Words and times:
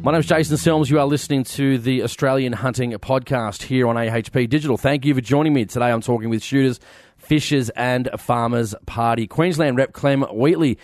Mm. 0.00 0.04
My 0.04 0.12
name 0.12 0.20
is 0.20 0.26
Jason 0.26 0.56
Selms. 0.56 0.90
You 0.90 0.98
are 0.98 1.06
listening 1.06 1.44
to 1.44 1.78
the 1.78 2.02
Australian 2.02 2.52
Hunting 2.52 2.92
Podcast 2.92 3.62
here 3.62 3.86
on 3.86 3.96
AHP 3.96 4.48
Digital. 4.48 4.76
Thank 4.76 5.04
you 5.04 5.14
for 5.14 5.20
joining 5.20 5.52
me. 5.52 5.64
Today 5.66 5.90
I'm 5.90 6.00
talking 6.00 6.30
with 6.30 6.42
shooters, 6.42 6.80
fishers, 7.18 7.70
and 7.70 8.08
farmers 8.18 8.74
party. 8.86 9.26
Queensland 9.26 9.76
rep 9.76 9.92
Clem 9.92 10.22
Wheatley. 10.22 10.78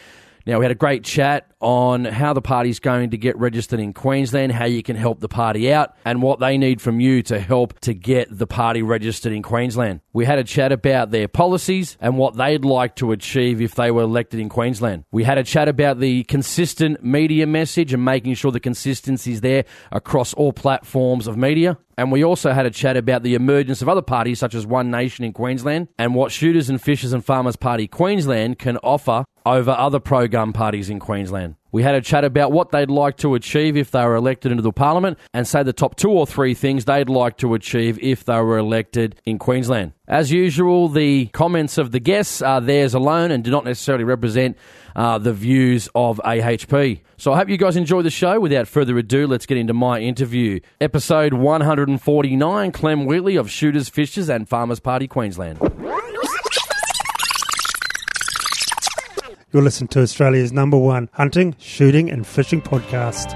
Now, 0.46 0.60
we 0.60 0.64
had 0.64 0.70
a 0.70 0.76
great 0.76 1.02
chat 1.02 1.50
on 1.60 2.04
how 2.04 2.32
the 2.32 2.40
party's 2.40 2.78
going 2.78 3.10
to 3.10 3.18
get 3.18 3.36
registered 3.36 3.80
in 3.80 3.92
Queensland, 3.92 4.52
how 4.52 4.66
you 4.66 4.80
can 4.80 4.94
help 4.94 5.18
the 5.18 5.28
party 5.28 5.72
out, 5.72 5.96
and 6.04 6.22
what 6.22 6.38
they 6.38 6.56
need 6.56 6.80
from 6.80 7.00
you 7.00 7.22
to 7.24 7.40
help 7.40 7.80
to 7.80 7.92
get 7.92 8.28
the 8.30 8.46
party 8.46 8.80
registered 8.80 9.32
in 9.32 9.42
Queensland. 9.42 10.02
We 10.12 10.24
had 10.24 10.38
a 10.38 10.44
chat 10.44 10.70
about 10.70 11.10
their 11.10 11.26
policies 11.26 11.96
and 12.00 12.16
what 12.16 12.36
they'd 12.36 12.64
like 12.64 12.94
to 12.96 13.10
achieve 13.10 13.60
if 13.60 13.74
they 13.74 13.90
were 13.90 14.02
elected 14.02 14.38
in 14.38 14.48
Queensland. 14.48 15.04
We 15.10 15.24
had 15.24 15.36
a 15.36 15.42
chat 15.42 15.66
about 15.66 15.98
the 15.98 16.22
consistent 16.24 17.02
media 17.02 17.48
message 17.48 17.92
and 17.92 18.04
making 18.04 18.34
sure 18.34 18.52
the 18.52 18.60
consistency 18.60 19.32
is 19.32 19.40
there 19.40 19.64
across 19.90 20.32
all 20.32 20.52
platforms 20.52 21.26
of 21.26 21.36
media. 21.36 21.76
And 21.98 22.12
we 22.12 22.22
also 22.22 22.52
had 22.52 22.66
a 22.66 22.70
chat 22.70 22.96
about 22.96 23.22
the 23.22 23.34
emergence 23.34 23.82
of 23.82 23.88
other 23.88 24.02
parties 24.02 24.38
such 24.38 24.54
as 24.54 24.66
One 24.66 24.90
Nation 24.90 25.24
in 25.24 25.32
Queensland 25.32 25.88
and 25.98 26.14
what 26.14 26.30
Shooters 26.30 26.68
and 26.68 26.80
Fishers 26.80 27.12
and 27.12 27.24
Farmers 27.24 27.56
Party 27.56 27.88
Queensland 27.88 28.58
can 28.58 28.76
offer 28.78 29.24
over 29.46 29.70
other 29.70 30.00
pro 30.00 30.26
gun 30.26 30.52
parties 30.52 30.90
in 30.90 30.98
Queensland. 30.98 31.54
We 31.70 31.82
had 31.82 31.94
a 31.94 32.00
chat 32.00 32.24
about 32.24 32.52
what 32.52 32.70
they'd 32.72 32.90
like 32.90 33.18
to 33.18 33.34
achieve 33.34 33.76
if 33.76 33.90
they 33.90 34.04
were 34.04 34.16
elected 34.16 34.50
into 34.50 34.62
the 34.62 34.72
parliament 34.72 35.18
and 35.32 35.46
say 35.46 35.62
the 35.62 35.72
top 35.72 35.94
two 35.94 36.10
or 36.10 36.26
three 36.26 36.54
things 36.54 36.84
they'd 36.84 37.08
like 37.08 37.36
to 37.38 37.54
achieve 37.54 37.98
if 38.02 38.24
they 38.24 38.40
were 38.40 38.58
elected 38.58 39.20
in 39.24 39.38
Queensland. 39.38 39.92
As 40.08 40.32
usual, 40.32 40.88
the 40.88 41.26
comments 41.26 41.78
of 41.78 41.92
the 41.92 42.00
guests 42.00 42.40
are 42.42 42.60
theirs 42.60 42.94
alone 42.94 43.30
and 43.30 43.44
do 43.44 43.50
not 43.50 43.64
necessarily 43.64 44.04
represent 44.04 44.56
uh, 44.96 45.18
the 45.18 45.32
views 45.32 45.88
of 45.94 46.18
AHP. 46.24 47.02
So 47.18 47.32
I 47.32 47.36
hope 47.36 47.48
you 47.48 47.58
guys 47.58 47.76
enjoy 47.76 48.02
the 48.02 48.10
show. 48.10 48.40
Without 48.40 48.66
further 48.66 48.96
ado, 48.98 49.26
let's 49.26 49.46
get 49.46 49.58
into 49.58 49.74
my 49.74 50.00
interview. 50.00 50.60
Episode 50.80 51.34
149 51.34 52.72
Clem 52.72 53.04
Wheatley 53.04 53.36
of 53.36 53.50
Shooters, 53.50 53.88
Fishers 53.90 54.30
and 54.30 54.48
Farmers 54.48 54.80
Party 54.80 55.06
Queensland. 55.06 55.58
You're 59.56 59.62
listening 59.62 59.88
to 59.88 60.02
Australia's 60.02 60.52
number 60.52 60.76
one 60.76 61.08
hunting, 61.14 61.56
shooting, 61.58 62.10
and 62.10 62.26
fishing 62.26 62.60
podcast. 62.60 63.32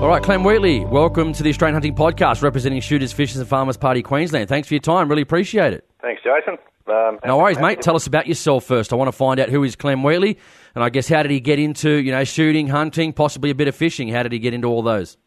All 0.00 0.08
right, 0.08 0.22
Clem 0.22 0.42
Wheatley, 0.42 0.86
welcome 0.86 1.34
to 1.34 1.42
the 1.42 1.50
Australian 1.50 1.74
Hunting 1.74 1.94
Podcast, 1.94 2.40
representing 2.40 2.80
Shooters, 2.80 3.12
Fishers, 3.12 3.36
and 3.36 3.46
Farmers 3.46 3.76
Party 3.76 4.02
Queensland. 4.02 4.48
Thanks 4.48 4.66
for 4.68 4.72
your 4.72 4.80
time. 4.80 5.10
Really 5.10 5.20
appreciate 5.20 5.74
it. 5.74 5.86
Thanks, 6.00 6.22
Jason. 6.22 6.56
Um, 6.86 7.18
No 7.22 7.36
worries, 7.36 7.58
mate. 7.58 7.82
Tell 7.82 7.96
us 7.96 8.06
about 8.06 8.26
yourself 8.26 8.64
first. 8.64 8.90
I 8.90 8.96
want 8.96 9.08
to 9.08 9.12
find 9.12 9.38
out 9.38 9.50
who 9.50 9.62
is 9.64 9.76
Clem 9.76 10.02
Wheatley, 10.02 10.38
and 10.74 10.82
I 10.82 10.88
guess 10.88 11.10
how 11.10 11.22
did 11.22 11.30
he 11.30 11.40
get 11.40 11.58
into 11.58 11.90
you 11.90 12.10
know 12.10 12.24
shooting, 12.24 12.68
hunting, 12.68 13.12
possibly 13.12 13.50
a 13.50 13.54
bit 13.54 13.68
of 13.68 13.76
fishing? 13.76 14.08
How 14.08 14.22
did 14.22 14.32
he 14.32 14.38
get 14.38 14.54
into 14.54 14.68
all 14.68 14.80
those? 14.80 15.18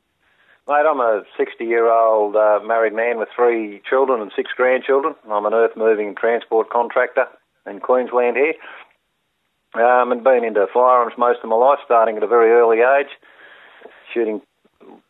Mate, 0.65 0.85
I'm 0.89 1.01
a 1.01 1.23
60 1.35 1.65
year 1.65 1.91
old 1.91 2.37
uh, 2.37 2.59
married 2.63 2.93
man 2.93 3.19
with 3.19 3.27
three 3.35 3.81
children 3.89 4.21
and 4.21 4.31
six 4.33 4.51
grandchildren. 4.55 5.13
I'm 5.29 5.45
an 5.45 5.53
earth 5.53 5.75
moving 5.75 6.15
transport 6.15 6.69
contractor 6.69 7.25
in 7.69 7.81
Queensland 7.81 8.37
here. 8.37 8.53
Um, 9.75 10.13
and 10.13 10.23
been 10.23 10.45
into 10.45 10.65
firearms 10.73 11.15
most 11.17 11.39
of 11.43 11.49
my 11.49 11.57
life, 11.57 11.79
starting 11.83 12.15
at 12.15 12.23
a 12.23 12.27
very 12.27 12.51
early 12.51 12.77
age, 12.79 13.11
shooting 14.13 14.39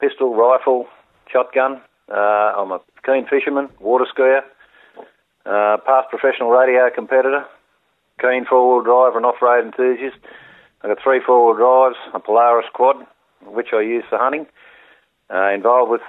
pistol, 0.01 0.33
rifle, 0.33 0.87
shotgun. 1.31 1.81
Uh, 2.09 2.57
I'm 2.57 2.71
a 2.71 2.79
keen 3.05 3.27
fisherman, 3.27 3.69
water 3.79 4.05
skier, 4.05 4.41
uh, 5.45 5.77
past 5.85 6.09
professional 6.09 6.49
radio 6.49 6.89
competitor, 6.89 7.45
keen 8.19 8.45
four 8.49 8.73
wheel 8.73 8.83
drive 8.83 9.15
and 9.15 9.25
off 9.25 9.39
road 9.39 9.65
enthusiast. 9.65 10.17
I've 10.81 10.95
got 10.95 11.03
three 11.03 11.21
four 11.23 11.45
wheel 11.45 11.57
drives, 11.57 11.97
a 12.15 12.19
Polaris 12.19 12.65
quad, 12.73 12.95
which 13.45 13.67
I 13.71 13.81
use 13.81 14.05
for 14.09 14.17
hunting 14.17 14.47
uh, 15.31 15.51
involved 15.51 15.91
with 15.91 16.01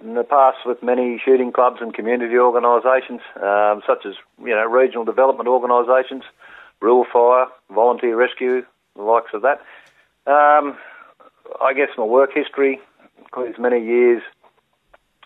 in 0.00 0.14
the 0.14 0.24
past 0.24 0.58
with 0.64 0.82
many 0.82 1.20
shooting 1.24 1.52
clubs 1.52 1.78
and 1.80 1.92
community 1.92 2.38
organisations, 2.38 3.20
um, 3.42 3.82
such 3.86 4.06
as 4.06 4.14
you 4.40 4.54
know 4.54 4.64
regional 4.66 5.04
development 5.04 5.48
organisations, 5.48 6.22
rural 6.80 7.04
fire, 7.12 7.46
volunteer 7.70 8.16
rescue, 8.16 8.64
the 8.96 9.02
likes 9.02 9.32
of 9.34 9.42
that. 9.42 9.60
Um, 10.26 10.76
I 11.60 11.72
guess 11.74 11.88
my 11.96 12.04
work 12.04 12.30
history 12.34 12.80
includes 13.18 13.58
many 13.58 13.84
years 13.84 14.22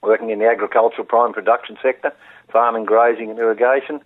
working 0.02 0.30
in 0.30 0.38
the 0.38 0.48
agricultural 0.48 1.04
prime 1.04 1.32
production 1.32 1.76
sector, 1.82 2.12
farming, 2.50 2.84
grazing, 2.84 3.30
and 3.30 3.38
irrigation. 3.38 4.00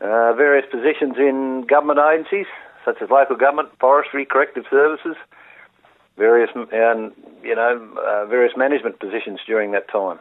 Uh, 0.00 0.32
various 0.34 0.66
positions 0.70 1.16
in 1.16 1.64
government 1.68 2.00
agencies 2.00 2.46
such 2.84 3.00
as 3.00 3.10
local 3.10 3.36
government, 3.36 3.68
forestry, 3.78 4.24
corrective 4.24 4.64
services, 4.68 5.16
various 6.22 6.50
and 6.54 7.10
you 7.42 7.56
know 7.56 7.72
uh, 7.98 8.26
various 8.26 8.52
management 8.56 9.00
positions 9.00 9.40
during 9.44 9.72
that 9.72 9.90
time. 9.90 10.20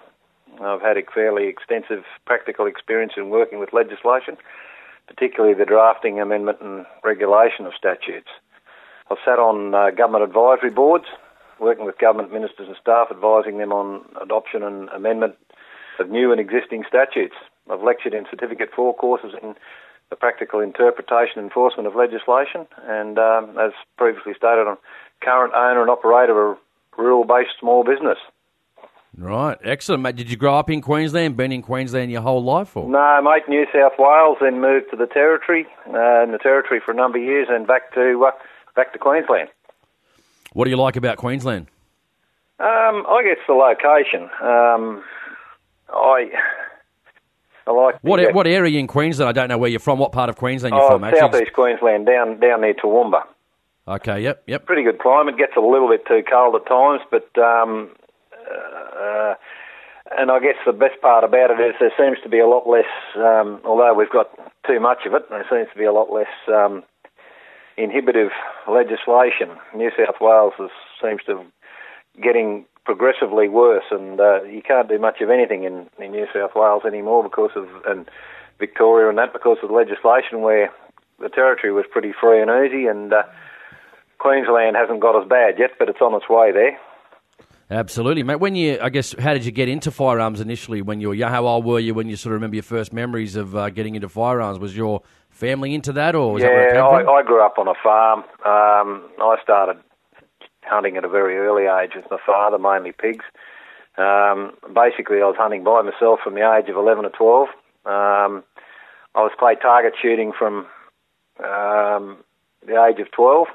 I've 0.59 0.81
had 0.81 0.97
a 0.97 1.03
fairly 1.13 1.47
extensive 1.47 2.03
practical 2.25 2.65
experience 2.65 3.13
in 3.15 3.29
working 3.29 3.59
with 3.59 3.71
legislation, 3.71 4.35
particularly 5.07 5.53
the 5.53 5.65
drafting, 5.65 6.19
amendment, 6.19 6.57
and 6.59 6.87
regulation 7.03 7.67
of 7.67 7.73
statutes. 7.77 8.29
I've 9.11 9.21
sat 9.23 9.37
on 9.37 9.75
uh, 9.75 9.91
government 9.91 10.23
advisory 10.23 10.71
boards, 10.71 11.05
working 11.59 11.85
with 11.85 11.99
government 11.99 12.33
ministers 12.33 12.67
and 12.67 12.77
staff, 12.81 13.07
advising 13.11 13.59
them 13.59 13.71
on 13.71 14.03
adoption 14.19 14.63
and 14.63 14.89
amendment 14.89 15.35
of 15.99 16.09
new 16.09 16.31
and 16.31 16.41
existing 16.41 16.83
statutes. 16.87 17.35
I've 17.69 17.83
lectured 17.83 18.15
in 18.15 18.25
Certificate 18.29 18.69
4 18.75 18.95
courses 18.95 19.33
in 19.41 19.53
the 20.09 20.15
practical 20.15 20.59
interpretation 20.59 21.37
and 21.37 21.45
enforcement 21.45 21.87
of 21.87 21.95
legislation, 21.95 22.67
and 22.87 23.17
um, 23.19 23.57
as 23.57 23.71
previously 23.97 24.33
stated, 24.35 24.67
I'm 24.67 24.81
current 25.21 25.53
owner 25.53 25.81
and 25.81 25.89
operator 25.89 26.51
of 26.51 26.57
a 26.57 27.01
rural-based 27.01 27.51
small 27.59 27.83
business. 27.83 28.17
Right, 29.17 29.57
excellent, 29.63 30.03
mate. 30.03 30.15
Did 30.15 30.31
you 30.31 30.37
grow 30.37 30.55
up 30.55 30.69
in 30.69 30.81
Queensland? 30.81 31.35
Been 31.35 31.51
in 31.51 31.61
Queensland 31.61 32.11
your 32.11 32.21
whole 32.21 32.43
life, 32.43 32.77
or 32.77 32.89
No, 32.89 33.21
mate, 33.21 33.43
New 33.49 33.65
South 33.73 33.93
Wales, 33.99 34.37
then 34.39 34.61
moved 34.61 34.89
to 34.91 34.97
the 34.97 35.05
Territory, 35.05 35.67
uh, 35.87 36.23
in 36.23 36.31
the 36.31 36.39
Territory 36.41 36.79
for 36.83 36.91
a 36.91 36.95
number 36.95 37.17
of 37.17 37.23
years, 37.23 37.47
and 37.49 37.67
back 37.67 37.93
to 37.93 38.25
uh, 38.25 38.31
back 38.75 38.93
to 38.93 38.99
Queensland. 38.99 39.49
what 40.53 40.63
do 40.63 40.69
you 40.69 40.77
like 40.77 40.95
about 40.95 41.17
Queensland? 41.17 41.67
Um, 42.59 43.05
I 43.09 43.21
guess 43.23 43.37
the 43.47 43.53
location. 43.53 44.29
Um, 44.41 45.03
I 45.89 46.31
I 47.67 47.71
like 47.71 47.95
What 48.01 48.33
what 48.33 48.47
area 48.47 48.79
in 48.79 48.87
Queensland? 48.87 49.27
I 49.27 49.33
don't 49.33 49.49
know 49.49 49.57
where 49.57 49.69
you're 49.69 49.79
from. 49.79 49.99
What 49.99 50.13
part 50.13 50.29
of 50.29 50.37
Queensland 50.37 50.73
you're 50.73 50.83
oh, 50.83 50.91
from? 50.91 51.03
Actually, 51.03 51.19
southeast 51.19 51.53
Queensland, 51.53 52.05
down 52.05 52.39
down 52.39 52.61
near 52.61 52.73
Toowoomba. 52.75 53.23
Okay, 53.87 54.21
yep, 54.21 54.43
yep. 54.47 54.65
Pretty 54.65 54.83
good 54.83 54.99
climate. 54.99 55.37
Gets 55.37 55.57
a 55.57 55.61
little 55.61 55.89
bit 55.89 56.05
too 56.07 56.23
cold 56.29 56.55
at 56.55 56.67
times, 56.67 57.01
but 57.09 57.29
um, 57.41 57.91
uh, 58.49 59.35
and 60.17 60.31
I 60.31 60.39
guess 60.39 60.55
the 60.65 60.73
best 60.73 60.99
part 61.01 61.23
about 61.23 61.51
it 61.51 61.59
is 61.59 61.75
there 61.79 61.93
seems 61.97 62.17
to 62.23 62.29
be 62.29 62.39
a 62.39 62.47
lot 62.47 62.67
less. 62.67 62.89
Um, 63.15 63.61
although 63.63 63.93
we've 63.93 64.09
got 64.09 64.29
too 64.67 64.79
much 64.79 65.05
of 65.05 65.13
it, 65.13 65.29
there 65.29 65.45
seems 65.49 65.67
to 65.71 65.77
be 65.77 65.85
a 65.85 65.93
lot 65.93 66.11
less 66.11 66.31
um, 66.47 66.83
inhibitive 67.77 68.31
legislation. 68.67 69.49
New 69.75 69.91
South 69.97 70.19
Wales 70.19 70.53
is, 70.59 70.71
seems 71.01 71.21
to 71.27 71.43
be 72.15 72.21
getting 72.21 72.65
progressively 72.83 73.47
worse, 73.47 73.85
and 73.91 74.19
uh, 74.19 74.43
you 74.43 74.61
can't 74.61 74.89
do 74.89 74.99
much 74.99 75.21
of 75.21 75.29
anything 75.29 75.63
in, 75.63 75.87
in 76.03 76.11
New 76.11 76.27
South 76.33 76.51
Wales 76.55 76.83
anymore 76.85 77.23
because 77.23 77.51
of 77.55 77.67
and 77.85 78.09
Victoria 78.59 79.09
and 79.09 79.17
that 79.17 79.33
because 79.33 79.57
of 79.63 79.69
the 79.69 79.75
legislation 79.75 80.41
where 80.41 80.71
the 81.19 81.29
territory 81.29 81.71
was 81.71 81.85
pretty 81.89 82.11
free 82.19 82.41
and 82.41 82.51
easy, 82.51 82.85
and 82.87 83.13
uh, 83.13 83.23
Queensland 84.21 84.75
hasn't 84.75 84.99
got 84.99 85.19
as 85.19 85.27
bad 85.27 85.57
yet, 85.57 85.71
but 85.79 85.89
it's 85.89 85.99
on 85.99 86.13
its 86.13 86.29
way 86.29 86.51
there. 86.51 86.77
Absolutely, 87.71 88.21
mate. 88.21 88.35
When 88.35 88.53
you, 88.53 88.77
I 88.81 88.89
guess, 88.89 89.15
how 89.17 89.33
did 89.33 89.45
you 89.45 89.51
get 89.51 89.69
into 89.69 89.91
firearms 89.91 90.41
initially? 90.41 90.81
When 90.81 90.99
you 90.99 91.07
were 91.07 91.15
young, 91.15 91.31
how 91.31 91.47
old 91.47 91.65
were 91.65 91.79
you 91.79 91.93
when 91.93 92.09
you 92.09 92.17
sort 92.17 92.31
of 92.31 92.41
remember 92.41 92.57
your 92.57 92.63
first 92.63 92.91
memories 92.91 93.35
of 93.35 93.55
uh, 93.55 93.69
getting 93.69 93.95
into 93.95 94.09
firearms? 94.09 94.59
Was 94.59 94.75
your 94.75 95.01
family 95.29 95.73
into 95.73 95.93
that, 95.93 96.13
or 96.13 96.33
was 96.33 96.43
that 96.43 96.51
where 96.51 96.67
it 96.67 96.75
yeah, 96.75 96.81
came 96.81 96.95
I, 96.95 97.03
from? 97.03 97.15
I 97.15 97.23
grew 97.23 97.43
up 97.43 97.57
on 97.57 97.67
a 97.67 97.73
farm. 97.81 98.19
Um, 98.45 99.09
I 99.19 99.37
started 99.41 99.77
hunting 100.63 100.97
at 100.97 101.05
a 101.05 101.09
very 101.09 101.37
early 101.37 101.63
age 101.63 101.91
with 101.95 102.05
my 102.11 102.19
father, 102.25 102.59
mainly 102.59 102.91
pigs. 102.91 103.25
Um, 103.97 104.51
basically, 104.75 105.17
I 105.17 105.25
was 105.25 105.35
hunting 105.37 105.63
by 105.63 105.81
myself 105.81 106.19
from 106.23 106.35
the 106.35 106.41
age 106.41 106.69
of 106.69 106.75
11 106.75 107.05
or 107.05 107.09
12. 107.09 107.47
Um, 107.85 108.43
I 109.15 109.21
was 109.23 109.31
clay 109.39 109.55
target 109.55 109.93
shooting 109.99 110.33
from 110.37 110.67
um, 111.39 112.17
the 112.67 112.83
age 112.85 112.99
of 112.99 113.11
12. 113.11 113.47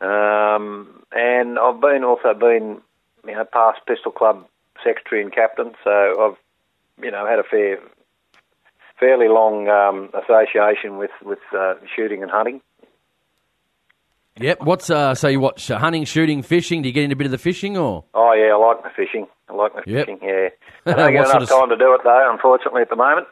Um, 0.00 1.02
and 1.12 1.58
I've 1.58 1.80
been 1.80 2.04
also 2.04 2.32
been, 2.34 2.80
you 3.26 3.34
know, 3.34 3.44
past 3.52 3.80
pistol 3.86 4.12
club 4.12 4.46
secretary 4.84 5.22
and 5.22 5.32
captain, 5.32 5.72
so 5.84 5.90
I've 5.90 7.04
you 7.04 7.10
know 7.10 7.26
had 7.26 7.38
a 7.38 7.42
fair, 7.42 7.78
fairly 8.98 9.28
long 9.28 9.68
um, 9.68 10.08
association 10.14 10.96
with 10.98 11.10
with 11.22 11.38
uh, 11.56 11.74
shooting 11.94 12.22
and 12.22 12.30
hunting. 12.30 12.60
Yep. 14.38 14.62
What's 14.62 14.88
uh, 14.88 15.14
so 15.14 15.28
you 15.28 15.38
watch 15.40 15.70
uh, 15.70 15.78
hunting, 15.78 16.04
shooting, 16.04 16.42
fishing? 16.42 16.80
Do 16.82 16.88
you 16.88 16.94
get 16.94 17.04
into 17.04 17.14
a 17.14 17.16
bit 17.16 17.26
of 17.26 17.30
the 17.32 17.38
fishing 17.38 17.76
or? 17.76 18.04
Oh 18.14 18.32
yeah, 18.32 18.54
I 18.54 18.56
like 18.56 18.82
my 18.82 18.90
fishing. 18.96 19.26
I 19.50 19.54
like 19.54 19.74
my 19.74 19.82
Yep. 19.84 20.06
fishing. 20.06 20.18
Yeah, 20.22 20.48
I 20.86 20.92
don't 20.94 21.12
get 21.12 21.24
enough 21.26 21.42
of- 21.42 21.48
time 21.48 21.68
to 21.68 21.76
do 21.76 21.92
it 21.94 22.00
though. 22.04 22.28
Unfortunately, 22.32 22.80
at 22.82 22.88
the 22.88 22.96
moment. 22.96 23.26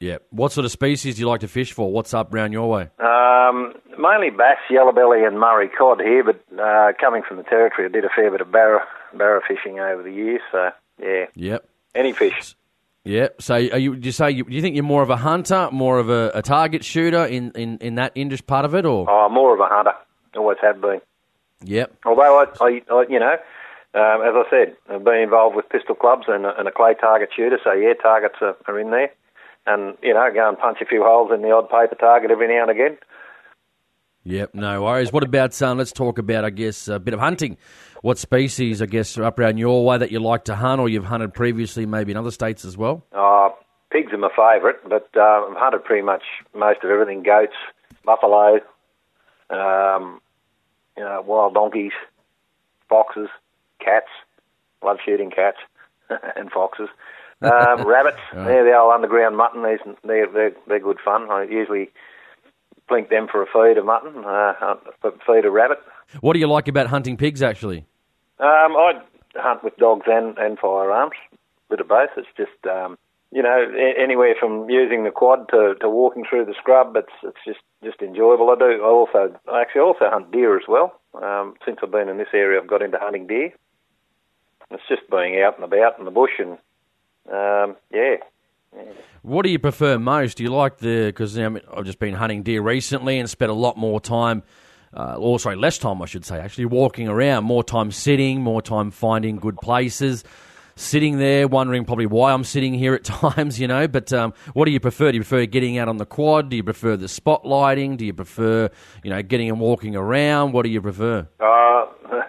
Yeah. 0.00 0.18
What 0.30 0.52
sort 0.52 0.64
of 0.64 0.70
species 0.70 1.16
do 1.16 1.20
you 1.22 1.28
like 1.28 1.40
to 1.40 1.48
fish 1.48 1.72
for? 1.72 1.90
What's 1.92 2.14
up 2.14 2.32
round 2.32 2.52
your 2.52 2.68
way? 2.70 2.88
Um, 3.00 3.74
mainly 3.98 4.30
bass, 4.30 4.58
yellowbelly, 4.70 5.26
and 5.26 5.38
Murray 5.40 5.68
cod 5.68 6.00
here, 6.00 6.22
but 6.24 6.40
uh, 6.60 6.92
coming 7.00 7.22
from 7.26 7.36
the 7.38 7.42
territory, 7.42 7.86
I 7.88 7.90
did 7.90 8.04
a 8.04 8.08
fair 8.14 8.30
bit 8.30 8.40
of 8.40 8.50
barra 8.52 8.80
barra 9.14 9.40
fishing 9.46 9.80
over 9.80 10.02
the 10.02 10.12
years. 10.12 10.40
So 10.52 10.70
yeah, 11.02 11.24
Yep. 11.34 11.68
any 11.94 12.12
fish. 12.12 12.54
Yep. 13.04 13.40
So, 13.40 13.54
are 13.54 13.58
you? 13.78 13.92
Would 13.92 14.04
you 14.04 14.12
say 14.12 14.30
you, 14.32 14.44
do 14.44 14.52
you 14.54 14.60
think 14.60 14.74
you're 14.74 14.84
more 14.84 15.02
of 15.02 15.08
a 15.10 15.16
hunter, 15.16 15.68
more 15.72 15.98
of 15.98 16.10
a, 16.10 16.30
a 16.34 16.42
target 16.42 16.84
shooter 16.84 17.24
in, 17.24 17.52
in, 17.52 17.78
in 17.78 17.94
that 17.94 18.12
industry 18.14 18.44
part 18.44 18.64
of 18.66 18.74
it, 18.74 18.84
or? 18.84 19.08
Oh, 19.08 19.28
more 19.30 19.54
of 19.54 19.60
a 19.60 19.66
hunter. 19.66 19.92
Always 20.36 20.58
have 20.60 20.80
been. 20.80 21.00
Yep. 21.64 21.96
Although 22.04 22.40
I, 22.40 22.44
I, 22.60 22.82
I 22.92 23.04
you 23.08 23.18
know, 23.18 23.32
um, 23.94 24.20
as 24.22 24.34
I 24.34 24.42
said, 24.50 24.76
I've 24.90 25.04
been 25.04 25.20
involved 25.22 25.56
with 25.56 25.68
pistol 25.70 25.94
clubs 25.94 26.24
and, 26.28 26.44
a- 26.44 26.56
and 26.58 26.68
a 26.68 26.70
clay 26.72 26.94
target 27.00 27.30
shooter. 27.34 27.58
So 27.64 27.72
yeah, 27.72 27.94
targets 27.94 28.36
are, 28.42 28.56
are 28.66 28.78
in 28.78 28.90
there, 28.90 29.10
and 29.68 29.96
you 30.02 30.14
know, 30.14 30.28
go 30.32 30.48
and 30.48 30.58
punch 30.58 30.78
a 30.80 30.86
few 30.86 31.02
holes 31.02 31.30
in 31.32 31.42
the 31.42 31.50
odd 31.50 31.68
paper 31.68 31.94
target 31.94 32.30
every 32.30 32.48
now 32.48 32.62
and 32.62 32.70
again. 32.70 32.98
Yep. 34.24 34.54
No 34.54 34.82
worries. 34.82 35.12
What 35.12 35.22
about? 35.22 35.60
Um, 35.62 35.78
let's 35.78 35.92
talk 35.92 36.18
about, 36.18 36.44
I 36.44 36.50
guess, 36.50 36.88
a 36.88 36.98
bit 36.98 37.14
of 37.14 37.20
hunting. 37.20 37.56
What 38.02 38.18
species, 38.18 38.82
I 38.82 38.86
guess, 38.86 39.16
are 39.16 39.24
up 39.24 39.38
around 39.38 39.58
your 39.58 39.84
way 39.84 39.98
that 39.98 40.10
you 40.12 40.20
like 40.20 40.44
to 40.44 40.54
hunt, 40.54 40.80
or 40.80 40.88
you've 40.88 41.06
hunted 41.06 41.34
previously, 41.34 41.86
maybe 41.86 42.12
in 42.12 42.18
other 42.18 42.30
states 42.30 42.64
as 42.64 42.76
well? 42.76 43.04
Uh, 43.12 43.50
pigs 43.90 44.12
are 44.12 44.18
my 44.18 44.28
favourite, 44.28 44.76
but 44.88 45.08
uh, 45.16 45.46
I've 45.48 45.56
hunted 45.56 45.84
pretty 45.84 46.02
much 46.02 46.22
most 46.54 46.84
of 46.84 46.90
everything: 46.90 47.22
goats, 47.22 47.54
buffalo, 48.04 48.60
um, 49.50 50.20
you 50.96 51.04
know, 51.04 51.22
wild 51.26 51.54
donkeys, 51.54 51.92
foxes, 52.88 53.28
cats. 53.80 54.08
Love 54.82 54.98
shooting 55.04 55.30
cats 55.30 55.58
and 56.36 56.50
foxes. 56.50 56.88
Um, 57.42 57.86
rabbits. 57.86 58.18
They're 58.32 58.64
the 58.64 58.76
old 58.76 58.92
underground 58.92 59.36
mutton. 59.36 59.62
They're, 59.62 60.26
they're 60.26 60.52
they're 60.66 60.80
good 60.80 60.98
fun. 61.04 61.30
I 61.30 61.44
usually 61.44 61.90
blink 62.88 63.10
them 63.10 63.28
for 63.30 63.42
a 63.42 63.46
feed 63.46 63.78
of 63.78 63.84
mutton, 63.84 64.24
uh, 64.24 64.74
for 65.00 65.12
feed 65.26 65.44
of 65.44 65.52
rabbit. 65.52 65.78
What 66.20 66.32
do 66.32 66.38
you 66.38 66.48
like 66.48 66.68
about 66.68 66.86
hunting 66.86 67.16
pigs, 67.16 67.42
actually? 67.42 67.86
Um, 68.40 68.76
I 68.76 68.92
hunt 69.36 69.62
with 69.62 69.76
dogs 69.76 70.06
and, 70.06 70.36
and 70.38 70.58
firearms, 70.58 71.12
bit 71.68 71.80
of 71.80 71.88
both. 71.88 72.10
It's 72.16 72.28
just 72.36 72.66
um, 72.66 72.96
you 73.30 73.42
know 73.42 73.66
anywhere 73.98 74.34
from 74.38 74.70
using 74.70 75.04
the 75.04 75.10
quad 75.10 75.48
to, 75.50 75.74
to 75.80 75.88
walking 75.88 76.24
through 76.28 76.46
the 76.46 76.54
scrub. 76.58 76.96
It's 76.96 77.12
it's 77.22 77.38
just 77.46 77.60
just 77.84 78.00
enjoyable. 78.00 78.50
I 78.50 78.58
do. 78.58 78.82
I 78.82 78.88
also 78.88 79.34
I 79.52 79.60
actually 79.60 79.82
also 79.82 80.06
hunt 80.08 80.32
deer 80.32 80.56
as 80.56 80.66
well. 80.66 80.98
Um, 81.14 81.54
since 81.64 81.78
I've 81.82 81.90
been 81.90 82.08
in 82.08 82.18
this 82.18 82.32
area, 82.32 82.60
I've 82.60 82.68
got 82.68 82.82
into 82.82 82.98
hunting 82.98 83.26
deer. 83.26 83.52
It's 84.70 84.82
just 84.88 85.08
being 85.10 85.40
out 85.40 85.56
and 85.56 85.64
about 85.64 85.98
in 85.98 86.04
the 86.04 86.10
bush 86.10 86.38
and 86.38 86.58
um, 87.32 87.76
yeah. 87.92 88.16
What 89.22 89.42
do 89.42 89.50
you 89.50 89.58
prefer 89.58 89.98
most? 89.98 90.36
Do 90.36 90.42
you 90.42 90.50
like 90.50 90.78
the 90.78 91.06
because 91.06 91.36
you 91.36 91.48
know, 91.48 91.60
I've 91.74 91.84
just 91.84 91.98
been 91.98 92.14
hunting 92.14 92.42
deer 92.42 92.62
recently 92.62 93.18
and 93.18 93.28
spent 93.28 93.50
a 93.50 93.54
lot 93.54 93.76
more 93.76 94.00
time, 94.00 94.42
uh, 94.94 95.16
or 95.16 95.38
sorry, 95.38 95.56
less 95.56 95.78
time 95.78 96.00
I 96.00 96.06
should 96.06 96.24
say, 96.24 96.38
actually 96.38 96.66
walking 96.66 97.08
around, 97.08 97.44
more 97.44 97.64
time 97.64 97.90
sitting, 97.90 98.40
more 98.40 98.62
time 98.62 98.90
finding 98.90 99.36
good 99.36 99.56
places, 99.58 100.24
sitting 100.76 101.18
there, 101.18 101.48
wondering 101.48 101.84
probably 101.84 102.06
why 102.06 102.32
I'm 102.32 102.44
sitting 102.44 102.74
here 102.74 102.94
at 102.94 103.04
times, 103.04 103.58
you 103.58 103.66
know. 103.66 103.88
But 103.88 104.12
um, 104.12 104.32
what 104.54 104.66
do 104.66 104.70
you 104.70 104.80
prefer? 104.80 105.10
Do 105.10 105.16
you 105.16 105.22
prefer 105.22 105.46
getting 105.46 105.78
out 105.78 105.88
on 105.88 105.96
the 105.96 106.06
quad? 106.06 106.48
Do 106.48 106.56
you 106.56 106.64
prefer 106.64 106.96
the 106.96 107.06
spotlighting? 107.06 107.96
Do 107.96 108.06
you 108.06 108.14
prefer 108.14 108.70
you 109.02 109.10
know 109.10 109.22
getting 109.22 109.50
and 109.50 109.60
walking 109.60 109.96
around? 109.96 110.52
What 110.52 110.62
do 110.62 110.70
you 110.70 110.80
prefer? 110.80 111.28
Uh, 111.40 111.86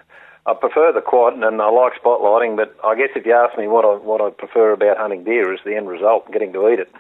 I 0.50 0.54
prefer 0.60 0.92
the 0.92 1.02
quad 1.02 1.34
and 1.34 1.44
I 1.62 1.70
like 1.70 1.94
spotlighting, 2.02 2.56
but 2.56 2.76
I 2.84 2.96
guess 2.96 3.10
if 3.16 3.26
you 3.26 3.34
ask 3.34 3.58
me 3.58 3.68
what 3.68 3.86
I 3.86 3.96
what 3.98 4.22
I 4.22 4.30
prefer 4.32 4.72
about 4.74 4.98
hunting 4.98 5.24
deer 5.24 5.54
is 5.54 5.60
the 5.66 5.76
end 5.76 5.88
result, 5.90 6.32
getting 6.32 6.54
to 6.54 6.70
eat 6.70 6.80
it. 6.80 6.92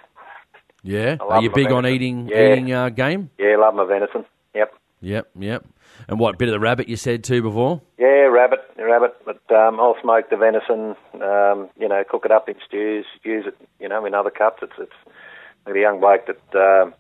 Yeah, 0.84 1.18
are 1.20 1.42
you 1.42 1.50
big 1.50 1.72
on 1.72 1.86
eating 1.86 2.30
Yeah. 2.30 2.54
eating 2.54 2.72
uh, 2.74 2.90
game? 2.90 3.30
Yeah, 3.38 3.58
love 3.58 3.76
my 3.76 3.86
venison. 3.86 4.26
Yep. 4.56 4.74
Yep, 5.02 5.30
yep. 5.38 5.66
And 6.08 6.20
what 6.20 6.38
bit 6.38 6.48
of 6.48 6.54
the 6.54 6.60
rabbit 6.60 6.88
you 6.88 6.96
said 6.96 7.24
too 7.24 7.42
before? 7.42 7.82
Yeah, 7.98 8.28
rabbit, 8.28 8.60
rabbit. 8.78 9.16
But 9.26 9.42
um, 9.54 9.80
I'll 9.80 9.98
smoke 10.02 10.30
the 10.30 10.38
venison. 10.38 10.96
Um, 11.22 11.70
you 11.78 11.88
know, 11.90 12.04
cook 12.10 12.24
it 12.26 12.32
up 12.32 12.48
in 12.48 12.56
stews. 12.66 13.06
Use 13.24 13.46
it, 13.48 13.58
you 13.80 13.90
know, 13.90 14.06
in 14.06 14.14
other 14.14 14.30
cuts. 14.30 14.60
It's 14.62 14.74
it's 14.80 14.92
like 15.66 15.76
a 15.76 15.80
young 15.80 16.00
bloke 16.00 16.28
that 16.28 16.56
um, 16.84 16.94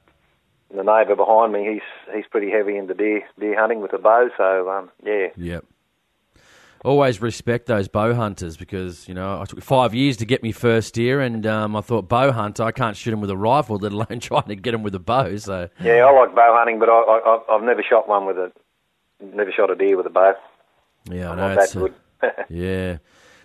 the 0.75 0.83
neighbour 0.83 1.15
behind 1.15 1.53
me. 1.53 1.65
He's 1.73 2.15
he's 2.15 2.25
pretty 2.29 2.51
heavy 2.51 2.75
into 2.77 2.93
deer 2.93 3.21
deer 3.39 3.57
hunting 3.57 3.81
with 3.81 3.93
a 3.93 3.97
bow. 3.97 4.29
So 4.37 4.69
um, 4.69 4.89
yeah, 5.03 5.27
Yep. 5.37 5.65
Always 6.85 7.21
respect 7.21 7.65
those 7.65 7.89
bow 7.89 8.13
hunters 8.13 8.55
because 8.55 9.05
you 9.07 9.13
know 9.13 9.41
I 9.41 9.45
took 9.45 9.61
five 9.61 9.93
years 9.93 10.15
to 10.17 10.25
get 10.25 10.41
me 10.43 10.53
first 10.53 10.93
deer, 10.93 11.19
and 11.19 11.45
um, 11.45 11.75
I 11.75 11.81
thought 11.81 12.07
bow 12.07 12.31
hunter 12.31 12.63
I 12.63 12.71
can't 12.71 12.95
shoot 12.95 13.11
him 13.13 13.19
with 13.19 13.29
a 13.29 13.35
rifle, 13.37 13.77
let 13.81 13.91
alone 13.91 14.19
trying 14.21 14.47
to 14.47 14.55
get 14.55 14.73
him 14.73 14.81
with 14.83 14.95
a 14.95 14.99
bow. 14.99 15.35
So 15.37 15.67
yeah. 15.81 16.05
I 16.05 16.11
like 16.11 16.33
bow 16.33 16.55
hunting, 16.57 16.79
but 16.79 16.87
I, 16.89 16.93
I 16.93 17.19
I- 17.51 17.55
I've 17.55 17.63
never 17.63 17.83
shot 17.83 18.07
one 18.07 18.25
with 18.25 18.37
a 18.37 18.51
never 19.21 19.51
shot 19.51 19.69
a 19.69 19.75
deer 19.75 19.97
with 19.97 20.05
a 20.05 20.09
bow. 20.09 20.33
yeah, 21.11 21.27
I 21.27 21.31
I'm 21.31 21.37
know 21.37 21.47
not 21.49 21.55
that 21.55 21.63
it's, 21.65 21.75
uh, 21.75 21.79
good. 21.79 21.93
yeah, 22.49 22.97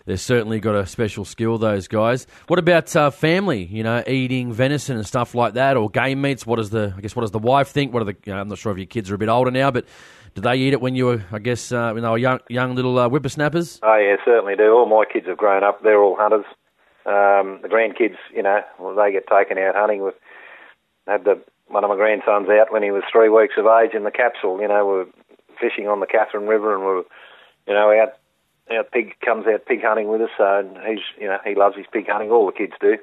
they've 0.07 0.21
certainly 0.21 0.61
got 0.61 0.77
a 0.77 0.87
special 0.87 1.25
skill. 1.25 1.59
Those 1.59 1.89
guys. 1.89 2.29
What 2.47 2.61
about 2.61 2.95
uh, 2.95 3.11
family? 3.11 3.65
You 3.65 3.83
know, 3.83 4.05
eating 4.07 4.53
venison 4.53 4.97
and 4.97 5.05
stuff 5.05 5.35
like 5.35 5.55
that, 5.55 5.77
or 5.77 5.91
game 5.91 6.21
meats. 6.21 6.47
What 6.47 6.57
does 6.57 6.71
the 6.71 6.95
I 6.97 7.01
guess 7.01 7.17
what 7.17 7.23
does 7.23 7.33
the 7.33 7.41
wife 7.41 7.71
think? 7.71 7.93
What 7.93 8.03
are 8.03 8.07
the? 8.07 8.17
You 8.27 8.33
know, 8.33 8.41
I'm 8.41 8.49
not 8.49 8.59
sure 8.59 8.71
if 8.71 8.79
your 8.79 8.87
kids 8.87 9.11
are 9.11 9.17
a 9.17 9.19
bit 9.19 9.29
older 9.29 9.51
now, 9.51 9.73
but 9.73 9.87
do 10.35 10.41
they 10.41 10.57
eat 10.57 10.73
it 10.73 10.81
when 10.81 10.95
you 10.95 11.07
were? 11.07 11.25
I 11.33 11.39
guess 11.39 11.73
uh, 11.73 11.93
when 11.93 12.03
they 12.03 12.09
were 12.09 12.19
young, 12.19 12.41
young 12.49 12.75
little 12.75 12.99
uh, 12.99 13.09
whippersnappers. 13.09 13.81
Oh 13.83 13.97
yeah, 13.97 14.17
certainly 14.25 14.57
do. 14.57 14.73
All 14.73 14.87
my 14.87 15.05
kids 15.11 15.27
have 15.27 15.37
grown 15.37 15.63
up. 15.63 15.83
They're 15.83 16.03
all 16.03 16.17
hunters. 16.17 16.45
Um, 17.07 17.61
the 17.63 17.69
grandkids, 17.69 18.17
you 18.35 18.43
know, 18.43 18.61
well, 18.79 18.95
they 18.95 19.13
get 19.13 19.27
taken 19.27 19.59
out 19.59 19.77
hunting. 19.77 20.03
With 20.03 20.15
had 21.07 21.25
the 21.25 21.41
one 21.69 21.85
of 21.85 21.91
my 21.91 21.97
grandsons 21.97 22.49
out 22.49 22.73
when 22.73 22.83
he 22.83 22.91
was 22.91 23.03
three 23.11 23.29
weeks 23.29 23.55
of 23.57 23.67
age 23.67 23.95
in 23.95 24.05
the 24.05 24.11
capsule. 24.11 24.61
You 24.61 24.69
know, 24.69 24.87
we 24.87 24.93
were 24.93 25.09
fishing 25.61 25.89
on 25.89 26.01
the 26.01 26.07
Katherine 26.07 26.47
River, 26.47 26.75
and 26.75 26.83
we 26.83 26.89
were, 26.89 27.05
you 27.67 27.75
know, 27.75 27.91
out. 27.91 28.15
Our 28.71 28.83
pig 28.83 29.15
comes 29.21 29.47
out 29.47 29.67
pig 29.67 29.83
hunting 29.83 30.09
with 30.09 30.23
us, 30.23 30.31
so 30.39 30.67
he's, 30.89 31.05
you 31.21 31.27
know, 31.27 31.37
he 31.45 31.55
loves 31.55 31.77
his 31.77 31.85
pig 31.93 32.07
hunting. 32.09 32.31
All 32.31 32.47
the 32.47 32.53
kids 32.53 32.73
do. 32.81 32.97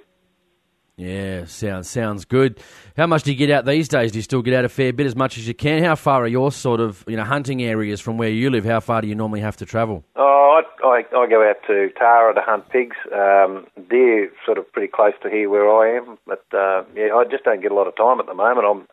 Yeah, 1.01 1.45
sounds 1.45 1.89
sounds 1.89 2.25
good. 2.25 2.59
How 2.95 3.07
much 3.07 3.23
do 3.23 3.31
you 3.31 3.37
get 3.37 3.49
out 3.49 3.65
these 3.65 3.87
days? 3.87 4.11
Do 4.11 4.19
you 4.19 4.21
still 4.21 4.43
get 4.43 4.53
out 4.53 4.65
a 4.65 4.69
fair 4.69 4.93
bit, 4.93 5.07
as 5.07 5.15
much 5.15 5.35
as 5.35 5.47
you 5.47 5.55
can? 5.55 5.83
How 5.83 5.95
far 5.95 6.23
are 6.23 6.27
your 6.27 6.51
sort 6.51 6.79
of 6.79 7.03
you 7.07 7.17
know 7.17 7.23
hunting 7.23 7.63
areas 7.63 7.99
from 7.99 8.19
where 8.19 8.29
you 8.29 8.51
live? 8.51 8.65
How 8.65 8.79
far 8.79 9.01
do 9.01 9.07
you 9.07 9.15
normally 9.15 9.39
have 9.39 9.57
to 9.57 9.65
travel? 9.65 10.03
Oh, 10.15 10.61
I, 10.61 10.85
I, 10.85 10.97
I 11.17 11.27
go 11.27 11.49
out 11.49 11.55
to 11.65 11.89
Tara 11.97 12.35
to 12.35 12.41
hunt 12.41 12.69
pigs. 12.69 12.97
Um, 13.11 13.65
deer 13.89 14.31
sort 14.45 14.59
of 14.59 14.71
pretty 14.71 14.89
close 14.89 15.13
to 15.23 15.29
here 15.31 15.49
where 15.49 15.67
I 15.67 15.97
am, 15.97 16.19
but 16.27 16.45
uh, 16.53 16.83
yeah, 16.95 17.15
I 17.15 17.23
just 17.23 17.45
don't 17.45 17.63
get 17.63 17.71
a 17.71 17.75
lot 17.75 17.87
of 17.87 17.95
time 17.95 18.19
at 18.19 18.27
the 18.27 18.35
moment. 18.35 18.67
I'm 18.67 18.87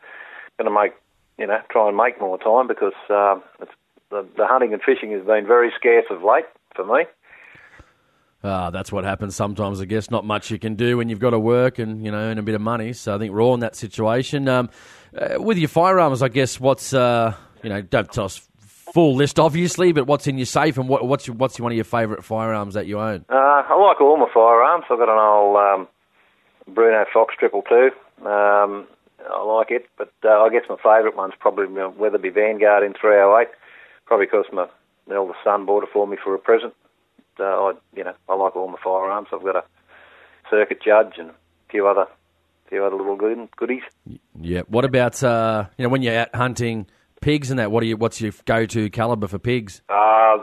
going 0.56 0.64
to 0.64 0.70
make, 0.70 0.94
you 1.36 1.46
know, 1.46 1.60
try 1.70 1.88
and 1.88 1.96
make 1.96 2.18
more 2.18 2.38
time 2.38 2.68
because 2.68 2.96
um, 3.10 3.42
the, 4.08 4.26
the 4.34 4.46
hunting 4.46 4.72
and 4.72 4.80
fishing 4.82 5.12
has 5.12 5.26
been 5.26 5.46
very 5.46 5.70
scarce 5.76 6.06
of 6.10 6.22
late 6.22 6.46
for 6.74 6.86
me. 6.86 7.04
Ah, 8.44 8.70
that's 8.70 8.92
what 8.92 9.04
happens 9.04 9.34
sometimes. 9.34 9.80
I 9.80 9.84
guess 9.84 10.10
not 10.10 10.24
much 10.24 10.50
you 10.50 10.58
can 10.58 10.76
do 10.76 10.96
when 10.96 11.08
you've 11.08 11.18
got 11.18 11.30
to 11.30 11.40
work 11.40 11.78
and 11.78 12.04
you 12.04 12.12
know 12.12 12.18
earn 12.18 12.38
a 12.38 12.42
bit 12.42 12.54
of 12.54 12.60
money. 12.60 12.92
So 12.92 13.14
I 13.14 13.18
think 13.18 13.32
we're 13.32 13.42
all 13.42 13.54
in 13.54 13.60
that 13.60 13.74
situation. 13.74 14.48
Um, 14.48 14.70
uh, 15.16 15.40
with 15.42 15.58
your 15.58 15.68
firearms, 15.68 16.22
I 16.22 16.28
guess 16.28 16.60
what's 16.60 16.94
uh, 16.94 17.34
you 17.62 17.68
know 17.68 17.82
don't 17.82 18.10
tell 18.12 18.26
us 18.26 18.48
full 18.94 19.16
list 19.16 19.38
obviously, 19.40 19.92
but 19.92 20.06
what's 20.06 20.26
in 20.26 20.38
your 20.38 20.46
safe 20.46 20.78
and 20.78 20.88
what, 20.88 21.06
what's 21.06 21.26
your, 21.26 21.36
what's 21.36 21.58
one 21.60 21.72
of 21.72 21.76
your 21.76 21.84
favourite 21.84 22.24
firearms 22.24 22.74
that 22.74 22.86
you 22.86 22.98
own? 23.00 23.24
Uh, 23.28 23.34
I 23.34 23.74
like 23.74 24.00
all 24.00 24.16
my 24.16 24.30
firearms. 24.32 24.84
I've 24.90 24.98
got 24.98 25.08
an 25.08 25.18
old 25.18 25.56
um, 25.56 25.88
Brno 26.74 27.04
Fox 27.12 27.34
Triple 27.38 27.62
Two. 27.62 27.90
Um, 28.24 28.86
I 29.28 29.42
like 29.42 29.70
it, 29.70 29.86
but 29.98 30.12
uh, 30.24 30.42
I 30.42 30.48
guess 30.50 30.62
my 30.68 30.76
favourite 30.76 31.16
one's 31.16 31.34
probably 31.38 31.66
my 31.66 31.88
Weatherby 31.88 32.30
Vanguard 32.30 32.84
in 32.84 32.94
308. 32.94 33.48
Probably 34.06 34.26
because 34.26 34.46
my 34.52 34.66
eldest 35.12 35.40
son 35.44 35.66
bought 35.66 35.82
it 35.82 35.90
for 35.92 36.06
me 36.06 36.16
for 36.22 36.34
a 36.34 36.38
present. 36.38 36.72
Uh, 37.40 37.44
I, 37.44 37.72
you 37.94 38.04
know, 38.04 38.14
I 38.28 38.34
like 38.34 38.56
all 38.56 38.68
my 38.68 38.78
firearms. 38.82 39.28
I've 39.32 39.42
got 39.42 39.56
a 39.56 39.64
circuit 40.50 40.80
judge 40.82 41.14
and 41.18 41.30
a 41.30 41.34
few 41.70 41.86
other, 41.86 42.06
few 42.68 42.84
other 42.84 42.96
little 42.96 43.16
good, 43.16 43.48
goodies. 43.56 43.82
Yeah. 44.40 44.62
What 44.68 44.84
about 44.84 45.22
uh, 45.22 45.66
you 45.76 45.84
know 45.84 45.88
when 45.88 46.02
you're 46.02 46.18
out 46.18 46.34
hunting 46.34 46.86
pigs 47.20 47.50
and 47.50 47.58
that? 47.58 47.70
What 47.70 47.80
do 47.80 47.86
you 47.86 47.96
what's 47.96 48.20
your 48.20 48.32
go 48.44 48.66
to 48.66 48.90
caliber 48.90 49.28
for 49.28 49.38
pigs? 49.38 49.82
Uh, 49.88 50.38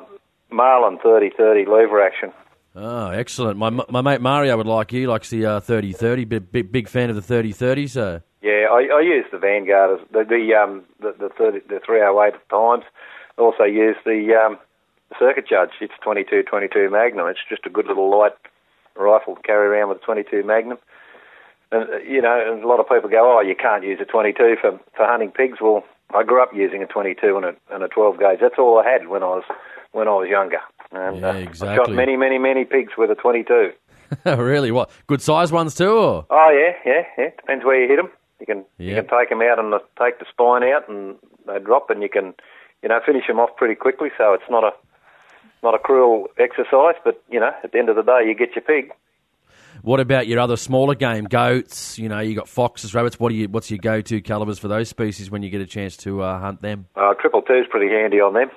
Marlin 0.52 0.98
30-30 1.04 1.68
lever 1.68 2.02
action. 2.02 2.32
Oh, 2.75 3.10
excellent. 3.10 3.58
My 3.58 3.70
my 3.70 4.02
mate 4.02 4.22
Mario 4.22 4.58
would 4.58 4.68
like 4.68 4.92
you. 4.92 5.02
He 5.02 5.08
likes 5.08 5.30
the 5.30 5.46
uh, 5.46 5.60
30-30. 5.62 6.28
Big, 6.28 6.52
big 6.52 6.72
big 6.72 6.88
fan 6.90 7.10
of 7.10 7.16
the 7.16 7.22
30-30, 7.34 7.90
So 7.90 8.22
Yeah, 8.42 8.68
I, 8.70 8.88
I 8.94 9.02
use 9.02 9.25
the 9.32 9.38
Vanguard 9.38 10.00
as 10.00 10.08
the 10.12 10.24
the 10.24 10.54
um 10.54 10.84
the 11.00 11.16
the, 11.18 11.30
30, 11.38 11.60
the 11.70 11.80
308 11.86 12.34
at 12.36 12.50
times. 12.50 12.84
Also 13.38 13.64
use 13.64 13.96
the 14.06 14.34
um 14.36 14.58
circuit 15.19 15.47
judge. 15.47 15.71
It's 15.81 15.93
22 16.03 16.43
22 16.43 16.89
Magnum. 16.89 17.27
It's 17.27 17.39
just 17.50 17.65
a 17.65 17.69
good 17.69 17.88
little 17.88 18.09
light 18.09 18.33
rifle 18.95 19.35
to 19.35 19.41
carry 19.41 19.67
around 19.67 19.89
with 19.89 20.00
a 20.01 20.05
22 20.05 20.43
Magnum. 20.43 20.77
And 21.71 21.89
uh, 21.89 21.97
you 21.97 22.21
know, 22.21 22.41
and 22.45 22.63
a 22.63 22.67
lot 22.67 22.79
of 22.79 22.88
people 22.88 23.09
go, 23.09 23.38
"Oh, 23.38 23.41
you 23.41 23.55
can't 23.55 23.83
use 23.83 24.00
a 24.01 24.05
22 24.05 24.57
for 24.62 24.79
for 24.95 25.05
hunting 25.05 25.31
pigs." 25.31 25.57
Well, 25.62 25.83
I 26.13 26.24
grew 26.24 26.41
up 26.41 26.51
using 26.53 26.83
a 26.83 26.88
22 26.88 27.35
and 27.38 27.45
a 27.45 27.55
and 27.74 27.83
a 27.83 27.88
12 27.88 28.19
gauge. 28.19 28.39
That's 28.41 28.55
all 28.59 28.79
I 28.79 28.89
had 28.89 29.07
when 29.07 29.24
I 29.24 29.27
was 29.27 29.43
when 29.91 30.07
I 30.07 30.12
was 30.12 30.29
younger. 30.29 30.59
And 30.91 31.19
Yeah, 31.21 31.27
uh, 31.29 31.33
I've 31.33 31.43
exactly. 31.47 31.75
shot 31.75 31.91
many, 31.95 32.15
many, 32.15 32.38
many 32.38 32.63
pigs 32.63 32.93
with 32.97 33.09
a 33.09 33.15
22. 33.15 33.71
really? 34.25 34.71
What? 34.71 34.91
Good 35.07 35.21
size 35.21 35.51
ones 35.51 35.74
too? 35.75 35.91
Or? 35.91 36.25
Oh 36.29 36.50
yeah, 36.51 36.74
yeah, 36.85 37.03
yeah. 37.17 37.29
Depends 37.38 37.65
where 37.65 37.81
you 37.81 37.88
hit 37.89 37.97
them. 37.97 38.09
You 38.39 38.45
can 38.45 38.65
you 38.77 38.93
can 38.95 39.07
take 39.07 39.29
them 39.29 39.41
out 39.41 39.57
and 39.59 39.74
take 40.00 40.19
the 40.19 40.25
spine 40.29 40.63
out, 40.63 40.88
and 40.88 41.15
they 41.47 41.57
drop, 41.59 41.89
and 41.89 42.03
you 42.03 42.09
can 42.09 42.35
you 42.83 42.89
know 42.89 43.00
finish 43.05 43.25
them 43.27 43.39
off 43.39 43.55
pretty 43.57 43.75
quickly. 43.75 44.09
So 44.17 44.33
it's 44.33 44.50
not 44.50 44.63
a 44.63 44.71
not 45.65 45.75
a 45.75 45.79
cruel 45.79 46.29
exercise, 46.39 46.95
but 47.03 47.22
you 47.29 47.39
know 47.39 47.51
at 47.63 47.72
the 47.74 47.79
end 47.79 47.89
of 47.89 47.98
the 47.98 48.03
day, 48.03 48.22
you 48.25 48.36
get 48.36 48.55
your 48.55 48.63
pig. 48.63 48.93
What 49.81 50.00
about 50.00 50.25
your 50.25 50.39
other 50.39 50.57
smaller 50.57 50.95
game? 50.95 51.25
Goats, 51.25 52.00
you 52.00 52.10
know, 52.10 52.19
you 52.19 52.34
got 52.34 52.48
foxes, 52.48 52.95
rabbits. 52.95 53.19
What 53.19 53.29
do 53.29 53.36
you? 53.36 53.50
What's 53.50 53.69
your 53.69 53.77
go-to 53.79 54.22
calibers 54.22 54.57
for 54.57 54.67
those 54.67 54.89
species 54.89 55.29
when 55.29 55.43
you 55.43 55.50
get 55.50 55.62
a 55.62 55.65
chance 55.67 55.98
to 55.98 56.24
uh, 56.24 56.39
hunt 56.39 56.62
them? 56.62 56.88
Uh, 56.95 57.13
triple 57.19 57.41
two's 57.41 57.67
pretty 57.69 57.93
handy 57.93 58.22
on 58.22 58.34
them. 58.34 58.50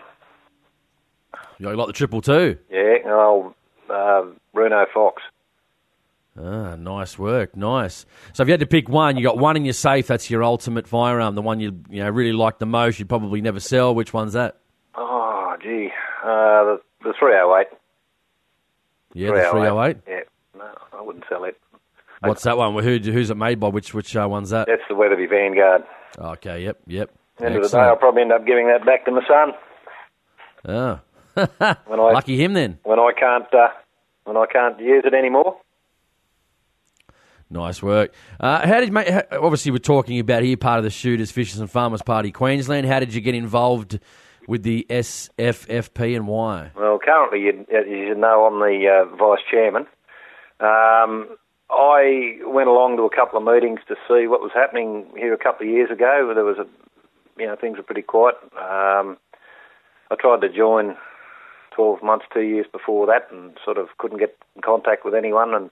You 1.58 1.74
like 1.74 1.86
the 1.88 1.92
triple 1.92 2.20
two? 2.20 2.56
Yeah, 2.70 2.98
old 3.12 3.54
uh, 3.90 4.24
Brno 4.54 4.86
Fox. 4.94 5.22
Ah, 6.40 6.76
nice 6.76 7.18
work, 7.18 7.56
nice. 7.56 8.06
So 8.32 8.42
if 8.42 8.48
you 8.48 8.52
had 8.52 8.60
to 8.60 8.66
pick 8.66 8.88
one, 8.88 9.16
you 9.16 9.24
got 9.24 9.38
one 9.38 9.56
in 9.56 9.64
your 9.64 9.74
safe. 9.74 10.06
That's 10.06 10.30
your 10.30 10.44
ultimate 10.44 10.86
firearm, 10.86 11.34
the 11.34 11.42
one 11.42 11.58
you 11.58 11.82
you 11.90 12.02
know 12.02 12.10
really 12.10 12.32
like 12.32 12.58
the 12.58 12.66
most. 12.66 12.98
You'd 12.98 13.08
probably 13.08 13.40
never 13.40 13.60
sell. 13.60 13.94
Which 13.94 14.14
one's 14.14 14.34
that? 14.34 14.60
Oh 14.94 15.56
gee, 15.60 15.90
uh, 16.22 16.64
the 16.64 16.80
the 17.02 17.14
308. 17.18 17.66
Yeah, 19.14 19.28
the 19.28 19.48
three 19.50 19.60
hundred 19.66 19.84
eight. 19.88 19.96
Yeah, 20.06 20.20
no, 20.58 20.68
I 20.92 21.00
wouldn't 21.02 21.24
sell 21.28 21.44
it. 21.44 21.56
What's 22.20 22.42
that 22.42 22.58
one? 22.58 22.74
Who, 22.82 22.98
who's 22.98 23.30
it 23.30 23.36
made 23.36 23.58
by? 23.60 23.68
Which 23.68 23.94
which 23.94 24.14
uh, 24.16 24.26
one's 24.28 24.50
that? 24.50 24.66
That's 24.66 24.82
the 24.88 24.94
Weatherby 24.94 25.26
Vanguard. 25.26 25.82
Okay, 26.18 26.64
yep, 26.64 26.78
yep. 26.86 27.10
End 27.40 27.54
of 27.56 27.62
the 27.62 27.68
day, 27.68 27.78
I'll 27.78 27.96
probably 27.96 28.22
end 28.22 28.32
up 28.32 28.44
giving 28.46 28.66
that 28.66 28.84
back 28.84 29.04
to 29.04 29.12
my 29.12 29.22
son 29.26 29.52
Oh. 30.66 31.00
when 31.86 32.00
I 32.00 32.02
Lucky 32.12 32.36
him 32.42 32.52
then. 32.52 32.78
when 32.82 32.98
I 32.98 33.12
can't 33.18 33.46
uh, 33.54 33.68
when 34.24 34.36
I 34.36 34.46
can't 34.46 34.78
use 34.80 35.04
it 35.06 35.14
anymore. 35.14 35.56
Nice 37.50 37.82
work. 37.82 38.12
Uh, 38.38 38.66
how 38.66 38.80
did 38.80 38.92
mate? 38.92 39.08
Obviously, 39.32 39.72
we're 39.72 39.78
talking 39.78 40.18
about 40.20 40.42
here 40.42 40.56
part 40.58 40.78
of 40.78 40.84
the 40.84 40.90
Shooters, 40.90 41.30
Fishers 41.30 41.60
and 41.60 41.70
Farmers 41.70 42.02
Party 42.02 42.30
Queensland. 42.30 42.86
How 42.86 43.00
did 43.00 43.14
you 43.14 43.22
get 43.22 43.34
involved 43.34 44.00
with 44.48 44.62
the 44.62 44.86
SFFP 44.88 46.16
and 46.16 46.26
why? 46.26 46.72
Well, 46.74 46.98
currently, 46.98 47.48
as 47.48 47.86
you 47.86 48.14
know, 48.14 48.46
I'm 48.46 48.58
the 48.58 48.88
uh, 48.88 49.14
vice 49.14 49.44
chairman. 49.48 49.82
Um, 50.58 51.36
I 51.70 52.38
went 52.44 52.68
along 52.68 52.96
to 52.96 53.02
a 53.02 53.14
couple 53.14 53.38
of 53.38 53.44
meetings 53.44 53.80
to 53.88 53.94
see 54.08 54.26
what 54.26 54.40
was 54.40 54.50
happening 54.54 55.06
here 55.14 55.34
a 55.34 55.38
couple 55.38 55.66
of 55.66 55.72
years 55.72 55.90
ago. 55.90 56.32
There 56.34 56.44
was 56.44 56.56
a, 56.58 56.66
you 57.38 57.46
know, 57.46 57.56
things 57.56 57.76
were 57.76 57.82
pretty 57.82 58.02
quiet. 58.02 58.36
Um, 58.56 59.18
I 60.10 60.16
tried 60.18 60.40
to 60.40 60.48
join 60.48 60.96
12 61.76 62.02
months, 62.02 62.24
two 62.32 62.40
years 62.40 62.66
before 62.72 63.06
that, 63.06 63.28
and 63.30 63.52
sort 63.62 63.76
of 63.76 63.88
couldn't 63.98 64.18
get 64.18 64.34
in 64.56 64.62
contact 64.62 65.04
with 65.04 65.14
anyone. 65.14 65.52
And 65.52 65.70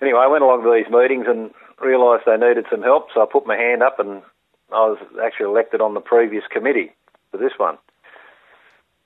anyway, 0.00 0.20
I 0.22 0.26
went 0.28 0.42
along 0.42 0.62
to 0.64 0.72
these 0.72 0.90
meetings 0.90 1.26
and 1.28 1.50
realised 1.78 2.22
they 2.24 2.38
needed 2.38 2.64
some 2.70 2.82
help, 2.82 3.08
so 3.12 3.20
I 3.20 3.26
put 3.30 3.46
my 3.46 3.56
hand 3.56 3.82
up, 3.82 4.00
and 4.00 4.22
I 4.72 4.88
was 4.88 4.98
actually 5.22 5.46
elected 5.46 5.82
on 5.82 5.92
the 5.92 6.00
previous 6.00 6.44
committee 6.50 6.90
for 7.30 7.36
this 7.36 7.52
one. 7.58 7.76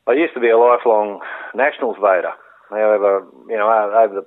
I 0.06 0.12
used 0.12 0.34
to 0.34 0.40
be 0.40 0.50
a 0.50 0.58
lifelong 0.58 1.20
Nationals 1.54 1.96
voter. 2.00 2.32
However, 2.70 3.24
you 3.48 3.56
know, 3.56 3.68
over 3.68 4.14
the 4.14 4.26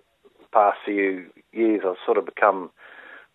past 0.53 0.77
few 0.85 1.25
years, 1.51 1.81
I've 1.85 1.95
sort 2.05 2.17
of 2.17 2.25
become 2.25 2.69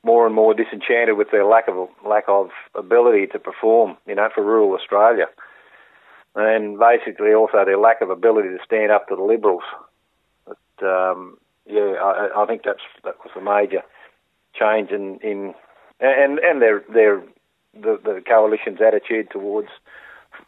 more 0.02 0.24
and 0.26 0.34
more 0.34 0.54
disenchanted 0.54 1.16
with 1.16 1.30
their 1.30 1.44
lack 1.44 1.68
of 1.68 1.88
lack 2.06 2.24
of 2.28 2.48
ability 2.74 3.26
to 3.28 3.38
perform, 3.38 3.96
you 4.06 4.14
know, 4.14 4.28
for 4.34 4.42
rural 4.42 4.72
Australia, 4.74 5.26
and 6.34 6.78
basically 6.78 7.34
also 7.34 7.64
their 7.64 7.78
lack 7.78 8.00
of 8.00 8.08
ability 8.08 8.48
to 8.48 8.58
stand 8.64 8.90
up 8.90 9.08
to 9.08 9.16
the 9.16 9.22
Liberals. 9.22 9.64
But 10.46 10.86
um, 10.86 11.36
yeah, 11.66 11.94
I, 12.00 12.42
I 12.42 12.46
think 12.46 12.62
that's 12.64 12.80
that 13.04 13.16
was 13.24 13.32
a 13.36 13.40
major 13.40 13.82
change 14.54 14.90
in 14.90 15.18
in 15.18 15.54
and 16.00 16.38
and 16.38 16.62
their 16.62 16.82
their 16.92 17.22
the, 17.74 18.00
the 18.02 18.22
coalition's 18.26 18.80
attitude 18.80 19.30
towards 19.30 19.68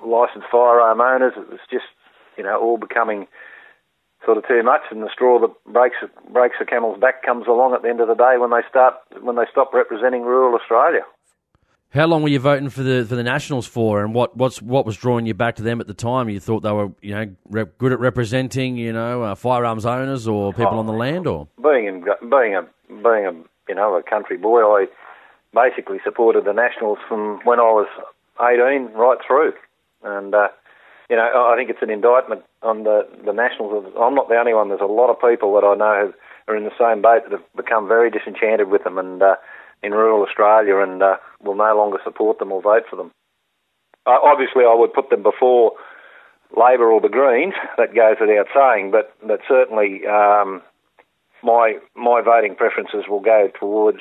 licensed 0.04 0.48
firearm 0.50 1.00
owners. 1.00 1.34
It 1.36 1.50
was 1.50 1.60
just, 1.70 1.86
you 2.36 2.44
know, 2.44 2.60
all 2.60 2.78
becoming 2.78 3.26
sort 4.24 4.38
of 4.38 4.46
too 4.46 4.62
much, 4.62 4.82
and 4.90 5.02
the 5.02 5.10
straw 5.12 5.40
that 5.40 5.50
breaks 5.72 5.96
breaks 6.30 6.56
the 6.58 6.64
camel's 6.64 7.00
back 7.00 7.22
comes 7.24 7.46
along 7.46 7.74
at 7.74 7.82
the 7.82 7.88
end 7.88 8.00
of 8.00 8.08
the 8.08 8.14
day 8.14 8.36
when 8.38 8.50
they 8.50 8.62
start 8.68 8.94
when 9.20 9.36
they 9.36 9.44
stop 9.50 9.72
representing 9.74 10.22
rural 10.22 10.54
Australia. 10.54 11.02
How 11.92 12.06
long 12.06 12.22
were 12.22 12.30
you 12.30 12.38
voting 12.38 12.70
for 12.70 12.82
the 12.82 13.04
for 13.06 13.16
the 13.16 13.22
Nationals 13.22 13.66
for, 13.66 14.02
and 14.02 14.14
what 14.14 14.36
what's 14.36 14.62
what 14.62 14.86
was 14.86 14.96
drawing 14.96 15.26
you 15.26 15.34
back 15.34 15.56
to 15.56 15.62
them 15.62 15.80
at 15.80 15.86
the 15.86 15.94
time? 15.94 16.28
You 16.30 16.40
thought 16.40 16.60
they 16.60 16.72
were 16.72 16.90
you 17.02 17.14
know 17.14 17.36
rep, 17.50 17.76
good 17.76 17.92
at 17.92 18.00
representing 18.00 18.76
you 18.76 18.92
know 18.92 19.22
uh, 19.22 19.34
firearms 19.34 19.84
owners 19.84 20.26
or 20.26 20.52
people 20.52 20.78
on 20.78 20.86
the 20.86 20.92
land, 20.92 21.26
or 21.26 21.48
Being 21.62 21.86
in, 21.86 22.00
being 22.30 22.54
a 22.54 22.62
being 22.88 23.26
a 23.26 23.32
you 23.68 23.74
know 23.74 23.94
a 23.94 24.02
country 24.02 24.38
boy, 24.38 24.62
I 24.62 24.86
basically 25.52 25.98
supported 26.02 26.46
the 26.46 26.54
Nationals 26.54 26.98
from 27.06 27.40
when 27.44 27.60
I 27.60 27.64
was 27.64 27.88
18 28.40 28.94
right 28.94 29.18
through, 29.26 29.52
and 30.04 30.34
uh, 30.34 30.48
you 31.10 31.16
know 31.16 31.50
I 31.52 31.56
think 31.56 31.70
it's 31.70 31.82
an 31.82 31.90
indictment 31.90 32.42
on 32.62 32.84
the 32.84 33.06
the 33.24 33.32
Nationals. 33.32 33.92
I'm 33.98 34.14
not 34.14 34.28
the 34.28 34.36
only 34.36 34.54
one. 34.54 34.68
There's 34.68 34.80
a 34.80 34.86
lot 34.86 35.10
of 35.10 35.20
people 35.20 35.54
that 35.54 35.66
I 35.66 35.74
know 35.74 36.06
have, 36.06 36.14
are 36.48 36.56
in 36.56 36.64
the 36.64 36.78
same 36.78 37.02
boat 37.02 37.24
that 37.24 37.32
have 37.32 37.56
become 37.56 37.88
very 37.88 38.10
disenchanted 38.10 38.68
with 38.68 38.84
them 38.84 38.98
and 38.98 39.22
uh, 39.22 39.36
in 39.82 39.92
rural 39.92 40.22
Australia 40.22 40.78
and 40.78 41.02
uh, 41.02 41.16
will 41.40 41.56
no 41.56 41.76
longer 41.76 41.98
support 42.04 42.38
them 42.38 42.52
or 42.52 42.62
vote 42.62 42.84
for 42.88 42.96
them. 42.96 43.10
Obviously, 44.06 44.64
I 44.64 44.74
would 44.74 44.92
put 44.92 45.10
them 45.10 45.22
before 45.22 45.72
Labor 46.56 46.90
or 46.90 47.00
the 47.00 47.08
Greens. 47.08 47.54
That 47.78 47.94
goes 47.94 48.16
without 48.20 48.48
saying, 48.54 48.90
but 48.90 49.14
but 49.26 49.40
certainly. 49.48 50.06
Um, 50.06 50.62
my 51.42 51.78
my 51.94 52.22
voting 52.22 52.54
preferences 52.54 53.04
will 53.08 53.20
go 53.20 53.50
towards 53.58 53.98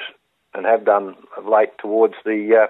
and 0.54 0.66
have 0.66 0.86
done 0.86 1.16
of 1.38 1.46
late 1.46 1.72
towards 1.80 2.16
the 2.26 2.64
uh, 2.64 2.68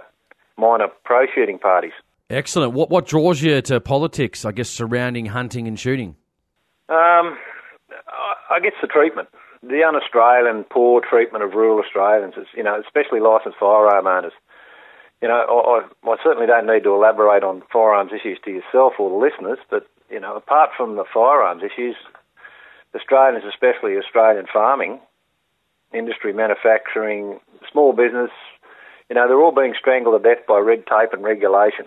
minor 0.60 0.88
pro 1.04 1.26
shooting 1.34 1.60
parties. 1.60 1.94
Excellent. 2.32 2.74
What 2.74 2.90
what 2.90 3.06
draws 3.06 3.42
you 3.42 3.62
to 3.62 3.80
politics? 3.80 4.46
I 4.46 4.52
guess 4.52 4.70
surrounding 4.70 5.28
hunting 5.28 5.68
and 5.68 5.80
shooting. 5.80 6.16
Um, 6.90 7.38
I, 8.50 8.60
guess 8.62 8.74
the 8.82 8.88
treatment, 8.88 9.30
the 9.64 9.82
un-Australian 9.84 10.66
poor 10.66 11.00
treatment 11.00 11.44
of 11.44 11.54
rural 11.54 11.80
Australians, 11.80 12.34
is, 12.36 12.48
you 12.54 12.64
know, 12.64 12.78
especially 12.86 13.22
licensed 13.22 13.58
firearm 13.58 14.08
owners. 14.08 14.34
You 15.22 15.30
know, 15.30 15.40
I, 15.40 16.10
I, 16.10 16.12
I 16.12 16.16
certainly 16.22 16.48
don't 16.48 16.68
need 16.68 16.84
to 16.84 16.94
elaborate 16.94 17.44
on 17.44 17.64
firearms 17.72 18.12
issues 18.12 18.40
to 18.44 18.52
yourself 18.52 18.94
or 19.00 19.10
the 19.10 19.16
listeners, 19.16 19.60
but 19.70 19.88
you 20.10 20.20
know, 20.20 20.36
apart 20.36 20.72
from 20.76 20.98
the 20.98 21.06
firearms 21.14 21.64
issues, 21.64 21.96
Australians, 22.94 23.46
especially 23.48 23.96
Australian 23.98 24.48
farming, 24.52 25.00
industry, 25.94 26.34
manufacturing, 26.34 27.40
small 27.72 27.94
business, 27.94 28.32
you 29.10 29.16
know, 29.16 29.28
they're 29.28 29.40
all 29.40 29.56
being 29.56 29.76
strangled 29.80 30.22
to 30.22 30.28
death 30.28 30.46
by 30.48 30.60
red 30.60 30.86
tape 30.88 31.14
and 31.14 31.24
regulation. 31.24 31.86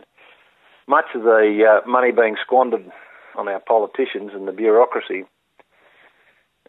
Much 0.87 1.07
of 1.15 1.23
the 1.23 1.65
uh, 1.65 1.89
money 1.89 2.13
being 2.13 2.37
squandered 2.45 2.91
on 3.37 3.49
our 3.49 3.61
politicians 3.61 4.33
and 4.35 4.47
the 4.47 4.53
bureaucracy, 4.53 5.25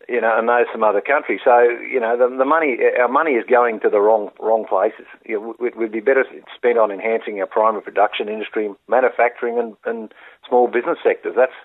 you 0.07 0.22
know, 0.22 0.38
and 0.38 0.48
those 0.48 0.67
from 0.72 0.84
other 0.84 1.01
countries. 1.01 1.41
So, 1.43 1.60
you 1.62 2.00
know, 2.00 2.17
the, 2.17 2.36
the 2.38 2.45
money, 2.45 2.77
our 3.00 3.07
money 3.07 3.31
is 3.31 3.45
going 3.50 3.79
to 3.81 3.89
the 3.89 4.00
wrong 4.00 4.31
wrong 4.39 4.65
places. 4.67 5.05
You 5.25 5.39
know, 5.39 5.65
it 5.65 5.75
would 5.75 5.91
be 5.91 6.00
better 6.00 6.25
spent 6.55 6.77
on 6.77 6.91
enhancing 6.91 7.39
our 7.39 7.48
primary 7.48 7.81
production 7.81 8.29
industry, 8.29 8.69
manufacturing, 8.88 9.60
and, 9.60 9.75
and 9.86 10.13
small 10.48 10.67
business 10.67 10.98
sectors. 11.03 11.34
That's, 11.36 11.57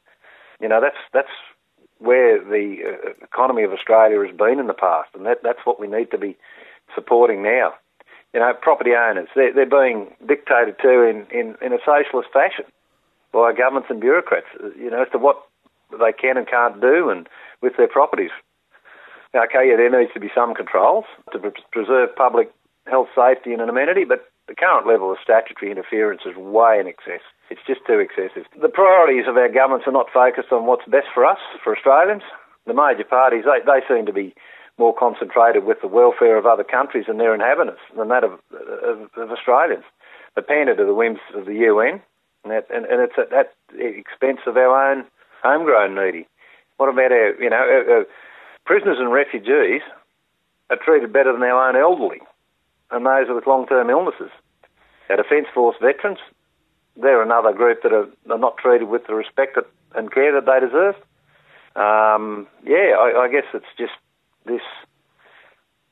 you 0.60 0.68
know, 0.68 0.80
that's 0.80 0.96
that's 1.12 1.36
where 1.98 2.42
the 2.42 2.76
uh, 2.82 3.10
economy 3.22 3.62
of 3.62 3.72
Australia 3.72 4.26
has 4.26 4.36
been 4.36 4.58
in 4.58 4.66
the 4.66 4.74
past, 4.74 5.10
and 5.14 5.26
that 5.26 5.38
that's 5.42 5.60
what 5.64 5.78
we 5.78 5.86
need 5.86 6.10
to 6.10 6.18
be 6.18 6.36
supporting 6.94 7.42
now. 7.42 7.74
You 8.32 8.40
know, 8.40 8.52
property 8.60 8.92
owners, 8.94 9.28
they're, 9.34 9.52
they're 9.52 9.66
being 9.66 10.14
dictated 10.26 10.78
to 10.82 11.02
in, 11.02 11.26
in, 11.34 11.56
in 11.60 11.72
a 11.72 11.82
socialist 11.84 12.30
fashion 12.32 12.64
by 13.32 13.52
governments 13.52 13.90
and 13.90 14.00
bureaucrats, 14.00 14.46
you 14.78 14.90
know, 14.90 15.02
as 15.02 15.10
to 15.12 15.18
what 15.18 15.42
they 15.90 16.12
can 16.12 16.36
and 16.36 16.46
can't 16.46 16.80
do 16.80 17.10
and 17.10 17.28
with 17.60 17.76
their 17.76 17.88
properties. 17.88 18.30
Okay, 19.34 19.70
yeah, 19.70 19.76
there 19.76 19.90
needs 19.90 20.12
to 20.14 20.20
be 20.20 20.30
some 20.34 20.54
controls 20.54 21.04
to 21.32 21.38
preserve 21.72 22.14
public 22.14 22.50
health, 22.86 23.08
safety 23.14 23.52
and 23.52 23.62
an 23.62 23.68
amenity, 23.68 24.04
but 24.04 24.30
the 24.48 24.54
current 24.54 24.86
level 24.86 25.12
of 25.12 25.18
statutory 25.22 25.70
interference 25.70 26.22
is 26.26 26.34
way 26.34 26.78
in 26.80 26.86
excess. 26.86 27.22
It's 27.50 27.62
just 27.66 27.86
too 27.86 27.98
excessive. 27.98 28.46
The 28.60 28.68
priorities 28.68 29.26
of 29.28 29.36
our 29.36 29.48
governments 29.48 29.86
are 29.86 29.94
not 29.94 30.10
focused 30.12 30.50
on 30.50 30.66
what's 30.66 30.86
best 30.86 31.06
for 31.14 31.24
us, 31.24 31.38
for 31.62 31.74
Australians. 31.74 32.22
The 32.66 32.74
major 32.74 33.04
parties, 33.06 33.44
they, 33.46 33.62
they 33.62 33.86
seem 33.86 34.06
to 34.06 34.12
be 34.12 34.34
more 34.80 34.94
concentrated 34.94 35.64
with 35.64 35.80
the 35.82 35.88
welfare 35.88 36.36
of 36.38 36.46
other 36.46 36.64
countries 36.64 37.04
and 37.06 37.20
their 37.20 37.34
inhabitants 37.34 37.80
than 37.96 38.08
that 38.08 38.24
of, 38.24 38.32
of, 38.50 39.10
of 39.16 39.30
Australians. 39.30 39.84
They 40.34 40.42
pander 40.42 40.74
to 40.74 40.84
the 40.84 40.94
whims 40.94 41.20
of 41.34 41.44
the 41.44 41.54
UN, 41.54 42.00
and, 42.42 42.50
that, 42.50 42.66
and, 42.74 42.86
and 42.86 43.00
it's 43.02 43.18
at 43.18 43.30
that 43.30 43.52
expense 43.78 44.40
of 44.46 44.56
our 44.56 44.72
own 44.90 45.04
homegrown 45.42 45.94
needy? 45.94 46.26
What 46.78 46.88
about 46.88 47.12
our, 47.12 47.34
you 47.40 47.50
know, 47.50 47.56
our, 47.56 47.98
our 47.98 48.06
prisoners 48.64 48.96
and 48.98 49.12
refugees 49.12 49.82
are 50.70 50.78
treated 50.82 51.12
better 51.12 51.32
than 51.32 51.42
our 51.42 51.68
own 51.68 51.76
elderly 51.76 52.20
and 52.90 53.06
those 53.06 53.26
with 53.28 53.46
long-term 53.46 53.90
illnesses. 53.90 54.30
Our 55.08 55.16
Defence 55.16 55.46
Force 55.52 55.76
veterans, 55.80 56.18
they're 56.96 57.22
another 57.22 57.52
group 57.52 57.82
that 57.82 57.92
are, 57.92 58.08
are 58.30 58.38
not 58.38 58.56
treated 58.56 58.88
with 58.88 59.06
the 59.06 59.14
respect 59.14 59.56
that, 59.56 59.66
and 59.94 60.10
care 60.12 60.32
that 60.32 60.46
they 60.46 60.64
deserve. 60.64 60.94
Um, 61.76 62.46
yeah, 62.64 62.96
I, 62.98 63.24
I 63.24 63.28
guess 63.30 63.44
it's 63.54 63.66
just 63.78 63.92
this 64.46 64.62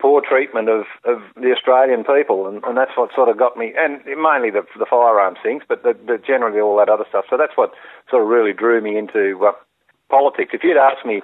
poor 0.01 0.23
treatment 0.27 0.69
of, 0.69 0.85
of 1.05 1.23
the 1.35 1.53
Australian 1.53 2.05
people, 2.05 2.47
and, 2.47 2.63
and 2.65 2.77
that's 2.77 2.93
what 2.97 3.11
sort 3.15 3.29
of 3.29 3.37
got 3.37 3.57
me, 3.57 3.75
and 3.77 4.05
mainly 4.05 4.51
the, 4.51 4.63
the 4.79 4.87
firearms 4.89 5.39
things, 5.43 5.63
but 5.69 5.83
the, 5.83 5.95
the 6.07 6.19
generally 6.25 6.61
all 6.61 6.77
that 6.77 6.89
other 6.89 7.05
stuff. 7.09 7.25
So 7.29 7.37
that's 7.37 7.57
what 7.57 7.73
sort 8.11 8.23
of 8.23 8.29
really 8.29 8.53
drew 8.53 8.81
me 8.81 8.97
into 8.97 9.45
uh, 9.45 9.53
politics. 10.09 10.51
If 10.55 10.63
you'd 10.63 10.77
asked 10.77 11.05
me 11.05 11.23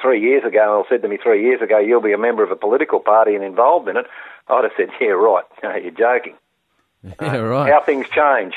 three 0.00 0.20
years 0.20 0.44
ago, 0.44 0.78
or 0.78 0.84
said 0.88 1.02
to 1.02 1.08
me 1.08 1.18
three 1.22 1.42
years 1.42 1.60
ago, 1.60 1.78
you'll 1.78 2.02
be 2.02 2.12
a 2.12 2.18
member 2.18 2.44
of 2.44 2.50
a 2.50 2.56
political 2.56 3.00
party 3.00 3.34
and 3.34 3.42
involved 3.42 3.88
in 3.88 3.96
it, 3.96 4.06
I'd 4.48 4.64
have 4.64 4.72
said, 4.76 4.88
yeah, 5.00 5.08
right, 5.08 5.44
you're 5.82 5.90
joking. 5.90 6.34
Yeah, 7.22 7.36
right. 7.36 7.72
How 7.72 7.80
things 7.80 8.06
change. 8.08 8.54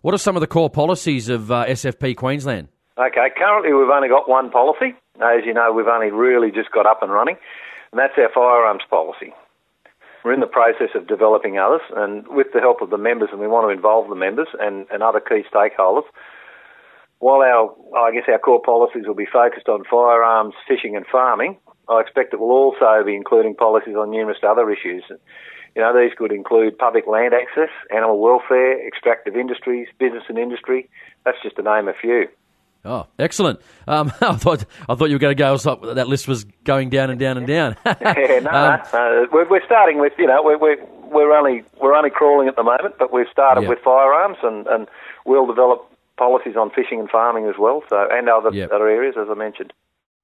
What 0.00 0.14
are 0.14 0.18
some 0.18 0.36
of 0.36 0.40
the 0.40 0.46
core 0.46 0.70
policies 0.70 1.28
of 1.28 1.50
uh, 1.50 1.66
SFP 1.66 2.16
Queensland? 2.16 2.68
Okay, 3.00 3.32
currently 3.34 3.72
we've 3.72 3.88
only 3.88 4.08
got 4.08 4.28
one 4.28 4.50
policy. 4.50 4.92
As 5.24 5.40
you 5.46 5.54
know, 5.54 5.72
we've 5.72 5.88
only 5.88 6.10
really 6.10 6.50
just 6.50 6.70
got 6.70 6.84
up 6.84 7.02
and 7.02 7.10
running, 7.10 7.36
and 7.92 7.98
that's 7.98 8.12
our 8.18 8.28
firearms 8.28 8.82
policy. 8.90 9.32
We're 10.22 10.34
in 10.34 10.40
the 10.40 10.46
process 10.46 10.92
of 10.94 11.08
developing 11.08 11.56
others, 11.56 11.80
and 11.96 12.28
with 12.28 12.48
the 12.52 12.60
help 12.60 12.82
of 12.82 12.90
the 12.90 12.98
members, 12.98 13.30
and 13.32 13.40
we 13.40 13.48
want 13.48 13.64
to 13.64 13.72
involve 13.72 14.10
the 14.10 14.14
members 14.20 14.48
and, 14.60 14.84
and 14.92 15.02
other 15.02 15.18
key 15.18 15.44
stakeholders. 15.48 16.04
While 17.20 17.40
our, 17.40 17.72
I 17.96 18.12
guess 18.12 18.28
our 18.28 18.38
core 18.38 18.60
policies 18.60 19.04
will 19.06 19.14
be 19.14 19.28
focused 19.32 19.68
on 19.70 19.84
firearms, 19.90 20.52
fishing, 20.68 20.94
and 20.94 21.06
farming, 21.10 21.56
I 21.88 22.00
expect 22.00 22.34
it 22.34 22.40
will 22.40 22.52
also 22.52 23.02
be 23.04 23.16
including 23.16 23.54
policies 23.54 23.96
on 23.96 24.10
numerous 24.10 24.44
other 24.46 24.70
issues. 24.70 25.04
You 25.74 25.80
know, 25.80 25.96
these 25.96 26.12
could 26.18 26.32
include 26.32 26.76
public 26.76 27.06
land 27.06 27.32
access, 27.32 27.72
animal 27.90 28.20
welfare, 28.20 28.76
extractive 28.86 29.36
industries, 29.36 29.88
business 29.98 30.24
and 30.28 30.36
industry. 30.36 30.90
That's 31.24 31.40
just 31.42 31.56
to 31.56 31.62
name 31.62 31.88
a 31.88 31.94
few. 31.94 32.28
Oh, 32.84 33.06
excellent! 33.18 33.60
Um, 33.86 34.12
I 34.20 34.36
thought 34.36 34.64
I 34.88 34.94
thought 34.94 35.10
you 35.10 35.14
were 35.14 35.20
going 35.20 35.36
to 35.36 35.42
go. 35.42 35.56
That 35.94 36.08
list 36.08 36.26
was 36.26 36.44
going 36.64 36.90
down 36.90 37.10
and 37.10 37.20
down 37.20 37.36
and 37.36 37.46
down. 37.46 37.76
yeah, 37.86 38.40
no, 38.42 38.50
um, 38.50 38.80
no, 38.92 39.26
We're, 39.32 39.48
we're, 39.48 39.64
starting 39.64 39.98
with 39.98 40.12
you 40.18 40.26
know 40.26 40.42
we're, 40.42 40.58
we're 40.58 40.84
we're 41.10 41.36
only 41.36 41.62
we're 41.80 41.94
only 41.94 42.10
crawling 42.10 42.48
at 42.48 42.56
the 42.56 42.62
moment, 42.62 42.94
but 42.98 43.12
we've 43.12 43.28
started 43.30 43.68
with 43.68 43.78
firearms 43.80 44.38
and 44.42 44.66
and 44.66 44.88
we'll 45.26 45.46
develop 45.46 45.86
policies 46.16 46.56
on 46.56 46.70
fishing 46.70 47.00
and 47.00 47.10
farming 47.10 47.46
as 47.46 47.56
well. 47.58 47.82
So 47.88 48.08
and 48.10 48.28
other 48.28 48.50
yep. 48.52 48.70
other 48.70 48.88
areas 48.88 49.16
as 49.20 49.28
I 49.30 49.34
mentioned. 49.34 49.72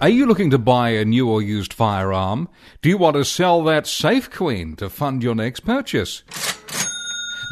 Are 0.00 0.08
you 0.08 0.26
looking 0.26 0.50
to 0.50 0.58
buy 0.58 0.88
a 0.90 1.04
new 1.04 1.30
or 1.30 1.40
used 1.40 1.72
firearm? 1.72 2.48
Do 2.82 2.88
you 2.88 2.98
want 2.98 3.14
to 3.14 3.24
sell 3.24 3.62
that 3.64 3.86
Safe 3.86 4.28
Queen 4.30 4.74
to 4.76 4.90
fund 4.90 5.22
your 5.22 5.36
next 5.36 5.60
purchase? 5.60 6.24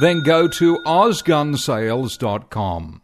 Then 0.00 0.24
go 0.24 0.48
to 0.48 0.78
OzGunsales.com. 0.84 3.02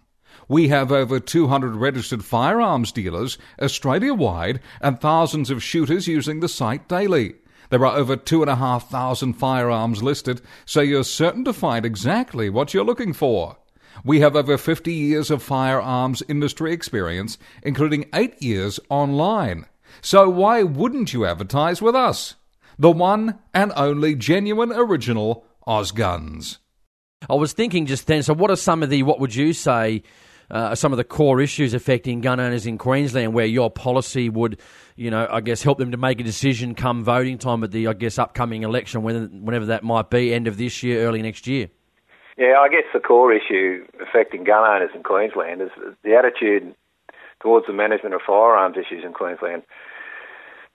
We 0.48 0.66
have 0.68 0.90
over 0.90 1.20
200 1.20 1.76
registered 1.76 2.24
firearms 2.24 2.90
dealers 2.90 3.38
Australia 3.62 4.12
wide 4.12 4.58
and 4.80 5.00
thousands 5.00 5.50
of 5.50 5.62
shooters 5.62 6.08
using 6.08 6.40
the 6.40 6.48
site 6.48 6.88
daily. 6.88 7.34
There 7.70 7.86
are 7.86 7.96
over 7.96 8.16
2,500 8.16 9.36
firearms 9.36 10.02
listed, 10.02 10.42
so 10.66 10.80
you're 10.80 11.04
certain 11.04 11.44
to 11.44 11.52
find 11.52 11.86
exactly 11.86 12.50
what 12.50 12.74
you're 12.74 12.84
looking 12.84 13.12
for. 13.12 13.56
We 14.04 14.20
have 14.20 14.36
over 14.36 14.56
50 14.56 14.92
years 14.92 15.30
of 15.30 15.42
firearms 15.42 16.22
industry 16.28 16.72
experience, 16.72 17.38
including 17.62 18.08
8 18.14 18.42
years 18.42 18.80
online. 18.88 19.66
So 20.00 20.28
why 20.28 20.62
wouldn't 20.62 21.12
you 21.12 21.24
advertise 21.24 21.82
with 21.82 21.94
us? 21.94 22.34
The 22.78 22.90
one 22.90 23.38
and 23.52 23.72
only 23.74 24.14
genuine 24.14 24.72
original 24.72 25.44
Ozguns. 25.66 26.58
I 27.28 27.34
was 27.34 27.52
thinking 27.52 27.86
just 27.86 28.06
then, 28.06 28.22
so 28.22 28.32
what 28.32 28.50
are 28.50 28.56
some 28.56 28.82
of 28.82 28.90
the, 28.90 29.02
what 29.02 29.20
would 29.20 29.34
you 29.34 29.52
say, 29.52 30.02
uh, 30.50 30.74
some 30.74 30.92
of 30.92 30.96
the 30.96 31.04
core 31.04 31.40
issues 31.40 31.74
affecting 31.74 32.20
gun 32.20 32.40
owners 32.40 32.66
in 32.66 32.78
Queensland 32.78 33.34
where 33.34 33.44
your 33.44 33.70
policy 33.70 34.28
would, 34.30 34.60
you 34.96 35.10
know, 35.10 35.26
I 35.30 35.40
guess 35.40 35.62
help 35.62 35.78
them 35.78 35.90
to 35.90 35.96
make 35.96 36.20
a 36.20 36.24
decision 36.24 36.74
come 36.74 37.04
voting 37.04 37.36
time 37.36 37.62
at 37.64 37.70
the, 37.70 37.88
I 37.88 37.92
guess, 37.92 38.18
upcoming 38.18 38.62
election, 38.62 39.02
whenever 39.02 39.66
that 39.66 39.82
might 39.84 40.08
be, 40.08 40.32
end 40.32 40.46
of 40.46 40.56
this 40.56 40.82
year, 40.82 41.06
early 41.06 41.20
next 41.20 41.46
year? 41.46 41.68
Yeah, 42.38 42.60
I 42.60 42.68
guess 42.68 42.84
the 42.94 43.00
core 43.00 43.32
issue 43.32 43.84
affecting 44.00 44.44
gun 44.44 44.62
owners 44.62 44.90
in 44.94 45.02
Queensland 45.02 45.60
is 45.60 45.70
the 46.04 46.14
attitude 46.14 46.72
towards 47.40 47.66
the 47.66 47.72
management 47.72 48.14
of 48.14 48.20
firearms 48.24 48.76
issues 48.76 49.04
in 49.04 49.12
Queensland. 49.12 49.64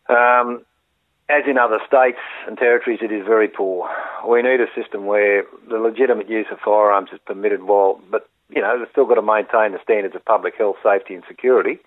Um, 0.09 0.65
as 1.29 1.43
in 1.47 1.57
other 1.57 1.79
states 1.87 2.19
and 2.47 2.57
territories, 2.57 2.99
it 3.01 3.13
is 3.13 3.25
very 3.25 3.47
poor. 3.47 3.89
We 4.27 4.41
need 4.41 4.59
a 4.59 4.67
system 4.75 5.05
where 5.05 5.45
the 5.69 5.77
legitimate 5.77 6.29
use 6.29 6.47
of 6.51 6.59
firearms 6.59 7.11
is 7.13 7.19
permitted, 7.25 7.63
while, 7.63 8.01
but 8.11 8.27
you 8.49 8.61
know, 8.61 8.77
they've 8.77 8.91
still 8.91 9.05
got 9.05 9.15
to 9.15 9.21
maintain 9.21 9.71
the 9.71 9.79
standards 9.81 10.15
of 10.15 10.25
public 10.25 10.55
health, 10.57 10.75
safety, 10.83 11.15
and 11.15 11.23
security. 11.29 11.79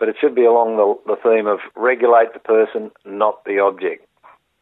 But 0.00 0.08
it 0.08 0.16
should 0.20 0.34
be 0.34 0.44
along 0.44 0.76
the, 0.76 1.14
the 1.14 1.20
theme 1.22 1.46
of 1.46 1.60
regulate 1.76 2.32
the 2.32 2.40
person, 2.40 2.90
not 3.04 3.44
the 3.44 3.60
object. 3.60 4.04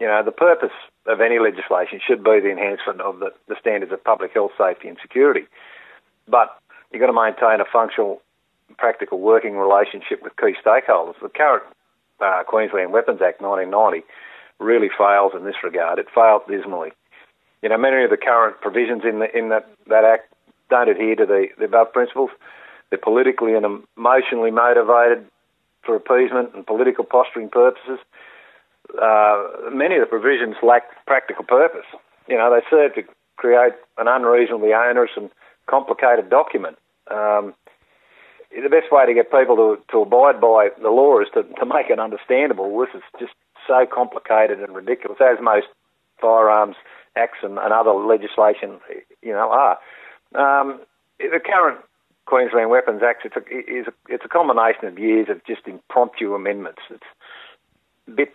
You 0.00 0.06
know, 0.06 0.22
the 0.22 0.32
purpose 0.32 0.76
of 1.06 1.20
any 1.20 1.38
legislation 1.38 2.00
should 2.06 2.22
be 2.22 2.40
the 2.40 2.50
enhancement 2.50 3.00
of 3.00 3.20
the, 3.20 3.30
the 3.48 3.56
standards 3.60 3.92
of 3.92 4.02
public 4.02 4.32
health, 4.32 4.52
safety, 4.58 4.88
and 4.88 4.98
security. 5.00 5.46
But 6.28 6.56
you've 6.92 7.00
got 7.00 7.06
to 7.06 7.12
maintain 7.12 7.60
a 7.60 7.70
functional, 7.70 8.20
practical 8.78 9.20
working 9.20 9.56
relationship 9.56 10.22
with 10.22 10.36
key 10.36 10.54
stakeholders. 10.64 11.14
The 11.22 11.28
current 11.28 11.64
uh, 12.20 12.42
Queensland 12.46 12.92
Weapons 12.92 13.20
Act 13.22 13.40
1990 13.40 14.06
really 14.58 14.88
fails 14.96 15.32
in 15.36 15.44
this 15.44 15.56
regard. 15.62 15.98
It 15.98 16.06
fails 16.14 16.42
dismally. 16.48 16.92
You 17.62 17.68
know, 17.68 17.78
many 17.78 18.04
of 18.04 18.10
the 18.10 18.16
current 18.16 18.60
provisions 18.60 19.02
in 19.04 19.18
the, 19.20 19.36
in 19.36 19.48
that, 19.50 19.68
that 19.88 20.04
act 20.04 20.32
don't 20.70 20.88
adhere 20.88 21.16
to 21.16 21.26
the, 21.26 21.46
the 21.58 21.64
above 21.64 21.92
principles. 21.92 22.30
They're 22.90 22.98
politically 22.98 23.54
and 23.54 23.84
emotionally 23.96 24.50
motivated 24.50 25.26
for 25.84 25.96
appeasement 25.96 26.54
and 26.54 26.66
political 26.66 27.04
posturing 27.04 27.48
purposes 27.48 27.98
uh, 29.00 29.70
many 29.72 29.96
of 29.96 30.00
the 30.00 30.06
provisions 30.06 30.56
lack 30.62 30.84
practical 31.06 31.44
purpose. 31.44 31.86
You 32.28 32.36
know, 32.36 32.50
they 32.50 32.64
serve 32.70 32.94
to 32.94 33.02
create 33.36 33.74
an 33.98 34.08
unreasonably 34.08 34.72
onerous 34.72 35.12
and 35.16 35.30
complicated 35.66 36.30
document. 36.30 36.76
Um, 37.10 37.54
the 38.50 38.70
best 38.70 38.90
way 38.90 39.04
to 39.06 39.14
get 39.14 39.30
people 39.30 39.56
to, 39.56 39.78
to 39.90 39.98
abide 40.02 40.40
by 40.40 40.70
the 40.80 40.90
law 40.90 41.20
is 41.20 41.28
to, 41.34 41.42
to 41.42 41.66
make 41.66 41.90
it 41.90 41.98
understandable. 41.98 42.78
This 42.80 42.94
is 42.94 43.02
just 43.18 43.34
so 43.66 43.86
complicated 43.92 44.60
and 44.60 44.74
ridiculous, 44.74 45.18
as 45.20 45.38
most 45.42 45.66
firearms 46.20 46.76
acts 47.16 47.38
and, 47.42 47.58
and 47.58 47.72
other 47.72 47.92
legislation, 47.92 48.78
you 49.22 49.32
know, 49.32 49.50
are. 49.50 49.78
Um, 50.34 50.80
the 51.18 51.40
current 51.44 51.80
Queensland 52.26 52.70
Weapons 52.70 53.02
Act 53.02 53.24
it's 53.24 53.36
a, 53.36 53.40
is 53.50 53.86
a, 53.86 53.92
it's 54.08 54.24
a 54.24 54.28
combination 54.28 54.84
of 54.86 54.98
years 54.98 55.28
of 55.28 55.44
just 55.44 55.66
impromptu 55.66 56.34
amendments. 56.34 56.82
It's 56.90 57.04
bit 58.14 58.32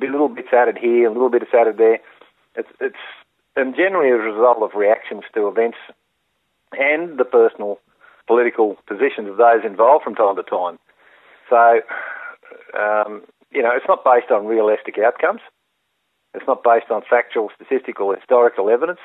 little 0.00 0.28
bits 0.28 0.48
added 0.52 0.78
here, 0.78 1.08
a 1.08 1.12
little 1.12 1.30
bit 1.30 1.42
added 1.52 1.76
there. 1.78 1.98
It's, 2.56 2.68
it's 2.80 2.96
and 3.56 3.74
generally 3.74 4.10
a 4.10 4.16
result 4.16 4.62
of 4.62 4.70
reactions 4.74 5.24
to 5.34 5.48
events 5.48 5.78
and 6.72 7.18
the 7.18 7.24
personal 7.24 7.78
political 8.26 8.76
positions 8.86 9.28
of 9.28 9.36
those 9.36 9.64
involved 9.64 10.04
from 10.04 10.14
time 10.14 10.36
to 10.36 10.42
time. 10.42 10.78
So, 11.48 11.80
um, 12.78 13.22
you 13.50 13.62
know, 13.62 13.72
it's 13.74 13.88
not 13.88 14.04
based 14.04 14.30
on 14.30 14.46
realistic 14.46 14.96
outcomes. 14.98 15.40
It's 16.34 16.46
not 16.46 16.62
based 16.62 16.90
on 16.90 17.02
factual, 17.08 17.50
statistical, 17.56 18.14
historical 18.14 18.68
evidence. 18.68 19.00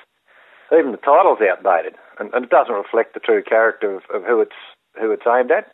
Even 0.72 0.92
the 0.92 0.98
title's 0.98 1.40
outdated, 1.42 1.96
and, 2.20 2.34
and 2.34 2.46
it 2.46 2.50
doesn't 2.50 2.74
reflect 2.74 3.14
the 3.14 3.20
true 3.20 3.44
character 3.44 3.96
of, 3.96 4.04
of 4.14 4.24
who 4.24 4.42
it's 4.42 4.60
who 5.00 5.12
it's 5.12 5.26
aimed 5.28 5.52
at, 5.52 5.72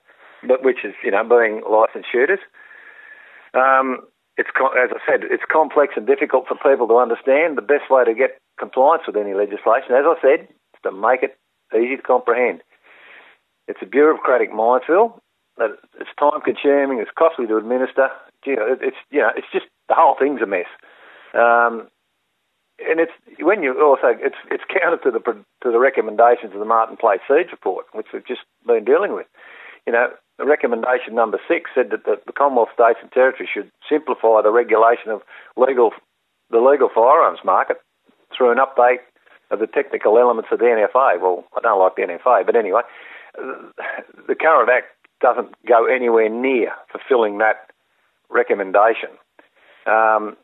but 0.47 0.63
which 0.63 0.83
is 0.83 0.93
you 1.03 1.12
know 1.12 1.23
being 1.23 1.62
licensed 1.69 2.09
shooters. 2.12 2.39
Um, 3.53 4.05
it's 4.39 4.49
as 4.56 4.89
I 4.95 4.99
said, 5.04 5.28
it's 5.28 5.43
complex 5.52 5.93
and 5.99 6.08
difficult 6.08 6.47
for 6.47 6.56
people 6.56 6.88
to 6.88 6.95
understand. 6.95 7.58
The 7.58 7.62
best 7.62 7.91
way 7.91 8.06
to 8.06 8.15
get 8.15 8.39
compliance 8.58 9.04
with 9.06 9.19
any 9.19 9.34
legislation, 9.36 9.91
as 9.91 10.08
I 10.08 10.15
said, 10.23 10.47
is 10.47 10.82
to 10.84 10.91
make 10.95 11.23
it 11.23 11.36
easy 11.75 11.97
to 11.97 12.02
comprehend. 12.02 12.63
It's 13.67 13.84
a 13.84 13.86
bureaucratic 13.86 14.54
minefield. 14.54 15.19
it's 15.60 16.15
time 16.17 16.39
consuming, 16.39 16.99
it's 16.99 17.12
costly 17.19 17.47
to 17.47 17.58
administer. 17.58 18.08
You 18.45 18.56
know, 18.56 18.78
it's 18.80 19.02
you 19.12 19.19
know, 19.19 19.32
it's 19.36 19.52
just 19.52 19.67
the 19.89 19.95
whole 19.99 20.15
thing's 20.17 20.41
a 20.41 20.47
mess. 20.47 20.71
Um, 21.36 21.91
and 22.80 23.04
it's 23.04 23.12
when 23.43 23.62
you 23.62 23.75
also 23.75 24.15
it's 24.15 24.39
it's 24.49 24.63
counter 24.71 25.04
to 25.04 25.12
the 25.12 25.19
to 25.19 25.71
the 25.71 25.80
recommendations 25.80 26.54
of 26.54 26.60
the 26.60 26.65
Martin 26.65 26.95
Place 26.95 27.19
Siege 27.28 27.52
report, 27.52 27.88
which 27.91 28.08
we've 28.13 28.25
just 28.25 28.47
been 28.65 28.86
dealing 28.86 29.13
with. 29.13 29.28
You 29.86 29.91
know, 29.91 30.08
the 30.39 30.45
recommendation 30.45 31.13
number 31.13 31.38
six 31.47 31.69
said 31.75 31.91
that 31.91 32.06
the, 32.06 32.15
the 32.25 32.32
Commonwealth 32.32 32.69
states 32.73 32.99
and 33.02 33.12
territories 33.12 33.49
should 33.54 33.69
simplify 33.88 34.41
the 34.41 34.52
regulation 34.52 35.12
of 35.12 35.21
legal 35.58 35.91
the 36.49 36.60
legal 36.60 36.89
firearms 36.89 37.39
market 37.43 37.78
through 38.36 38.52
an 38.52 38.58
update 38.58 39.04
of 39.52 39.60
the 39.60 39.67
technical 39.67 40.17
elements 40.17 40.49
of 40.52 40.60
the 40.60 40.65
NFA. 40.65 41.21
Well, 41.21 41.43
I 41.56 41.62
don't 41.62 41.80
like 41.80 41.95
the 41.95 42.04
NFA, 42.04 42.45
but 42.45 42.56
anyway, 42.56 42.82
the 43.36 44.36
current 44.36 44.69
Act 44.69 44.88
doesn't 45.21 45.54
go 45.67 45.86
anywhere 45.86 46.30
near 46.30 46.71
fulfilling 46.91 47.38
that 47.39 47.69
recommendation. 48.30 49.10
Um, 49.86 50.38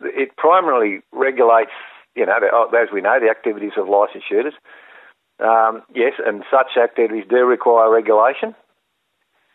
it 0.00 0.36
primarily 0.36 1.00
regulates, 1.12 1.76
you 2.14 2.26
know, 2.26 2.34
as 2.74 2.88
we 2.92 3.02
know, 3.02 3.20
the 3.20 3.30
activities 3.30 3.72
of 3.76 3.88
licensed 3.88 4.28
shooters. 4.28 4.54
Um, 5.38 5.82
yes, 5.94 6.14
and 6.24 6.42
such 6.50 6.78
activities 6.82 7.24
do 7.28 7.44
require 7.44 7.92
regulation, 7.92 8.54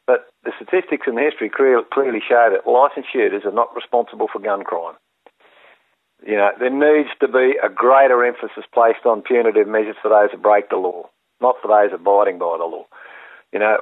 but 0.08 0.28
the 0.44 0.52
statistics 0.56 1.08
and 1.08 1.18
the 1.18 1.22
history 1.22 1.50
clearly 1.50 2.22
show 2.28 2.50
that 2.52 2.70
licensed 2.70 3.12
shooters 3.12 3.44
are 3.46 3.52
not 3.52 3.76
responsible 3.76 4.28
for 4.32 4.40
gun 4.40 4.64
crime. 4.64 4.96
You 6.26 6.36
know, 6.36 6.52
there 6.60 6.70
needs 6.70 7.10
to 7.20 7.28
be 7.28 7.58
a 7.64 7.70
greater 7.70 8.24
emphasis 8.24 8.66
placed 8.74 9.06
on 9.06 9.22
punitive 9.22 9.68
measures 9.68 9.96
for 10.02 10.10
those 10.10 10.30
who 10.32 10.38
break 10.38 10.70
the 10.70 10.78
law, 10.78 11.10
not 11.42 11.56
for 11.62 11.68
those 11.68 11.94
abiding 11.94 12.38
by 12.38 12.58
the 12.58 12.66
law. 12.66 12.86
You 13.52 13.60
know, 13.60 13.78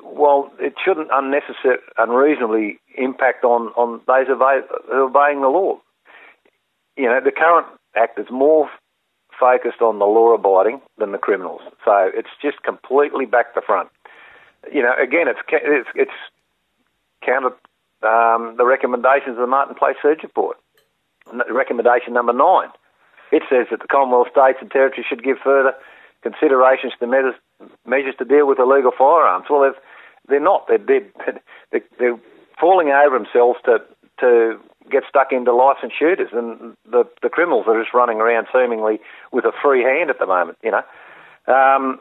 while 0.00 0.52
it 0.60 0.74
shouldn't 0.84 1.08
unnecessarily, 1.12 1.82
unreasonably 1.98 2.78
impact 2.96 3.44
on, 3.44 3.68
on 3.76 4.00
those 4.06 4.26
who 4.28 4.40
are 4.40 4.62
obeying 4.92 5.40
the 5.40 5.48
law. 5.48 5.80
You 6.96 7.06
know, 7.06 7.20
the 7.24 7.32
current 7.32 7.66
act 7.96 8.18
is 8.18 8.26
more 8.30 8.70
focused 9.38 9.82
on 9.82 9.98
the 9.98 10.04
law 10.04 10.32
abiding 10.34 10.80
than 10.98 11.10
the 11.12 11.18
criminals. 11.18 11.62
So 11.84 12.10
it's 12.14 12.30
just 12.40 12.62
completely 12.62 13.26
back 13.26 13.54
to 13.54 13.60
front. 13.60 13.88
You 14.72 14.82
know, 14.82 14.94
again, 15.00 15.28
it's 15.28 15.40
it's, 15.50 15.88
it's 15.94 16.18
counter 17.22 17.52
um, 18.02 18.56
the 18.56 18.64
recommendations 18.64 19.36
of 19.36 19.42
the 19.42 19.46
Martin 19.46 19.74
Place 19.74 19.96
Siege 20.02 20.22
Report 20.22 20.56
recommendation 21.50 22.12
number 22.12 22.32
nine. 22.32 22.68
It 23.32 23.42
says 23.48 23.66
that 23.70 23.80
the 23.80 23.88
Commonwealth 23.88 24.28
states 24.30 24.58
and 24.60 24.70
territories 24.70 25.06
should 25.08 25.24
give 25.24 25.38
further 25.42 25.72
considerations 26.22 26.92
to 27.00 27.06
measures, 27.06 27.34
measures 27.86 28.14
to 28.18 28.24
deal 28.24 28.46
with 28.46 28.58
illegal 28.58 28.92
firearms. 28.96 29.46
Well, 29.48 29.62
they're, 29.62 29.74
they're 30.28 30.40
not. 30.40 30.66
They're, 30.68 30.78
they're, 30.78 31.82
they're 31.98 32.18
falling 32.60 32.88
over 32.88 33.18
themselves 33.18 33.58
to, 33.64 33.78
to 34.20 34.60
get 34.90 35.02
stuck 35.08 35.32
into 35.32 35.52
licensed 35.52 35.98
shooters, 35.98 36.28
and 36.32 36.76
the, 36.90 37.04
the 37.22 37.28
criminals 37.28 37.64
are 37.66 37.80
just 37.80 37.94
running 37.94 38.20
around 38.20 38.46
seemingly 38.52 39.00
with 39.32 39.44
a 39.44 39.52
free 39.62 39.82
hand 39.82 40.10
at 40.10 40.18
the 40.18 40.26
moment, 40.26 40.58
you 40.62 40.70
know. 40.70 40.82
Um, 41.46 42.00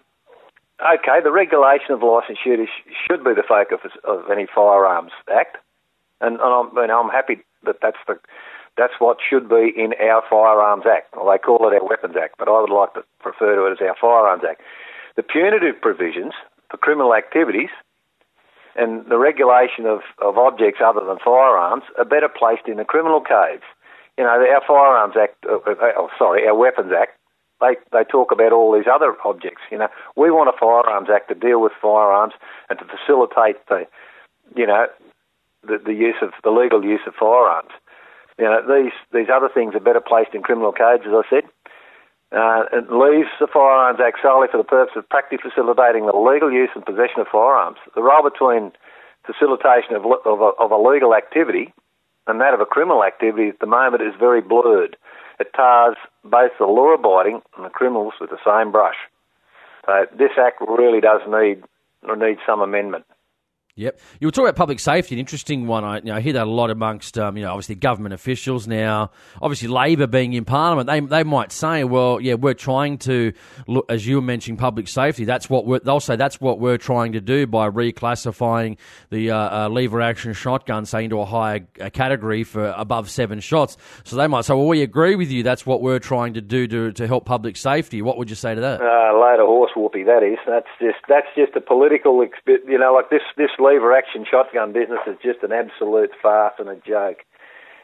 okay, 0.84 1.19
the 1.24 1.32
regulation 1.32 1.91
of 1.91 2.04
licensed 2.04 2.43
shooters 2.43 2.69
should 3.08 3.24
be 3.24 3.34
the 3.34 3.43
focus 3.48 3.80
of 4.04 4.30
any 4.32 4.48
firearms 4.54 5.12
act, 5.32 5.58
and, 6.22 6.39
and 6.39 6.41
I'm, 6.41 6.78
and 6.78 6.91
I'm 6.91 7.10
happy 7.10 7.43
that 7.65 7.78
that's 7.82 7.98
the 8.08 8.19
that's 8.78 8.93
what 8.98 9.17
should 9.22 9.48
be 9.48 9.72
in 9.76 9.93
our 10.02 10.24
Firearms 10.28 10.86
Act. 10.89 11.13
Well, 11.15 11.30
they 11.30 11.38
call 11.38 11.67
it 11.69 11.78
our 11.78 11.88
Weapons 11.88 12.15
Act, 12.17 12.36
but 12.39 12.48
I 12.48 12.60
would 12.60 12.74
like 12.74 12.93
to 12.96 13.04
refer 13.24 13.56
to 13.56 13.67
it 13.67 13.78
as 13.78 13.88
our 13.88 13.96
Firearms 14.00 14.43
Act. 14.50 14.62
The 15.15 15.22
punitive 15.22 15.80
provisions 15.80 16.34
for 16.72 16.78
criminal 16.78 17.13
activities 17.13 17.69
and 18.76 19.06
the 19.06 19.17
regulation 19.17 19.86
of, 19.86 20.02
of 20.17 20.38
objects 20.38 20.82
other 20.84 21.06
than 21.06 21.17
firearms 21.24 21.84
are 22.00 22.06
better 22.06 22.30
placed 22.30 22.67
in 22.67 22.78
the 22.78 22.86
criminal 22.86 23.22
codes. 23.22 23.62
You 24.17 24.24
know, 24.24 24.32
our 24.32 24.62
Firearms 24.65 25.13
Act, 25.22 25.46
uh, 25.46 25.58
uh, 25.69 25.93
oh, 25.98 26.10
sorry, 26.17 26.48
our 26.48 26.56
Weapons 26.56 26.91
Act, 26.91 27.13
they, 27.60 27.76
they 27.92 28.04
talk 28.04 28.32
about 28.32 28.52
all 28.52 28.74
these 28.74 28.89
other 28.92 29.16
objects. 29.26 29.62
You 29.72 29.78
know, 29.78 29.88
we 30.16 30.32
want 30.32 30.50
a 30.50 30.58
Firearms 30.58 31.10
Act 31.13 31.30
to 31.30 31.36
deal 31.36 31.62
with 31.62 31.72
firearms 31.82 32.34
and 32.70 32.80
to 32.80 32.86
facilitate 32.86 33.66
the, 33.68 33.88
you 34.56 34.68
know, 34.68 34.88
the, 35.63 35.80
the 35.84 35.94
use 35.94 36.20
of 36.22 36.32
the 36.44 36.52
legal 36.52 36.84
use 36.84 37.02
of 37.08 37.13
firearms. 37.16 37.72
You 38.38 38.46
know, 38.46 38.62
these 38.66 38.94
these 39.13 39.30
other 39.34 39.50
things 39.54 39.76
are 39.76 39.80
better 39.80 40.02
placed 40.02 40.34
in 40.34 40.42
criminal 40.42 40.74
codes, 40.74 41.04
as 41.06 41.13
I 41.13 41.24
said. 41.30 41.46
Uh, 42.34 42.66
it 42.74 42.89
leaves 42.89 43.30
the 43.39 43.46
Firearms 43.46 44.00
Act 44.02 44.18
solely 44.24 44.48
for 44.50 44.58
the 44.58 44.66
purpose 44.66 44.96
of 44.98 45.08
practically 45.08 45.38
facilitating 45.38 46.08
the 46.08 46.18
legal 46.18 46.52
use 46.52 46.70
and 46.74 46.84
possession 46.84 47.22
of 47.22 47.28
firearms. 47.28 47.78
The 47.94 48.02
role 48.02 48.28
between 48.28 48.72
facilitation 49.24 49.94
of, 49.94 50.04
of, 50.26 50.42
a, 50.42 50.52
of 50.58 50.72
a 50.72 50.78
legal 50.78 51.13
activity 51.13 51.72
and 52.26 52.42
that 52.42 52.54
of 52.54 52.60
a 52.60 52.66
criminal 52.66 53.04
activity 53.04 53.50
at 53.50 53.60
the 53.60 53.68
moment 53.68 54.02
is 54.02 54.13
very 54.20 54.42
blurred. 54.42 54.98
It 55.43 55.51
tars 55.53 55.97
both 56.23 56.51
the 56.58 56.65
law 56.65 56.93
abiding 56.93 57.41
and 57.58 57.65
the 57.65 57.69
criminals 57.69 58.13
with 58.21 58.29
the 58.29 58.39
same 58.45 58.71
brush. 58.71 58.95
So 59.86 60.06
this 60.17 60.32
act 60.39 60.62
really 60.62 61.01
does 61.01 61.19
need 61.27 61.62
need 62.15 62.38
some 62.45 62.62
amendment. 62.62 63.03
Yep. 63.75 63.99
You 64.19 64.27
were 64.27 64.31
talking 64.31 64.49
about 64.49 64.55
public 64.55 64.79
safety, 64.79 65.15
an 65.15 65.19
interesting 65.19 65.65
one. 65.65 65.83
I, 65.83 65.95
you 65.97 66.03
know, 66.03 66.15
I 66.15 66.21
hear 66.21 66.33
that 66.33 66.45
a 66.45 66.49
lot 66.49 66.69
amongst, 66.69 67.17
um, 67.17 67.38
you 67.38 67.43
know, 67.43 67.49
obviously 67.49 67.73
government 67.73 68.13
officials 68.13 68.67
now. 68.67 69.09
Obviously, 69.41 69.67
Labor 69.67 70.05
being 70.05 70.33
in 70.33 70.45
Parliament, 70.45 70.86
they 70.88 70.99
they 70.99 71.23
might 71.23 71.51
say, 71.51 71.83
well, 71.83 72.21
yeah, 72.21 72.36
we're 72.36 72.53
trying 72.53 72.99
to 72.99 73.33
look, 73.67 73.86
as 73.89 74.05
you 74.05 74.17
were 74.17 74.21
mentioning, 74.21 74.57
public 74.57 74.88
safety. 74.88 75.25
That's 75.25 75.49
what 75.49 75.65
we're, 75.65 75.79
they'll 75.79 75.99
say. 75.99 76.15
That's 76.15 76.39
what 76.39 76.59
we're 76.59 76.77
trying 76.77 77.13
to 77.13 77.21
do 77.21 77.47
by 77.47 77.67
reclassifying 77.67 78.77
the 79.09 79.31
uh, 79.31 79.65
uh, 79.65 79.69
lever 79.69 80.01
action 80.01 80.33
shotgun, 80.33 80.86
say, 80.86 81.05
into 81.05 81.19
a 81.19 81.25
higher 81.25 81.62
category 81.93 82.43
for 82.43 82.75
above 82.77 83.09
seven 83.09 83.39
shots. 83.39 83.75
So 84.03 84.17
they 84.17 84.27
might 84.27 84.45
say, 84.45 84.53
well, 84.53 84.67
we 84.67 84.83
agree 84.83 85.15
with 85.15 85.31
you. 85.31 85.41
That's 85.41 85.65
what 85.65 85.81
we're 85.81 85.97
trying 85.97 86.36
to 86.36 86.41
do 86.41 86.67
to 86.67 86.91
to 86.91 87.07
help 87.07 87.25
public 87.25 87.57
safety. 87.57 88.03
What 88.03 88.19
would 88.19 88.29
you 88.29 88.36
say 88.36 88.53
to 88.53 88.62
that? 88.62 88.81
Uh, 88.81 89.17
load 89.17 89.39
of 89.39 89.47
horse 89.47 89.71
whoopee. 89.75 90.03
That 90.03 90.21
is. 90.21 90.38
That's 90.45 90.67
just 90.79 90.99
that's 91.09 91.27
just 91.36 91.55
a 91.55 91.62
political, 91.62 92.23
you 92.45 92.77
know, 92.77 92.93
like 92.93 93.09
this 93.09 93.23
this 93.36 93.49
lever 93.63 93.95
action 93.95 94.26
shotgun 94.30 94.73
business 94.73 94.99
is 95.08 95.17
just 95.23 95.43
an 95.43 95.52
absolute 95.52 96.12
farce 96.21 96.54
and 96.60 96.69
a 96.69 96.76
joke. 96.76 97.19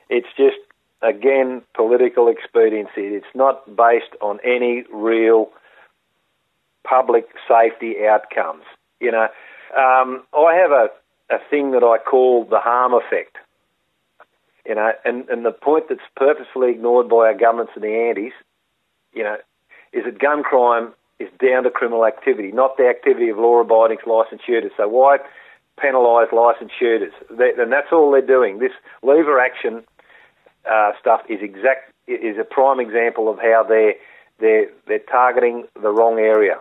It's 0.10 0.28
just, 0.36 0.58
again, 1.02 1.62
political 1.74 2.28
expediency. 2.28 3.16
It's 3.16 3.34
not 3.34 3.66
based 3.76 4.16
on 4.22 4.40
any 4.44 4.84
real 4.92 5.50
public 6.84 7.28
safety 7.48 7.96
outcomes. 8.06 8.64
You 9.00 9.12
know, 9.12 9.28
um, 9.78 10.24
I 10.34 10.56
have 10.56 10.72
a, 10.72 10.90
a 11.30 11.38
thing 11.50 11.72
that 11.72 11.84
I 11.84 11.98
call 11.98 12.46
the 12.46 12.60
harm 12.60 12.94
effect. 12.94 13.38
You 14.66 14.76
know, 14.76 14.92
and, 15.06 15.28
and 15.30 15.46
the 15.46 15.52
point 15.52 15.86
that's 15.90 16.02
purposefully 16.16 16.72
ignored 16.72 17.10
by 17.10 17.28
our 17.28 17.34
governments 17.34 17.74
and 17.76 17.84
the 17.84 17.96
antis, 18.10 18.34
you 19.14 19.24
know, 19.24 19.38
is 19.94 20.04
that 20.06 20.20
gun 20.20 20.44
crime 20.44 20.94
is 21.20 21.30
down 21.44 21.64
to 21.64 21.70
criminal 21.70 22.06
activity, 22.06 22.52
not 22.52 22.78
the 22.78 22.88
activity 22.88 23.30
of 23.30 23.38
law-abiding 23.38 23.98
licensed 24.06 24.46
shooters. 24.46 24.72
So 24.78 24.88
why 24.88 25.18
penalise 25.84 26.32
licensed 26.32 26.74
shooters. 26.78 27.14
They, 27.30 27.52
and 27.58 27.72
that's 27.72 27.92
all 27.92 28.12
they're 28.12 28.22
doing. 28.22 28.60
This 28.60 28.72
lever 29.02 29.40
action 29.40 29.84
uh, 30.70 30.92
stuff 31.00 31.22
is 31.30 31.40
exact 31.42 31.92
is 32.08 32.38
a 32.40 32.44
prime 32.44 32.80
example 32.80 33.30
of 33.30 33.40
how 33.40 33.66
they're 33.68 33.94
they're 34.40 34.68
they're 34.88 35.00
targeting 35.00 35.66
the 35.82 35.90
wrong 35.90 36.20
area. 36.20 36.60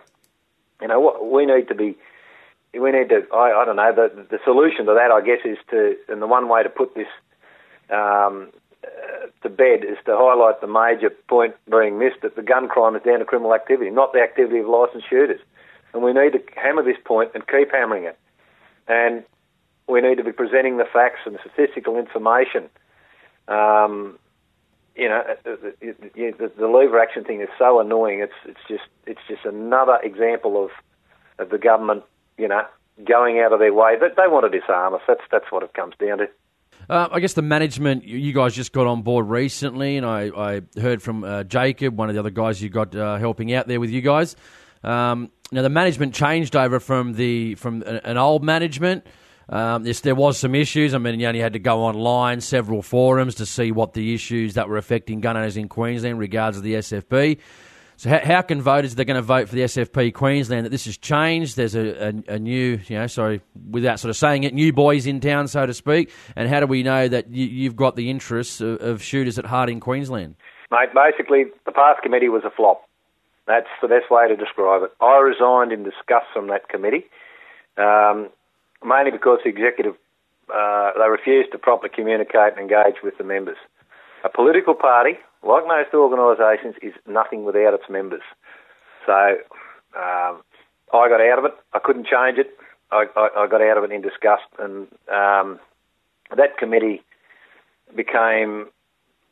You 0.81 0.87
know 0.87 0.99
what 0.99 1.29
we 1.29 1.45
need 1.45 1.67
to 1.67 1.75
be. 1.75 1.97
We 2.73 2.91
need 2.91 3.09
to. 3.09 3.25
I, 3.33 3.61
I 3.61 3.65
don't 3.65 3.75
know. 3.75 3.93
The 3.93 4.27
the 4.29 4.39
solution 4.43 4.85
to 4.85 4.93
that, 4.93 5.11
I 5.11 5.21
guess, 5.21 5.39
is 5.43 5.57
to 5.71 5.95
and 6.07 6.21
the 6.21 6.27
one 6.27 6.47
way 6.49 6.63
to 6.63 6.69
put 6.69 6.95
this 6.95 7.07
um, 7.89 8.49
uh, 8.83 9.27
to 9.41 9.49
bed 9.49 9.83
is 9.83 9.97
to 10.05 10.15
highlight 10.15 10.61
the 10.61 10.67
major 10.67 11.09
point 11.27 11.55
being 11.69 11.97
missed 11.97 12.21
that 12.21 12.35
the 12.35 12.43
gun 12.43 12.67
crime 12.67 12.95
is 12.95 13.03
down 13.03 13.19
to 13.19 13.25
criminal 13.25 13.53
activity, 13.53 13.89
not 13.89 14.13
the 14.13 14.21
activity 14.21 14.59
of 14.59 14.67
licensed 14.67 15.09
shooters. 15.09 15.41
And 15.93 16.03
we 16.03 16.13
need 16.13 16.33
to 16.33 16.43
hammer 16.55 16.83
this 16.83 16.97
point 17.03 17.31
and 17.33 17.47
keep 17.47 17.71
hammering 17.71 18.03
it 18.03 18.17
and 18.89 19.23
we 19.87 20.01
need 20.01 20.15
to 20.15 20.23
be 20.23 20.31
presenting 20.31 20.77
the 20.77 20.85
facts 20.91 21.19
and 21.25 21.37
statistical 21.39 21.97
information. 21.97 22.69
Um, 23.47 24.19
you 24.95 25.07
know, 25.07 25.23
the, 25.45 25.73
the, 25.81 26.51
the, 26.57 26.67
lever 26.67 26.99
action 26.99 27.23
thing 27.23 27.41
is 27.41 27.47
so 27.57 27.79
annoying. 27.79 28.19
It's 28.19 28.33
it's 28.45 28.59
just 28.67 28.83
it's 29.05 29.21
just 29.29 29.45
another 29.45 29.97
example 30.03 30.61
of 30.63 30.71
of 31.37 31.49
the 31.49 31.57
government, 31.57 32.03
you 32.37 32.47
know, 32.47 32.65
going 33.05 33.39
out 33.39 33.53
of 33.53 33.59
their 33.59 33.73
way. 33.73 33.95
They, 33.99 34.09
they 34.09 34.27
want 34.27 34.51
to 34.51 34.59
disarm 34.59 34.93
us. 34.93 35.01
That's 35.07 35.21
that's 35.31 35.51
what 35.51 35.63
it 35.63 35.73
comes 35.73 35.93
down 35.99 36.17
to. 36.17 36.27
Uh, 36.89 37.07
I 37.11 37.19
guess 37.19 37.33
the 37.33 37.43
management, 37.43 38.03
you 38.03 38.33
guys 38.33 38.55
just 38.55 38.73
got 38.73 38.87
on 38.87 39.03
board 39.03 39.29
recently, 39.29 39.97
and 39.97 40.05
I, 40.05 40.31
I 40.35 40.61
heard 40.79 41.03
from 41.03 41.23
uh, 41.23 41.43
Jacob, 41.43 41.95
one 41.97 42.09
of 42.09 42.15
the 42.15 42.19
other 42.19 42.31
guys 42.31 42.61
you 42.61 42.69
got 42.69 42.95
uh, 42.95 43.17
helping 43.17 43.53
out 43.53 43.67
there 43.67 43.79
with 43.79 43.91
you 43.91 44.01
guys. 44.01 44.35
Um, 44.83 45.31
now 45.51 45.61
the 45.61 45.69
management 45.69 46.13
changed 46.13 46.55
over 46.55 46.79
from 46.79 47.13
the 47.13 47.55
from 47.55 47.83
an 47.83 48.17
old 48.17 48.43
management. 48.43 49.05
Um, 49.49 49.83
there 49.83 50.15
was 50.15 50.37
some 50.37 50.53
issues. 50.53 50.93
I 50.93 50.99
mean, 50.99 51.19
you 51.19 51.27
only 51.27 51.39
had 51.39 51.53
to 51.53 51.59
go 51.59 51.79
online, 51.79 52.39
several 52.39 52.83
forums 52.83 53.35
to 53.35 53.47
see 53.47 53.71
what 53.71 53.93
the 53.93 54.13
issues 54.13 54.53
that 54.53 54.69
were 54.69 54.77
affecting 54.77 55.21
gun 55.21 55.35
owners 55.35 55.57
in 55.57 55.67
Queensland 55.67 56.19
regards 56.19 56.57
to 56.57 56.61
the 56.61 56.75
SFP. 56.75 57.39
So 57.99 58.09
how, 58.09 58.19
how 58.19 58.41
can 58.43 58.61
voters 58.61 58.95
they're 58.95 59.03
going 59.03 59.15
to 59.15 59.21
vote 59.21 59.49
for 59.49 59.55
the 59.55 59.63
SFP 59.63 60.13
Queensland 60.13 60.65
that 60.65 60.69
this 60.69 60.85
has 60.85 60.97
changed? 60.97 61.57
There's 61.57 61.75
a, 61.75 62.07
a, 62.07 62.35
a, 62.35 62.39
new, 62.39 62.79
you 62.87 62.97
know, 62.97 63.07
sorry, 63.07 63.41
without 63.69 63.99
sort 63.99 64.09
of 64.09 64.15
saying 64.15 64.43
it, 64.43 64.53
new 64.53 64.71
boys 64.71 65.05
in 65.05 65.19
town, 65.19 65.49
so 65.49 65.65
to 65.65 65.73
speak. 65.73 66.09
And 66.37 66.47
how 66.47 66.61
do 66.61 66.67
we 66.67 66.81
know 66.81 67.09
that 67.09 67.29
you, 67.29 67.67
have 67.67 67.75
got 67.75 67.97
the 67.97 68.09
interests 68.09 68.61
of, 68.61 68.79
of, 68.79 69.03
shooters 69.03 69.37
at 69.37 69.45
heart 69.45 69.69
in 69.69 69.81
Queensland? 69.81 70.35
Mate, 70.71 70.89
basically 70.93 71.45
the 71.65 71.73
past 71.73 72.01
committee 72.01 72.29
was 72.29 72.43
a 72.45 72.49
flop. 72.49 72.88
That's 73.49 73.73
the 73.81 73.87
best 73.87 74.11
way 74.11 74.27
to 74.27 74.35
describe 74.35 74.83
it. 74.83 74.91
I 75.01 75.17
resigned 75.17 75.71
in 75.71 75.81
disgust 75.81 76.27
from 76.31 76.47
that 76.49 76.69
committee, 76.69 77.05
um, 77.77 78.29
mainly 78.85 79.09
because 79.09 79.39
the 79.43 79.49
executive 79.49 79.95
uh, 80.53 80.91
they 80.97 81.09
refused 81.09 81.51
to 81.51 81.57
properly 81.57 81.89
communicate 81.93 82.53
and 82.53 82.59
engage 82.59 83.01
with 83.03 83.17
the 83.17 83.23
members. 83.23 83.57
A 84.23 84.29
political 84.29 84.75
party, 84.75 85.17
like 85.41 85.65
most 85.65 85.93
organisations, 85.95 86.75
is 86.83 86.93
nothing 87.07 87.43
without 87.43 87.73
its 87.73 87.89
members. 87.89 88.21
So 89.07 89.37
um, 89.97 90.41
I 90.93 91.09
got 91.09 91.21
out 91.21 91.39
of 91.39 91.45
it. 91.45 91.53
I 91.73 91.79
couldn't 91.79 92.05
change 92.05 92.37
it. 92.37 92.51
I, 92.91 93.05
I, 93.15 93.29
I 93.35 93.47
got 93.47 93.61
out 93.61 93.77
of 93.79 93.83
it 93.83 93.91
in 93.91 94.01
disgust, 94.01 94.45
and 94.59 94.87
um, 95.11 95.59
that 96.37 96.57
committee 96.59 97.01
became 97.95 98.67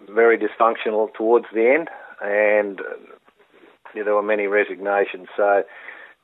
very 0.10 0.40
dysfunctional 0.40 1.14
towards 1.14 1.46
the 1.54 1.70
end, 1.70 1.90
and 2.22 2.82
there 4.04 4.16
were 4.16 4.24
many 4.24 4.48
resignations. 4.48 5.28
So 5.36 5.64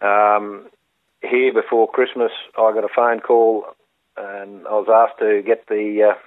um, 0.02 0.70
here 1.22 1.54
before 1.54 1.90
Christmas, 1.90 2.32
I 2.58 2.74
got 2.74 2.84
a 2.84 2.94
phone 2.94 3.20
call, 3.20 3.66
and 4.18 4.68
I 4.68 4.72
was 4.72 4.88
asked 4.90 5.20
to 5.20 5.42
get 5.46 5.68
the 5.68 6.12
uh, 6.12 6.20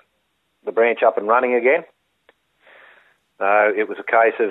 the 0.64 0.72
branch 0.72 1.00
up 1.06 1.18
and 1.18 1.28
running 1.28 1.54
again. 1.54 1.84
Uh, 3.38 3.68
it 3.76 3.88
was 3.88 3.98
a 4.00 4.10
case 4.10 4.40
of 4.40 4.50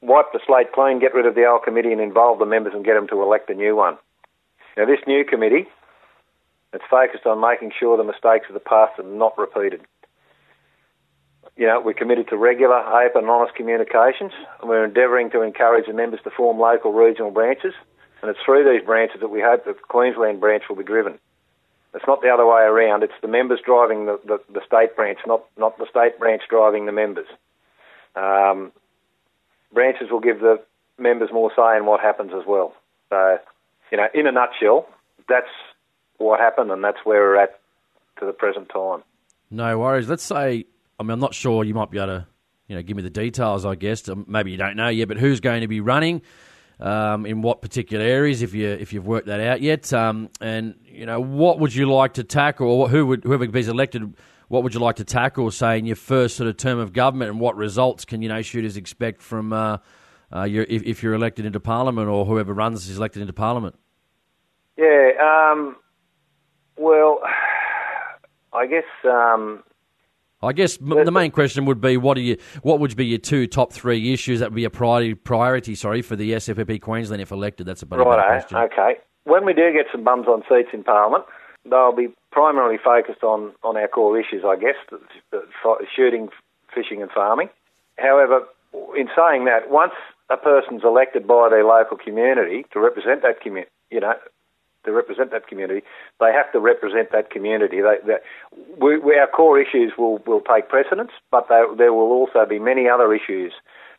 wipe 0.00 0.32
the 0.32 0.40
slate 0.46 0.72
clean, 0.72 1.00
get 1.00 1.14
rid 1.14 1.26
of 1.26 1.34
the 1.34 1.46
old 1.46 1.62
committee 1.64 1.92
and 1.92 2.00
involve 2.00 2.38
the 2.38 2.46
members 2.46 2.74
and 2.74 2.84
get 2.84 2.94
them 2.94 3.08
to 3.08 3.22
elect 3.22 3.50
a 3.50 3.54
new 3.54 3.74
one. 3.74 3.96
Now, 4.76 4.86
this 4.86 5.00
new 5.06 5.24
committee, 5.24 5.66
it's 6.72 6.84
focused 6.90 7.26
on 7.26 7.40
making 7.40 7.72
sure 7.78 7.96
the 7.96 8.04
mistakes 8.04 8.46
of 8.48 8.54
the 8.54 8.60
past 8.60 8.98
are 8.98 9.04
not 9.04 9.36
repeated. 9.38 9.80
You 11.56 11.66
know, 11.66 11.80
we're 11.80 11.94
committed 11.94 12.28
to 12.28 12.36
regular, 12.36 12.76
open 12.76 13.22
and 13.22 13.30
honest 13.30 13.54
communications, 13.54 14.32
and 14.60 14.68
we're 14.68 14.84
endeavouring 14.84 15.30
to 15.30 15.42
encourage 15.42 15.86
the 15.86 15.92
members 15.92 16.20
to 16.24 16.30
form 16.30 16.58
local 16.58 16.92
regional 16.92 17.30
branches, 17.30 17.74
and 18.22 18.30
it's 18.30 18.40
through 18.44 18.64
these 18.64 18.84
branches 18.84 19.20
that 19.20 19.28
we 19.28 19.40
hope 19.40 19.64
the 19.64 19.74
Queensland 19.74 20.40
branch 20.40 20.64
will 20.68 20.76
be 20.76 20.84
driven. 20.84 21.18
It's 21.94 22.06
not 22.08 22.22
the 22.22 22.28
other 22.28 22.44
way 22.44 22.62
around. 22.62 23.04
It's 23.04 23.12
the 23.22 23.28
members 23.28 23.60
driving 23.64 24.06
the, 24.06 24.18
the, 24.26 24.40
the 24.52 24.60
state 24.66 24.96
branch, 24.96 25.18
not, 25.26 25.44
not 25.56 25.78
the 25.78 25.86
state 25.88 26.18
branch 26.18 26.42
driving 26.50 26.86
the 26.86 26.92
members. 26.92 27.28
Um, 28.16 28.72
branches 29.72 30.10
will 30.10 30.20
give 30.20 30.40
the 30.40 30.60
members 30.98 31.30
more 31.32 31.52
say 31.54 31.76
in 31.76 31.86
what 31.86 32.00
happens 32.00 32.32
as 32.34 32.44
well. 32.46 32.74
So, 33.10 33.38
you 33.92 33.98
know, 33.98 34.08
in 34.12 34.26
a 34.26 34.32
nutshell, 34.32 34.88
that's 35.28 35.46
what 36.18 36.40
happened, 36.40 36.72
and 36.72 36.82
that's 36.82 36.98
where 37.04 37.20
we're 37.20 37.36
at 37.40 37.60
to 38.18 38.26
the 38.26 38.32
present 38.32 38.70
time. 38.70 39.04
No 39.50 39.78
worries. 39.78 40.08
Let's 40.08 40.24
say, 40.24 40.64
I 40.98 41.02
mean, 41.02 41.10
I'm 41.10 41.20
not 41.20 41.34
sure. 41.34 41.64
You 41.64 41.74
might 41.74 41.90
be 41.90 41.98
able 41.98 42.06
to, 42.08 42.26
you 42.68 42.76
know, 42.76 42.82
give 42.82 42.96
me 42.96 43.02
the 43.02 43.10
details. 43.10 43.64
I 43.64 43.74
guess 43.74 44.08
um, 44.08 44.24
maybe 44.28 44.50
you 44.50 44.56
don't 44.56 44.76
know 44.76 44.88
yet, 44.88 45.08
but 45.08 45.18
who's 45.18 45.40
going 45.40 45.62
to 45.62 45.68
be 45.68 45.80
running? 45.80 46.22
Um, 46.80 47.24
in 47.24 47.40
what 47.40 47.62
particular 47.62 48.04
areas, 48.04 48.42
if 48.42 48.52
you 48.52 48.68
if 48.68 48.92
you've 48.92 49.06
worked 49.06 49.28
that 49.28 49.38
out 49.38 49.60
yet, 49.60 49.92
um, 49.92 50.28
and 50.40 50.74
you 50.84 51.06
know 51.06 51.20
what 51.20 51.60
would 51.60 51.72
you 51.72 51.88
like 51.88 52.14
to 52.14 52.24
tackle, 52.24 52.66
or 52.66 52.88
who 52.88 53.06
would 53.06 53.22
whoever 53.22 53.46
be 53.46 53.60
elected 53.60 54.16
what 54.48 54.62
would 54.62 54.74
you 54.74 54.80
like 54.80 54.96
to 54.96 55.04
tackle, 55.04 55.50
say, 55.50 55.78
in 55.78 55.86
your 55.86 55.96
first 55.96 56.36
sort 56.36 56.48
of 56.48 56.56
term 56.56 56.78
of 56.78 56.92
government, 56.92 57.30
and 57.30 57.40
what 57.40 57.56
results 57.56 58.04
can 58.04 58.22
you 58.22 58.28
know 58.28 58.42
shooters 58.42 58.76
expect 58.76 59.22
from 59.22 59.52
uh, 59.52 59.78
uh, 60.34 60.44
your, 60.44 60.64
if, 60.68 60.82
if, 60.82 61.02
you're 61.02 61.14
elected 61.14 61.46
into 61.46 61.60
Parliament 61.60 62.08
or 62.08 62.24
whoever 62.24 62.52
runs 62.52 62.88
is 62.88 62.98
elected 62.98 63.22
into 63.22 63.32
Parliament? 63.32 63.76
Yeah, 64.76 65.10
um, 65.20 65.76
well, 66.76 67.20
I 68.52 68.66
guess. 68.66 68.84
I 70.46 70.52
guess 70.52 70.76
the 70.76 71.10
main 71.10 71.30
question 71.30 71.64
would 71.66 71.80
be 71.80 71.96
what 71.96 72.16
are 72.16 72.22
you, 72.22 72.36
what 72.62 72.80
would 72.80 72.94
be 72.96 73.06
your 73.06 73.18
two 73.18 73.46
top 73.46 73.72
three 73.72 74.12
issues 74.12 74.40
that 74.40 74.50
would 74.50 74.56
be 74.56 74.64
a 74.64 74.70
priority 74.70 75.14
priority 75.14 75.74
sorry 75.74 76.02
for 76.02 76.16
the 76.16 76.32
SFP 76.32 76.80
Queensland 76.80 77.22
if 77.22 77.30
elected? 77.30 77.66
That's 77.66 77.82
a 77.82 77.86
better, 77.86 78.02
right, 78.02 78.40
question. 78.40 78.58
Okay, 78.58 78.96
when 79.24 79.44
we 79.44 79.52
do 79.52 79.72
get 79.72 79.86
some 79.90 80.04
bums 80.04 80.26
on 80.26 80.42
seats 80.48 80.68
in 80.72 80.84
Parliament, 80.84 81.24
they'll 81.68 81.94
be 81.94 82.08
primarily 82.30 82.78
focused 82.82 83.22
on, 83.22 83.52
on 83.62 83.76
our 83.76 83.88
core 83.88 84.18
issues, 84.18 84.42
I 84.44 84.56
guess, 84.56 84.76
shooting, 85.94 86.28
fishing, 86.74 87.02
and 87.02 87.10
farming. 87.10 87.48
However, 87.98 88.40
in 88.96 89.08
saying 89.16 89.44
that, 89.46 89.70
once 89.70 89.92
a 90.30 90.36
person's 90.36 90.82
elected 90.84 91.26
by 91.26 91.48
their 91.50 91.64
local 91.64 91.96
community 91.96 92.66
to 92.72 92.80
represent 92.80 93.22
that 93.22 93.40
community, 93.40 93.70
you 93.90 94.00
know, 94.00 94.14
to 94.84 94.92
represent 94.92 95.30
that 95.30 95.46
community, 95.46 95.82
they 96.20 96.32
have 96.32 96.50
to 96.52 96.60
represent 96.60 97.12
that 97.12 97.30
community. 97.30 97.80
They, 97.80 97.96
they, 98.06 98.18
we, 98.78 98.98
we, 98.98 99.16
our 99.18 99.26
core 99.26 99.60
issues 99.60 99.92
will, 99.98 100.18
will 100.26 100.40
take 100.40 100.68
precedence, 100.68 101.10
but 101.30 101.48
they, 101.48 101.62
there 101.76 101.92
will 101.92 102.12
also 102.12 102.46
be 102.48 102.58
many 102.58 102.88
other 102.88 103.14
issues 103.14 103.52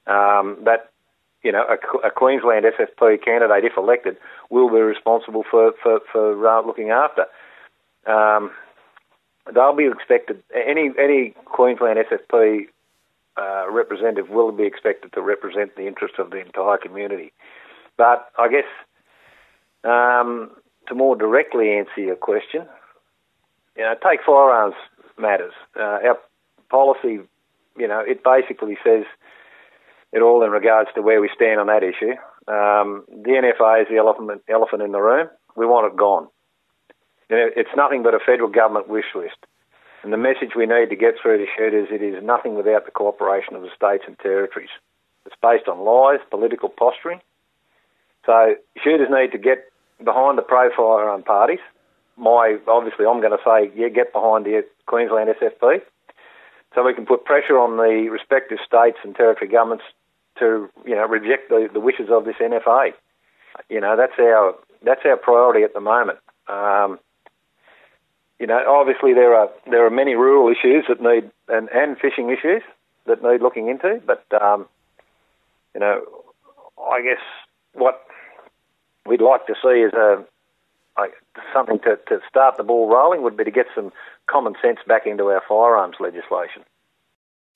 um, 0.07 0.57
that 0.65 0.91
you 1.43 1.51
know, 1.51 1.63
a, 1.69 2.07
a, 2.07 2.09
Queensland 2.09 2.65
SFP 2.65 3.23
candidate, 3.23 3.65
if 3.65 3.77
elected, 3.77 4.17
will 4.49 4.69
be 4.69 4.79
responsible 4.79 5.43
for 5.49 5.73
for, 5.83 5.99
for 6.11 6.47
uh, 6.47 6.65
looking 6.65 6.89
after 6.89 7.25
um, 8.05 8.51
they'll 9.53 9.75
be 9.75 9.87
expected. 9.87 10.41
Any 10.53 10.91
any 10.99 11.33
Queensland 11.45 11.99
SFP 11.99 12.67
uh, 13.37 13.65
representative 13.69 14.29
will 14.29 14.51
be 14.51 14.63
expected 14.63 15.13
to 15.13 15.21
represent 15.21 15.75
the 15.75 15.87
interests 15.87 16.17
of 16.19 16.31
the 16.31 16.39
entire 16.39 16.77
community. 16.77 17.31
But 17.97 18.29
I 18.37 18.47
guess 18.49 18.69
um, 19.83 20.51
to 20.87 20.95
more 20.95 21.15
directly 21.15 21.71
answer 21.71 22.01
your 22.01 22.15
question, 22.15 22.65
you 23.75 23.83
know, 23.83 23.95
take 24.03 24.19
firearms 24.25 24.75
matters. 25.17 25.53
Uh, 25.77 25.99
our 26.07 26.17
policy, 26.69 27.19
you 27.77 27.87
know, 27.87 27.99
it 28.05 28.23
basically 28.23 28.77
says 28.83 29.03
it 30.11 30.21
all 30.21 30.43
in 30.43 30.51
regards 30.51 30.89
to 30.95 31.01
where 31.01 31.21
we 31.21 31.29
stand 31.35 31.59
on 31.59 31.67
that 31.67 31.83
issue. 31.83 32.13
Um, 32.47 33.03
the 33.07 33.31
NFA 33.31 33.81
is 33.81 33.87
the 33.89 33.97
elephant, 33.97 34.41
elephant 34.49 34.81
in 34.81 34.91
the 34.91 35.01
room. 35.01 35.29
We 35.55 35.65
want 35.65 35.91
it 35.91 35.97
gone. 35.97 36.27
You 37.29 37.35
know, 37.35 37.49
It's 37.55 37.75
nothing 37.75 38.03
but 38.03 38.13
a 38.13 38.19
federal 38.19 38.49
government 38.49 38.87
wish 38.87 39.15
list. 39.15 39.37
And 40.03 40.13
the 40.13 40.17
message 40.17 40.51
we 40.55 40.67
need 40.67 40.89
to 40.89 40.95
get 40.95 41.15
through 41.19 41.39
to 41.39 41.45
shooters, 41.57 41.87
it 41.91 42.03
is 42.03 42.23
nothing 42.23 42.55
without 42.55 42.85
the 42.85 42.91
cooperation 42.91 43.55
of 43.55 43.63
the 43.63 43.73
states 43.75 44.03
and 44.05 44.17
territories. 44.19 44.69
It's 45.25 45.35
based 45.41 45.67
on 45.67 45.79
lies, 45.79 46.19
political 46.29 46.69
posturing. 46.69 47.21
So 48.25 48.55
shooters 48.83 49.07
need 49.09 49.31
to 49.31 49.39
get 49.39 49.65
behind 50.03 50.37
the 50.37 50.41
pro-firearm 50.41 51.23
parties. 51.23 51.59
My 52.17 52.57
obviously, 52.67 53.05
I'm 53.05 53.19
going 53.19 53.37
to 53.37 53.43
say, 53.43 53.71
yeah, 53.75 53.89
get 53.89 54.13
behind 54.13 54.45
the 54.45 54.63
Queensland 54.85 55.29
SFP, 55.29 55.81
so 56.73 56.83
we 56.83 56.93
can 56.93 57.05
put 57.05 57.25
pressure 57.25 57.59
on 57.59 57.77
the 57.77 58.09
respective 58.09 58.59
states 58.65 58.97
and 59.03 59.15
territory 59.15 59.49
governments 59.49 59.83
to, 60.39 60.69
you 60.85 60.95
know, 60.95 61.07
reject 61.07 61.49
the, 61.49 61.69
the 61.71 61.79
wishes 61.79 62.09
of 62.09 62.25
this 62.25 62.35
NFA. 62.41 62.93
You 63.69 63.81
know, 63.81 63.95
that's 63.97 64.17
our 64.19 64.55
that's 64.83 65.01
our 65.05 65.17
priority 65.17 65.63
at 65.63 65.73
the 65.73 65.81
moment. 65.81 66.19
Um, 66.47 66.99
you 68.39 68.47
know, 68.47 68.61
obviously 68.67 69.13
there 69.13 69.33
are 69.33 69.49
there 69.69 69.85
are 69.85 69.89
many 69.89 70.15
rural 70.15 70.49
issues 70.49 70.85
that 70.87 71.01
need 71.01 71.31
and, 71.47 71.69
and 71.69 71.97
fishing 71.97 72.29
issues 72.29 72.61
that 73.05 73.23
need 73.23 73.41
looking 73.41 73.69
into, 73.69 74.01
but 74.05 74.25
um, 74.41 74.67
you 75.73 75.79
know, 75.79 76.01
I 76.77 77.01
guess 77.01 77.21
what 77.73 78.05
we'd 79.05 79.21
like 79.21 79.45
to 79.47 79.55
see 79.61 79.81
is 79.81 79.93
uh, 79.93 80.21
a 80.97 81.07
something 81.53 81.79
to, 81.79 81.97
to 82.07 82.19
start 82.27 82.57
the 82.57 82.63
ball 82.63 82.89
rolling 82.89 83.21
would 83.23 83.37
be 83.37 83.43
to 83.43 83.51
get 83.51 83.67
some 83.75 83.91
common 84.27 84.55
sense 84.61 84.79
back 84.87 85.05
into 85.05 85.25
our 85.25 85.41
firearms 85.47 85.97
legislation. 85.99 86.63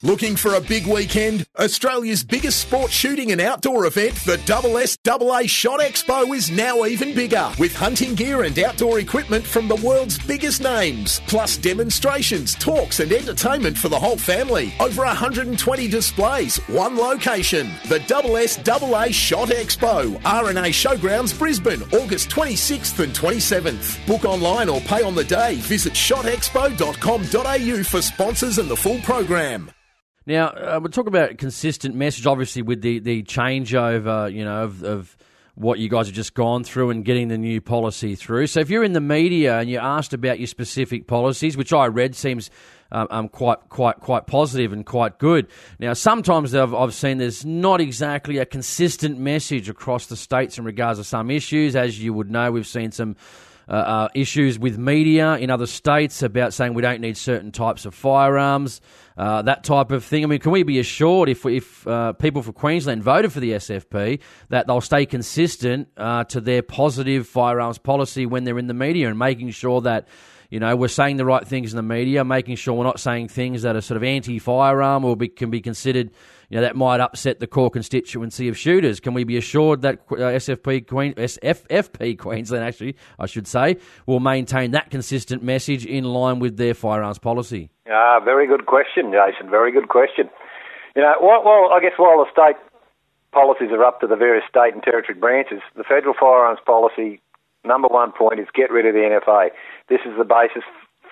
Looking 0.02 0.38
for 0.38 0.54
a 0.54 0.62
big 0.62 0.88
weekend? 0.88 1.46
Australia's 1.60 2.24
biggest 2.24 2.62
sports 2.62 2.94
shooting 2.94 3.34
and 3.34 3.42
outdoor 3.42 3.86
event, 3.86 4.16
the 4.24 4.38
SSAA 4.38 5.50
Shot 5.50 5.82
Expo, 5.82 6.34
is 6.34 6.50
now 6.50 6.86
even 6.86 7.14
bigger 7.14 7.52
with 7.60 7.76
hunting 7.76 8.16
gear 8.16 8.44
and 8.44 8.58
outdoor 8.60 9.00
equipment 9.00 9.46
from 9.46 9.68
the 9.68 9.76
world's 9.76 10.18
biggest 10.18 10.62
names, 10.62 11.20
plus 11.28 11.58
demonstrations, 11.58 12.56
talks, 12.56 13.02
and 13.02 13.12
entertainment 13.12 13.78
for 13.78 13.90
the 13.90 14.00
whole 14.00 14.16
family. 14.16 14.74
Over 14.80 15.04
120 15.04 15.88
displays, 15.90 16.56
one 16.70 16.96
location. 16.96 17.70
The 17.90 18.00
SSAA 18.00 19.14
Shot 19.14 19.50
Expo, 19.50 20.18
RNA 20.22 20.70
Showgrounds, 20.70 21.38
Brisbane, 21.38 21.84
August 21.92 22.30
26th 22.30 23.04
and 23.04 23.14
27th. 23.14 24.08
Book 24.08 24.24
online 24.24 24.70
or 24.70 24.80
pay 24.80 25.04
on 25.04 25.14
the 25.14 25.26
day. 25.26 25.56
Visit 25.56 25.92
shotexpo.com.au 25.92 27.84
for 27.84 28.02
sponsors 28.02 28.60
and 28.60 28.70
the 28.70 28.78
full 28.78 29.00
program. 29.00 29.70
Now, 30.30 30.50
uh, 30.50 30.80
we're 30.80 30.90
talking 30.90 31.08
about 31.08 31.40
consistent 31.40 31.96
message, 31.96 32.28
obviously, 32.28 32.62
with 32.62 32.84
the, 32.84 33.00
the 33.00 33.24
changeover, 33.24 34.32
you 34.32 34.46
know, 34.46 34.62
of, 34.62 34.84
of 34.84 35.18
what 35.56 35.80
you 35.80 35.90
guys 35.90 36.06
have 36.06 36.14
just 36.14 36.36
gone 36.36 36.64
through 36.64 36.92
and 36.92 37.04
getting 37.04 37.30
the 37.30 37.38
new 37.40 37.60
policy 37.60 38.14
through. 38.14 38.46
So 38.46 38.60
if 38.60 38.70
you're 38.70 38.84
in 38.84 38.94
the 38.94 39.02
media 39.02 39.58
and 39.58 39.68
you're 39.68 39.82
asked 39.82 40.14
about 40.14 40.38
your 40.38 40.46
specific 40.46 41.08
policies, 41.08 41.58
which 41.58 41.74
I 41.74 41.88
read 41.88 42.16
seems 42.16 42.52
um, 42.92 43.08
um, 43.10 43.28
quite 43.28 43.58
quite 43.70 44.02
quite 44.02 44.28
positive 44.28 44.72
and 44.72 44.86
quite 44.86 45.18
good. 45.18 45.48
Now, 45.80 45.94
sometimes 45.94 46.54
I've, 46.54 46.76
I've 46.76 46.94
seen 46.94 47.18
there's 47.18 47.44
not 47.44 47.82
exactly 47.82 48.38
a 48.38 48.46
consistent 48.46 49.18
message 49.18 49.68
across 49.68 50.06
the 50.06 50.16
states 50.16 50.60
in 50.60 50.64
regards 50.64 51.00
to 51.00 51.04
some 51.04 51.32
issues. 51.32 51.76
As 51.76 52.00
you 52.00 52.14
would 52.14 52.30
know, 52.30 52.52
we've 52.52 52.68
seen 52.68 52.92
some. 52.92 53.16
Uh, 53.70 53.74
uh, 53.74 54.10
issues 54.16 54.58
with 54.58 54.80
media 54.80 55.38
in 55.38 55.52
other 55.52 55.68
states 55.68 56.24
about 56.24 56.56
saying 56.56 56.74
we 56.74 56.82
don't 56.82 57.02
need 57.02 57.16
certain 57.16 57.52
types 57.52 57.86
of 57.86 57.94
firearms, 57.94 58.82
uh, 59.16 59.44
that 59.44 59.64
type 59.64 59.92
of 59.92 60.04
thing. 60.04 60.24
I 60.24 60.26
mean, 60.26 60.40
can 60.40 60.52
we 60.52 60.64
be 60.64 60.80
assured 60.80 61.30
if 61.30 61.46
if 61.46 61.88
uh, 61.88 62.14
people 62.14 62.42
for 62.42 62.52
Queensland 62.52 63.04
voted 63.04 63.32
for 63.32 63.40
the 63.40 63.52
SFP 63.52 64.22
that 64.48 64.66
they'll 64.66 64.82
stay 64.82 65.06
consistent 65.06 65.88
uh, 65.98 66.24
to 66.24 66.42
their 66.42 66.64
positive 66.64 67.28
firearms 67.28 67.78
policy 67.78 68.26
when 68.26 68.44
they're 68.44 68.58
in 68.58 68.66
the 68.66 68.74
media 68.74 69.08
and 69.08 69.20
making 69.20 69.52
sure 69.52 69.82
that 69.82 70.08
you 70.50 70.60
know, 70.60 70.76
we're 70.76 70.88
saying 70.88 71.18
the 71.18 71.26
right 71.26 71.48
things 71.48 71.74
in 71.74 71.78
the 71.78 71.84
media, 71.84 72.26
making 72.26 72.56
sure 72.56 72.74
we're 72.74 72.84
not 72.84 73.00
saying 73.00 73.28
things 73.28 73.62
that 73.62 73.76
are 73.76 73.82
sort 73.82 73.98
of 73.98 74.04
anti-firearm 74.04 75.06
or 75.06 75.16
be, 75.16 75.28
can 75.28 75.52
be 75.52 75.62
considered, 75.62 76.10
you 76.50 76.56
know, 76.56 76.62
that 76.62 76.76
might 76.76 77.00
upset 77.00 77.40
the 77.40 77.48
core 77.48 77.70
constituency 77.70 78.48
of 78.48 78.58
shooters. 78.58 79.00
Can 79.00 79.14
we 79.14 79.24
be 79.24 79.38
assured 79.38 79.82
that 79.84 80.00
uh, 80.12 80.16
SFP 80.16 80.88
Queen, 80.88 81.14
SFP 81.14 82.18
Queensland, 82.18 82.64
actually, 82.64 82.96
I 83.18 83.28
should 83.28 83.48
say, 83.48 83.78
will 84.06 84.20
maintain 84.20 84.72
that 84.72 84.90
consistent 84.90 85.44
message 85.44 85.86
in 85.86 86.06
line 86.06 86.40
with 86.40 86.58
their 86.58 86.74
firearms 86.74 87.20
policy? 87.20 87.70
Ah, 87.90 88.20
very 88.24 88.48
good 88.48 88.66
question, 88.66 89.12
Jason. 89.12 89.50
Very 89.50 89.72
good 89.72 89.90
question. 89.90 90.30
You 90.96 91.04
know, 91.04 91.14
well, 91.22 91.44
well 91.44 91.72
I 91.72 91.80
guess 91.82 91.94
while 91.98 92.18
the 92.18 92.32
state 92.32 92.60
policies 93.32 93.70
are 93.72 93.84
up 93.84 94.02
to 94.02 94.08
the 94.08 94.16
various 94.16 94.44
state 94.50 94.74
and 94.74 94.82
territory 94.82 95.18
branches, 95.18 95.62
the 95.76 95.84
federal 95.84 96.14
firearms 96.20 96.60
policy 96.66 97.22
number 97.64 97.88
one 97.88 98.12
point 98.12 98.40
is 98.40 98.48
get 98.54 98.72
rid 98.72 98.86
of 98.86 98.94
the 98.94 99.00
NFA. 99.00 99.50
This 99.88 100.00
is 100.06 100.18
the 100.18 100.24
basis 100.24 100.64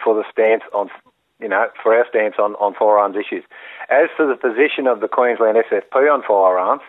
for 0.03 0.15
the 0.15 0.23
stance 0.31 0.63
on, 0.73 0.89
you 1.39 1.47
know, 1.47 1.67
for 1.81 1.93
our 1.93 2.05
stance 2.09 2.35
on, 2.39 2.53
on 2.55 2.73
firearms 2.73 3.15
issues. 3.15 3.43
As 3.89 4.09
to 4.17 4.27
the 4.27 4.35
position 4.35 4.87
of 4.87 4.99
the 4.99 5.07
Queensland 5.07 5.57
SFP 5.57 5.95
on 6.11 6.21
firearms, 6.27 6.81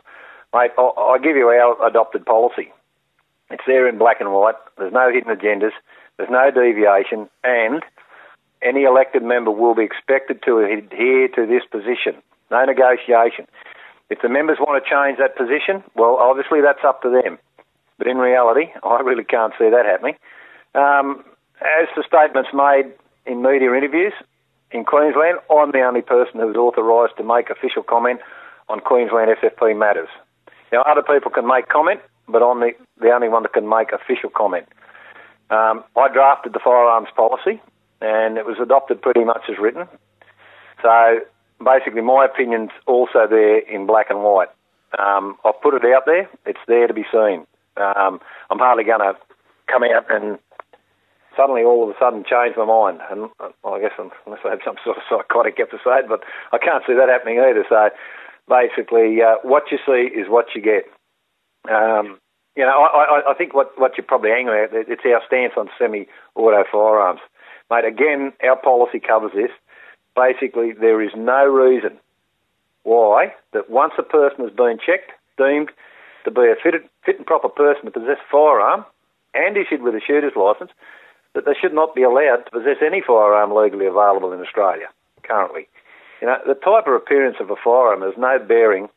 mate, 0.53 0.73
I'll, 0.77 0.95
I'll 0.97 1.19
give 1.19 1.37
you 1.37 1.47
our 1.49 1.87
adopted 1.87 2.27
policy. 2.27 2.73
It's 3.51 3.63
there 3.67 3.89
in 3.89 3.99
black 3.99 4.21
and 4.21 4.33
white. 4.33 4.57
There's 4.77 4.93
no 4.93 5.11
hidden 5.13 5.35
agendas. 5.35 5.73
There's 6.17 6.31
no 6.31 6.51
deviation, 6.51 7.29
and 7.45 7.85
any 8.61 8.83
elected 8.83 9.23
member 9.23 9.53
will 9.53 9.75
be 9.75 9.85
expected 9.85 10.43
to 10.45 10.59
adhere 10.59 11.29
to 11.29 11.47
this 11.47 11.63
position. 11.71 12.21
No 12.51 12.65
negotiation. 12.65 13.47
If 14.11 14.21
the 14.23 14.29
members 14.29 14.59
want 14.59 14.83
to 14.83 14.89
change 14.89 15.19
that 15.19 15.37
position, 15.37 15.85
well, 15.95 16.17
obviously 16.17 16.61
that's 16.61 16.83
up 16.85 17.03
to 17.03 17.11
them. 17.11 17.39
But 17.99 18.09
in 18.09 18.17
reality, 18.17 18.73
I 18.83 19.01
really 19.01 19.25
can't 19.25 19.53
see 19.59 19.71
that 19.71 19.87
happening. 19.87 20.15
Um, 20.75 21.25
as 21.61 21.89
for 21.95 22.03
statements 22.03 22.51
made 22.53 22.93
in 23.27 23.43
media 23.43 23.73
interviews 23.75 24.13
in 24.71 24.85
Queensland, 24.85 25.39
I'm 25.51 25.73
the 25.73 25.83
only 25.83 26.03
person 26.03 26.41
who's 26.41 26.57
authorised 26.57 27.17
to 27.17 27.25
make 27.25 27.51
official 27.51 27.83
comment 27.83 28.21
on 28.69 28.81
Queensland 28.81 29.31
SFP 29.43 29.79
matters. 29.79 30.09
Now, 30.73 30.83
other 30.83 31.03
people 31.03 31.31
can 31.31 31.47
make 31.47 31.69
comment, 31.69 32.01
but 32.29 32.43
I'm 32.43 32.61
the, 32.61 32.73
the 33.01 33.11
only 33.11 33.29
one 33.29 33.43
that 33.45 33.55
can 33.55 33.69
make 33.69 33.93
official 33.93 34.31
comment. 34.31 34.67
Um, 35.51 35.83
I 35.97 36.09
drafted 36.13 36.53
the 36.53 36.61
firearms 36.63 37.09
policy, 37.17 37.61
and 38.03 38.37
it 38.37 38.45
was 38.45 38.59
adopted 38.61 39.01
pretty 39.01 39.25
much 39.25 39.43
as 39.49 39.59
written. 39.59 39.89
So 40.83 41.21
basically, 41.65 42.03
my 42.03 42.27
opinion's 42.27 42.71
also 42.87 43.27
there 43.29 43.59
in 43.61 43.87
black 43.87 44.11
and 44.11 44.23
white. 44.23 44.49
Um, 44.99 45.37
I've 45.45 45.61
put 45.63 45.75
it 45.75 45.85
out 45.85 46.05
there; 46.05 46.29
it's 46.45 46.61
there 46.67 46.87
to 46.87 46.95
be 46.95 47.05
seen. 47.11 47.47
Um, 47.79 48.21
I'm 48.51 48.59
hardly 48.59 48.85
going 48.85 49.01
to 49.01 49.17
come 49.67 49.83
out 49.85 50.05
and 50.11 50.39
suddenly 51.39 51.63
all 51.63 51.87
of 51.87 51.95
a 51.95 51.99
sudden 52.03 52.27
change 52.27 52.59
my 52.59 52.67
mind. 52.67 52.99
And 53.11 53.31
uh, 53.39 53.55
I 53.63 53.81
guess 53.81 53.95
unless 53.99 54.43
I 54.45 54.51
have 54.51 54.67
some 54.67 54.77
sort 54.83 54.99
of 54.99 55.07
psychotic 55.09 55.63
episode, 55.63 56.11
but 56.11 56.27
I 56.51 56.59
can't 56.59 56.83
see 56.85 56.95
that 56.99 57.09
happening 57.09 57.39
either. 57.39 57.65
So 57.71 57.91
basically, 58.51 59.23
uh, 59.23 59.39
what 59.47 59.71
you 59.71 59.79
see 59.87 60.11
is 60.11 60.27
what 60.29 60.47
you 60.55 60.61
get. 60.61 60.91
Um, 61.71 62.19
you 62.57 62.65
know, 62.67 62.75
I, 62.75 63.23
I, 63.23 63.31
I 63.31 63.35
think 63.39 63.55
what, 63.55 63.79
what 63.79 63.97
you're 63.97 64.05
probably 64.05 64.33
angry 64.33 64.65
at, 64.65 64.71
it's 64.75 65.07
our 65.07 65.23
stance 65.25 65.53
on 65.57 65.71
semi-auto 65.79 66.65
firearms. 66.73 67.21
Mate, 67.71 67.85
again, 67.85 68.33
our 68.43 68.57
policy 68.57 68.99
covers 68.99 69.31
this. 69.33 69.53
Basically, 70.17 70.73
there 70.73 71.01
is 71.01 71.13
no 71.15 71.47
reason 71.47 71.99
why 72.83 73.33
that 73.53 73.71
once 73.71 73.93
a 73.99 74.03
person 74.03 74.43
has 74.43 74.53
been 74.53 74.79
checked, 74.85 75.13
deemed 75.37 75.71
to 76.25 76.31
be 76.33 76.51
a 76.51 76.57
fit, 76.61 76.75
fit 77.05 77.19
and 77.19 77.27
proper 77.27 77.49
person 77.49 77.85
to 77.85 77.91
possess 77.93 78.19
a 78.19 78.31
firearm 78.31 78.85
and 79.35 79.57
issued 79.57 79.83
with 79.83 79.95
a 79.95 80.01
shooter's 80.05 80.33
licence, 80.35 80.73
that 81.39 81.47
they 81.47 81.55
should 81.55 81.73
not 81.73 81.95
be 81.95 82.03
allowed 82.03 82.43
to 82.45 82.51
possess 82.51 82.83
any 82.85 83.01
firearm 83.01 83.55
legally 83.55 83.87
available 83.87 84.33
in 84.33 84.41
Australia 84.41 84.87
currently. 85.23 85.69
You 86.21 86.27
know, 86.27 86.37
the 86.45 86.55
type 86.55 86.89
of 86.89 86.95
appearance 86.95 87.37
of 87.39 87.51
a 87.51 87.55
firearm 87.63 88.03
has 88.03 88.15
no 88.19 88.39
bearing 88.43 88.89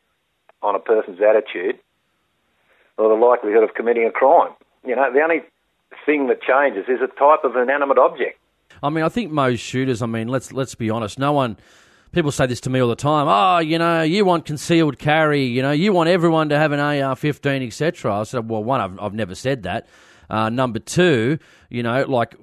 on 0.60 0.74
a 0.74 0.80
person's 0.80 1.20
attitude 1.22 1.78
or 2.98 3.08
the 3.08 3.14
likelihood 3.14 3.62
of 3.62 3.74
committing 3.74 4.06
a 4.06 4.10
crime. 4.10 4.50
You 4.84 4.96
know, 4.96 5.12
the 5.12 5.20
only 5.20 5.42
thing 6.04 6.26
that 6.26 6.42
changes 6.42 6.86
is 6.88 6.98
a 7.00 7.06
type 7.06 7.44
of 7.44 7.54
inanimate 7.54 7.98
object. 7.98 8.38
I 8.82 8.90
mean, 8.90 9.04
I 9.04 9.08
think 9.08 9.30
most 9.30 9.60
shooters. 9.60 10.02
I 10.02 10.06
mean, 10.06 10.26
let's 10.26 10.52
let's 10.52 10.74
be 10.74 10.90
honest. 10.90 11.18
No 11.18 11.32
one 11.32 11.56
people 12.10 12.32
say 12.32 12.46
this 12.46 12.60
to 12.62 12.70
me 12.70 12.80
all 12.80 12.88
the 12.88 12.96
time. 12.96 13.28
Oh, 13.28 13.58
you 13.58 13.78
know, 13.78 14.02
you 14.02 14.24
want 14.24 14.44
concealed 14.44 14.98
carry. 14.98 15.44
You 15.44 15.62
know, 15.62 15.70
you 15.70 15.92
want 15.92 16.08
everyone 16.08 16.48
to 16.48 16.58
have 16.58 16.72
an 16.72 16.80
AR-15, 16.80 17.66
etc. 17.66 18.20
I 18.20 18.22
said, 18.24 18.48
well, 18.48 18.64
one, 18.64 18.80
I've, 18.80 19.00
I've 19.00 19.14
never 19.14 19.34
said 19.34 19.62
that. 19.64 19.86
Uh, 20.32 20.48
number 20.48 20.78
two, 20.78 21.38
you 21.68 21.82
know, 21.82 22.04
like 22.08 22.34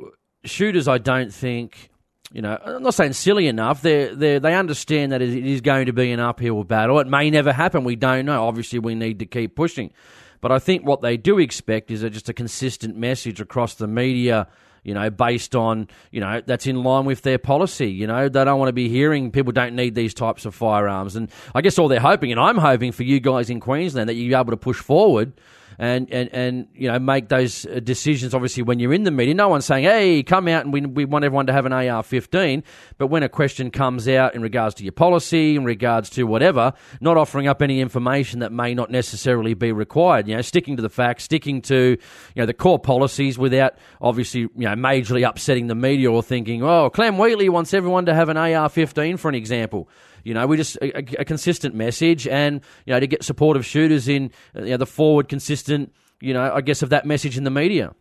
shooters, 0.46 0.88
I 0.88 1.00
don't 1.00 1.34
think. 1.34 1.90
You 2.32 2.44
know, 2.44 2.56
I'm 2.64 2.84
not 2.84 2.94
saying 2.94 3.14
silly 3.14 3.48
enough. 3.48 3.82
They 3.82 4.14
they 4.14 4.38
they 4.38 4.54
understand 4.54 5.12
that 5.12 5.24
it 5.24 5.30
is 5.30 5.62
going 5.62 5.88
to 5.88 5.94
be 5.94 6.12
an 6.12 6.20
uphill 6.20 6.64
battle. 6.64 7.00
It 7.00 7.08
may 7.08 7.32
never 7.32 7.52
happen. 7.52 7.84
We 7.84 7.96
don't 7.96 8.28
know. 8.28 8.48
Obviously, 8.48 8.78
we 8.78 8.94
need 8.94 9.18
to 9.20 9.26
keep 9.26 9.56
pushing. 9.56 9.92
But 10.40 10.52
I 10.52 10.60
think 10.60 10.86
what 10.86 11.02
they 11.02 11.18
do 11.18 11.40
expect 11.40 11.90
is 11.90 12.02
just 12.02 12.30
a 12.30 12.34
consistent 12.34 12.96
message 12.96 13.42
across 13.42 13.74
the 13.74 13.88
media 13.88 14.48
you 14.84 14.94
know, 14.94 15.10
based 15.10 15.56
on, 15.56 15.88
you 16.10 16.22
know, 16.22 16.42
that's 16.46 16.66
in 16.66 16.84
line 16.84 17.06
with 17.06 17.22
their 17.22 17.38
policy. 17.38 17.92
You 17.92 18.08
know, 18.08 18.30
they 18.30 18.46
don't 18.46 18.60
want 18.60 18.70
to 18.70 18.74
be 18.74 18.88
hearing 18.88 19.30
people 19.30 19.52
don't 19.52 19.76
need 19.76 19.94
these 19.94 20.14
types 20.14 20.46
of 20.46 20.56
firearms. 20.56 21.16
And 21.16 21.30
I 21.54 21.62
guess 21.62 21.78
all 21.78 21.90
they're 21.90 22.00
hoping, 22.00 22.32
and 22.32 22.40
I'm 22.40 22.58
hoping 22.58 22.92
for 22.92 23.04
you 23.04 23.20
guys 23.20 23.50
in 23.50 23.60
Queensland, 23.60 24.10
that 24.10 24.14
you're 24.14 24.40
able 24.40 24.52
to 24.52 24.58
push 24.58 24.78
forward 24.78 25.34
and, 25.80 26.12
and, 26.12 26.30
and 26.34 26.68
you 26.76 26.92
know 26.92 27.00
make 27.00 27.30
those 27.30 27.66
uh, 27.66 27.80
decisions. 27.82 28.34
Obviously, 28.34 28.64
when 28.64 28.80
you're 28.80 28.94
in 28.94 29.04
the 29.04 29.12
media, 29.12 29.34
no 29.34 29.48
one's 29.48 29.66
saying, 29.66 29.86
"Hey, 29.86 30.22
come 30.24 30.50
out 30.50 30.66
and 30.66 30.74
we, 30.74 30.82
we 30.82 31.06
want 31.06 31.24
everyone 31.24 31.48
to 31.48 31.54
have 31.54 31.66
an 31.66 31.72
AR-15." 31.72 32.64
But 32.98 33.08
when 33.08 33.24
a 33.24 33.30
question 33.30 33.72
comes 33.72 34.08
out 34.10 34.36
in 34.36 34.42
regards 34.42 34.76
to 34.76 34.84
your 34.84 34.92
policy, 34.92 35.56
in 35.56 35.64
regards 35.64 36.10
to 36.12 36.26
whatever, 36.26 36.74
not 37.00 37.16
offering 37.16 37.48
up 37.48 37.62
any 37.62 37.80
information 37.80 38.42
that 38.42 38.52
may 38.52 38.74
not 38.74 38.92
necessarily 38.92 39.54
be 39.54 39.72
required. 39.72 40.28
You 40.28 40.36
know, 40.36 40.42
sticking 40.42 40.76
to 40.76 40.82
the 40.82 40.90
facts, 40.90 41.24
sticking 41.24 41.62
to 41.64 41.76
you 41.76 41.98
know 42.36 42.46
the 42.46 42.54
core 42.54 42.80
policies 42.80 43.40
without 43.40 43.76
obviously 44.02 44.42
you 44.42 44.50
know 44.56 44.76
majorly 44.76 45.28
upsetting 45.28 45.68
the 45.68 45.76
media 45.76 46.12
or 46.12 46.22
thinking, 46.22 46.62
"Oh, 46.62 46.90
Clem 46.90 47.18
Wheatley 47.18 47.48
wants 47.48 47.74
everyone 47.74 48.06
to 48.08 48.14
have 48.14 48.28
an 48.28 48.36
AR-15," 48.36 49.18
for 49.18 49.30
an 49.30 49.36
example. 49.36 49.88
You 50.30 50.36
know, 50.36 50.46
we 50.46 50.58
just 50.58 50.76
a, 50.76 51.22
a, 51.22 51.26
consistent 51.26 51.74
message, 51.74 52.28
and 52.28 52.62
you 52.86 52.94
know, 52.94 53.00
to 53.00 53.08
get 53.08 53.24
supportive 53.24 53.66
shooters 53.66 54.08
in 54.08 54.30
uh, 54.56 54.62
you 54.62 54.70
know, 54.70 54.78
the 54.78 54.86
forward, 54.86 55.28
consistent. 55.28 55.92
You 56.22 56.36
know, 56.36 56.54
I 56.54 56.62
guess 56.62 56.84
of 56.84 56.92
that 56.92 57.04
message 57.04 57.36
in 57.36 57.46
the 57.46 57.50
media. 57.50 57.96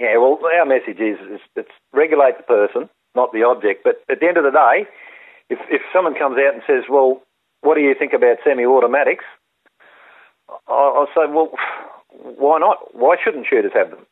Yeah, 0.00 0.16
well, 0.16 0.38
our 0.42 0.64
message 0.64 0.98
is, 0.98 1.18
is 1.30 1.40
it's 1.56 1.68
regulate 1.92 2.38
the 2.38 2.44
person, 2.44 2.88
not 3.14 3.32
the 3.34 3.42
object. 3.42 3.84
But 3.84 4.00
at 4.08 4.20
the 4.20 4.26
end 4.26 4.38
of 4.38 4.44
the 4.44 4.50
day, 4.50 4.88
if 5.50 5.58
if 5.68 5.82
someone 5.92 6.14
comes 6.14 6.38
out 6.38 6.54
and 6.54 6.62
says, 6.66 6.84
"Well, 6.88 7.20
what 7.60 7.74
do 7.74 7.82
you 7.82 7.94
think 7.98 8.14
about 8.14 8.38
semi-automatics?" 8.42 9.24
I'll 10.68 11.08
say, 11.14 11.28
"Well, 11.28 11.52
why 12.08 12.60
not? 12.60 12.94
Why 12.94 13.16
shouldn't 13.22 13.44
shooters 13.44 13.72
have 13.74 13.90
them? 13.90 14.06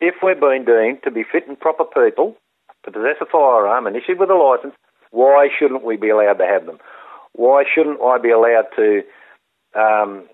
If 0.00 0.16
we're 0.20 0.34
being 0.34 0.64
deemed 0.64 1.04
to 1.04 1.12
be 1.12 1.22
fit 1.22 1.46
and 1.46 1.60
proper 1.60 1.84
people 1.84 2.36
to 2.84 2.90
possess 2.90 3.18
a 3.20 3.26
firearm 3.26 3.86
and 3.86 3.94
issued 3.94 4.18
with 4.18 4.30
a 4.30 4.34
license, 4.34 4.74
why 5.10 5.48
shouldn't 5.58 5.84
we 5.84 5.96
be 5.96 6.10
allowed 6.10 6.38
to 6.38 6.46
have 6.46 6.66
them? 6.66 6.78
Why 7.32 7.64
shouldn't 7.64 8.00
I 8.02 8.18
be 8.18 8.30
allowed 8.30 8.66
to 8.76 9.02
um, 9.74 10.24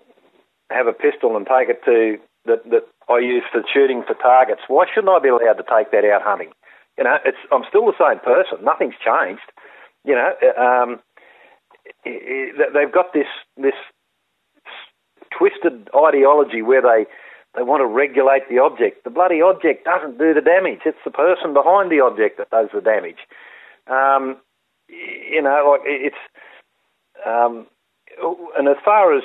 have 0.69 0.87
a 0.87 0.93
pistol 0.93 1.35
and 1.37 1.45
take 1.45 1.69
it 1.69 1.83
to 1.85 2.17
that 2.45 2.69
that 2.69 2.87
I 3.09 3.19
use 3.19 3.43
for 3.51 3.61
shooting 3.71 4.03
for 4.05 4.15
targets? 4.15 4.61
Why 4.67 4.85
shouldn't 4.93 5.13
I 5.13 5.19
be 5.19 5.29
allowed 5.29 5.53
to 5.53 5.63
take 5.63 5.91
that 5.91 6.05
out 6.05 6.21
hunting? 6.23 6.51
You 6.97 7.03
know, 7.03 7.17
it's 7.25 7.37
I'm 7.51 7.63
still 7.67 7.85
the 7.85 7.99
same 7.99 8.19
person. 8.19 8.63
Nothing's 8.63 8.95
changed. 9.03 9.51
You 10.03 10.15
know, 10.15 10.31
um, 10.57 10.99
they've 12.05 12.91
got 12.91 13.13
this 13.13 13.27
this 13.57 13.75
twisted 15.37 15.89
ideology 15.95 16.61
where 16.61 16.81
they 16.81 17.05
they 17.55 17.63
want 17.63 17.81
to 17.81 17.87
regulate 17.87 18.47
the 18.49 18.59
object. 18.59 19.03
The 19.03 19.09
bloody 19.09 19.41
object 19.41 19.85
doesn't 19.85 20.17
do 20.17 20.33
the 20.33 20.41
damage. 20.41 20.81
It's 20.85 20.97
the 21.05 21.11
person 21.11 21.53
behind 21.53 21.91
the 21.91 22.01
object 22.01 22.37
that 22.37 22.49
does 22.49 22.69
the 22.73 22.81
damage. 22.81 23.23
Um, 23.87 24.37
you 24.89 25.41
know, 25.41 25.71
like 25.71 25.81
it's, 25.85 26.15
um, 27.25 27.67
and 28.57 28.67
as 28.67 28.77
far 28.83 29.15
as 29.15 29.23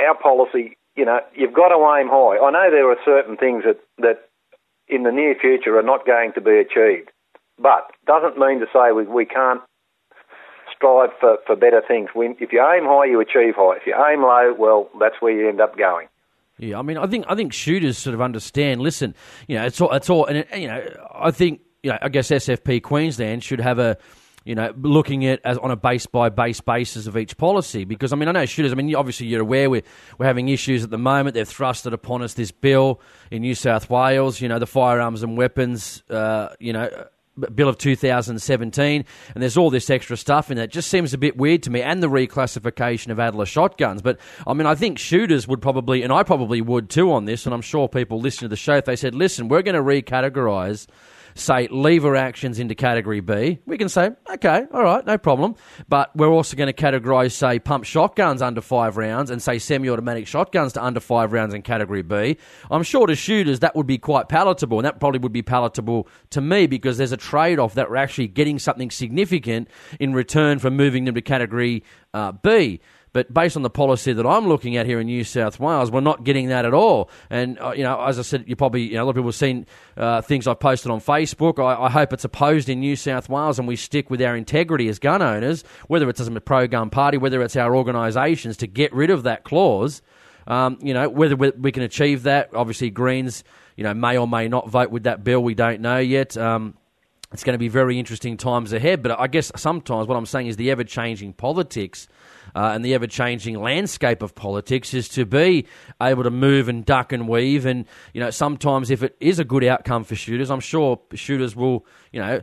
our 0.00 0.16
policy 0.16 0.76
you 0.96 1.04
know, 1.04 1.20
you've 1.34 1.54
got 1.54 1.68
to 1.68 1.98
aim 1.98 2.08
high. 2.08 2.38
I 2.38 2.50
know 2.50 2.70
there 2.70 2.90
are 2.90 2.96
certain 3.04 3.36
things 3.36 3.64
that, 3.64 3.80
that 3.98 4.28
in 4.88 5.02
the 5.02 5.10
near 5.10 5.34
future 5.34 5.76
are 5.78 5.82
not 5.82 6.06
going 6.06 6.32
to 6.34 6.40
be 6.40 6.58
achieved, 6.58 7.10
but 7.58 7.90
doesn't 8.06 8.38
mean 8.38 8.60
to 8.60 8.66
say 8.72 8.92
we, 8.92 9.04
we 9.04 9.24
can't 9.24 9.60
strive 10.74 11.10
for, 11.20 11.38
for 11.46 11.56
better 11.56 11.82
things. 11.86 12.10
When, 12.14 12.36
if 12.40 12.52
you 12.52 12.60
aim 12.60 12.84
high, 12.84 13.06
you 13.06 13.20
achieve 13.20 13.54
high. 13.56 13.76
If 13.76 13.86
you 13.86 13.94
aim 13.94 14.22
low, 14.22 14.54
well, 14.56 14.88
that's 15.00 15.16
where 15.20 15.32
you 15.32 15.48
end 15.48 15.60
up 15.60 15.76
going. 15.76 16.06
Yeah, 16.58 16.78
I 16.78 16.82
mean, 16.82 16.98
I 16.98 17.08
think 17.08 17.24
I 17.28 17.34
think 17.34 17.52
shooters 17.52 17.98
sort 17.98 18.14
of 18.14 18.20
understand. 18.20 18.80
Listen, 18.80 19.16
you 19.48 19.56
know, 19.56 19.64
it's 19.64 19.80
all 19.80 19.90
it's 19.90 20.08
all, 20.08 20.26
and 20.26 20.38
it, 20.38 20.56
you 20.56 20.68
know, 20.68 20.86
I 21.12 21.32
think 21.32 21.60
you 21.82 21.90
know, 21.90 21.98
I 22.00 22.08
guess 22.08 22.30
SFP 22.30 22.80
Queensland 22.80 23.42
should 23.42 23.60
have 23.60 23.80
a 23.80 23.98
you 24.44 24.54
know, 24.54 24.72
looking 24.76 25.24
at 25.26 25.40
as 25.44 25.58
on 25.58 25.70
a 25.70 25.76
base 25.76 26.06
by 26.06 26.28
base 26.28 26.60
basis 26.60 27.06
of 27.06 27.16
each 27.16 27.36
policy. 27.36 27.84
Because 27.84 28.12
I 28.12 28.16
mean, 28.16 28.28
I 28.28 28.32
know 28.32 28.46
shooters. 28.46 28.72
I 28.72 28.74
mean, 28.74 28.94
obviously 28.94 29.26
you're 29.26 29.40
aware 29.40 29.70
we're 29.70 29.82
we're 30.18 30.26
having 30.26 30.48
issues 30.48 30.84
at 30.84 30.90
the 30.90 30.98
moment. 30.98 31.34
They've 31.34 31.48
thrusted 31.48 31.92
upon 31.92 32.22
us 32.22 32.34
this 32.34 32.50
bill 32.50 33.00
in 33.30 33.42
New 33.42 33.54
South 33.54 33.88
Wales. 33.88 34.40
You 34.40 34.48
know, 34.48 34.58
the 34.58 34.66
firearms 34.66 35.22
and 35.22 35.36
weapons. 35.36 36.02
Uh, 36.08 36.48
you 36.60 36.72
know. 36.72 36.88
Bill 37.52 37.68
of 37.68 37.78
2017, 37.78 39.04
and 39.34 39.42
there's 39.42 39.56
all 39.56 39.68
this 39.68 39.90
extra 39.90 40.16
stuff 40.16 40.52
in 40.52 40.58
it. 40.58 40.70
Just 40.70 40.88
seems 40.88 41.12
a 41.14 41.18
bit 41.18 41.36
weird 41.36 41.64
to 41.64 41.70
me, 41.70 41.82
and 41.82 42.00
the 42.00 42.06
reclassification 42.06 43.08
of 43.08 43.18
Adler 43.18 43.44
shotguns. 43.44 44.02
But 44.02 44.20
I 44.46 44.52
mean, 44.54 44.68
I 44.68 44.76
think 44.76 45.00
shooters 45.00 45.48
would 45.48 45.60
probably, 45.60 46.04
and 46.04 46.12
I 46.12 46.22
probably 46.22 46.60
would 46.60 46.88
too 46.88 47.10
on 47.12 47.24
this, 47.24 47.44
and 47.44 47.52
I'm 47.52 47.60
sure 47.60 47.88
people 47.88 48.20
listening 48.20 48.50
to 48.50 48.50
the 48.50 48.56
show, 48.56 48.76
if 48.76 48.84
they 48.84 48.94
said, 48.94 49.16
listen, 49.16 49.48
we're 49.48 49.62
going 49.62 49.74
to 49.74 49.82
recategorize 49.82 50.86
say 51.34 51.68
lever 51.68 52.16
actions 52.16 52.58
into 52.58 52.74
category 52.74 53.20
B, 53.20 53.58
we 53.66 53.76
can 53.76 53.88
say, 53.88 54.10
okay, 54.30 54.66
all 54.72 54.82
right, 54.82 55.04
no 55.04 55.18
problem. 55.18 55.56
But 55.88 56.14
we're 56.16 56.28
also 56.28 56.56
going 56.56 56.72
to 56.72 56.72
categorise, 56.72 57.32
say, 57.32 57.58
pump 57.58 57.84
shotguns 57.84 58.42
under 58.42 58.60
five 58.60 58.96
rounds 58.96 59.30
and 59.30 59.42
say 59.42 59.58
semi 59.58 59.88
automatic 59.90 60.26
shotguns 60.26 60.72
to 60.74 60.84
under 60.84 61.00
five 61.00 61.32
rounds 61.32 61.54
in 61.54 61.62
category 61.62 62.02
B. 62.02 62.36
I'm 62.70 62.82
sure 62.82 63.06
to 63.06 63.14
shooters 63.14 63.60
that 63.60 63.74
would 63.74 63.86
be 63.86 63.98
quite 63.98 64.28
palatable, 64.28 64.78
and 64.78 64.86
that 64.86 65.00
probably 65.00 65.20
would 65.20 65.32
be 65.32 65.42
palatable 65.42 66.08
to 66.30 66.40
me 66.40 66.66
because 66.66 66.98
there's 66.98 67.12
a 67.12 67.16
trade 67.16 67.58
off 67.58 67.74
that 67.74 67.90
we're 67.90 67.96
actually 67.96 68.28
getting 68.28 68.58
something 68.58 68.90
significant 68.90 69.68
in 69.98 70.14
return 70.14 70.58
for 70.58 70.70
moving 70.70 71.04
them 71.04 71.14
to 71.14 71.22
category 71.22 71.82
uh, 72.12 72.32
B. 72.32 72.80
But 73.14 73.32
based 73.32 73.56
on 73.56 73.62
the 73.62 73.70
policy 73.70 74.12
that 74.12 74.26
I'm 74.26 74.48
looking 74.48 74.76
at 74.76 74.86
here 74.86 74.98
in 74.98 75.06
New 75.06 75.22
South 75.22 75.60
Wales, 75.60 75.88
we're 75.88 76.00
not 76.00 76.24
getting 76.24 76.48
that 76.48 76.64
at 76.64 76.74
all. 76.74 77.08
And 77.30 77.60
uh, 77.60 77.70
you 77.70 77.84
know, 77.84 78.04
as 78.04 78.18
I 78.18 78.22
said, 78.22 78.44
you 78.48 78.56
probably 78.56 78.82
you 78.82 78.94
know 78.94 79.04
a 79.04 79.06
lot 79.06 79.10
of 79.10 79.14
people 79.14 79.28
have 79.28 79.36
seen 79.36 79.66
uh, 79.96 80.20
things 80.20 80.48
I've 80.48 80.58
posted 80.58 80.90
on 80.90 81.00
Facebook. 81.00 81.64
I, 81.64 81.84
I, 81.84 81.90
hope 81.90 82.12
it's 82.12 82.24
opposed 82.24 82.68
in 82.68 82.80
New 82.80 82.96
South 82.96 83.28
Wales, 83.28 83.60
and 83.60 83.68
we 83.68 83.76
stick 83.76 84.10
with 84.10 84.20
our 84.20 84.36
integrity 84.36 84.88
as 84.88 84.98
gun 84.98 85.22
owners, 85.22 85.62
whether 85.86 86.08
it's 86.10 86.18
as 86.18 86.26
a 86.26 86.40
pro 86.40 86.66
gun 86.66 86.90
party, 86.90 87.16
whether 87.16 87.40
it's 87.40 87.54
our 87.54 87.76
organisations, 87.76 88.56
to 88.56 88.66
get 88.66 88.92
rid 88.92 89.10
of 89.10 89.22
that 89.22 89.44
clause. 89.44 90.02
Um, 90.48 90.78
you 90.82 90.92
know, 90.92 91.08
whether 91.08 91.36
we 91.36 91.70
can 91.70 91.84
achieve 91.84 92.24
that, 92.24 92.50
obviously 92.52 92.90
Greens, 92.90 93.44
you 93.76 93.84
know, 93.84 93.94
may 93.94 94.18
or 94.18 94.26
may 94.26 94.48
not 94.48 94.68
vote 94.68 94.90
with 94.90 95.04
that 95.04 95.22
bill. 95.22 95.40
We 95.40 95.54
don't 95.54 95.80
know 95.80 95.98
yet. 95.98 96.36
Um, 96.36 96.74
it's 97.32 97.44
going 97.44 97.54
to 97.54 97.58
be 97.58 97.68
very 97.68 97.98
interesting 97.98 98.36
times 98.36 98.72
ahead. 98.72 99.02
But 99.02 99.20
I 99.20 99.28
guess 99.28 99.52
sometimes 99.54 100.08
what 100.08 100.16
I'm 100.16 100.26
saying 100.26 100.48
is 100.48 100.56
the 100.56 100.72
ever 100.72 100.82
changing 100.82 101.32
politics 101.34 102.08
uh, 102.54 102.72
and 102.74 102.84
the 102.84 102.94
ever 102.94 103.06
changing 103.06 103.60
landscape 103.60 104.22
of 104.22 104.34
politics 104.34 104.94
is 104.94 105.08
to 105.10 105.26
be 105.26 105.66
able 106.00 106.22
to 106.22 106.30
move 106.30 106.68
and 106.68 106.84
duck 106.84 107.12
and 107.12 107.28
weave. 107.28 107.66
And, 107.66 107.86
you 108.12 108.20
know, 108.20 108.30
sometimes 108.30 108.90
if 108.90 109.02
it 109.02 109.16
is 109.20 109.38
a 109.38 109.44
good 109.44 109.64
outcome 109.64 110.04
for 110.04 110.14
shooters, 110.14 110.50
I'm 110.50 110.60
sure 110.60 111.00
shooters 111.14 111.56
will, 111.56 111.86
you 112.12 112.20
know, 112.20 112.40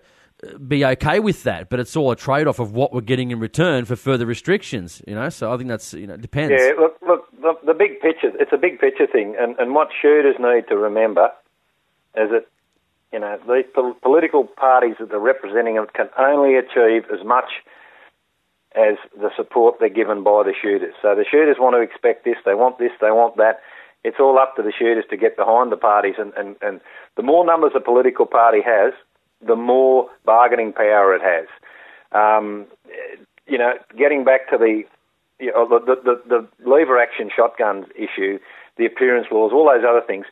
be 0.68 0.84
okay 0.84 1.20
with 1.20 1.44
that, 1.44 1.70
but 1.70 1.80
it's 1.80 1.96
all 1.96 2.12
a 2.12 2.16
trade 2.16 2.48
off 2.48 2.60
of 2.60 2.74
what 2.74 2.94
we're 2.94 3.02
getting 3.02 3.32
in 3.32 3.40
return 3.40 3.86
for 3.86 3.96
further 3.96 4.26
restrictions, 4.26 5.02
you 5.08 5.14
know. 5.14 5.30
So 5.30 5.54
I 5.54 5.58
think 5.58 5.70
that's 5.70 5.94
you 5.94 6.08
know 6.08 6.18
depends. 6.18 6.54
Yeah, 6.58 6.72
look, 6.80 6.98
look, 7.06 7.30
the, 7.42 7.54
the 7.66 7.74
big 7.74 8.00
picture. 8.02 8.32
It's 8.40 8.52
a 8.52 8.58
big 8.58 8.80
picture 8.80 9.06
thing, 9.06 9.36
and 9.40 9.56
and 9.60 9.76
what 9.76 9.90
shooters 10.02 10.36
need 10.40 10.68
to 10.70 10.78
remember 10.78 11.32
is 12.16 12.32
that 12.32 12.48
you 13.14 13.20
know 13.20 13.38
these 13.48 13.66
po- 13.74 13.96
political 14.02 14.46
parties 14.46 14.96
that 15.00 15.10
they're 15.10 15.20
representing 15.20 15.78
can 15.94 16.10
only 16.18 16.56
achieve 16.56 17.06
as 17.14 17.24
much 17.24 17.52
as 18.76 18.96
the 19.20 19.30
support 19.36 19.76
they're 19.80 19.90
given 19.90 20.24
by 20.24 20.44
the 20.44 20.54
shooters. 20.60 20.94
So 21.02 21.16
the 21.16 21.26
shooters 21.30 21.58
want 21.60 21.76
to 21.76 21.82
expect 21.82 22.24
this, 22.24 22.38
they 22.46 22.56
want 22.56 22.80
this, 22.80 22.92
they 23.02 23.12
want 23.12 23.38
that. 23.38 23.60
It's 24.04 24.18
all 24.20 24.40
up 24.40 24.56
to 24.56 24.64
the 24.64 24.72
shooters 24.72 25.06
to 25.10 25.18
get 25.18 25.38
behind 25.38 25.72
the 25.72 25.78
parties, 25.78 26.16
and, 26.18 26.34
and, 26.34 26.56
and 26.62 26.82
the 27.18 27.24
more 27.24 27.46
numbers 27.46 27.74
a 27.76 27.80
political 27.80 28.26
party 28.26 28.60
has, 28.66 28.94
the 29.46 29.56
more 29.56 30.10
bargaining 30.26 30.74
power 30.74 31.14
it 31.14 31.22
has. 31.22 31.48
Um, 32.12 32.66
you 33.48 33.58
know, 33.58 33.74
getting 33.98 34.24
back 34.24 34.50
to 34.50 34.58
the, 34.58 34.84
you 35.40 35.52
know, 35.52 35.68
the, 35.68 35.96
the, 36.04 36.22
the 36.28 36.48
lever 36.70 37.00
action 37.00 37.30
shotguns 37.36 37.86
issue, 37.96 38.40
the 38.78 38.86
appearance 38.86 39.28
laws, 39.32 39.52
all 39.54 39.70
those 39.72 39.86
other 39.88 40.06
things, 40.06 40.26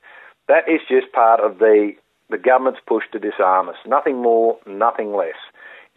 that 0.47 0.67
is 0.67 0.81
just 0.89 1.11
part 1.11 1.39
of 1.39 1.59
the, 1.59 1.91
the 2.29 2.37
government's 2.37 2.79
push 2.87 3.03
to 3.11 3.19
disarm 3.19 3.69
us. 3.69 3.75
Nothing 3.85 4.21
more, 4.21 4.57
nothing 4.65 5.13
less. 5.13 5.37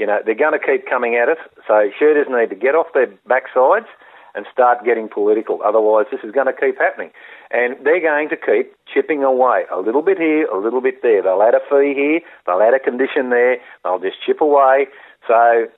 You 0.02 0.08
know, 0.08 0.18
they're 0.26 0.34
going 0.34 0.58
to 0.58 0.58
keep 0.58 0.90
coming 0.90 1.14
at 1.14 1.28
us, 1.28 1.38
so 1.62 1.88
shooters 1.96 2.26
need 2.28 2.50
to 2.50 2.58
get 2.58 2.74
off 2.74 2.88
their 2.92 3.06
backsides 3.30 3.86
and 4.34 4.44
start 4.50 4.84
getting 4.84 5.08
political. 5.08 5.60
Otherwise, 5.64 6.06
this 6.10 6.18
is 6.24 6.32
going 6.32 6.50
to 6.50 6.52
keep 6.52 6.76
happening. 6.76 7.12
And 7.52 7.76
they're 7.86 8.02
going 8.02 8.28
to 8.30 8.36
keep 8.36 8.74
chipping 8.92 9.22
away 9.22 9.62
a 9.70 9.78
little 9.78 10.02
bit 10.02 10.18
here, 10.18 10.46
a 10.46 10.58
little 10.58 10.80
bit 10.80 11.02
there. 11.02 11.22
They'll 11.22 11.40
add 11.40 11.54
a 11.54 11.62
fee 11.70 11.94
here, 11.94 12.18
they'll 12.46 12.60
add 12.60 12.74
a 12.74 12.80
condition 12.80 13.30
there, 13.30 13.58
they'll 13.84 14.00
just 14.00 14.16
chip 14.26 14.40
away. 14.40 14.88
So 15.28 15.68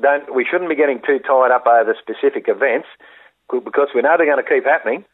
don't, 0.00 0.32
we 0.32 0.46
shouldn't 0.48 0.70
be 0.70 0.76
getting 0.76 1.02
too 1.04 1.18
tied 1.18 1.50
up 1.50 1.66
over 1.66 1.96
specific 1.98 2.44
events 2.46 2.86
because 3.50 3.88
we 3.92 4.02
know 4.02 4.14
they're 4.16 4.30
going 4.30 4.38
to 4.38 4.48
keep 4.48 4.66
happening. 4.66 5.04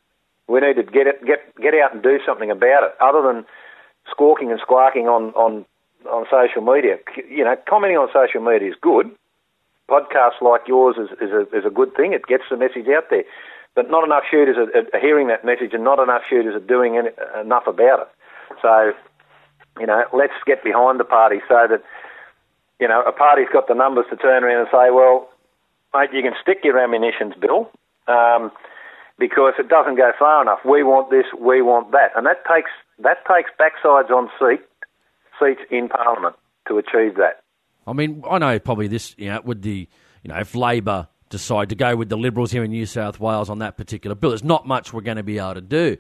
We 0.49 0.61
need 0.61 0.77
to 0.77 0.83
get 0.83 1.07
it, 1.07 1.25
get 1.25 1.41
get 1.57 1.73
out 1.73 1.95
and 1.95 2.03
do 2.03 2.19
something 2.27 2.51
about 2.51 2.85
it, 2.85 2.93
other 3.01 3.23
than 3.23 3.47
squawking 4.11 4.51
and 4.51 4.61
squawking 4.61 5.09
on 5.09 5.33
on 5.33 5.65
on 6.07 6.27
social 6.31 6.63
media. 6.63 6.99
You 7.29 7.45
know, 7.45 7.57
commenting 7.69 7.99
on 7.99 8.09
social 8.13 8.41
media 8.41 8.71
is 8.71 8.77
good. 8.81 9.11
Podcasts 9.89 10.41
like 10.43 10.69
yours 10.69 10.97
is, 10.99 11.11
is, 11.21 11.33
a, 11.33 11.43
is 11.57 11.65
a 11.65 11.71
good 11.71 11.95
thing. 11.97 12.13
It 12.13 12.27
gets 12.27 12.45
the 12.51 12.57
message 12.57 12.89
out 12.89 13.11
there. 13.11 13.25
But 13.75 13.91
not 13.91 14.05
enough 14.05 14.25
shooters 14.31 14.57
are, 14.57 14.71
are 14.93 15.01
hearing 15.01 15.29
that 15.29 15.45
message 15.45 15.73
and 15.73 15.85
not 15.85 15.99
enough 15.99 16.23
shooters 16.29 16.55
are 16.55 16.67
doing 16.67 16.99
any, 16.99 17.09
enough 17.41 17.67
about 17.67 18.01
it. 18.01 18.09
So, 18.61 18.93
you 19.79 19.87
know, 19.87 20.05
let's 20.13 20.35
get 20.47 20.65
behind 20.65 21.01
the 21.01 21.05
party 21.05 21.39
so 21.49 21.67
that, 21.71 21.83
you 22.81 22.89
know, 22.89 23.03
a 23.03 23.13
party's 23.13 23.49
got 23.53 23.69
the 23.69 23.75
numbers 23.75 24.07
to 24.11 24.17
turn 24.17 24.45
around 24.45 24.61
and 24.61 24.69
say, 24.71 24.91
well, 24.91 25.29
mate, 25.95 26.11
you 26.13 26.23
can 26.23 26.35
stick 26.41 26.59
your 26.65 26.79
ammunitions 26.79 27.35
bill 27.41 27.71
um, 28.09 28.51
because 29.19 29.55
it 29.59 29.69
doesn't 29.69 29.97
go 29.97 30.13
far 30.19 30.43
enough. 30.43 30.61
We 30.65 30.83
want 30.83 31.11
this, 31.11 31.27
we 31.39 31.63
want 31.63 31.93
that. 31.93 32.13
And 32.17 32.27
that 32.27 32.45
takes, 32.45 32.71
that 32.99 33.19
takes 33.27 33.51
backsides 33.59 34.11
on 34.11 34.29
seat 34.39 34.61
seats 35.41 35.61
in 35.71 35.89
Parliament 35.89 36.37
to 36.69 36.79
achieve 36.79 37.17
that. 37.17 37.43
I 37.87 37.93
mean, 37.93 38.23
I 38.29 38.39
know 38.39 38.59
probably 38.59 38.89
this, 38.89 39.15
you 39.19 39.29
know, 39.29 39.41
with 39.43 39.63
the, 39.63 39.89
you 40.23 40.29
know, 40.29 40.37
if 40.37 40.55
Labor 40.55 41.09
decide 41.31 41.71
to 41.71 41.75
go 41.75 41.97
with 41.97 42.09
the 42.09 42.17
Liberals 42.17 42.53
here 42.53 42.65
in 42.65 42.71
New 42.71 42.87
South 42.87 43.21
Wales 43.21 43.51
on 43.51 43.61
that 43.61 43.77
particular 43.77 44.15
bill, 44.15 44.31
there's 44.31 44.45
not 44.45 44.67
much 44.67 44.93
we're 44.93 45.01
going 45.01 45.17
to 45.17 45.23
be 45.23 45.39
able 45.39 45.55
to 45.55 45.61
do. 45.61 45.97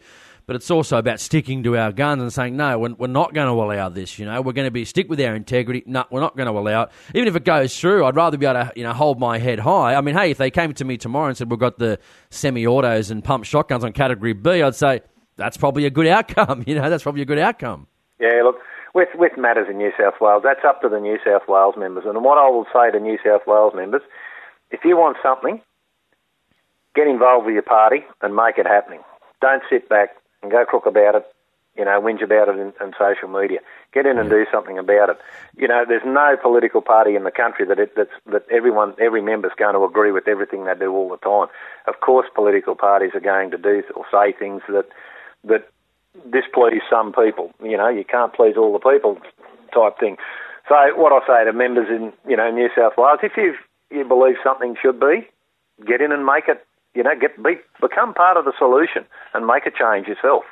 But 0.46 0.56
it's 0.56 0.70
also 0.70 0.96
about 0.96 1.20
sticking 1.20 1.62
to 1.64 1.76
our 1.76 1.92
guns 1.92 2.22
and 2.22 2.32
saying, 2.32 2.56
no, 2.56 2.78
we're, 2.78 2.94
we're 2.94 3.06
not 3.06 3.34
going 3.34 3.46
to 3.48 3.52
allow 3.52 3.90
this. 3.90 4.18
You 4.18 4.24
know, 4.24 4.40
we're 4.40 4.54
going 4.54 4.66
to 4.66 4.70
be 4.70 4.86
stick 4.86 5.06
with 5.10 5.20
our 5.20 5.34
integrity. 5.34 5.82
No, 5.84 6.04
we're 6.10 6.20
not 6.20 6.38
going 6.38 6.46
to 6.46 6.58
allow 6.58 6.84
it. 6.84 6.88
Even 7.14 7.28
if 7.28 7.36
it 7.36 7.44
goes 7.44 7.78
through, 7.78 8.06
I'd 8.06 8.16
rather 8.16 8.38
be 8.38 8.46
able 8.46 8.64
to, 8.64 8.72
you 8.74 8.82
know, 8.82 8.94
hold 8.94 9.20
my 9.20 9.38
head 9.38 9.58
high. 9.58 9.94
I 9.94 10.00
mean, 10.00 10.14
hey, 10.14 10.30
if 10.30 10.38
they 10.38 10.50
came 10.50 10.72
to 10.72 10.84
me 10.86 10.96
tomorrow 10.96 11.28
and 11.28 11.36
said 11.36 11.50
we've 11.50 11.60
got 11.60 11.78
the 11.78 11.98
semi-autos 12.30 13.10
and 13.10 13.22
pump 13.22 13.44
shotguns 13.44 13.84
on 13.84 13.92
category 13.92 14.32
B, 14.32 14.62
I'd 14.62 14.74
say 14.74 15.02
that's 15.36 15.58
probably 15.58 15.84
a 15.84 15.90
good 15.90 16.06
outcome. 16.06 16.64
You 16.66 16.76
know, 16.76 16.88
that's 16.88 17.02
probably 17.02 17.22
a 17.22 17.26
good 17.26 17.38
outcome. 17.38 17.86
Yeah, 18.18 18.40
look, 18.42 18.56
with, 18.94 19.08
with 19.14 19.36
matters 19.36 19.68
in 19.68 19.78
New 19.78 19.92
South 19.98 20.14
Wales, 20.20 20.42
that's 20.44 20.64
up 20.66 20.80
to 20.82 20.88
the 20.88 21.00
New 21.00 21.18
South 21.24 21.42
Wales 21.48 21.74
members. 21.76 22.04
And 22.06 22.24
what 22.24 22.38
I 22.38 22.48
will 22.48 22.66
say 22.72 22.90
to 22.90 23.00
New 23.00 23.18
South 23.24 23.42
Wales 23.46 23.74
members, 23.74 24.02
if 24.70 24.80
you 24.84 24.96
want 24.96 25.16
something, 25.22 25.60
get 26.94 27.06
involved 27.06 27.46
with 27.46 27.54
your 27.54 27.62
party 27.62 28.04
and 28.22 28.34
make 28.34 28.58
it 28.58 28.66
happening. 28.66 29.00
Don't 29.40 29.62
sit 29.70 29.88
back 29.88 30.10
and 30.42 30.50
go 30.50 30.64
crook 30.64 30.86
about 30.86 31.14
it, 31.14 31.26
you 31.76 31.84
know, 31.84 32.00
whinge 32.00 32.22
about 32.22 32.48
it 32.48 32.58
in, 32.58 32.72
in 32.80 32.92
social 32.98 33.28
media. 33.28 33.60
Get 33.92 34.06
in 34.06 34.18
and 34.18 34.28
do 34.28 34.46
something 34.52 34.78
about 34.78 35.10
it. 35.10 35.18
You 35.56 35.68
know, 35.68 35.84
there's 35.86 36.02
no 36.04 36.36
political 36.42 36.82
party 36.82 37.14
in 37.14 37.24
the 37.24 37.30
country 37.30 37.66
that 37.66 37.78
it, 37.78 37.94
that's, 37.96 38.10
that 38.26 38.44
everyone, 38.50 38.94
every 39.00 39.22
member's 39.22 39.52
going 39.56 39.74
to 39.74 39.84
agree 39.84 40.12
with 40.12 40.28
everything 40.28 40.64
they 40.64 40.74
do 40.74 40.92
all 40.92 41.08
the 41.08 41.16
time. 41.18 41.48
Of 41.86 42.00
course, 42.00 42.26
political 42.34 42.74
parties 42.74 43.12
are 43.14 43.20
going 43.20 43.50
to 43.52 43.58
do 43.58 43.82
or 43.94 44.04
say 44.10 44.32
things 44.32 44.62
that 44.68 44.88
that 45.44 45.68
displease 46.30 46.82
some 46.90 47.12
people. 47.12 47.52
You 47.62 47.76
know, 47.76 47.88
you 47.88 48.04
can't 48.04 48.32
please 48.32 48.56
all 48.56 48.72
the 48.72 48.78
people 48.78 49.18
type 49.74 49.98
thing. 49.98 50.16
So 50.68 50.74
what 50.96 51.12
I 51.12 51.26
say 51.26 51.44
to 51.44 51.52
members 51.52 51.88
in 51.88 52.12
you 52.28 52.36
know 52.36 52.50
New 52.50 52.68
South 52.76 52.94
Wales, 52.96 53.20
if 53.22 53.32
you 53.36 53.54
you 53.90 54.04
believe 54.04 54.36
something 54.44 54.76
should 54.80 55.00
be, 55.00 55.26
get 55.86 56.00
in 56.00 56.12
and 56.12 56.26
make 56.26 56.48
it. 56.48 56.64
You 56.94 57.02
know, 57.04 57.14
get 57.18 57.40
be, 57.42 57.56
become 57.80 58.12
part 58.14 58.36
of 58.36 58.44
the 58.44 58.52
solution 58.58 59.04
and 59.34 59.46
make 59.46 59.66
a 59.66 59.70
change 59.70 60.08
yourself. 60.08 60.44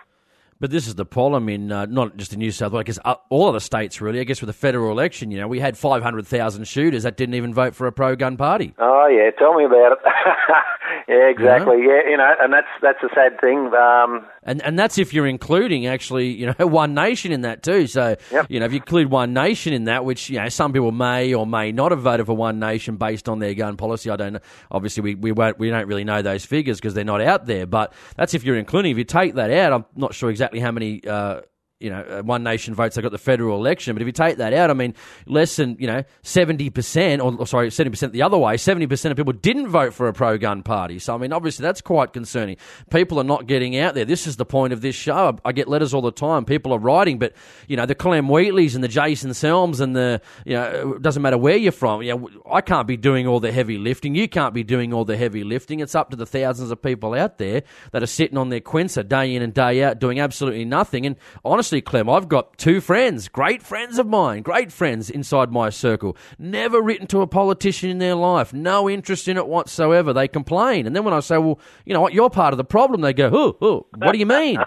But 0.58 0.70
this 0.70 0.86
is 0.86 0.94
the 0.94 1.04
problem 1.04 1.50
in 1.50 1.70
uh, 1.70 1.84
not 1.84 2.16
just 2.16 2.32
in 2.32 2.38
New 2.38 2.50
South 2.50 2.72
Wales, 2.72 2.80
I 2.80 2.84
guess 2.84 2.98
uh, 3.04 3.14
all 3.28 3.48
of 3.48 3.54
the 3.54 3.60
states 3.60 4.00
really. 4.00 4.20
I 4.20 4.24
guess 4.24 4.40
with 4.40 4.48
the 4.48 4.54
federal 4.54 4.90
election, 4.90 5.30
you 5.30 5.38
know, 5.38 5.48
we 5.48 5.60
had 5.60 5.76
500,000 5.76 6.64
shooters 6.64 7.02
that 7.02 7.18
didn't 7.18 7.34
even 7.34 7.52
vote 7.52 7.74
for 7.74 7.86
a 7.86 7.92
pro-gun 7.92 8.38
party. 8.38 8.74
Oh 8.78 9.06
yeah, 9.06 9.30
tell 9.38 9.52
me 9.54 9.64
about 9.64 9.92
it. 9.92 9.98
yeah, 11.08 11.28
exactly. 11.28 11.76
You 11.78 11.88
know? 11.88 11.94
Yeah, 11.94 12.10
you 12.10 12.16
know, 12.16 12.34
and 12.40 12.52
that's 12.54 12.66
that's 12.80 13.02
a 13.02 13.14
sad 13.14 13.38
thing. 13.38 13.70
Um, 13.74 14.26
and 14.44 14.62
and 14.62 14.78
that's 14.78 14.96
if 14.96 15.12
you're 15.12 15.26
including 15.26 15.86
actually, 15.86 16.28
you 16.28 16.46
know, 16.46 16.66
One 16.66 16.94
Nation 16.94 17.32
in 17.32 17.42
that 17.42 17.62
too. 17.62 17.86
So, 17.86 18.16
yep. 18.32 18.46
you 18.48 18.58
know, 18.58 18.64
if 18.64 18.72
you 18.72 18.78
include 18.78 19.10
One 19.10 19.34
Nation 19.34 19.74
in 19.74 19.84
that, 19.84 20.06
which 20.06 20.30
you 20.30 20.40
know 20.40 20.48
some 20.48 20.72
people 20.72 20.90
may 20.90 21.34
or 21.34 21.46
may 21.46 21.70
not 21.70 21.90
have 21.92 22.00
voted 22.00 22.24
for 22.24 22.34
One 22.34 22.58
Nation 22.58 22.96
based 22.96 23.28
on 23.28 23.40
their 23.40 23.52
gun 23.52 23.76
policy. 23.76 24.08
I 24.08 24.16
don't 24.16 24.34
know. 24.34 24.40
Obviously, 24.70 25.02
we 25.02 25.14
we 25.16 25.32
won't 25.32 25.58
we 25.58 25.68
don't 25.68 25.86
really 25.86 26.04
know 26.04 26.22
those 26.22 26.46
figures 26.46 26.78
because 26.78 26.94
they're 26.94 27.04
not 27.04 27.20
out 27.20 27.44
there. 27.44 27.66
But 27.66 27.92
that's 28.16 28.32
if 28.32 28.42
you're 28.42 28.56
including. 28.56 28.92
If 28.92 28.98
you 28.98 29.04
take 29.04 29.34
that 29.34 29.50
out, 29.50 29.74
I'm 29.74 29.84
not 29.94 30.14
sure 30.14 30.30
exactly 30.30 30.45
how 30.54 30.72
many. 30.72 31.02
Uh, 31.06 31.40
you 31.78 31.90
know, 31.90 32.00
uh, 32.00 32.22
one 32.22 32.42
nation 32.42 32.74
votes 32.74 32.96
they've 32.96 33.02
got 33.02 33.12
the 33.12 33.18
federal 33.18 33.58
election. 33.58 33.94
But 33.94 34.00
if 34.00 34.06
you 34.06 34.12
take 34.12 34.38
that 34.38 34.54
out, 34.54 34.70
I 34.70 34.72
mean, 34.72 34.94
less 35.26 35.56
than, 35.56 35.76
you 35.78 35.86
know, 35.86 36.04
70%, 36.22 37.22
or, 37.22 37.38
or 37.38 37.46
sorry, 37.46 37.68
70% 37.68 38.12
the 38.12 38.22
other 38.22 38.38
way, 38.38 38.54
70% 38.54 39.10
of 39.10 39.16
people 39.16 39.34
didn't 39.34 39.68
vote 39.68 39.92
for 39.92 40.08
a 40.08 40.12
pro 40.14 40.38
gun 40.38 40.62
party. 40.62 40.98
So, 40.98 41.14
I 41.14 41.18
mean, 41.18 41.34
obviously 41.34 41.64
that's 41.64 41.82
quite 41.82 42.14
concerning. 42.14 42.56
People 42.90 43.20
are 43.20 43.24
not 43.24 43.46
getting 43.46 43.76
out 43.76 43.94
there. 43.94 44.06
This 44.06 44.26
is 44.26 44.36
the 44.36 44.46
point 44.46 44.72
of 44.72 44.80
this 44.80 44.94
show. 44.94 45.38
I 45.44 45.52
get 45.52 45.68
letters 45.68 45.92
all 45.92 46.00
the 46.00 46.12
time. 46.12 46.46
People 46.46 46.72
are 46.72 46.78
writing, 46.78 47.18
but, 47.18 47.34
you 47.68 47.76
know, 47.76 47.84
the 47.84 47.94
Clem 47.94 48.26
Wheatleys 48.28 48.74
and 48.74 48.82
the 48.82 48.88
Jason 48.88 49.32
Selms 49.32 49.80
and 49.80 49.94
the, 49.94 50.22
you 50.46 50.54
know, 50.54 50.94
it 50.96 51.02
doesn't 51.02 51.22
matter 51.22 51.36
where 51.36 51.56
you're 51.56 51.72
from. 51.72 52.00
You 52.00 52.16
know, 52.16 52.30
I 52.50 52.62
can't 52.62 52.88
be 52.88 52.96
doing 52.96 53.26
all 53.26 53.38
the 53.38 53.52
heavy 53.52 53.76
lifting. 53.76 54.14
You 54.14 54.28
can't 54.28 54.54
be 54.54 54.64
doing 54.64 54.94
all 54.94 55.04
the 55.04 55.16
heavy 55.18 55.44
lifting. 55.44 55.80
It's 55.80 55.94
up 55.94 56.08
to 56.08 56.16
the 56.16 56.26
thousands 56.26 56.70
of 56.70 56.80
people 56.80 57.12
out 57.12 57.36
there 57.36 57.64
that 57.92 58.02
are 58.02 58.06
sitting 58.06 58.38
on 58.38 58.48
their 58.48 58.60
quincer 58.60 59.06
day 59.06 59.34
in 59.34 59.42
and 59.42 59.52
day 59.52 59.84
out 59.84 59.98
doing 59.98 60.20
absolutely 60.20 60.64
nothing. 60.64 61.04
And 61.04 61.16
honestly, 61.44 61.65
honestly, 61.66 61.80
Clem, 61.80 62.08
I've 62.08 62.28
got 62.28 62.56
two 62.58 62.80
friends, 62.80 63.26
great 63.26 63.60
friends 63.60 63.98
of 63.98 64.06
mine, 64.06 64.42
great 64.42 64.70
friends 64.70 65.10
inside 65.10 65.50
my 65.50 65.68
circle. 65.68 66.16
Never 66.38 66.80
written 66.80 67.08
to 67.08 67.22
a 67.22 67.26
politician 67.26 67.90
in 67.90 67.98
their 67.98 68.14
life, 68.14 68.54
no 68.54 68.88
interest 68.88 69.26
in 69.26 69.36
it 69.36 69.48
whatsoever. 69.48 70.12
They 70.12 70.28
complain. 70.28 70.86
And 70.86 70.94
then 70.94 71.02
when 71.02 71.12
I 71.12 71.18
say, 71.18 71.38
well, 71.38 71.58
you 71.84 71.92
know 71.92 72.00
what, 72.00 72.14
you're 72.14 72.30
part 72.30 72.54
of 72.54 72.56
the 72.56 72.64
problem, 72.64 73.00
they 73.00 73.12
go, 73.12 73.30
oh, 73.32 73.56
oh 73.60 73.86
what 73.96 74.12
do 74.12 74.18
you 74.18 74.26
mean? 74.26 74.60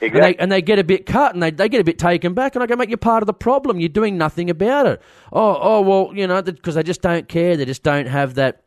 exactly. 0.00 0.08
and, 0.08 0.22
they, 0.22 0.36
and 0.36 0.52
they 0.52 0.62
get 0.62 0.78
a 0.78 0.84
bit 0.84 1.04
cut 1.04 1.34
and 1.34 1.42
they, 1.42 1.50
they 1.50 1.68
get 1.68 1.80
a 1.80 1.84
bit 1.84 1.98
taken 1.98 2.32
back. 2.32 2.54
And 2.54 2.62
I 2.62 2.68
go, 2.68 2.76
mate, 2.76 2.90
you're 2.90 2.96
part 2.96 3.24
of 3.24 3.26
the 3.26 3.34
problem. 3.34 3.80
You're 3.80 3.88
doing 3.88 4.16
nothing 4.16 4.48
about 4.48 4.86
it. 4.86 5.02
Oh, 5.32 5.58
oh 5.60 5.80
well, 5.80 6.12
you 6.14 6.28
know, 6.28 6.40
because 6.42 6.76
they 6.76 6.84
just 6.84 7.02
don't 7.02 7.28
care. 7.28 7.56
They 7.56 7.64
just 7.64 7.82
don't 7.82 8.06
have 8.06 8.34
that, 8.34 8.62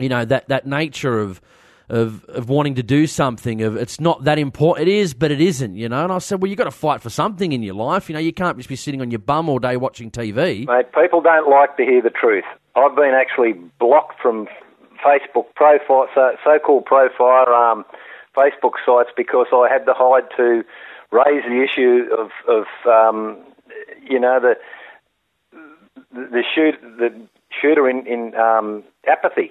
you 0.00 0.08
know, 0.08 0.24
that, 0.24 0.48
that 0.48 0.66
nature 0.66 1.20
of 1.20 1.40
of 1.88 2.24
of 2.26 2.48
wanting 2.48 2.74
to 2.76 2.82
do 2.82 3.06
something. 3.06 3.62
Of 3.62 3.76
it's 3.76 4.00
not 4.00 4.24
that 4.24 4.38
important. 4.38 4.88
It 4.88 4.92
is, 4.92 5.14
but 5.14 5.30
it 5.30 5.40
isn't. 5.40 5.76
You 5.76 5.88
know. 5.88 6.04
And 6.04 6.12
I 6.12 6.18
said, 6.18 6.42
well, 6.42 6.50
you 6.50 6.56
got 6.56 6.64
to 6.64 6.70
fight 6.70 7.00
for 7.00 7.10
something 7.10 7.52
in 7.52 7.62
your 7.62 7.74
life. 7.74 8.08
You 8.08 8.14
know, 8.14 8.20
you 8.20 8.32
can't 8.32 8.56
just 8.56 8.68
be 8.68 8.76
sitting 8.76 9.00
on 9.00 9.10
your 9.10 9.18
bum 9.18 9.48
all 9.48 9.58
day 9.58 9.76
watching 9.76 10.10
TV. 10.10 10.66
Mate, 10.66 10.92
people 10.92 11.20
don't 11.20 11.48
like 11.48 11.76
to 11.76 11.84
hear 11.84 12.02
the 12.02 12.10
truth. 12.10 12.44
I've 12.74 12.96
been 12.96 13.14
actually 13.14 13.52
blocked 13.78 14.20
from 14.20 14.48
Facebook 15.04 15.54
profile, 15.54 16.06
so, 16.14 16.36
so-called 16.44 16.84
pro 16.84 17.08
firearm 17.16 17.84
Facebook 18.36 18.74
sites 18.86 19.10
because 19.16 19.46
I 19.52 19.68
had 19.70 19.84
to 19.86 19.94
hide 19.94 20.24
to 20.36 20.64
raise 21.10 21.42
the 21.44 21.62
issue 21.62 22.06
of, 22.16 22.30
of 22.48 22.64
um, 22.86 23.38
you 24.08 24.18
know, 24.18 24.40
the 24.40 24.54
the 26.12 26.42
shoot 26.54 26.74
the 26.80 27.10
shooter 27.60 27.88
in 27.88 28.06
in 28.06 28.34
um, 28.36 28.84
apathy 29.06 29.50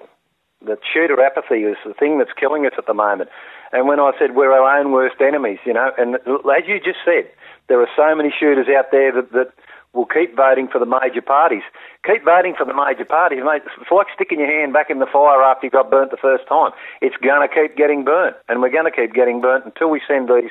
the 0.64 0.78
shooter 0.92 1.20
apathy 1.20 1.64
is 1.64 1.76
the 1.84 1.94
thing 1.94 2.18
that's 2.18 2.32
killing 2.38 2.66
us 2.66 2.72
at 2.78 2.86
the 2.86 2.94
moment. 2.94 3.30
And 3.72 3.88
when 3.88 4.00
I 4.00 4.12
said 4.18 4.34
we're 4.34 4.52
our 4.52 4.78
own 4.78 4.92
worst 4.92 5.20
enemies, 5.20 5.58
you 5.64 5.72
know, 5.72 5.90
and 5.98 6.16
as 6.16 6.64
you 6.66 6.78
just 6.78 7.00
said, 7.04 7.30
there 7.68 7.80
are 7.80 7.88
so 7.96 8.14
many 8.14 8.32
shooters 8.32 8.66
out 8.68 8.90
there 8.92 9.12
that, 9.12 9.32
that 9.32 9.52
will 9.92 10.06
keep 10.06 10.36
voting 10.36 10.68
for 10.68 10.78
the 10.78 10.86
major 10.86 11.22
parties. 11.22 11.62
Keep 12.04 12.24
voting 12.24 12.54
for 12.56 12.64
the 12.64 12.74
major 12.74 13.04
parties, 13.04 13.40
mate. 13.44 13.62
It's 13.80 13.90
like 13.90 14.06
sticking 14.14 14.40
your 14.40 14.50
hand 14.50 14.72
back 14.72 14.90
in 14.90 14.98
the 14.98 15.06
fire 15.06 15.42
after 15.42 15.66
you 15.66 15.70
got 15.70 15.90
burnt 15.90 16.10
the 16.10 16.16
first 16.16 16.46
time. 16.48 16.72
It's 17.00 17.16
going 17.16 17.46
to 17.46 17.52
keep 17.52 17.76
getting 17.76 18.04
burnt, 18.04 18.36
and 18.48 18.60
we're 18.60 18.72
going 18.72 18.90
to 18.90 18.94
keep 18.94 19.14
getting 19.14 19.40
burnt 19.40 19.64
until 19.64 19.90
we 19.90 20.00
send 20.06 20.28
these 20.28 20.50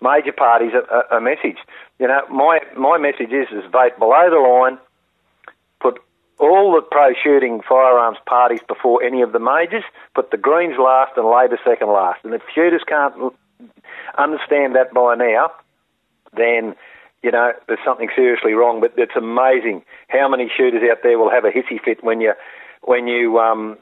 major 0.00 0.32
parties 0.32 0.72
a, 0.72 0.82
a, 0.94 1.18
a 1.18 1.20
message. 1.20 1.58
You 1.98 2.08
know, 2.08 2.20
my 2.30 2.60
my 2.76 2.98
message 2.98 3.32
is 3.32 3.48
is 3.52 3.64
vote 3.70 3.98
below 3.98 4.30
the 4.30 4.40
line, 4.40 4.78
all 6.38 6.72
the 6.74 6.82
pro 6.82 7.12
shooting 7.14 7.60
firearms 7.68 8.18
parties 8.26 8.60
before 8.66 9.02
any 9.02 9.22
of 9.22 9.32
the 9.32 9.38
majors, 9.38 9.84
put 10.14 10.30
the 10.30 10.36
Greens 10.36 10.76
last 10.78 11.12
and 11.16 11.26
Labor 11.26 11.58
second 11.64 11.88
last. 11.88 12.24
And 12.24 12.34
if 12.34 12.42
shooters 12.54 12.82
can't 12.86 13.14
understand 14.16 14.74
that 14.76 14.92
by 14.94 15.14
now, 15.16 15.52
then 16.36 16.74
you 17.22 17.30
know 17.30 17.52
there's 17.66 17.80
something 17.84 18.08
seriously 18.14 18.52
wrong. 18.52 18.80
But 18.80 18.94
it's 18.96 19.16
amazing 19.16 19.82
how 20.08 20.28
many 20.28 20.50
shooters 20.54 20.82
out 20.90 20.98
there 21.02 21.18
will 21.18 21.30
have 21.30 21.44
a 21.44 21.50
hissy 21.50 21.82
fit 21.82 22.04
when 22.04 22.20
you 22.20 22.34
when 22.82 23.08
you 23.08 23.38
um, 23.38 23.78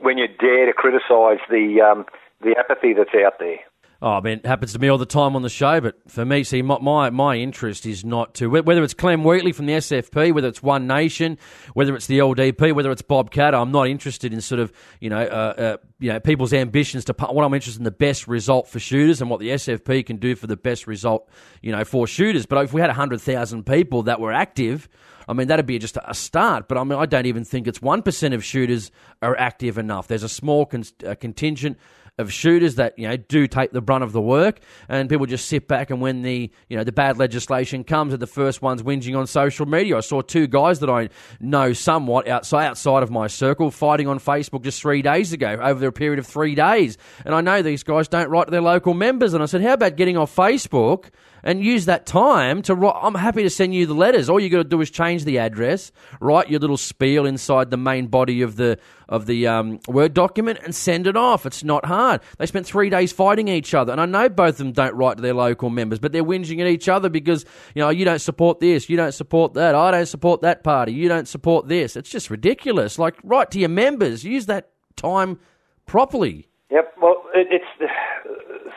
when 0.00 0.18
you 0.18 0.28
dare 0.28 0.66
to 0.66 0.72
criticise 0.72 1.40
the 1.48 1.80
um, 1.80 2.06
the 2.40 2.56
apathy 2.58 2.92
that's 2.92 3.14
out 3.14 3.38
there. 3.38 3.58
Oh, 4.02 4.12
I 4.12 4.20
mean, 4.22 4.38
it 4.38 4.46
happens 4.46 4.72
to 4.72 4.78
me 4.78 4.88
all 4.88 4.96
the 4.96 5.04
time 5.04 5.36
on 5.36 5.42
the 5.42 5.50
show. 5.50 5.78
But 5.80 5.96
for 6.08 6.24
me, 6.24 6.42
see, 6.42 6.62
my 6.62 6.78
my, 6.78 7.10
my 7.10 7.36
interest 7.36 7.84
is 7.84 8.02
not 8.02 8.34
to 8.36 8.48
whether 8.48 8.82
it's 8.82 8.94
Clem 8.94 9.24
Wheatley 9.24 9.52
from 9.52 9.66
the 9.66 9.74
SFP, 9.74 10.32
whether 10.32 10.48
it's 10.48 10.62
One 10.62 10.86
Nation, 10.86 11.36
whether 11.74 11.94
it's 11.94 12.06
the 12.06 12.18
LDP, 12.18 12.72
whether 12.74 12.90
it's 12.90 13.02
Bob 13.02 13.30
Katter. 13.30 13.60
I'm 13.60 13.72
not 13.72 13.88
interested 13.88 14.32
in 14.32 14.40
sort 14.40 14.60
of 14.60 14.72
you 15.00 15.10
know 15.10 15.20
uh, 15.20 15.54
uh, 15.58 15.76
you 15.98 16.12
know 16.12 16.20
people's 16.20 16.54
ambitions 16.54 17.04
to. 17.06 17.12
What 17.12 17.44
I'm 17.44 17.52
interested 17.52 17.80
in 17.80 17.84
the 17.84 17.90
best 17.90 18.26
result 18.26 18.68
for 18.68 18.78
shooters 18.78 19.20
and 19.20 19.28
what 19.28 19.40
the 19.40 19.50
SFP 19.50 20.06
can 20.06 20.16
do 20.16 20.34
for 20.34 20.46
the 20.46 20.56
best 20.56 20.86
result 20.86 21.28
you 21.60 21.70
know 21.70 21.84
for 21.84 22.06
shooters. 22.06 22.46
But 22.46 22.64
if 22.64 22.72
we 22.72 22.80
had 22.80 22.90
hundred 22.90 23.20
thousand 23.20 23.66
people 23.66 24.04
that 24.04 24.20
were 24.20 24.32
active. 24.32 24.88
I 25.28 25.32
mean, 25.32 25.46
that'd 25.46 25.64
be 25.64 25.78
just 25.78 25.96
a 26.04 26.12
start, 26.12 26.66
but 26.66 26.76
I 26.76 26.82
mean, 26.82 26.98
I 26.98 27.06
don't 27.06 27.26
even 27.26 27.44
think 27.44 27.68
it's 27.68 27.78
1% 27.78 28.34
of 28.34 28.44
shooters 28.44 28.90
are 29.22 29.38
active 29.38 29.78
enough. 29.78 30.08
There's 30.08 30.24
a 30.24 30.28
small 30.28 30.66
con- 30.66 30.82
uh, 31.06 31.14
contingent 31.14 31.78
of 32.20 32.32
shooters 32.32 32.76
that 32.76 32.98
you 32.98 33.08
know 33.08 33.16
do 33.16 33.46
take 33.46 33.72
the 33.72 33.80
brunt 33.80 34.04
of 34.04 34.12
the 34.12 34.20
work, 34.20 34.60
and 34.88 35.08
people 35.08 35.26
just 35.26 35.48
sit 35.48 35.66
back 35.66 35.90
and 35.90 36.00
when 36.00 36.22
the 36.22 36.50
you 36.68 36.76
know 36.76 36.84
the 36.84 36.92
bad 36.92 37.18
legislation 37.18 37.84
comes, 37.84 38.14
are 38.14 38.18
the 38.18 38.26
first 38.26 38.62
ones 38.62 38.82
whinging 38.82 39.18
on 39.18 39.26
social 39.26 39.66
media. 39.66 39.96
I 39.96 40.00
saw 40.00 40.20
two 40.22 40.46
guys 40.46 40.80
that 40.80 40.90
I 40.90 41.08
know 41.40 41.72
somewhat 41.72 42.28
outside 42.28 42.66
outside 42.66 43.02
of 43.02 43.10
my 43.10 43.26
circle 43.26 43.70
fighting 43.70 44.06
on 44.06 44.18
Facebook 44.18 44.62
just 44.62 44.80
three 44.80 45.02
days 45.02 45.32
ago 45.32 45.58
over 45.60 45.86
a 45.86 45.92
period 45.92 46.18
of 46.18 46.26
three 46.26 46.54
days, 46.54 46.98
and 47.24 47.34
I 47.34 47.40
know 47.40 47.62
these 47.62 47.82
guys 47.82 48.08
don't 48.08 48.28
write 48.28 48.46
to 48.46 48.50
their 48.50 48.60
local 48.60 48.94
members, 48.94 49.34
and 49.34 49.42
I 49.42 49.46
said, 49.46 49.62
how 49.62 49.72
about 49.72 49.96
getting 49.96 50.16
off 50.16 50.34
Facebook? 50.34 51.06
And 51.42 51.64
use 51.64 51.86
that 51.86 52.06
time 52.06 52.62
to 52.62 52.74
write. 52.74 52.96
I'm 53.00 53.14
happy 53.14 53.42
to 53.42 53.50
send 53.50 53.74
you 53.74 53.86
the 53.86 53.94
letters. 53.94 54.28
All 54.28 54.40
you 54.40 54.48
got 54.48 54.58
to 54.58 54.64
do 54.64 54.80
is 54.80 54.90
change 54.90 55.24
the 55.24 55.38
address, 55.38 55.92
write 56.20 56.50
your 56.50 56.60
little 56.60 56.76
spiel 56.76 57.26
inside 57.26 57.70
the 57.70 57.76
main 57.76 58.06
body 58.06 58.42
of 58.42 58.56
the 58.56 58.78
of 59.08 59.26
the 59.26 59.46
um, 59.46 59.80
word 59.88 60.14
document, 60.14 60.60
and 60.62 60.74
send 60.74 61.06
it 61.06 61.16
off. 61.16 61.44
It's 61.44 61.64
not 61.64 61.84
hard. 61.84 62.20
They 62.38 62.46
spent 62.46 62.66
three 62.66 62.90
days 62.90 63.12
fighting 63.12 63.48
each 63.48 63.74
other, 63.74 63.92
and 63.92 64.00
I 64.00 64.06
know 64.06 64.28
both 64.28 64.54
of 64.54 64.58
them 64.58 64.72
don't 64.72 64.94
write 64.94 65.16
to 65.16 65.22
their 65.22 65.34
local 65.34 65.70
members, 65.70 65.98
but 65.98 66.12
they're 66.12 66.24
whinging 66.24 66.60
at 66.60 66.66
each 66.66 66.88
other 66.88 67.08
because 67.08 67.44
you 67.74 67.80
know 67.80 67.90
you 67.90 68.04
don't 68.04 68.20
support 68.20 68.60
this, 68.60 68.88
you 68.88 68.96
don't 68.96 69.12
support 69.12 69.54
that, 69.54 69.74
I 69.74 69.90
don't 69.90 70.06
support 70.06 70.42
that 70.42 70.62
party, 70.62 70.92
you 70.92 71.08
don't 71.08 71.28
support 71.28 71.68
this. 71.68 71.96
It's 71.96 72.10
just 72.10 72.30
ridiculous. 72.30 72.98
Like 72.98 73.16
write 73.24 73.50
to 73.52 73.58
your 73.58 73.68
members. 73.68 74.24
Use 74.24 74.46
that 74.46 74.70
time 74.96 75.38
properly. 75.86 76.48
Yep. 76.70 76.94
Well, 77.02 77.24
it, 77.34 77.48
it's 77.50 77.92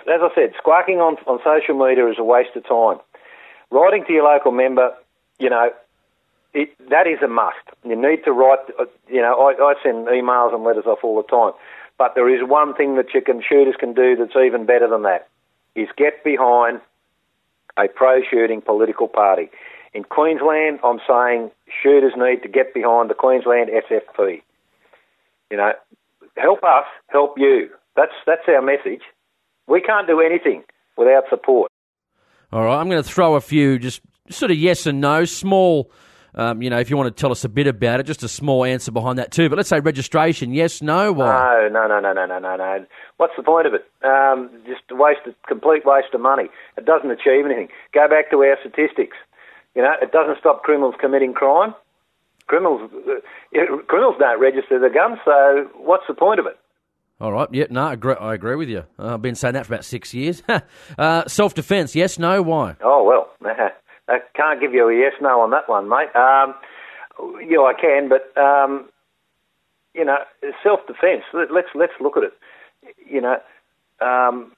as 0.07 0.21
I 0.21 0.29
said, 0.35 0.53
squawking 0.57 0.99
on 0.99 1.17
on 1.27 1.39
social 1.43 1.77
media 1.77 2.07
is 2.07 2.17
a 2.19 2.23
waste 2.23 2.55
of 2.55 2.65
time. 2.67 2.99
Writing 3.71 4.03
to 4.05 4.13
your 4.13 4.23
local 4.23 4.51
member, 4.51 4.93
you 5.39 5.49
know, 5.49 5.71
it, 6.53 6.69
that 6.89 7.07
is 7.07 7.19
a 7.23 7.27
must. 7.27 7.57
You 7.83 7.95
need 7.95 8.23
to 8.25 8.31
write. 8.31 8.59
Uh, 8.79 8.85
you 9.09 9.21
know, 9.21 9.33
I, 9.33 9.53
I 9.61 9.73
send 9.81 10.07
emails 10.07 10.53
and 10.53 10.63
letters 10.63 10.85
off 10.85 10.99
all 11.03 11.17
the 11.17 11.27
time. 11.27 11.53
But 11.97 12.15
there 12.15 12.29
is 12.29 12.47
one 12.47 12.73
thing 12.75 12.95
that 12.95 13.09
can 13.25 13.41
shooters 13.41 13.75
can 13.79 13.93
do 13.93 14.15
that's 14.15 14.35
even 14.35 14.65
better 14.65 14.87
than 14.87 15.03
that: 15.03 15.27
is 15.75 15.87
get 15.97 16.23
behind 16.23 16.81
a 17.77 17.87
pro-shooting 17.87 18.61
political 18.61 19.07
party. 19.07 19.49
In 19.93 20.03
Queensland, 20.03 20.79
I'm 20.83 20.99
saying 21.07 21.51
shooters 21.81 22.13
need 22.15 22.41
to 22.43 22.49
get 22.49 22.73
behind 22.73 23.09
the 23.09 23.15
Queensland 23.15 23.69
SFP. 23.69 24.41
You 25.49 25.57
know, 25.57 25.73
help 26.37 26.63
us, 26.63 26.85
help 27.07 27.37
you. 27.37 27.69
That's 27.95 28.13
that's 28.25 28.47
our 28.47 28.61
message. 28.61 29.01
We 29.67 29.81
can't 29.81 30.07
do 30.07 30.19
anything 30.19 30.63
without 30.97 31.23
support. 31.29 31.71
All 32.51 32.63
right, 32.63 32.79
I'm 32.79 32.89
going 32.89 33.01
to 33.01 33.09
throw 33.09 33.35
a 33.35 33.41
few 33.41 33.79
just 33.79 34.01
sort 34.29 34.51
of 34.51 34.57
yes 34.57 34.85
and 34.85 35.01
no, 35.01 35.25
small. 35.25 35.91
Um, 36.35 36.63
you 36.63 36.69
know, 36.69 36.79
if 36.79 36.89
you 36.89 36.97
want 36.97 37.15
to 37.15 37.21
tell 37.21 37.31
us 37.31 37.43
a 37.43 37.49
bit 37.49 37.67
about 37.67 37.99
it, 37.99 38.07
just 38.07 38.23
a 38.23 38.27
small 38.27 38.65
answer 38.65 38.91
behind 38.91 39.19
that 39.19 39.31
too. 39.31 39.49
But 39.49 39.57
let's 39.57 39.69
say 39.69 39.79
registration, 39.79 40.51
yes, 40.51 40.81
no, 40.81 41.11
why? 41.13 41.69
No, 41.71 41.87
no, 41.87 41.99
no, 41.99 42.13
no, 42.13 42.25
no, 42.25 42.39
no, 42.39 42.55
no. 42.55 42.85
What's 43.17 43.33
the 43.37 43.43
point 43.43 43.67
of 43.67 43.73
it? 43.73 43.85
Um, 44.03 44.49
just 44.65 44.81
a 44.89 44.95
waste, 44.95 45.21
of, 45.27 45.35
complete 45.47 45.85
waste 45.85 46.13
of 46.13 46.21
money. 46.21 46.49
It 46.77 46.85
doesn't 46.85 47.11
achieve 47.11 47.45
anything. 47.45 47.69
Go 47.93 48.07
back 48.07 48.31
to 48.31 48.37
our 48.43 48.57
statistics. 48.59 49.17
You 49.75 49.83
know, 49.83 49.93
it 50.01 50.11
doesn't 50.11 50.39
stop 50.39 50.63
criminals 50.63 50.95
committing 50.99 51.33
crime. 51.33 51.75
Criminals, 52.47 52.91
uh, 52.93 53.77
criminals 53.87 54.15
don't 54.19 54.39
register 54.39 54.79
their 54.79 54.93
guns, 54.93 55.19
so 55.23 55.69
what's 55.75 56.03
the 56.07 56.13
point 56.13 56.39
of 56.39 56.45
it? 56.45 56.57
All 57.21 57.31
right. 57.31 57.47
Yeah. 57.51 57.65
No, 57.69 57.85
I 57.85 57.93
agree, 57.93 58.15
I 58.19 58.33
agree 58.33 58.55
with 58.55 58.69
you. 58.69 58.83
Uh, 58.99 59.13
I've 59.15 59.21
been 59.21 59.35
saying 59.35 59.53
that 59.53 59.65
for 59.65 59.73
about 59.73 59.85
six 59.85 60.13
years. 60.13 60.43
uh, 60.97 61.27
Self 61.27 61.53
defence. 61.53 61.95
Yes. 61.95 62.19
No. 62.19 62.41
Why? 62.41 62.75
Oh 62.83 63.03
well, 63.03 63.29
I 64.07 64.19
can't 64.35 64.59
give 64.59 64.73
you 64.73 64.89
a 64.89 64.95
yes 64.95 65.13
no 65.21 65.41
on 65.41 65.51
that 65.51 65.69
one, 65.69 65.87
mate. 65.87 66.13
Um, 66.15 66.55
yeah, 67.47 67.59
I 67.59 67.73
can, 67.79 68.09
but 68.09 68.35
um, 68.41 68.89
you 69.93 70.03
know, 70.03 70.17
self-defence. 70.63 71.23
Let, 71.33 71.51
let's 71.51 71.69
let's 71.75 71.93
look 71.99 72.17
at 72.17 72.23
it. 72.23 72.33
You 73.05 73.21
know, 73.21 73.37
um, 74.01 74.51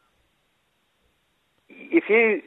if 1.70 2.06
you, 2.10 2.42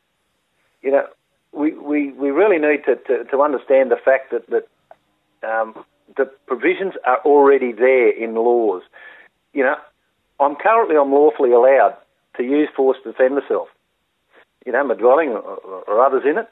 you 0.82 0.90
know, 0.90 1.06
we, 1.52 1.72
we, 1.74 2.12
we 2.12 2.30
really 2.30 2.58
need 2.58 2.84
to, 2.86 2.96
to, 2.96 3.24
to 3.24 3.42
understand 3.42 3.90
the 3.90 3.96
fact 3.96 4.32
that 4.32 4.48
that 4.50 5.48
um, 5.48 5.84
the 6.16 6.24
provisions 6.46 6.94
are 7.04 7.18
already 7.24 7.72
there 7.72 8.10
in 8.10 8.34
laws. 8.34 8.82
You 9.52 9.64
know, 9.64 9.76
I'm 10.40 10.56
currently 10.56 10.96
I'm 10.96 11.12
lawfully 11.12 11.52
allowed 11.52 11.96
to 12.36 12.42
use 12.42 12.68
force 12.76 12.96
to 13.02 13.12
defend 13.12 13.34
myself. 13.34 13.68
You 14.66 14.72
know, 14.72 14.84
my 14.84 14.94
dwelling 14.94 15.30
or, 15.30 16.00
others 16.00 16.22
in 16.24 16.38
it. 16.38 16.48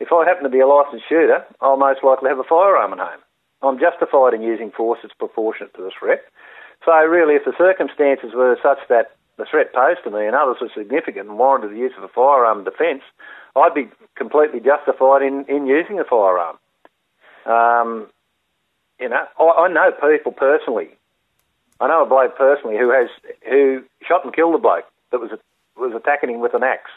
If 0.00 0.12
I 0.12 0.24
happen 0.24 0.44
to 0.44 0.50
be 0.50 0.60
a 0.60 0.66
licensed 0.66 1.08
shooter, 1.08 1.44
I'll 1.60 1.76
most 1.76 2.04
likely 2.04 2.28
have 2.28 2.38
a 2.38 2.44
firearm 2.44 2.92
at 2.92 2.98
home. 2.98 3.20
I'm 3.62 3.80
justified 3.80 4.34
in 4.34 4.42
using 4.42 4.70
force 4.70 5.00
that's 5.02 5.14
proportionate 5.14 5.74
to 5.74 5.82
the 5.82 5.90
threat. 5.98 6.22
So 6.84 6.92
really, 6.92 7.34
if 7.34 7.44
the 7.44 7.52
circumstances 7.58 8.30
were 8.34 8.56
such 8.62 8.78
that 8.88 9.16
the 9.36 9.44
threat 9.44 9.72
posed 9.74 10.04
to 10.04 10.10
me 10.10 10.26
and 10.26 10.36
others 10.36 10.58
were 10.60 10.70
significant 10.74 11.28
and 11.28 11.38
warranted 11.38 11.72
the 11.72 11.78
use 11.78 11.92
of 11.98 12.04
a 12.04 12.08
firearm 12.08 12.64
defence, 12.64 13.02
I'd 13.56 13.74
be 13.74 13.88
completely 14.16 14.60
justified 14.60 15.22
in, 15.22 15.44
in 15.48 15.66
using 15.66 15.98
a 15.98 16.04
firearm. 16.04 16.58
Um, 17.46 18.06
you 19.00 19.08
know, 19.08 19.24
I, 19.38 19.66
I 19.66 19.68
know 19.68 19.90
people 20.16 20.32
personally. 20.32 20.90
I 21.80 21.86
know 21.86 22.02
a 22.02 22.06
bloke 22.06 22.36
personally 22.36 22.76
who 22.76 22.90
has 22.90 23.08
who 23.48 23.82
shot 24.06 24.24
and 24.24 24.34
killed 24.34 24.54
a 24.54 24.58
bloke 24.58 24.84
that 25.12 25.20
was 25.20 25.30
was 25.76 25.92
attacking 25.94 26.30
him 26.30 26.40
with 26.40 26.54
an 26.54 26.62
axe. 26.64 26.90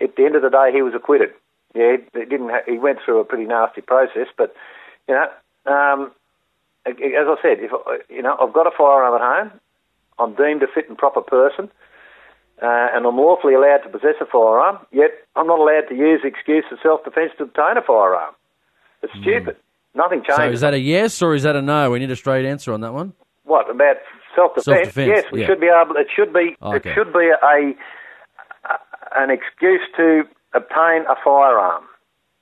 At 0.00 0.16
the 0.16 0.24
end 0.24 0.36
of 0.36 0.42
the 0.42 0.50
day, 0.50 0.70
he 0.72 0.82
was 0.82 0.92
acquitted. 0.94 1.30
Yeah, 1.74 1.96
he 2.12 2.24
didn't. 2.24 2.50
Ha- 2.50 2.66
he 2.66 2.78
went 2.78 2.98
through 3.04 3.20
a 3.20 3.24
pretty 3.24 3.44
nasty 3.44 3.80
process, 3.80 4.28
but 4.36 4.54
you 5.08 5.14
know, 5.14 5.26
um, 5.72 6.12
as 6.86 6.94
I 6.98 7.36
said, 7.40 7.58
if 7.60 7.70
you 8.10 8.22
know, 8.22 8.36
I've 8.40 8.52
got 8.52 8.66
a 8.66 8.70
firearm 8.76 9.14
at 9.14 9.20
home. 9.50 9.60
I'm 10.18 10.34
deemed 10.34 10.62
a 10.62 10.66
fit 10.72 10.88
and 10.88 10.96
proper 10.96 11.22
person, 11.22 11.70
uh, 12.62 12.88
and 12.94 13.04
I'm 13.04 13.16
lawfully 13.16 13.54
allowed 13.54 13.78
to 13.78 13.88
possess 13.88 14.14
a 14.20 14.26
firearm. 14.26 14.78
Yet 14.92 15.10
I'm 15.34 15.48
not 15.48 15.58
allowed 15.58 15.88
to 15.88 15.96
use 15.96 16.20
the 16.22 16.28
excuse 16.28 16.64
of 16.70 16.78
self-defence 16.82 17.32
to 17.38 17.44
obtain 17.44 17.76
a 17.76 17.82
firearm. 17.82 18.34
It's 19.02 19.12
stupid. 19.20 19.56
Nothing 19.96 20.20
changes. 20.20 20.36
So 20.36 20.50
is 20.50 20.60
that 20.60 20.74
a 20.74 20.78
yes 20.78 21.20
or 21.20 21.34
is 21.34 21.42
that 21.42 21.56
a 21.56 21.62
no? 21.62 21.90
We 21.90 21.98
need 21.98 22.10
a 22.10 22.16
straight 22.16 22.44
answer 22.44 22.72
on 22.72 22.80
that 22.82 22.92
one. 22.94 23.12
What 23.54 23.70
about 23.70 23.96
self-defence? 24.34 24.64
Self-defence, 24.64 25.06
yes, 25.24 25.24
we 25.32 25.42
yeah. 25.42 25.46
should 25.46 25.60
be 25.60 25.68
able. 25.68 25.94
It 25.96 26.08
should 26.14 26.32
be. 26.32 26.56
Okay. 26.60 26.90
It 26.90 26.94
should 26.94 27.12
be 27.12 27.30
a, 27.30 27.46
a 27.46 28.74
an 29.14 29.30
excuse 29.30 29.80
to 29.96 30.22
obtain 30.54 31.02
a 31.08 31.14
firearm. 31.24 31.84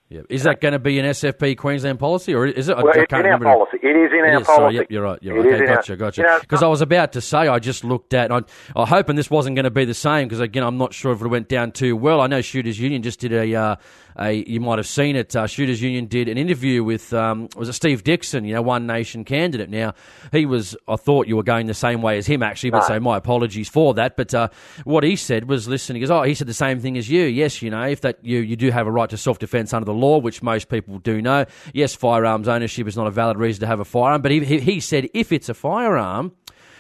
Yeah. 0.09 0.21
Is 0.29 0.43
that 0.45 0.61
going 0.61 0.73
to 0.73 0.79
be 0.79 0.99
an 0.99 1.07
SFP 1.07 1.57
Queensland 1.57 1.99
policy, 1.99 2.35
or 2.35 2.47
is 2.47 2.69
it? 2.69 2.77
Well, 2.77 2.93
it's 2.95 3.13
in 3.13 3.27
our 3.27 3.39
policy. 3.39 3.79
It 3.83 3.89
is 3.97 4.13
in 4.13 4.25
It 4.27 4.35
our 4.35 4.41
is, 4.41 4.47
sorry, 4.47 4.59
policy. 4.59 4.77
yep, 4.77 4.87
you're 4.91 5.03
right. 5.03 5.19
You're 5.23 5.37
right. 5.37 5.47
Okay, 5.47 5.65
in 5.65 5.69
our- 5.71 5.77
gotcha, 5.77 5.97
gotcha. 5.97 6.21
You 6.21 6.27
know, 6.27 6.39
Because 6.41 6.63
I 6.63 6.67
was 6.67 6.83
about 6.83 7.13
to 7.13 7.23
say, 7.23 7.39
I 7.49 7.59
just 7.59 7.83
looked 7.83 8.13
at, 8.13 8.31
I, 8.31 8.41
I 8.77 8.85
hoping 8.85 9.17
this 9.17 9.31
wasn't 9.31 9.57
going 9.57 9.65
to 9.65 9.71
be 9.71 9.87
the 9.87 9.95
same. 9.95 10.29
Because 10.29 10.41
again, 10.41 10.65
I'm 10.65 10.77
not 10.77 10.93
sure 10.93 11.13
if 11.13 11.23
it 11.23 11.29
went 11.29 11.49
down 11.49 11.73
too 11.73 11.97
well. 11.97 12.21
I 12.21 12.27
know 12.27 12.43
Shooters 12.43 12.79
Union 12.79 13.03
just 13.03 13.21
did 13.21 13.33
a, 13.33 13.55
uh, 13.55 13.77
a 14.19 14.33
you 14.47 14.61
might 14.61 14.79
have 14.79 14.87
seen 14.87 15.17
it. 15.17 15.35
Uh, 15.35 15.47
Shooters 15.47 15.81
Union 15.83 16.07
did 16.07 16.29
an 16.29 16.39
interview 16.39 16.83
with 16.85 17.13
um, 17.13 17.49
was 17.57 17.69
it 17.69 17.73
Steve 17.75 18.05
Dixon, 18.05 18.45
you 18.45 18.55
know, 18.55 18.63
One 18.63 18.87
Nation 18.87 19.25
candidate. 19.25 19.71
Now 19.71 19.95
he 20.31 20.47
was, 20.47 20.77
I 20.89 20.97
thought 20.97 21.27
you 21.27 21.37
were 21.37 21.43
going 21.43 21.67
the 21.67 21.75
same 21.75 22.03
way 22.03 22.19
as 22.19 22.27
him 22.27 22.43
actually, 22.43 22.71
but 22.71 22.79
No. 22.83 22.87
so 22.89 23.01
my 23.01 23.17
apologies 23.17 23.69
for 23.69 23.95
that. 23.95 24.17
But 24.17 24.35
uh, 24.35 24.49
what 24.85 25.05
he 25.05 25.17
said 25.17 25.49
was, 25.49 25.69
listen, 25.69 25.97
he 25.97 26.01
goes, 26.01 26.11
oh, 26.11 26.23
he 26.23 26.35
said 26.35 26.47
the 26.47 26.55
same 26.55 26.81
thing 26.81 26.97
as 26.99 27.09
you. 27.11 27.23
Yes, 27.25 27.63
you 27.63 27.71
know, 27.71 27.83
if 27.83 28.01
that 28.03 28.19
you 28.25 28.39
you 28.41 28.57
do 28.57 28.71
have 28.71 28.87
a 28.87 28.91
right 28.91 29.11
to 29.11 29.17
self 29.17 29.39
defence 29.39 29.73
under 29.73 29.87
the 29.87 29.95
law, 29.95 30.19
which 30.19 30.43
most 30.43 30.69
people 30.69 30.99
do 30.99 31.21
know. 31.23 31.45
Yes, 31.73 31.95
firearms 31.95 32.49
ownership 32.49 32.87
is 32.87 32.97
not 32.97 33.07
a 33.07 33.11
valid 33.11 33.37
reason 33.39 33.61
to 33.61 33.67
have 33.67 33.81
a 33.81 33.85
firearm, 33.85 34.23
but 34.23 34.31
he, 34.31 34.45
he, 34.45 34.61
he 34.61 34.81
said 34.81 35.09
if 35.15 35.33
it's 35.33 35.49
a 35.49 35.55
firearm, 35.55 36.33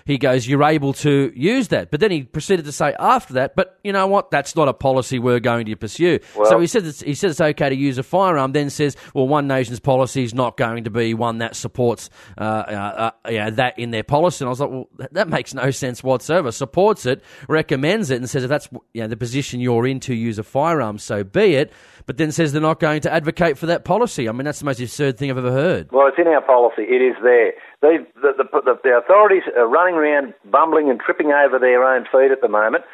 he 0.04 0.18
goes, 0.18 0.46
you're 0.46 0.64
able 0.64 0.92
to 0.94 1.32
use 1.34 1.68
that. 1.68 1.90
But 1.90 2.00
then 2.00 2.10
he 2.10 2.22
proceeded 2.22 2.64
to 2.66 2.72
say 2.72 2.94
after 2.98 3.34
that, 3.34 3.54
but 3.54 3.78
you 3.84 3.92
know 3.92 4.06
what? 4.06 4.30
That's 4.30 4.56
not 4.56 4.68
a 4.68 4.74
policy 4.74 5.18
we're 5.18 5.40
going 5.40 5.66
to 5.66 5.76
pursue. 5.76 6.18
so 6.44 6.60
he 6.60 6.66
said 6.66 6.84
it's, 6.86 7.00
he 7.00 7.14
said 7.14 7.30
it's 7.30 7.40
okay 7.40 7.68
to 7.68 7.74
use 7.74 7.98
a 7.98 8.02
firearm. 8.02 8.52
Then 8.52 8.70
says, 8.70 8.96
well, 9.14 9.28
One 9.28 9.46
Nation's 9.46 9.80
policy 9.80 10.22
is 10.24 10.34
not 10.34 10.56
going 10.56 10.84
to 10.84 10.90
be 10.90 11.14
one 11.14 11.38
that 11.38 11.56
supports 11.56 12.10
uh, 12.38 12.40
uh, 12.40 13.10
uh, 13.24 13.30
yeah, 13.30 13.50
that 13.50 13.78
in 13.78 13.90
their 13.90 14.02
policy. 14.02 14.44
And 14.44 14.48
I 14.48 14.50
was 14.50 14.60
like, 14.60 14.70
well, 14.70 14.88
that, 14.96 15.14
that 15.14 15.28
makes 15.28 15.54
no 15.54 15.70
sense 15.70 16.02
whatsoever. 16.02 16.52
Supports 16.52 17.06
it, 17.06 17.22
recommends 17.48 18.10
it, 18.10 18.16
and 18.16 18.28
says 18.28 18.44
if 18.44 18.48
that's 18.48 18.68
you 18.92 19.02
know, 19.02 19.08
the 19.08 19.16
position 19.16 19.60
you're 19.60 19.86
in 19.86 20.00
to 20.00 20.14
use 20.14 20.38
a 20.38 20.42
firearm, 20.42 20.98
so 20.98 21.24
be 21.24 21.54
it. 21.54 21.72
But 22.06 22.16
then 22.16 22.32
says 22.32 22.52
they're 22.52 22.60
not 22.60 22.80
going 22.80 23.00
to 23.02 23.12
advocate 23.12 23.58
for 23.58 23.66
that 23.66 23.84
policy. 23.84 24.28
I 24.28 24.32
mean, 24.32 24.44
that's 24.44 24.58
the 24.58 24.64
most 24.64 24.80
absurd 24.80 25.18
thing 25.18 25.30
I've 25.30 25.38
ever 25.38 25.52
heard. 25.52 25.92
Well, 25.92 26.08
it's 26.08 26.18
in 26.18 26.26
our 26.26 26.40
policy. 26.40 26.82
It 26.82 27.00
is 27.00 27.14
there. 27.22 27.52
They, 27.82 27.98
the, 28.14 28.32
the, 28.38 28.46
the, 28.62 28.78
the 28.82 28.96
authorities 28.96 29.42
are 29.56 29.68
running 29.68 29.96
around 29.96 30.34
bumbling 30.50 30.88
and 30.88 31.00
tripping 31.00 31.32
over 31.32 31.58
their 31.58 31.82
own 31.82 32.04
feet 32.04 32.30
at 32.30 32.40
the 32.40 32.48
moment. 32.48 32.84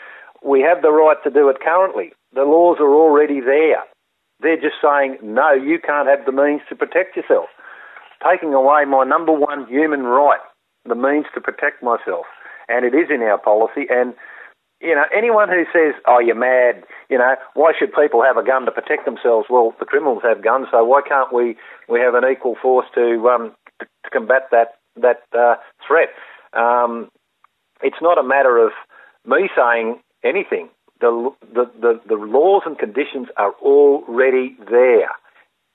We 0.42 0.62
have 0.62 0.80
the 0.80 0.90
right 0.90 1.22
to 1.24 1.30
do 1.30 1.48
it 1.50 1.60
currently. 1.60 2.12
The 2.34 2.42
laws 2.44 2.78
are 2.80 2.94
already 2.94 3.40
there. 3.40 3.84
They're 4.40 4.56
just 4.56 4.80
saying, 4.80 5.18
no, 5.22 5.52
you 5.52 5.78
can't 5.78 6.08
have 6.08 6.24
the 6.24 6.32
means 6.32 6.62
to 6.68 6.76
protect 6.76 7.16
yourself. 7.16 7.46
Taking 8.24 8.54
away 8.54 8.84
my 8.86 9.04
number 9.04 9.32
one 9.32 9.66
human 9.68 10.04
right, 10.04 10.40
the 10.88 10.94
means 10.94 11.26
to 11.34 11.40
protect 11.40 11.82
myself. 11.82 12.24
And 12.68 12.84
it 12.84 12.94
is 12.94 13.10
in 13.10 13.20
our 13.22 13.38
policy. 13.38 13.86
And, 13.90 14.14
you 14.80 14.94
know, 14.94 15.04
anyone 15.14 15.48
who 15.48 15.64
says, 15.72 16.00
oh, 16.06 16.18
you're 16.18 16.34
mad, 16.34 16.84
you 17.10 17.18
know, 17.18 17.34
why 17.54 17.72
should 17.76 17.92
people 17.92 18.22
have 18.22 18.36
a 18.36 18.46
gun 18.46 18.64
to 18.64 18.70
protect 18.70 19.04
themselves? 19.04 19.48
Well, 19.50 19.74
the 19.78 19.86
criminals 19.86 20.22
have 20.22 20.42
guns, 20.42 20.68
so 20.70 20.84
why 20.84 21.02
can't 21.06 21.32
we, 21.32 21.56
we 21.88 22.00
have 22.00 22.14
an 22.14 22.24
equal 22.24 22.56
force 22.62 22.86
to, 22.94 23.28
um, 23.28 23.52
to, 23.80 23.86
to 24.04 24.10
combat 24.10 24.48
that, 24.50 24.77
that 25.02 25.22
uh, 25.36 25.56
threat? 25.86 26.08
Um, 26.52 27.10
it's 27.82 28.00
not 28.02 28.18
a 28.18 28.22
matter 28.22 28.58
of 28.58 28.72
me 29.26 29.48
saying 29.56 30.00
anything. 30.24 30.68
The, 31.00 31.30
the, 31.54 31.70
the, 31.80 32.00
the 32.08 32.14
laws 32.16 32.62
and 32.66 32.78
conditions 32.78 33.28
are 33.36 33.52
already 33.62 34.56
there. 34.68 35.10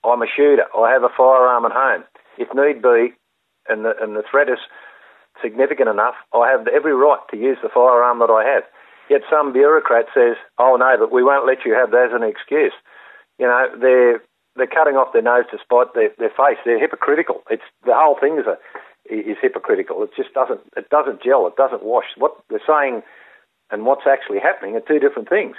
I'm 0.04 0.20
a 0.20 0.26
shooter. 0.26 0.64
I 0.76 0.92
have 0.92 1.02
a 1.02 1.08
firearm 1.16 1.64
at 1.64 1.72
home. 1.72 2.04
If 2.36 2.48
need 2.54 2.82
be, 2.82 3.14
and 3.68 3.84
the, 3.84 3.92
and 4.00 4.16
the 4.16 4.22
threat 4.30 4.48
is 4.50 4.58
significant 5.40 5.88
enough, 5.88 6.14
I 6.34 6.50
have 6.50 6.68
every 6.68 6.92
right 6.92 7.20
to 7.30 7.36
use 7.36 7.56
the 7.62 7.70
firearm 7.72 8.18
that 8.18 8.30
I 8.30 8.44
have. 8.44 8.64
Yet 9.08 9.22
some 9.30 9.52
bureaucrat 9.52 10.06
says, 10.14 10.36
"Oh 10.58 10.76
no, 10.76 10.96
but 10.98 11.12
we 11.12 11.22
won't 11.22 11.46
let 11.46 11.64
you 11.64 11.74
have 11.74 11.90
that 11.90 12.08
as 12.08 12.12
an 12.12 12.22
excuse." 12.22 12.72
You 13.38 13.46
know, 13.46 13.68
they're 13.78 14.22
they're 14.56 14.66
cutting 14.66 14.96
off 14.96 15.12
their 15.12 15.22
nose 15.22 15.44
to 15.50 15.58
spite 15.58 15.92
their, 15.94 16.10
their 16.18 16.30
face. 16.30 16.58
They're 16.64 16.80
hypocritical. 16.80 17.42
It's 17.50 17.66
the 17.84 17.92
whole 17.94 18.16
thing 18.18 18.38
is 18.38 18.46
a 18.46 18.56
is 19.10 19.36
hypocritical. 19.40 20.02
It 20.02 20.10
just 20.16 20.32
doesn't 20.34 20.60
it 20.76 20.88
doesn't 20.90 21.22
gel. 21.22 21.46
It 21.46 21.56
doesn't 21.56 21.82
wash. 21.82 22.06
What 22.16 22.36
they're 22.48 22.60
saying 22.66 23.02
and 23.70 23.84
what's 23.84 24.06
actually 24.06 24.40
happening 24.40 24.76
are 24.76 24.80
two 24.80 24.98
different 24.98 25.28
things. 25.28 25.56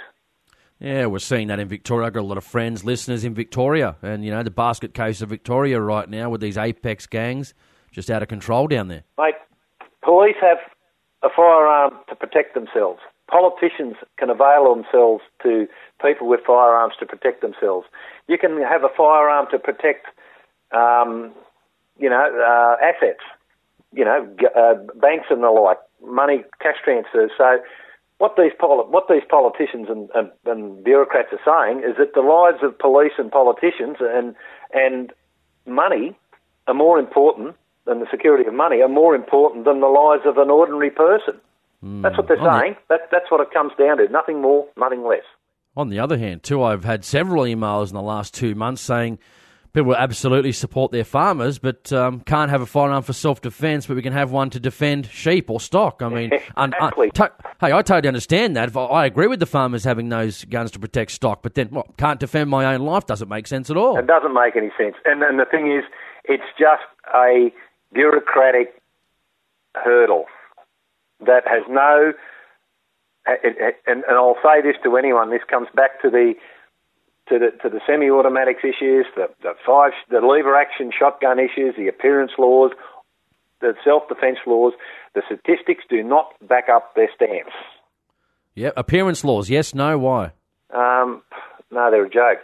Yeah, 0.78 1.06
we're 1.06 1.20
seeing 1.20 1.48
that 1.48 1.58
in 1.58 1.68
Victoria. 1.68 2.06
I've 2.06 2.12
got 2.12 2.20
a 2.20 2.26
lot 2.26 2.36
of 2.36 2.44
friends, 2.44 2.84
listeners 2.84 3.24
in 3.24 3.34
Victoria, 3.34 3.96
and 4.02 4.24
you 4.24 4.30
know 4.30 4.42
the 4.42 4.50
basket 4.50 4.92
case 4.92 5.22
of 5.22 5.30
Victoria 5.30 5.80
right 5.80 6.08
now 6.08 6.28
with 6.28 6.40
these 6.40 6.58
apex 6.58 7.06
gangs 7.06 7.54
just 7.92 8.10
out 8.10 8.22
of 8.22 8.28
control 8.28 8.66
down 8.66 8.88
there. 8.88 9.04
Mate, 9.16 9.36
police 10.04 10.36
have 10.42 10.58
a 11.22 11.28
firearm 11.34 11.94
to 12.08 12.14
protect 12.14 12.54
themselves. 12.54 13.00
Politicians 13.30 13.96
can 14.18 14.28
avail 14.28 14.72
themselves 14.74 15.22
to 15.42 15.66
people 16.04 16.28
with 16.28 16.40
firearms 16.46 16.94
to 17.00 17.06
protect 17.06 17.40
themselves. 17.40 17.86
You 18.28 18.36
can 18.38 18.60
have 18.62 18.84
a 18.84 18.92
firearm 18.94 19.46
to 19.50 19.58
protect, 19.58 20.06
um, 20.72 21.32
you 21.98 22.10
know, 22.10 22.20
uh, 22.20 22.76
assets, 22.84 23.24
you 23.96 24.04
know, 24.04 24.28
uh, 24.54 24.74
banks 25.00 25.26
and 25.30 25.42
the 25.42 25.50
like, 25.50 25.78
money, 26.04 26.44
cash 26.60 26.76
transfers. 26.84 27.30
So, 27.38 27.58
what 28.18 28.34
these 28.36 28.52
poli- 28.58 28.88
what 28.88 29.04
these 29.08 29.22
politicians 29.28 29.88
and, 29.90 30.08
and, 30.14 30.30
and 30.46 30.84
bureaucrats 30.84 31.28
are 31.32 31.40
saying 31.44 31.80
is 31.80 31.96
that 31.98 32.14
the 32.14 32.20
lives 32.20 32.58
of 32.62 32.78
police 32.78 33.12
and 33.18 33.30
politicians 33.32 33.96
and 34.00 34.34
and 34.72 35.12
money 35.66 36.16
are 36.68 36.74
more 36.74 36.98
important 36.98 37.56
than 37.86 38.00
the 38.00 38.06
security 38.10 38.46
of 38.46 38.54
money 38.54 38.80
are 38.82 38.88
more 38.88 39.14
important 39.14 39.64
than 39.64 39.80
the 39.80 39.86
lives 39.86 40.22
of 40.26 40.38
an 40.38 40.50
ordinary 40.50 40.90
person. 40.90 41.34
That's 41.82 42.16
what 42.16 42.26
they're 42.26 42.38
On 42.40 42.44
the- 42.44 42.60
saying. 42.60 42.76
That, 42.88 43.02
that's 43.12 43.30
what 43.30 43.40
it 43.40 43.52
comes 43.52 43.72
down 43.78 43.98
to. 43.98 44.08
Nothing 44.08 44.40
more, 44.40 44.66
nothing 44.76 45.04
less. 45.04 45.22
On 45.76 45.88
the 45.88 46.00
other 46.00 46.18
hand, 46.18 46.42
too, 46.42 46.62
I've 46.62 46.84
had 46.84 47.04
several 47.04 47.44
emails 47.44 47.88
in 47.90 47.94
the 47.94 48.02
last 48.02 48.34
two 48.34 48.54
months 48.56 48.80
saying 48.82 49.18
people 49.76 49.94
absolutely 49.94 50.52
support 50.52 50.90
their 50.90 51.04
farmers, 51.04 51.58
but 51.58 51.92
um, 51.92 52.20
can't 52.20 52.50
have 52.50 52.62
a 52.62 52.66
firearm 52.66 53.02
for 53.02 53.12
self 53.12 53.42
defence, 53.42 53.86
but 53.86 53.94
we 53.94 54.02
can 54.02 54.14
have 54.14 54.32
one 54.32 54.48
to 54.50 54.58
defend 54.58 55.06
sheep 55.06 55.50
or 55.50 55.60
stock. 55.60 56.00
I 56.02 56.08
mean, 56.08 56.30
un- 56.56 56.72
un- 56.80 56.92
to- 57.14 57.32
hey, 57.60 57.72
I 57.72 57.82
totally 57.82 58.08
understand 58.08 58.56
that. 58.56 58.74
I, 58.74 59.04
agree 59.04 59.26
with 59.26 59.38
the 59.38 59.46
farmers 59.46 59.84
having 59.84 60.08
those 60.08 60.44
guns 60.46 60.70
to 60.72 60.78
protect 60.78 61.10
stock, 61.10 61.42
but 61.42 61.54
then 61.54 61.68
well, 61.70 61.86
can't 61.98 62.18
defend 62.18 62.48
my 62.48 62.74
own 62.74 62.80
life 62.80 63.06
doesn't 63.06 63.28
make 63.28 63.46
sense 63.46 63.70
at 63.70 63.76
all. 63.76 63.98
It 63.98 64.06
doesn't 64.06 64.32
make 64.32 64.56
any 64.56 64.70
sense. 64.78 64.96
And, 65.04 65.22
and 65.22 65.38
the 65.38 65.44
thing 65.44 65.70
is, 65.70 65.84
it's 66.24 66.50
just 66.58 66.82
a 67.14 67.52
bureaucratic 67.92 68.80
hurdle 69.74 70.24
that 71.20 71.46
has 71.46 71.62
no. 71.68 72.14
And, 73.26 73.76
and 73.86 74.04
I'll 74.08 74.38
say 74.42 74.62
this 74.62 74.76
to 74.84 74.96
anyone: 74.96 75.30
this 75.30 75.42
comes 75.48 75.68
back 75.74 76.00
to 76.00 76.08
the 76.08 76.34
to 77.28 77.38
the 77.38 77.50
to 77.62 77.68
the 77.68 77.80
semi-automatics 77.86 78.62
issues, 78.64 79.06
the 79.16 79.28
the 79.42 79.54
five, 79.66 79.92
the 80.10 80.20
lever 80.20 80.54
action 80.56 80.90
shotgun 80.96 81.38
issues, 81.38 81.74
the 81.76 81.88
appearance 81.88 82.32
laws. 82.38 82.72
the 83.60 83.74
self-defence 83.84 84.38
laws, 84.46 84.74
the 85.14 85.22
statistics 85.26 85.84
do 85.88 86.02
not 86.02 86.34
back 86.46 86.68
up 86.68 86.94
their 86.94 87.08
stance. 87.14 87.54
Yeah, 88.54 88.70
appearance 88.76 89.24
laws. 89.24 89.48
Yes, 89.50 89.74
no, 89.74 89.98
why? 89.98 90.32
Um, 90.74 91.22
no, 91.70 91.90
they're 91.90 92.04
a 92.04 92.10
joke. 92.10 92.38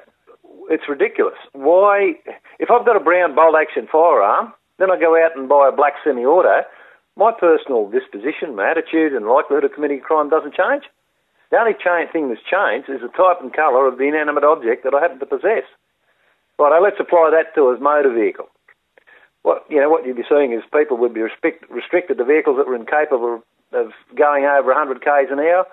It's 0.71 0.85
ridiculous. 0.89 1.37
Why? 1.53 2.13
If 2.59 2.71
I've 2.71 2.87
got 2.87 2.97
a 2.97 3.01
brown 3.01 3.35
bolt 3.35 3.55
action 3.61 3.89
firearm, 3.91 4.53
then 4.79 4.91
I 4.91 4.99
go 4.99 5.17
out 5.23 5.37
and 5.37 5.49
buy 5.49 5.69
a 5.69 5.77
black 5.77 5.95
semi-auto. 6.05 6.63
My 7.17 7.33
personal 7.39 7.91
disposition, 7.91 8.57
my 8.57 8.71
attitude, 8.71 9.13
and 9.13 9.27
likelihood 9.27 9.65
of 9.65 9.73
committing 9.75 9.99
a 9.99 10.03
crime 10.03 10.31
doesn't 10.31 10.55
change. 10.55 10.85
The 11.53 11.59
only 11.59 11.77
cha- 11.77 12.11
thing 12.11 12.33
that's 12.33 12.41
changed 12.41 12.89
is 12.89 13.05
the 13.05 13.13
type 13.13 13.45
and 13.45 13.53
colour 13.53 13.87
of 13.87 13.99
the 13.99 14.09
inanimate 14.09 14.43
object 14.43 14.85
that 14.85 14.95
I 14.95 15.01
happen 15.05 15.21
to 15.21 15.27
possess. 15.27 15.69
Right, 16.59 16.81
let's 16.81 16.99
apply 16.99 17.31
that 17.31 17.55
to 17.55 17.69
a 17.69 17.79
motor 17.79 18.13
vehicle. 18.13 18.49
What 19.43 19.67
you 19.69 19.79
know, 19.79 19.91
what 19.91 20.07
you'd 20.07 20.17
be 20.17 20.25
seeing 20.29 20.53
is 20.53 20.63
people 20.73 20.97
would 20.97 21.13
be 21.13 21.21
restrict, 21.21 21.69
restricted 21.69 22.17
to 22.17 22.25
vehicles 22.25 22.57
that 22.57 22.67
were 22.67 22.77
incapable 22.77 23.43
of 23.73 23.93
going 24.17 24.45
over 24.45 24.73
100 24.73 25.05
k's 25.05 25.29
an 25.31 25.41
hour, 25.41 25.67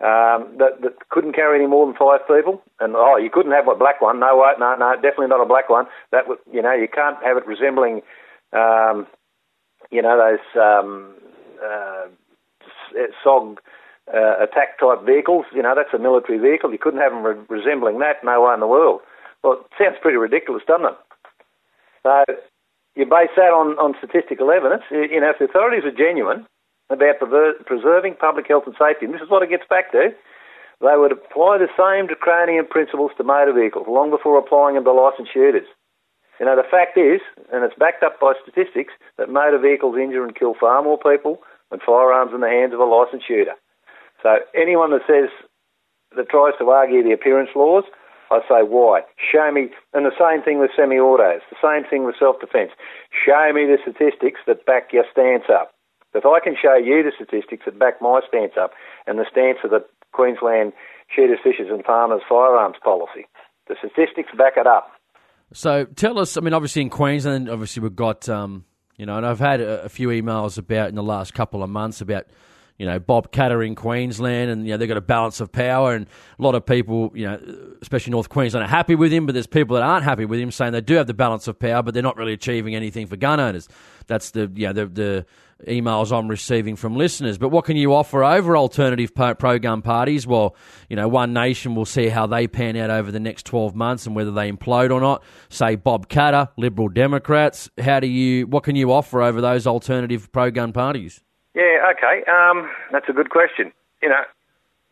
um, 0.00 0.56
that, 0.58 0.80
that 0.82 1.08
couldn't 1.08 1.34
carry 1.34 1.58
any 1.58 1.66
more 1.66 1.84
than 1.86 1.96
five 1.96 2.20
people. 2.28 2.62
And 2.80 2.94
oh, 2.96 3.16
you 3.16 3.28
couldn't 3.28 3.52
have 3.52 3.68
a 3.68 3.74
black 3.74 4.00
one. 4.00 4.20
No, 4.20 4.40
no, 4.58 4.76
no, 4.76 4.94
definitely 4.94 5.28
not 5.28 5.42
a 5.42 5.48
black 5.48 5.68
one. 5.68 5.86
That 6.12 6.28
would, 6.28 6.38
you 6.50 6.62
know, 6.62 6.72
you 6.72 6.88
can't 6.88 7.16
have 7.24 7.36
it 7.36 7.46
resembling, 7.46 8.02
um, 8.52 9.06
you 9.90 10.00
know, 10.00 10.16
those 10.16 10.62
um, 10.62 11.14
uh, 11.60 12.06
SOG 13.24 13.58
uh, 14.12 14.42
attack 14.42 14.78
type 14.78 15.04
vehicles. 15.04 15.46
You 15.54 15.62
know, 15.62 15.74
that's 15.74 15.94
a 15.94 15.98
military 15.98 16.38
vehicle. 16.38 16.72
You 16.72 16.78
couldn't 16.78 17.00
have 17.00 17.12
them 17.12 17.24
re- 17.24 17.46
resembling 17.48 17.98
that. 18.00 18.22
No 18.24 18.42
way 18.42 18.54
in 18.54 18.60
the 18.60 18.66
world. 18.66 19.00
Well, 19.42 19.64
it 19.64 19.66
sounds 19.78 19.96
pretty 20.00 20.18
ridiculous, 20.18 20.62
doesn't 20.66 20.86
it? 20.86 20.98
So 22.02 22.24
you 22.94 23.04
base 23.04 23.34
that 23.36 23.52
on, 23.52 23.76
on 23.78 23.94
statistical 23.98 24.50
evidence. 24.50 24.82
You 24.90 25.20
know, 25.20 25.30
if 25.30 25.38
the 25.38 25.46
authorities 25.46 25.84
are 25.84 25.92
genuine 25.94 26.46
about 26.88 27.18
preserving 27.66 28.14
public 28.18 28.46
health 28.48 28.64
and 28.66 28.76
safety, 28.78 29.06
and 29.06 29.14
this 29.14 29.22
is 29.22 29.30
what 29.30 29.42
it 29.42 29.50
gets 29.50 29.66
back 29.68 29.92
to, 29.92 30.14
they 30.80 30.96
would 30.96 31.12
apply 31.12 31.58
the 31.58 31.72
same 31.76 32.06
draconian 32.06 32.66
principles 32.66 33.10
to 33.16 33.24
motor 33.24 33.52
vehicles 33.52 33.86
long 33.88 34.10
before 34.10 34.38
applying 34.38 34.74
them 34.76 34.84
to 34.84 34.92
licensed 34.92 35.32
shooters. 35.32 35.66
You 36.38 36.46
know, 36.46 36.56
the 36.56 36.68
fact 36.68 36.98
is, 36.98 37.20
and 37.52 37.64
it's 37.64 37.78
backed 37.78 38.04
up 38.04 38.20
by 38.20 38.34
statistics, 38.42 38.92
that 39.16 39.30
motor 39.30 39.58
vehicles 39.58 39.96
injure 39.96 40.24
and 40.24 40.36
kill 40.36 40.54
far 40.58 40.82
more 40.82 40.98
people 40.98 41.40
than 41.70 41.80
firearms 41.80 42.32
in 42.34 42.40
the 42.40 42.48
hands 42.48 42.74
of 42.74 42.80
a 42.80 42.84
licensed 42.84 43.26
shooter. 43.26 43.56
So 44.22 44.38
anyone 44.54 44.90
that 44.90 45.02
says, 45.06 45.30
that 46.16 46.28
tries 46.28 46.54
to 46.58 46.70
argue 46.70 47.02
the 47.02 47.12
appearance 47.12 47.50
laws, 47.54 47.84
I 48.30 48.40
say, 48.48 48.62
why? 48.66 49.02
Show 49.20 49.50
me, 49.52 49.68
and 49.92 50.06
the 50.06 50.16
same 50.18 50.42
thing 50.42 50.58
with 50.58 50.70
semi-autos, 50.74 51.42
the 51.50 51.60
same 51.62 51.88
thing 51.88 52.04
with 52.04 52.16
self-defence. 52.18 52.72
Show 53.12 53.52
me 53.54 53.66
the 53.66 53.78
statistics 53.80 54.40
that 54.46 54.66
back 54.66 54.92
your 54.92 55.04
stance 55.12 55.44
up. 55.52 55.72
If 56.14 56.24
I 56.24 56.40
can 56.40 56.56
show 56.60 56.74
you 56.74 57.02
the 57.02 57.12
statistics 57.14 57.66
that 57.66 57.78
back 57.78 58.00
my 58.00 58.20
stance 58.26 58.52
up 58.58 58.72
and 59.06 59.18
the 59.18 59.26
stance 59.30 59.58
of 59.62 59.70
the 59.70 59.84
Queensland 60.12 60.72
Shooters, 61.14 61.38
Fishers 61.44 61.68
and 61.70 61.84
Farmers 61.84 62.22
firearms 62.28 62.76
policy, 62.82 63.26
the 63.68 63.76
statistics 63.78 64.30
back 64.36 64.54
it 64.56 64.66
up. 64.66 64.90
So 65.52 65.84
tell 65.84 66.18
us, 66.18 66.36
I 66.36 66.40
mean, 66.40 66.54
obviously 66.54 66.82
in 66.82 66.90
Queensland, 66.90 67.48
obviously 67.48 67.82
we've 67.82 67.94
got, 67.94 68.28
um, 68.28 68.64
you 68.96 69.06
know, 69.06 69.16
and 69.18 69.26
I've 69.26 69.38
had 69.38 69.60
a, 69.60 69.84
a 69.84 69.88
few 69.88 70.08
emails 70.08 70.58
about 70.58 70.88
in 70.88 70.94
the 70.94 71.02
last 71.02 71.34
couple 71.34 71.62
of 71.62 71.70
months 71.70 72.00
about 72.00 72.26
you 72.78 72.86
know, 72.86 72.98
Bob 72.98 73.32
Katter 73.32 73.66
in 73.66 73.74
Queensland, 73.74 74.50
and 74.50 74.66
you 74.66 74.72
know 74.72 74.76
they've 74.76 74.88
got 74.88 74.96
a 74.96 75.02
balance 75.02 75.40
of 75.40 75.50
power, 75.50 75.94
and 75.94 76.06
a 76.38 76.42
lot 76.42 76.54
of 76.54 76.66
people, 76.66 77.10
you 77.14 77.26
know, 77.26 77.40
especially 77.80 78.10
North 78.10 78.28
Queensland, 78.28 78.64
are 78.64 78.68
happy 78.68 78.94
with 78.94 79.12
him, 79.12 79.26
but 79.26 79.32
there's 79.32 79.46
people 79.46 79.74
that 79.76 79.82
aren't 79.82 80.04
happy 80.04 80.24
with 80.24 80.38
him, 80.38 80.50
saying 80.50 80.72
they 80.72 80.80
do 80.80 80.94
have 80.94 81.06
the 81.06 81.14
balance 81.14 81.48
of 81.48 81.58
power, 81.58 81.82
but 81.82 81.94
they're 81.94 82.02
not 82.02 82.16
really 82.16 82.32
achieving 82.32 82.74
anything 82.74 83.06
for 83.06 83.16
gun 83.16 83.40
owners. 83.40 83.68
That's 84.06 84.30
the 84.30 84.50
you 84.54 84.66
know, 84.66 84.72
the 84.72 84.86
the 84.86 85.26
emails 85.66 86.16
I'm 86.16 86.28
receiving 86.28 86.76
from 86.76 86.96
listeners. 86.96 87.38
But 87.38 87.48
what 87.48 87.64
can 87.64 87.76
you 87.76 87.94
offer 87.94 88.22
over 88.22 88.56
alternative 88.56 89.14
pro 89.14 89.58
gun 89.58 89.82
parties? 89.82 90.26
Well, 90.26 90.54
you 90.88 90.96
know, 90.96 91.08
One 91.08 91.32
Nation 91.32 91.74
will 91.74 91.86
see 91.86 92.08
how 92.08 92.26
they 92.26 92.46
pan 92.46 92.76
out 92.76 92.90
over 92.90 93.10
the 93.10 93.20
next 93.20 93.46
12 93.46 93.74
months 93.74 94.06
and 94.06 94.14
whether 94.14 94.30
they 94.30 94.50
implode 94.50 94.90
or 94.90 95.00
not. 95.00 95.22
Say 95.48 95.76
Bob 95.76 96.08
Katter, 96.08 96.48
Liberal 96.56 96.88
Democrats. 96.88 97.70
How 97.80 98.00
do 98.00 98.06
you? 98.06 98.46
What 98.46 98.64
can 98.64 98.76
you 98.76 98.92
offer 98.92 99.22
over 99.22 99.40
those 99.40 99.66
alternative 99.66 100.30
pro 100.30 100.50
gun 100.50 100.72
parties? 100.72 101.22
Yeah, 101.56 101.90
okay. 101.96 102.22
Um, 102.30 102.68
that's 102.92 103.08
a 103.08 103.14
good 103.14 103.30
question. 103.30 103.72
You 104.02 104.10
know, 104.10 104.22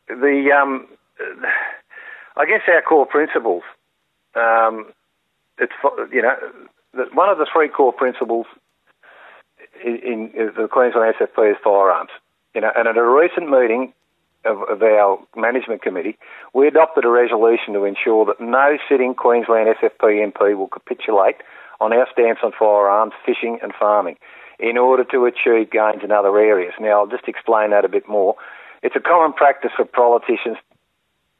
the 0.08 0.50
um, 0.50 0.88
I 2.36 2.46
guess 2.46 2.62
our 2.68 2.80
core 2.80 3.04
principles. 3.04 3.62
Um, 4.34 4.86
it's 5.58 5.74
you 6.10 6.22
know 6.22 6.34
one 7.12 7.28
of 7.28 7.36
the 7.36 7.46
three 7.52 7.68
core 7.68 7.92
principles 7.92 8.46
in, 9.84 10.30
in 10.32 10.52
the 10.56 10.66
Queensland 10.66 11.14
SFP 11.20 11.50
is 11.50 11.58
firearms. 11.62 12.10
You 12.54 12.62
know, 12.62 12.70
and 12.74 12.88
at 12.88 12.96
a 12.96 13.04
recent 13.04 13.50
meeting 13.50 13.92
of, 14.46 14.62
of, 14.62 14.82
our 14.82 15.18
management 15.36 15.82
committee, 15.82 16.16
we 16.54 16.66
adopted 16.66 17.04
a 17.04 17.08
resolution 17.08 17.74
to 17.74 17.84
ensure 17.84 18.24
that 18.24 18.40
no 18.40 18.78
sitting 18.88 19.14
Queensland 19.14 19.68
SFP 19.82 20.32
MP 20.32 20.56
will 20.56 20.68
capitulate 20.68 21.36
on 21.80 21.92
our 21.92 22.06
stance 22.10 22.38
on 22.42 22.52
firearms, 22.58 23.12
fishing, 23.26 23.58
and 23.62 23.72
farming 23.78 24.16
in 24.58 24.78
order 24.78 25.04
to 25.04 25.26
achieve 25.26 25.70
gains 25.70 26.02
in 26.02 26.10
other 26.10 26.38
areas. 26.38 26.74
Now, 26.80 27.00
I'll 27.00 27.06
just 27.06 27.28
explain 27.28 27.70
that 27.70 27.84
a 27.84 27.88
bit 27.88 28.08
more. 28.08 28.36
It's 28.82 28.96
a 28.96 29.00
common 29.00 29.32
practice 29.32 29.72
for 29.76 29.84
politicians 29.84 30.58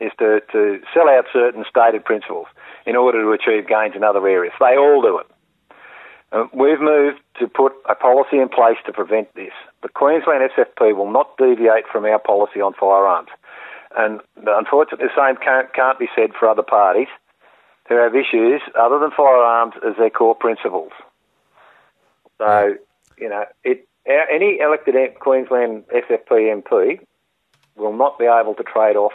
is 0.01 0.13
to, 0.19 0.41
to 0.53 0.81
sell 0.93 1.09
out 1.09 1.27
certain 1.33 1.65
stated 1.69 2.05
principles 2.05 2.47
in 2.87 2.97
order 2.97 3.23
to 3.23 3.31
achieve 3.31 3.69
gains 3.69 3.95
in 3.95 4.03
other 4.03 4.27
areas. 4.27 4.53
They 4.59 4.77
all 4.77 5.01
do 5.01 5.19
it. 5.19 5.27
Uh, 6.33 6.47
we've 6.53 6.81
moved 6.81 7.21
to 7.39 7.47
put 7.47 7.73
a 7.89 7.95
policy 7.95 8.39
in 8.39 8.49
place 8.49 8.77
to 8.87 8.93
prevent 8.93 9.33
this. 9.35 9.53
The 9.83 9.89
Queensland 9.89 10.51
SFP 10.51 10.97
will 10.97 11.11
not 11.11 11.37
deviate 11.39 11.85
from 11.91 12.05
our 12.05 12.19
policy 12.19 12.61
on 12.61 12.75
firearms. 12.75 13.29
And 13.97 14.21
unfortunately, 14.45 15.07
the 15.07 15.15
same 15.17 15.37
can't, 15.37 15.73
can't 15.73 15.99
be 15.99 16.09
said 16.17 16.31
for 16.39 16.49
other 16.49 16.65
parties 16.65 17.07
who 17.89 17.97
have 17.97 18.17
issues 18.17 18.63
other 18.79 18.99
than 18.99 19.11
firearms 19.17 19.75
as 19.87 19.95
their 19.97 20.11
core 20.11 20.35
principles. 20.35 20.91
So 22.39 22.75
you 23.19 23.29
know, 23.29 23.45
it, 23.63 23.87
any 24.07 24.59
elected 24.61 24.95
Queensland 25.21 25.85
SFP 25.89 26.63
MP 26.63 27.01
will 27.77 27.97
not 27.97 28.19
be 28.19 28.27
able 28.27 28.55
to 28.55 28.63
trade 28.63 28.97
off 28.97 29.13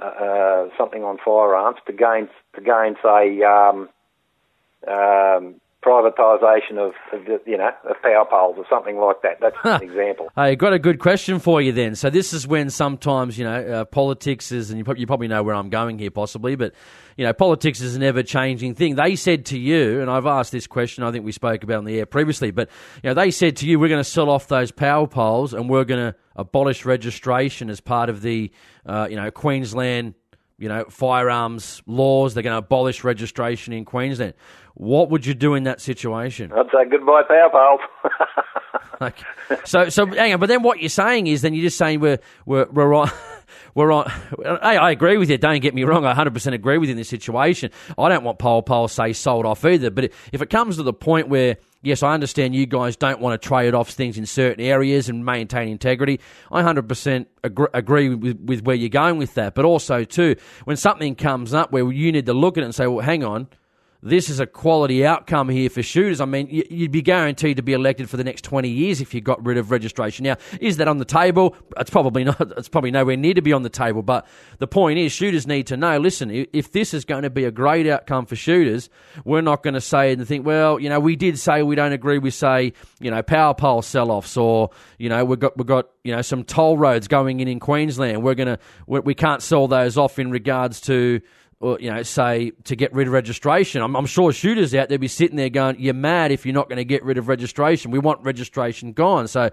uh, 0.00 0.04
uh, 0.04 0.68
something 0.76 1.04
on 1.04 1.18
firearms 1.24 1.78
to 1.86 1.92
gain 1.92 2.28
to 2.54 2.60
gain 2.60 2.96
say 3.02 3.42
um, 3.42 3.88
um, 4.88 5.60
privatisation 5.84 6.78
of, 6.78 6.94
of, 7.12 7.26
you 7.46 7.58
know 7.58 7.70
of 7.84 8.00
power 8.02 8.24
poles 8.28 8.56
or 8.56 8.64
something 8.70 8.96
like 8.96 9.20
that. 9.22 9.38
That's 9.40 9.56
an 9.64 9.82
example. 9.82 10.28
Hey, 10.34 10.56
got 10.56 10.72
a 10.72 10.78
good 10.78 10.98
question 10.98 11.38
for 11.38 11.60
you 11.60 11.72
then. 11.72 11.94
So 11.94 12.10
this 12.10 12.32
is 12.32 12.46
when 12.46 12.70
sometimes 12.70 13.38
you 13.38 13.44
know 13.44 13.60
uh, 13.62 13.84
politics 13.84 14.50
is, 14.50 14.70
and 14.70 14.78
you 14.78 14.84
probably, 14.84 15.00
you 15.00 15.06
probably 15.06 15.28
know 15.28 15.42
where 15.42 15.54
I'm 15.54 15.68
going 15.68 15.98
here 15.98 16.10
possibly, 16.10 16.56
but 16.56 16.72
you 17.16 17.24
know 17.24 17.32
politics 17.32 17.80
is 17.80 17.96
an 17.96 18.02
ever 18.02 18.22
changing 18.22 18.74
thing. 18.74 18.94
They 18.94 19.16
said 19.16 19.46
to 19.46 19.58
you, 19.58 20.00
and 20.00 20.10
I've 20.10 20.26
asked 20.26 20.52
this 20.52 20.66
question. 20.66 21.04
I 21.04 21.12
think 21.12 21.24
we 21.24 21.32
spoke 21.32 21.62
about 21.62 21.78
on 21.78 21.84
the 21.84 21.98
air 21.98 22.06
previously, 22.06 22.50
but 22.50 22.70
you 23.02 23.10
know 23.10 23.14
they 23.14 23.30
said 23.30 23.56
to 23.58 23.68
you, 23.68 23.78
we're 23.78 23.88
going 23.88 24.00
to 24.00 24.08
sell 24.08 24.30
off 24.30 24.48
those 24.48 24.70
power 24.70 25.06
poles 25.06 25.52
and 25.52 25.68
we're 25.68 25.84
going 25.84 26.12
to 26.12 26.16
abolish 26.36 26.84
registration 26.84 27.70
as 27.70 27.80
part 27.80 28.08
of 28.08 28.22
the 28.22 28.50
uh, 28.86 29.06
you 29.10 29.16
know 29.16 29.30
Queensland 29.30 30.14
you 30.58 30.68
know, 30.68 30.84
firearms 30.88 31.82
laws. 31.86 32.34
They're 32.34 32.42
going 32.42 32.54
to 32.54 32.58
abolish 32.58 33.04
registration 33.04 33.72
in 33.72 33.84
Queensland. 33.84 34.34
What 34.74 35.10
would 35.10 35.24
you 35.26 35.34
do 35.34 35.54
in 35.54 35.64
that 35.64 35.80
situation? 35.80 36.52
I'd 36.52 36.66
say 36.66 36.88
goodbye, 36.90 37.22
power 37.28 37.50
poles. 37.50 37.80
okay. 39.00 39.60
So, 39.64 39.88
so 39.88 40.06
hang 40.06 40.32
on. 40.34 40.40
But 40.40 40.48
then 40.48 40.62
what 40.62 40.80
you're 40.80 40.88
saying 40.88 41.26
is, 41.26 41.42
then 41.42 41.54
you're 41.54 41.64
just 41.64 41.78
saying 41.78 42.00
we're 42.00 42.18
we're 42.46 42.66
we're 42.66 42.94
on. 42.94 43.10
We're 43.74 43.92
on. 43.92 44.10
Hey, 44.44 44.76
I 44.76 44.90
agree 44.90 45.16
with 45.16 45.30
you. 45.30 45.38
Don't 45.38 45.60
get 45.60 45.74
me 45.74 45.84
wrong. 45.84 46.04
I 46.04 46.12
100% 46.14 46.52
agree 46.54 46.78
with 46.78 46.88
you 46.88 46.92
in 46.92 46.96
this 46.98 47.08
situation. 47.08 47.70
I 47.96 48.08
don't 48.08 48.24
want 48.24 48.38
pole 48.38 48.62
pole 48.62 48.88
say 48.88 49.12
sold 49.12 49.46
off 49.46 49.64
either. 49.64 49.90
But 49.90 50.12
if 50.32 50.42
it 50.42 50.50
comes 50.50 50.76
to 50.76 50.82
the 50.82 50.92
point 50.92 51.28
where 51.28 51.56
yes, 51.84 52.02
I 52.02 52.14
understand 52.14 52.54
you 52.54 52.66
guys 52.66 52.96
don't 52.96 53.20
want 53.20 53.40
to 53.40 53.48
trade 53.48 53.74
off 53.74 53.90
things 53.90 54.18
in 54.18 54.26
certain 54.26 54.64
areas 54.64 55.08
and 55.08 55.24
maintain 55.24 55.68
integrity. 55.68 56.18
I 56.50 56.62
100% 56.62 57.26
agree, 57.44 57.66
agree 57.72 58.14
with, 58.14 58.40
with 58.40 58.64
where 58.64 58.74
you're 58.74 58.88
going 58.88 59.18
with 59.18 59.34
that. 59.34 59.54
But 59.54 59.64
also, 59.64 60.02
too, 60.02 60.36
when 60.64 60.76
something 60.76 61.14
comes 61.14 61.54
up 61.54 61.70
where 61.70 61.90
you 61.92 62.10
need 62.10 62.26
to 62.26 62.34
look 62.34 62.56
at 62.56 62.62
it 62.62 62.64
and 62.64 62.74
say, 62.74 62.86
well, 62.86 63.04
hang 63.04 63.22
on, 63.22 63.48
this 64.04 64.28
is 64.28 64.38
a 64.38 64.46
quality 64.46 65.04
outcome 65.06 65.48
here 65.48 65.70
for 65.70 65.82
shooters. 65.82 66.20
I 66.20 66.26
mean, 66.26 66.46
you'd 66.50 66.92
be 66.92 67.00
guaranteed 67.00 67.56
to 67.56 67.62
be 67.62 67.72
elected 67.72 68.10
for 68.10 68.18
the 68.18 68.24
next 68.24 68.42
20 68.42 68.68
years 68.68 69.00
if 69.00 69.14
you 69.14 69.22
got 69.22 69.44
rid 69.44 69.56
of 69.56 69.70
registration. 69.70 70.24
Now, 70.24 70.36
is 70.60 70.76
that 70.76 70.88
on 70.88 70.98
the 70.98 71.06
table? 71.06 71.56
It's 71.78 71.90
probably 71.90 72.22
not. 72.22 72.34
It's 72.56 72.68
probably 72.68 72.90
nowhere 72.90 73.16
near 73.16 73.34
to 73.34 73.42
be 73.42 73.52
on 73.52 73.62
the 73.62 73.70
table. 73.70 74.02
But 74.02 74.26
the 74.58 74.66
point 74.66 74.98
is, 74.98 75.12
shooters 75.12 75.46
need 75.46 75.66
to 75.68 75.76
know. 75.76 75.98
Listen, 75.98 76.46
if 76.52 76.72
this 76.72 76.94
is 76.94 77.04
going 77.04 77.22
to 77.22 77.30
be 77.30 77.44
a 77.44 77.50
great 77.50 77.86
outcome 77.86 78.26
for 78.26 78.36
shooters, 78.36 78.90
we're 79.24 79.40
not 79.40 79.62
going 79.62 79.74
to 79.74 79.80
say 79.80 80.12
and 80.12 80.26
think, 80.26 80.46
well, 80.46 80.78
you 80.78 80.88
know, 80.88 81.00
we 81.00 81.16
did 81.16 81.38
say 81.38 81.62
we 81.62 81.74
don't 81.74 81.92
agree 81.92 82.18
with, 82.18 82.34
say, 82.34 82.72
you 83.00 83.10
know, 83.10 83.22
power 83.22 83.54
pole 83.54 83.82
sell-offs, 83.82 84.36
or 84.36 84.70
you 84.98 85.08
know, 85.08 85.24
we've 85.24 85.40
got 85.40 85.56
we've 85.56 85.66
got 85.66 85.88
you 86.04 86.14
know 86.14 86.22
some 86.22 86.44
toll 86.44 86.76
roads 86.76 87.08
going 87.08 87.40
in 87.40 87.48
in 87.48 87.58
Queensland. 87.58 88.22
We're 88.22 88.34
gonna 88.34 88.58
we, 88.86 89.00
we 89.00 89.14
can't 89.14 89.42
sell 89.42 89.66
those 89.66 89.96
off 89.96 90.18
in 90.18 90.30
regards 90.30 90.80
to 90.82 91.20
or 91.60 91.78
you 91.80 91.90
know, 91.90 92.02
say 92.02 92.52
to 92.64 92.76
get 92.76 92.92
rid 92.92 93.06
of 93.06 93.12
registration. 93.12 93.82
I'm, 93.82 93.96
I'm 93.96 94.06
sure 94.06 94.32
shooters 94.32 94.74
out 94.74 94.88
there 94.88 94.98
be 94.98 95.08
sitting 95.08 95.36
there 95.36 95.48
going, 95.48 95.76
"You're 95.78 95.94
mad 95.94 96.32
if 96.32 96.44
you're 96.44 96.54
not 96.54 96.68
going 96.68 96.78
to 96.78 96.84
get 96.84 97.04
rid 97.04 97.18
of 97.18 97.28
registration. 97.28 97.90
We 97.90 97.98
want 97.98 98.22
registration 98.22 98.92
gone." 98.92 99.28
So, 99.28 99.50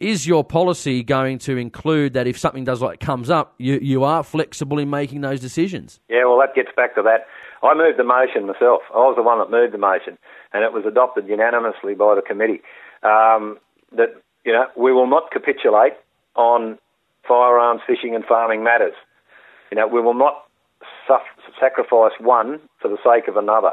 is 0.00 0.26
your 0.26 0.44
policy 0.44 1.02
going 1.02 1.38
to 1.40 1.56
include 1.56 2.12
that 2.12 2.26
if 2.26 2.38
something 2.38 2.64
does 2.64 2.80
like 2.80 3.00
comes 3.00 3.30
up, 3.30 3.54
you 3.58 3.78
you 3.80 4.04
are 4.04 4.22
flexible 4.22 4.78
in 4.78 4.90
making 4.90 5.20
those 5.22 5.40
decisions? 5.40 6.00
Yeah, 6.08 6.24
well, 6.24 6.38
that 6.38 6.54
gets 6.54 6.70
back 6.76 6.94
to 6.94 7.02
that. 7.02 7.26
I 7.62 7.74
moved 7.74 7.98
the 7.98 8.04
motion 8.04 8.46
myself. 8.46 8.82
I 8.94 8.98
was 8.98 9.14
the 9.16 9.22
one 9.22 9.38
that 9.38 9.50
moved 9.50 9.74
the 9.74 9.78
motion, 9.78 10.18
and 10.52 10.62
it 10.62 10.72
was 10.72 10.84
adopted 10.86 11.26
unanimously 11.28 11.94
by 11.94 12.14
the 12.14 12.22
committee. 12.22 12.62
Um, 13.02 13.58
that 13.92 14.14
you 14.44 14.52
know 14.52 14.66
we 14.76 14.92
will 14.92 15.08
not 15.08 15.30
capitulate 15.30 15.94
on 16.36 16.78
firearms, 17.26 17.80
fishing, 17.86 18.14
and 18.14 18.24
farming 18.24 18.62
matters. 18.62 18.94
You 19.70 19.76
know 19.76 19.86
we 19.88 20.00
will 20.00 20.14
not 20.14 20.47
sacrifice 21.58 22.12
one 22.20 22.60
for 22.80 22.88
the 22.88 22.98
sake 23.04 23.28
of 23.28 23.36
another. 23.36 23.72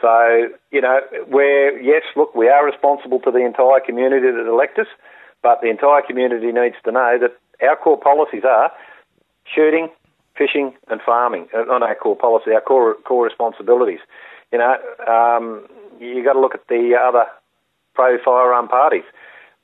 So, 0.00 0.48
you 0.70 0.80
know, 0.80 1.00
we're, 1.28 1.78
yes, 1.78 2.02
look, 2.16 2.34
we 2.34 2.48
are 2.48 2.64
responsible 2.64 3.20
to 3.20 3.30
the 3.30 3.44
entire 3.44 3.80
community 3.84 4.30
that 4.30 4.48
elect 4.48 4.78
us, 4.78 4.86
but 5.42 5.60
the 5.60 5.68
entire 5.68 6.02
community 6.02 6.52
needs 6.52 6.76
to 6.84 6.92
know 6.92 7.18
that 7.20 7.36
our 7.66 7.76
core 7.76 8.00
policies 8.00 8.42
are 8.44 8.72
shooting, 9.44 9.88
fishing, 10.36 10.72
and 10.88 11.00
farming. 11.04 11.48
Uh, 11.54 11.64
not 11.64 11.82
our 11.82 11.94
core 11.94 12.16
policy, 12.16 12.52
our 12.52 12.62
core, 12.62 12.94
core 13.04 13.24
responsibilities. 13.24 14.00
You 14.52 14.58
know, 14.58 14.76
um, 15.06 15.66
you 16.00 16.24
got 16.24 16.32
to 16.32 16.40
look 16.40 16.54
at 16.54 16.66
the 16.68 16.96
other 16.96 17.24
pro 17.94 18.16
firearm 18.24 18.68
parties. 18.68 19.04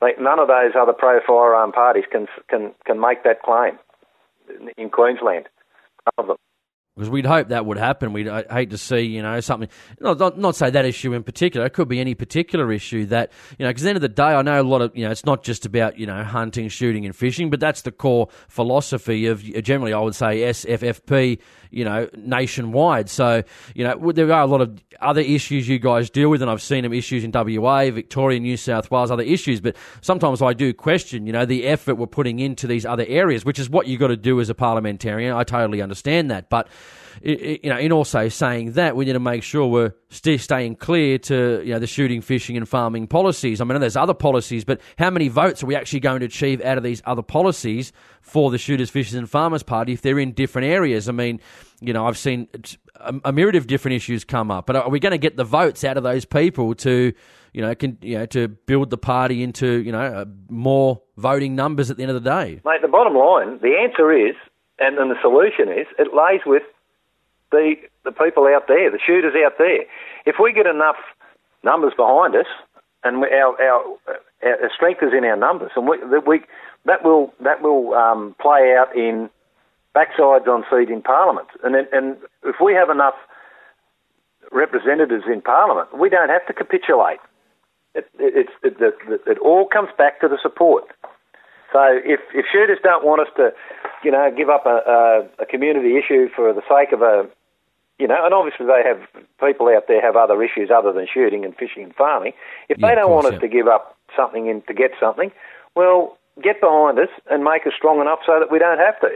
Like 0.01 0.21
none 0.21 0.37
of 0.37 0.47
those 0.47 0.73
other 0.79 0.93
pro 0.93 1.19
firearm 1.25 1.71
parties 1.71 2.05
can 2.11 2.27
can 2.47 2.71
can 2.85 2.99
make 2.99 3.23
that 3.23 3.41
claim 3.41 3.79
in 4.77 4.91
Queensland. 4.91 5.47
None 6.05 6.13
of 6.19 6.27
them 6.27 6.37
because 6.97 7.11
we'd 7.11 7.27
hope 7.27 7.49
that 7.49 7.65
would 7.65 7.77
happen. 7.77 8.11
We'd 8.11 8.27
hate 8.27 8.71
to 8.71 8.77
see, 8.77 9.01
you 9.01 9.21
know, 9.21 9.39
something, 9.39 9.69
not, 9.99 10.17
not, 10.17 10.39
not 10.39 10.55
say 10.55 10.71
that 10.71 10.83
issue 10.83 11.13
in 11.13 11.21
particular. 11.21 11.67
It 11.67 11.73
could 11.73 11.87
be 11.87 11.99
any 11.99 12.15
particular 12.15 12.71
issue 12.71 13.05
that, 13.07 13.31
you 13.59 13.65
know, 13.65 13.69
because 13.69 13.83
at 13.83 13.85
the 13.85 13.89
end 13.89 13.97
of 13.97 14.01
the 14.01 14.09
day, 14.09 14.23
I 14.23 14.41
know 14.41 14.59
a 14.59 14.63
lot 14.63 14.81
of, 14.81 14.97
you 14.97 15.05
know, 15.05 15.11
it's 15.11 15.25
not 15.25 15.43
just 15.43 15.67
about, 15.67 15.99
you 15.99 16.07
know, 16.07 16.23
hunting, 16.23 16.69
shooting, 16.69 17.05
and 17.05 17.15
fishing, 17.15 17.51
but 17.51 17.59
that's 17.59 17.83
the 17.83 17.91
core 17.91 18.29
philosophy 18.47 19.27
of, 19.27 19.43
uh, 19.55 19.61
generally, 19.61 19.93
I 19.93 19.99
would 19.99 20.15
say, 20.15 20.39
SFFP, 20.39 21.39
you 21.69 21.85
know, 21.85 22.09
nationwide. 22.15 23.09
So, 23.09 23.43
you 23.75 23.83
know, 23.83 24.11
there 24.11 24.31
are 24.31 24.41
a 24.41 24.47
lot 24.47 24.61
of 24.61 24.81
other 24.99 25.21
issues 25.21 25.67
you 25.67 25.77
guys 25.77 26.09
deal 26.09 26.29
with, 26.29 26.41
and 26.41 26.49
I've 26.49 26.61
seen 26.63 26.81
them 26.81 26.93
issues 26.93 27.23
in 27.23 27.31
WA, 27.31 27.91
Victoria, 27.91 28.39
New 28.39 28.57
South 28.57 28.89
Wales, 28.89 29.11
other 29.11 29.23
issues, 29.23 29.61
but 29.61 29.75
sometimes 30.01 30.41
I 30.41 30.53
do 30.53 30.73
question, 30.73 31.27
you 31.27 31.33
know, 31.33 31.45
the 31.45 31.65
effort 31.65 31.95
we're 31.95 32.07
putting 32.07 32.39
into 32.39 32.65
these 32.65 32.85
other 32.85 33.05
areas, 33.07 33.45
which 33.45 33.59
is 33.59 33.69
what 33.69 33.85
you've 33.85 33.99
got 33.99 34.07
to 34.07 34.17
do 34.17 34.39
as 34.39 34.49
a 34.49 34.55
parliamentarian. 34.55 35.35
I 35.35 35.43
totally 35.43 35.81
understand 35.81 36.31
that. 36.31 36.49
But, 36.49 36.67
you 37.21 37.69
know, 37.69 37.77
in 37.77 37.91
also 37.91 38.29
saying 38.29 38.73
that, 38.73 38.95
we 38.95 39.05
need 39.05 39.13
to 39.13 39.19
make 39.19 39.43
sure 39.43 39.67
we're 39.67 39.93
still 40.09 40.37
staying 40.37 40.75
clear 40.75 41.17
to 41.17 41.61
you 41.63 41.73
know 41.73 41.79
the 41.79 41.87
shooting, 41.87 42.21
fishing, 42.21 42.57
and 42.57 42.67
farming 42.67 43.07
policies. 43.07 43.61
I 43.61 43.65
mean, 43.65 43.79
there's 43.79 43.95
other 43.95 44.13
policies, 44.13 44.63
but 44.63 44.81
how 44.97 45.09
many 45.09 45.27
votes 45.27 45.63
are 45.63 45.65
we 45.65 45.75
actually 45.75 46.01
going 46.01 46.19
to 46.19 46.25
achieve 46.25 46.61
out 46.61 46.77
of 46.77 46.83
these 46.83 47.01
other 47.05 47.21
policies 47.21 47.91
for 48.21 48.51
the 48.51 48.57
shooters, 48.57 48.89
fishers, 48.89 49.15
and 49.15 49.29
farmers 49.29 49.63
party 49.63 49.93
if 49.93 50.01
they're 50.01 50.19
in 50.19 50.33
different 50.33 50.67
areas? 50.67 51.09
I 51.09 51.11
mean, 51.11 51.39
you 51.81 51.93
know, 51.93 52.05
I've 52.05 52.17
seen 52.17 52.47
a, 52.95 53.15
a 53.25 53.31
myriad 53.31 53.55
of 53.55 53.67
different 53.67 53.95
issues 53.95 54.23
come 54.23 54.51
up, 54.51 54.65
but 54.65 54.75
are 54.75 54.89
we 54.89 54.99
going 54.99 55.11
to 55.11 55.17
get 55.17 55.37
the 55.37 55.43
votes 55.43 55.83
out 55.83 55.97
of 55.97 56.03
those 56.03 56.25
people 56.25 56.75
to? 56.75 57.13
You 57.53 57.63
know, 57.63 57.73
can, 57.73 57.97
you 58.01 58.19
know, 58.19 58.25
to 58.27 58.49
build 58.49 58.91
the 58.91 58.99
party 58.99 59.41
into 59.41 59.81
you 59.81 59.91
know 59.91 59.99
uh, 59.99 60.25
more 60.47 61.01
voting 61.15 61.55
numbers 61.55 61.89
at 61.89 61.97
the 61.97 62.03
end 62.03 62.11
of 62.11 62.23
the 62.23 62.29
day. 62.29 62.61
Mate, 62.63 62.81
the 62.83 62.87
bottom 62.87 63.15
line, 63.15 63.57
the 63.63 63.75
answer 63.81 64.11
is, 64.11 64.35
and, 64.77 64.97
and 64.99 65.09
the 65.09 65.15
solution 65.21 65.69
is, 65.69 65.87
it 65.97 66.13
lays 66.13 66.41
with 66.45 66.61
the 67.51 67.75
the 68.03 68.11
people 68.11 68.47
out 68.47 68.67
there, 68.67 68.91
the 68.91 68.99
shooters 69.05 69.33
out 69.45 69.53
there. 69.57 69.83
If 70.25 70.35
we 70.41 70.53
get 70.53 70.65
enough 70.65 70.97
numbers 71.63 71.93
behind 71.95 72.35
us, 72.35 72.47
and 73.03 73.21
we, 73.21 73.27
our, 73.27 73.59
our, 73.61 73.83
our 74.43 74.71
strength 74.73 75.01
is 75.03 75.13
in 75.17 75.23
our 75.23 75.35
numbers, 75.35 75.71
and 75.75 75.87
we, 75.87 75.97
that 75.97 76.27
we 76.27 76.41
that 76.85 77.03
will 77.03 77.33
that 77.41 77.61
will 77.61 77.93
um, 77.93 78.35
play 78.41 78.75
out 78.77 78.95
in 78.95 79.29
backsides 79.95 80.47
on 80.47 80.63
seat 80.69 80.89
in 80.91 81.01
Parliament, 81.01 81.47
and 81.63 81.75
and 81.75 82.17
if 82.43 82.55
we 82.63 82.73
have 82.73 82.89
enough 82.89 83.15
representatives 84.51 85.25
in 85.31 85.41
Parliament, 85.41 85.97
we 85.97 86.09
don't 86.09 86.29
have 86.29 86.45
to 86.47 86.53
capitulate. 86.53 87.19
It, 87.95 88.07
it, 88.19 88.47
it, 88.61 88.75
it, 89.25 89.37
all 89.39 89.65
comes 89.65 89.89
back 89.97 90.21
to 90.21 90.27
the 90.27 90.37
support. 90.41 90.85
So 91.73 91.79
if, 92.05 92.19
if 92.33 92.45
shooters 92.51 92.77
don't 92.83 93.03
want 93.03 93.21
us 93.21 93.27
to, 93.37 93.49
you 94.03 94.11
know, 94.11 94.29
give 94.35 94.49
up 94.49 94.65
a, 94.65 95.27
a, 95.39 95.43
a 95.43 95.45
community 95.45 95.97
issue 95.97 96.29
for 96.33 96.53
the 96.53 96.61
sake 96.69 96.93
of 96.93 97.01
a, 97.01 97.27
you 97.99 98.07
know, 98.07 98.23
and 98.23 98.33
obviously 98.33 98.65
they 98.65 98.83
have 98.87 99.01
people 99.39 99.67
out 99.69 99.87
there 99.87 100.01
have 100.01 100.15
other 100.15 100.41
issues 100.43 100.69
other 100.73 100.93
than 100.93 101.07
shooting 101.11 101.43
and 101.43 101.55
fishing 101.55 101.83
and 101.83 101.95
farming. 101.95 102.33
If 102.69 102.77
yeah, 102.77 102.89
they 102.89 102.95
don't 102.95 103.07
course, 103.07 103.23
want 103.23 103.35
us 103.35 103.41
yeah. 103.41 103.47
to 103.47 103.55
give 103.55 103.67
up 103.67 103.97
something 104.15 104.47
in, 104.47 104.61
to 104.67 104.73
get 104.73 104.91
something, 104.99 105.31
well, 105.75 106.17
get 106.41 106.61
behind 106.61 106.99
us 106.99 107.09
and 107.29 107.43
make 107.43 107.65
us 107.65 107.73
strong 107.75 107.99
enough 107.99 108.19
so 108.25 108.39
that 108.39 108.51
we 108.51 108.59
don't 108.59 108.77
have 108.79 108.99
to. 109.01 109.09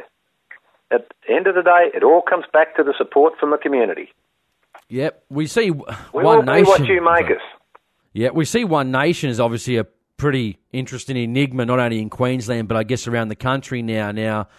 At 0.92 1.08
the 1.28 1.34
end 1.34 1.48
of 1.48 1.56
the 1.56 1.62
day, 1.62 1.92
it 1.94 2.04
all 2.04 2.22
comes 2.22 2.46
back 2.52 2.76
to 2.76 2.84
the 2.84 2.94
support 2.98 3.34
from 3.40 3.52
the 3.52 3.58
community. 3.58 4.10
Yep, 4.90 5.24
we 5.30 5.48
see 5.48 5.72
we 5.72 5.84
one 6.12 6.46
nation. 6.46 6.66
what 6.66 6.86
you 6.86 7.02
make 7.02 7.28
us. 7.28 7.42
Yeah, 8.14 8.32
we 8.32 8.44
see 8.44 8.66
One 8.66 8.92
Nation 8.92 9.30
is 9.30 9.40
obviously 9.40 9.78
a 9.78 9.86
pretty 10.18 10.60
interesting 10.74 11.16
enigma, 11.16 11.66
not 11.66 11.80
only 11.80 12.02
in 12.02 12.10
Queensland 12.10 12.68
but 12.68 12.76
I 12.76 12.84
guess 12.84 13.08
around 13.08 13.30
the 13.30 13.38
country 13.38 13.82
now. 13.82 14.12
Now 14.12 14.50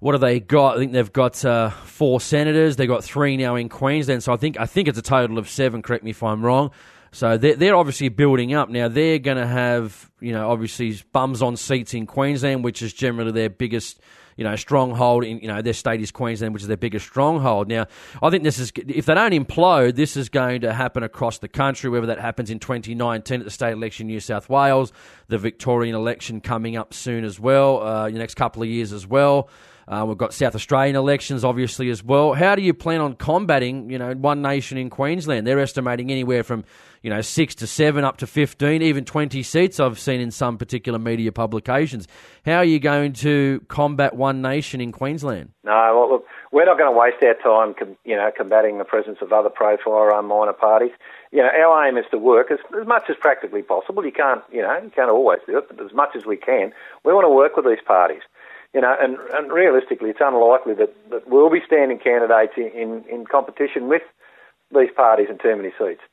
what 0.00 0.14
have 0.14 0.20
they 0.20 0.40
got? 0.40 0.76
I 0.76 0.78
think 0.78 0.92
they've 0.92 1.12
got 1.12 1.44
uh, 1.44 1.70
four 1.70 2.20
senators. 2.20 2.76
They've 2.76 2.88
got 2.88 3.04
three 3.04 3.36
now 3.36 3.54
in 3.56 3.68
Queensland. 3.68 4.22
So 4.22 4.32
I 4.32 4.36
think 4.36 4.58
I 4.58 4.66
think 4.66 4.88
it's 4.88 4.98
a 4.98 5.02
total 5.02 5.38
of 5.38 5.48
seven. 5.48 5.82
Correct 5.82 6.04
me 6.04 6.10
if 6.10 6.22
I'm 6.22 6.44
wrong. 6.44 6.70
So 7.12 7.38
they're, 7.38 7.56
they're 7.56 7.76
obviously 7.76 8.10
building 8.10 8.52
up 8.52 8.68
now. 8.68 8.88
They're 8.88 9.18
going 9.18 9.38
to 9.38 9.46
have 9.46 10.10
you 10.20 10.32
know 10.32 10.50
obviously 10.50 11.00
bums 11.12 11.40
on 11.42 11.56
seats 11.56 11.94
in 11.94 12.06
Queensland, 12.06 12.62
which 12.62 12.82
is 12.82 12.92
generally 12.92 13.32
their 13.32 13.48
biggest 13.48 14.00
you 14.36 14.44
know 14.44 14.54
stronghold. 14.54 15.24
In 15.24 15.38
you 15.40 15.48
know 15.48 15.62
their 15.62 15.72
state 15.72 16.02
is 16.02 16.10
Queensland, 16.10 16.52
which 16.52 16.62
is 16.62 16.68
their 16.68 16.76
biggest 16.76 17.06
stronghold. 17.06 17.68
Now 17.68 17.86
I 18.22 18.28
think 18.28 18.44
this 18.44 18.58
is 18.58 18.70
if 18.76 19.06
they 19.06 19.14
don't 19.14 19.32
implode, 19.32 19.94
this 19.94 20.14
is 20.14 20.28
going 20.28 20.60
to 20.60 20.74
happen 20.74 21.02
across 21.02 21.38
the 21.38 21.48
country. 21.48 21.88
Whether 21.88 22.08
that 22.08 22.20
happens 22.20 22.50
in 22.50 22.58
2019 22.58 23.40
at 23.40 23.44
the 23.44 23.50
state 23.50 23.72
election 23.72 24.04
in 24.04 24.08
New 24.08 24.20
South 24.20 24.50
Wales, 24.50 24.92
the 25.28 25.38
Victorian 25.38 25.94
election 25.94 26.42
coming 26.42 26.76
up 26.76 26.92
soon 26.92 27.24
as 27.24 27.40
well, 27.40 27.80
uh, 27.80 28.10
the 28.10 28.18
next 28.18 28.34
couple 28.34 28.62
of 28.62 28.68
years 28.68 28.92
as 28.92 29.06
well. 29.06 29.48
Uh, 29.88 30.04
we've 30.06 30.18
got 30.18 30.34
South 30.34 30.54
Australian 30.56 30.96
elections, 30.96 31.44
obviously, 31.44 31.90
as 31.90 32.02
well. 32.02 32.34
How 32.34 32.56
do 32.56 32.62
you 32.62 32.74
plan 32.74 33.00
on 33.00 33.14
combating, 33.14 33.88
you 33.88 33.98
know, 33.98 34.14
One 34.14 34.42
Nation 34.42 34.78
in 34.78 34.90
Queensland? 34.90 35.46
They're 35.46 35.60
estimating 35.60 36.10
anywhere 36.10 36.42
from, 36.42 36.64
you 37.02 37.10
know, 37.10 37.20
six 37.20 37.54
to 37.56 37.68
seven, 37.68 38.02
up 38.02 38.16
to 38.16 38.26
15, 38.26 38.82
even 38.82 39.04
20 39.04 39.44
seats 39.44 39.78
I've 39.78 40.00
seen 40.00 40.20
in 40.20 40.32
some 40.32 40.58
particular 40.58 40.98
media 40.98 41.30
publications. 41.30 42.08
How 42.44 42.56
are 42.56 42.64
you 42.64 42.80
going 42.80 43.12
to 43.14 43.64
combat 43.68 44.16
One 44.16 44.42
Nation 44.42 44.80
in 44.80 44.90
Queensland? 44.90 45.50
No, 45.62 45.72
well, 45.72 46.10
look, 46.10 46.26
we're 46.50 46.64
not 46.64 46.78
going 46.78 46.92
to 46.92 46.98
waste 46.98 47.22
our 47.22 47.34
time, 47.34 47.74
com- 47.78 47.96
you 48.04 48.16
know, 48.16 48.32
combating 48.36 48.78
the 48.78 48.84
presence 48.84 49.18
of 49.20 49.32
other 49.32 49.50
pro-firearm 49.50 50.24
um, 50.24 50.26
minor 50.26 50.52
parties. 50.52 50.90
You 51.30 51.42
know, 51.42 51.48
our 51.48 51.86
aim 51.86 51.96
is 51.96 52.06
to 52.10 52.18
work 52.18 52.50
as, 52.50 52.58
as 52.80 52.88
much 52.88 53.04
as 53.08 53.14
practically 53.20 53.62
possible. 53.62 54.04
You 54.04 54.12
can't, 54.12 54.42
you 54.50 54.62
know, 54.62 54.80
you 54.82 54.90
can't 54.90 55.10
always 55.10 55.40
do 55.46 55.58
it, 55.58 55.68
but 55.68 55.84
as 55.84 55.92
much 55.92 56.16
as 56.16 56.26
we 56.26 56.36
can, 56.36 56.72
we 57.04 57.12
want 57.12 57.24
to 57.24 57.30
work 57.30 57.54
with 57.54 57.66
these 57.66 57.84
parties 57.86 58.22
you 58.76 58.82
know, 58.82 58.94
and, 59.00 59.16
and 59.32 59.50
realistically, 59.50 60.10
it's 60.10 60.20
unlikely 60.20 60.74
that, 60.74 60.92
that 61.08 61.26
we'll 61.26 61.48
be 61.48 61.64
standing 61.64 61.98
candidates 61.98 62.52
in, 62.58 63.02
in, 63.08 63.24
competition 63.24 63.88
with 63.88 64.02
these 64.68 64.92
parties 64.94 65.28
in 65.30 65.38
too 65.38 65.56
many 65.56 65.72
seats. 65.78 66.04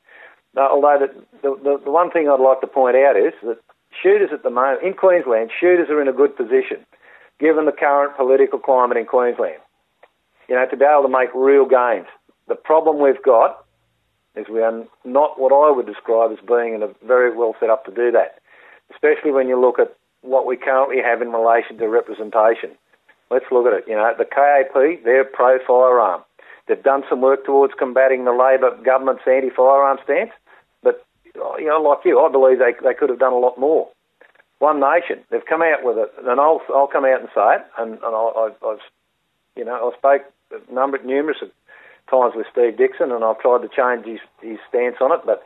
Now, 0.56 0.70
although 0.72 0.96
the, 1.04 1.12
the, 1.42 1.78
the 1.84 1.90
one 1.90 2.10
thing 2.10 2.26
I'd 2.26 2.40
like 2.40 2.62
to 2.62 2.66
point 2.66 2.96
out 2.96 3.18
is 3.20 3.34
that 3.42 3.58
shooters 3.92 4.30
at 4.32 4.44
the 4.44 4.48
moment, 4.48 4.82
in 4.82 4.94
Queensland, 4.94 5.50
shooters 5.52 5.90
are 5.90 6.00
in 6.00 6.08
a 6.08 6.12
good 6.16 6.34
position, 6.38 6.80
given 7.38 7.66
the 7.66 7.76
current 7.76 8.16
political 8.16 8.58
climate 8.58 8.96
in 8.96 9.04
Queensland, 9.04 9.60
you 10.48 10.54
know, 10.54 10.64
to 10.64 10.74
be 10.74 10.86
able 10.86 11.02
to 11.02 11.12
make 11.12 11.28
real 11.34 11.68
gains. 11.68 12.08
The 12.48 12.56
problem 12.56 12.98
we've 12.98 13.22
got 13.22 13.62
is 14.36 14.46
we 14.48 14.62
are 14.62 14.84
not 15.04 15.38
what 15.38 15.52
I 15.52 15.70
would 15.70 15.84
describe 15.84 16.32
as 16.32 16.40
being 16.48 16.72
in 16.72 16.82
a 16.82 16.88
very 17.06 17.28
well 17.36 17.56
set 17.60 17.68
up 17.68 17.84
to 17.84 17.92
do 17.92 18.10
that, 18.12 18.40
especially 18.90 19.32
when 19.32 19.48
you 19.48 19.60
look 19.60 19.78
at 19.78 19.94
what 20.24 20.46
we 20.46 20.56
currently 20.56 21.02
have 21.02 21.20
in 21.20 21.30
relation 21.30 21.76
to 21.78 21.88
representation. 21.88 22.70
Let's 23.30 23.44
look 23.50 23.66
at 23.66 23.74
it. 23.74 23.84
You 23.86 23.94
know, 23.94 24.12
the 24.16 24.24
KAP, 24.24 25.04
they're 25.04 25.24
pro 25.24 25.58
firearm. 25.66 26.22
They've 26.66 26.82
done 26.82 27.04
some 27.08 27.20
work 27.20 27.44
towards 27.44 27.74
combating 27.78 28.24
the 28.24 28.32
Labor 28.32 28.76
government's 28.82 29.22
anti 29.26 29.50
firearm 29.50 29.98
stance, 30.02 30.30
but, 30.82 31.04
you 31.34 31.66
know, 31.66 31.80
like 31.82 32.04
you, 32.04 32.18
I 32.20 32.30
believe 32.32 32.58
they, 32.58 32.72
they 32.82 32.94
could 32.94 33.10
have 33.10 33.18
done 33.18 33.34
a 33.34 33.38
lot 33.38 33.58
more. 33.58 33.88
One 34.60 34.80
Nation, 34.80 35.22
they've 35.30 35.44
come 35.44 35.60
out 35.60 35.84
with 35.84 35.98
it, 35.98 36.10
and 36.24 36.40
I'll, 36.40 36.62
I'll 36.74 36.86
come 36.86 37.04
out 37.04 37.20
and 37.20 37.28
say 37.34 37.56
it, 37.56 37.64
and, 37.78 37.92
and 37.94 38.14
I, 38.16 38.50
I've, 38.64 38.80
you 39.56 39.64
know, 39.64 39.92
I 39.92 39.98
spoke 39.98 40.22
a 40.52 40.72
number, 40.72 40.98
numerous 41.04 41.38
times 42.10 42.32
with 42.34 42.46
Steve 42.50 42.78
Dixon, 42.78 43.12
and 43.12 43.24
I've 43.24 43.40
tried 43.40 43.60
to 43.60 43.68
change 43.68 44.06
his, 44.06 44.20
his 44.40 44.58
stance 44.68 44.96
on 45.00 45.12
it, 45.12 45.20
but 45.26 45.42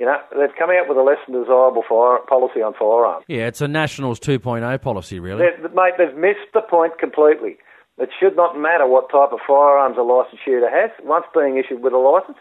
you 0.00 0.06
know, 0.06 0.16
they've 0.32 0.56
come 0.58 0.70
out 0.70 0.88
with 0.88 0.96
a 0.96 1.02
less 1.02 1.18
than 1.28 1.38
desirable 1.38 1.84
fire, 1.86 2.18
policy 2.26 2.62
on 2.62 2.72
firearms. 2.72 3.22
Yeah, 3.28 3.46
it's 3.46 3.60
a 3.60 3.68
Nationals 3.68 4.18
2.0 4.18 4.80
policy, 4.80 5.20
really. 5.20 5.44
They're, 5.44 5.68
mate, 5.68 5.94
they've 5.98 6.16
missed 6.16 6.48
the 6.54 6.62
point 6.62 6.98
completely. 6.98 7.58
it 7.98 8.08
should 8.18 8.34
not 8.34 8.58
matter 8.58 8.88
what 8.88 9.10
type 9.12 9.30
of 9.32 9.40
firearms 9.46 9.96
a 9.98 10.02
licensed 10.02 10.42
shooter 10.42 10.70
has. 10.72 10.90
Once 11.04 11.26
being 11.34 11.58
issued 11.58 11.82
with 11.82 11.92
a 11.92 11.98
license, 11.98 12.38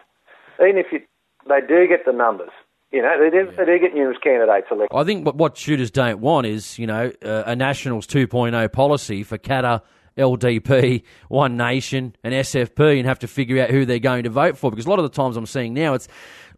even 0.62 0.78
if 0.78 0.86
you, 0.94 1.02
they 1.50 1.60
do 1.60 1.86
get 1.86 2.06
the 2.06 2.14
numbers, 2.14 2.52
you 2.94 3.02
know, 3.02 3.14
they 3.20 3.30
do, 3.30 3.52
they 3.52 3.66
do 3.66 3.78
get 3.78 3.94
numerous 3.94 4.18
candidates 4.24 4.68
elected. 4.72 4.98
I 4.98 5.04
think 5.04 5.28
what, 5.28 5.58
shooters 5.58 5.92
don't 5.92 6.22
want 6.22 6.48
is, 6.48 6.80
you 6.80 6.88
know, 6.88 7.12
uh, 7.24 7.44
a 7.46 7.58
Nationals 7.58 8.08
2.0 8.08 8.72
policy 8.72 9.22
for 9.24 9.38
Katter, 9.38 9.82
LDP, 10.18 11.04
One 11.28 11.58
Nation, 11.58 12.16
and 12.24 12.34
SFP, 12.34 13.00
and 13.00 13.06
have 13.06 13.20
to 13.20 13.28
figure 13.28 13.62
out 13.62 13.70
who 13.70 13.86
they're 13.86 14.00
going 14.00 14.24
to 14.24 14.30
vote 14.30 14.58
for. 14.58 14.72
Because 14.72 14.86
a 14.86 14.90
lot 14.90 15.00
of 15.00 15.04
the 15.04 15.10
times 15.10 15.38
I'm 15.38 15.46
seeing 15.46 15.74
now, 15.74 15.94
it's 15.94 16.08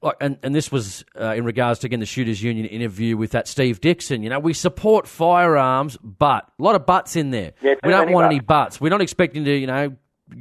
like, 0.02 0.16
and, 0.20 0.38
and 0.42 0.56
this 0.56 0.72
was 0.72 1.06
uh, 1.20 1.34
in 1.36 1.46
regards 1.46 1.80
to 1.80 1.88
again 1.88 2.00
the 2.00 2.06
Shooters 2.06 2.42
Union 2.42 2.66
interview 2.66 3.18
with 3.18 3.32
that 3.32 3.48
Steve 3.48 3.82
Dixon. 3.82 4.24
You 4.24 4.30
know, 4.30 4.40
we 4.40 4.54
support 4.54 5.08
firearms, 5.08 5.98
but 6.02 6.50
a 6.60 6.64
lot 6.64 6.76
of 6.76 6.86
buts 6.86 7.16
in 7.16 7.32
there. 7.32 7.54
Yeah, 7.62 7.76
we 7.84 7.92
don't 7.92 8.12
want 8.12 8.26
many 8.26 8.36
any 8.36 8.40
buts. 8.40 8.82
We're 8.82 8.90
not 8.90 9.02
expecting 9.02 9.46
to, 9.46 9.56
you 9.56 9.68
know. 9.68 9.96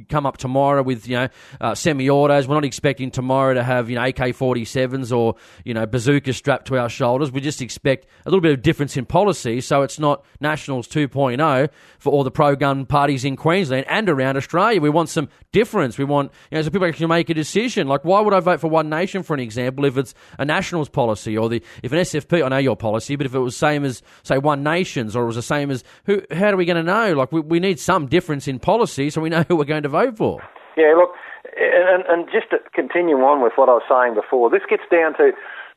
Come 0.09 0.25
up 0.25 0.37
tomorrow 0.37 0.83
with 0.83 1.07
you 1.07 1.17
know 1.17 1.27
uh, 1.59 1.75
semi-autos. 1.75 2.47
We're 2.47 2.55
not 2.55 2.65
expecting 2.65 3.11
tomorrow 3.11 3.53
to 3.53 3.63
have 3.63 3.89
you 3.89 3.95
know 3.95 4.03
AK-47s 4.03 5.15
or 5.15 5.35
you 5.65 5.73
know 5.73 5.85
bazookas 5.85 6.37
strapped 6.37 6.67
to 6.67 6.77
our 6.77 6.87
shoulders. 6.87 7.31
We 7.31 7.41
just 7.41 7.61
expect 7.61 8.07
a 8.25 8.29
little 8.29 8.41
bit 8.41 8.53
of 8.53 8.61
difference 8.61 8.95
in 8.95 9.05
policy, 9.05 9.59
so 9.59 9.81
it's 9.81 9.99
not 9.99 10.23
Nationals 10.39 10.87
2.0 10.87 11.69
for 11.99 12.11
all 12.11 12.23
the 12.23 12.31
pro-gun 12.31 12.85
parties 12.85 13.25
in 13.25 13.35
Queensland 13.35 13.85
and 13.89 14.09
around 14.09 14.37
Australia. 14.37 14.79
We 14.79 14.89
want 14.89 15.09
some 15.09 15.27
difference. 15.51 15.97
We 15.97 16.05
want 16.05 16.31
you 16.51 16.57
know 16.57 16.61
so 16.61 16.69
people 16.69 16.87
actually 16.87 17.07
make 17.07 17.29
a 17.29 17.33
decision. 17.33 17.87
Like 17.87 18.05
why 18.05 18.21
would 18.21 18.33
I 18.33 18.39
vote 18.39 18.61
for 18.61 18.69
One 18.69 18.89
Nation 18.89 19.23
for 19.23 19.33
an 19.33 19.41
example 19.41 19.83
if 19.85 19.97
it's 19.97 20.13
a 20.39 20.45
Nationals 20.45 20.89
policy 20.89 21.37
or 21.37 21.49
the 21.49 21.61
if 21.83 21.91
an 21.91 21.99
SFP? 21.99 22.45
I 22.45 22.47
know 22.47 22.57
your 22.57 22.77
policy, 22.77 23.17
but 23.17 23.25
if 23.25 23.35
it 23.35 23.39
was 23.39 23.57
same 23.57 23.83
as 23.83 24.01
say 24.23 24.37
One 24.37 24.63
Nations 24.63 25.15
or 25.15 25.23
it 25.23 25.27
was 25.27 25.35
the 25.35 25.41
same 25.41 25.69
as 25.69 25.83
who? 26.05 26.21
How 26.31 26.51
are 26.51 26.55
we 26.55 26.65
going 26.65 26.77
to 26.77 26.83
know? 26.83 27.13
Like 27.13 27.31
we, 27.31 27.41
we 27.41 27.59
need 27.59 27.79
some 27.79 28.07
difference 28.07 28.47
in 28.47 28.59
policy 28.59 29.09
so 29.09 29.21
we 29.21 29.29
know 29.29 29.43
who 29.47 29.55
we're 29.55 29.65
going 29.65 29.80
to 29.83 29.89
vote 29.89 30.17
for. 30.17 30.41
Yeah, 30.77 30.93
look, 30.95 31.11
and, 31.57 32.03
and 32.07 32.29
just 32.31 32.49
to 32.51 32.59
continue 32.73 33.17
on 33.17 33.41
with 33.43 33.53
what 33.55 33.69
I 33.69 33.75
was 33.75 33.87
saying 33.89 34.15
before, 34.15 34.49
this 34.49 34.63
gets 34.69 34.83
down 34.91 35.13
to 35.17 35.31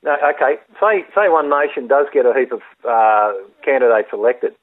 okay. 0.07 0.61
Say 0.81 1.05
say 1.15 1.29
one 1.29 1.51
nation 1.51 1.89
does 1.89 2.07
get 2.13 2.27
a 2.27 2.33
heap 2.37 2.53
of 2.53 2.63
uh, 2.87 3.33
candidates 3.65 4.09
elected. 4.13 4.55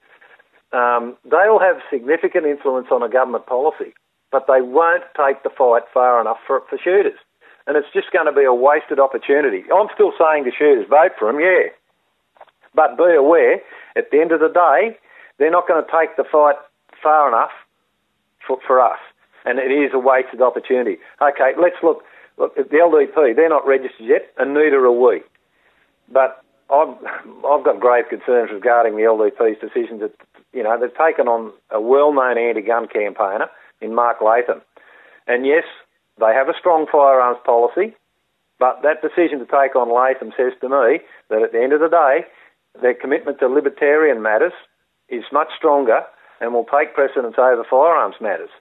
Um, 0.71 1.17
they'll 1.27 1.59
have 1.59 1.83
significant 1.91 2.45
influence 2.45 2.87
on 2.91 3.03
a 3.03 3.09
government 3.09 3.45
policy, 3.45 3.93
but 4.31 4.47
they 4.47 4.61
won't 4.61 5.03
take 5.17 5.43
the 5.43 5.51
fight 5.51 5.83
far 5.93 6.21
enough 6.21 6.39
for, 6.47 6.61
for 6.69 6.77
shooters, 6.77 7.19
and 7.67 7.75
it's 7.75 7.91
just 7.93 8.11
going 8.11 8.27
to 8.27 8.31
be 8.31 8.45
a 8.45 8.53
wasted 8.53 8.99
opportunity. 8.99 9.67
I'm 9.67 9.91
still 9.93 10.13
saying 10.15 10.45
to 10.45 10.51
shooters, 10.51 10.87
vote 10.87 11.11
for 11.19 11.27
them, 11.27 11.41
yeah, 11.41 11.75
but 12.73 12.95
be 12.95 13.11
aware 13.11 13.59
at 13.97 14.11
the 14.11 14.21
end 14.21 14.31
of 14.31 14.39
the 14.39 14.47
day, 14.47 14.95
they're 15.39 15.51
not 15.51 15.67
going 15.67 15.83
to 15.83 15.91
take 15.91 16.15
the 16.15 16.23
fight 16.23 16.55
far 17.03 17.27
enough 17.27 17.51
for, 18.47 18.59
for 18.65 18.79
us 18.79 18.99
and 19.45 19.59
it 19.59 19.71
is 19.71 19.91
a 19.93 19.99
wasted 19.99 20.41
opportunity. 20.41 20.97
Okay, 21.21 21.51
let's 21.61 21.77
look. 21.83 22.03
Look 22.37 22.57
at 22.57 22.69
the 22.69 22.77
LDP. 22.77 23.35
They're 23.35 23.49
not 23.49 23.67
registered 23.67 24.07
yet, 24.07 24.31
and 24.37 24.53
neither 24.53 24.83
are 24.85 24.91
we. 24.91 25.21
But 26.11 26.43
I've 26.71 26.95
I've 27.45 27.63
got 27.63 27.79
grave 27.79 28.05
concerns 28.09 28.51
regarding 28.51 28.95
the 28.95 29.03
LDP's 29.03 29.59
decision 29.59 29.99
that 29.99 30.13
you 30.53 30.63
know 30.63 30.79
they've 30.79 30.95
taken 30.95 31.27
on 31.27 31.51
a 31.69 31.81
well-known 31.81 32.37
anti-gun 32.37 32.87
campaigner 32.87 33.49
in 33.81 33.93
Mark 33.93 34.21
Latham, 34.21 34.61
and 35.27 35.45
yes, 35.45 35.63
they 36.19 36.33
have 36.33 36.49
a 36.49 36.57
strong 36.57 36.87
firearms 36.91 37.39
policy. 37.45 37.95
But 38.59 38.83
that 38.83 39.01
decision 39.01 39.39
to 39.39 39.45
take 39.45 39.75
on 39.75 39.91
Latham 39.91 40.33
says 40.37 40.53
to 40.61 40.69
me 40.69 41.01
that 41.29 41.41
at 41.41 41.51
the 41.51 41.59
end 41.59 41.73
of 41.73 41.79
the 41.79 41.89
day, 41.89 42.25
their 42.79 42.93
commitment 42.93 43.39
to 43.39 43.47
libertarian 43.47 44.21
matters 44.21 44.53
is 45.09 45.23
much 45.31 45.49
stronger 45.57 46.01
and 46.39 46.53
will 46.53 46.65
take 46.65 46.93
precedence 46.93 47.35
over 47.39 47.65
firearms 47.67 48.15
matters. 48.21 48.51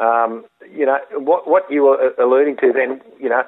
Um, 0.00 0.46
you 0.72 0.86
know, 0.86 0.98
what, 1.12 1.46
what 1.46 1.70
you 1.70 1.84
were 1.84 2.14
alluding 2.18 2.56
to 2.58 2.72
then, 2.72 3.00
you 3.20 3.28
know, 3.28 3.42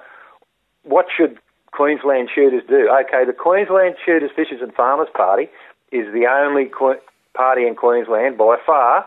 what 0.85 1.07
should 1.17 1.39
Queensland 1.73 2.29
shooters 2.33 2.63
do? 2.69 2.91
Okay, 2.91 3.25
the 3.25 3.33
Queensland 3.33 3.97
Shooters, 4.05 4.31
Fishers 4.37 4.61
and 4.61 4.75
Farmers 4.75 5.09
Party 5.15 5.49
is 5.91 6.13
the 6.13 6.27
only 6.27 6.67
que- 6.67 7.01
party 7.35 7.67
in 7.67 7.75
Queensland 7.75 8.37
by 8.37 8.57
far 8.65 9.07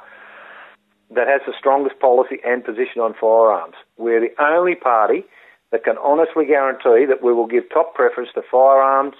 that 1.11 1.27
has 1.27 1.41
the 1.45 1.53
strongest 1.57 1.99
policy 1.99 2.37
and 2.43 2.65
position 2.65 2.99
on 2.99 3.13
firearms. 3.13 3.75
We're 3.97 4.19
the 4.19 4.33
only 4.41 4.73
party 4.73 5.23
that 5.71 5.83
can 5.83 5.97
honestly 5.99 6.45
guarantee 6.45 7.05
that 7.05 7.21
we 7.21 7.31
will 7.31 7.45
give 7.45 7.69
top 7.69 7.93
preference 7.93 8.29
to 8.33 8.41
firearms 8.41 9.15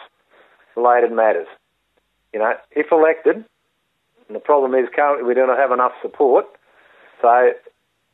related 0.76 1.12
matters. 1.12 1.48
You 2.34 2.40
know, 2.40 2.54
if 2.72 2.88
elected, 2.92 3.46
and 4.28 4.36
the 4.36 4.40
problem 4.40 4.74
is 4.74 4.90
currently 4.96 5.24
we 5.24 5.36
don't 5.36 5.56
have 5.56 5.72
enough 5.72 5.94
support, 6.02 6.48
so 7.22 7.52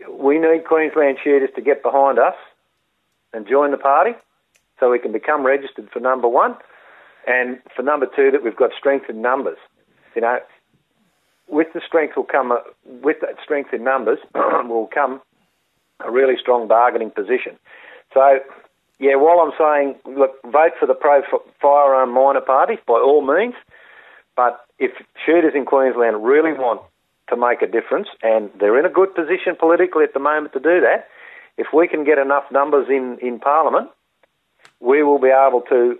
we 0.09 0.39
need 0.39 0.65
Queensland 0.67 1.17
shooters 1.23 1.49
to 1.55 1.61
get 1.61 1.83
behind 1.83 2.19
us 2.19 2.35
and 3.33 3.47
join 3.47 3.71
the 3.71 3.77
party 3.77 4.11
so 4.79 4.91
we 4.91 4.99
can 4.99 5.11
become 5.11 5.45
registered 5.45 5.89
for 5.91 5.99
number 5.99 6.27
one. 6.27 6.55
And 7.27 7.59
for 7.75 7.83
number 7.83 8.07
two, 8.07 8.31
that 8.31 8.43
we've 8.43 8.55
got 8.55 8.71
strength 8.77 9.09
in 9.09 9.21
numbers. 9.21 9.57
You 10.15 10.21
know, 10.21 10.39
with 11.47 11.67
the 11.73 11.81
strength 11.85 12.15
will 12.15 12.23
come, 12.23 12.51
a, 12.51 12.61
with 12.85 13.17
that 13.21 13.35
strength 13.43 13.73
in 13.73 13.83
numbers 13.83 14.19
will 14.33 14.89
come 14.91 15.21
a 16.03 16.11
really 16.11 16.35
strong 16.39 16.67
bargaining 16.67 17.11
position. 17.11 17.57
So, 18.13 18.39
yeah, 18.99 19.15
while 19.15 19.39
I'm 19.39 19.51
saying, 19.57 19.95
look, 20.17 20.41
vote 20.43 20.73
for 20.79 20.87
the 20.87 20.93
pro 20.93 21.21
firearm 21.61 22.13
minor 22.13 22.41
party 22.41 22.75
by 22.87 22.93
all 22.93 23.21
means, 23.21 23.55
but 24.35 24.65
if 24.79 24.91
shooters 25.23 25.53
in 25.55 25.65
Queensland 25.65 26.23
really 26.23 26.53
want 26.53 26.81
to 27.31 27.37
make 27.37 27.61
a 27.61 27.67
difference, 27.67 28.07
and 28.21 28.49
they're 28.59 28.77
in 28.77 28.85
a 28.85 28.89
good 28.89 29.15
position 29.15 29.55
politically 29.57 30.03
at 30.03 30.13
the 30.13 30.19
moment 30.19 30.53
to 30.53 30.59
do 30.59 30.79
that. 30.81 31.07
If 31.57 31.67
we 31.73 31.87
can 31.87 32.03
get 32.03 32.17
enough 32.17 32.43
numbers 32.51 32.87
in, 32.89 33.17
in 33.21 33.39
Parliament, 33.39 33.89
we 34.79 35.03
will 35.03 35.19
be 35.19 35.29
able 35.29 35.61
to 35.69 35.97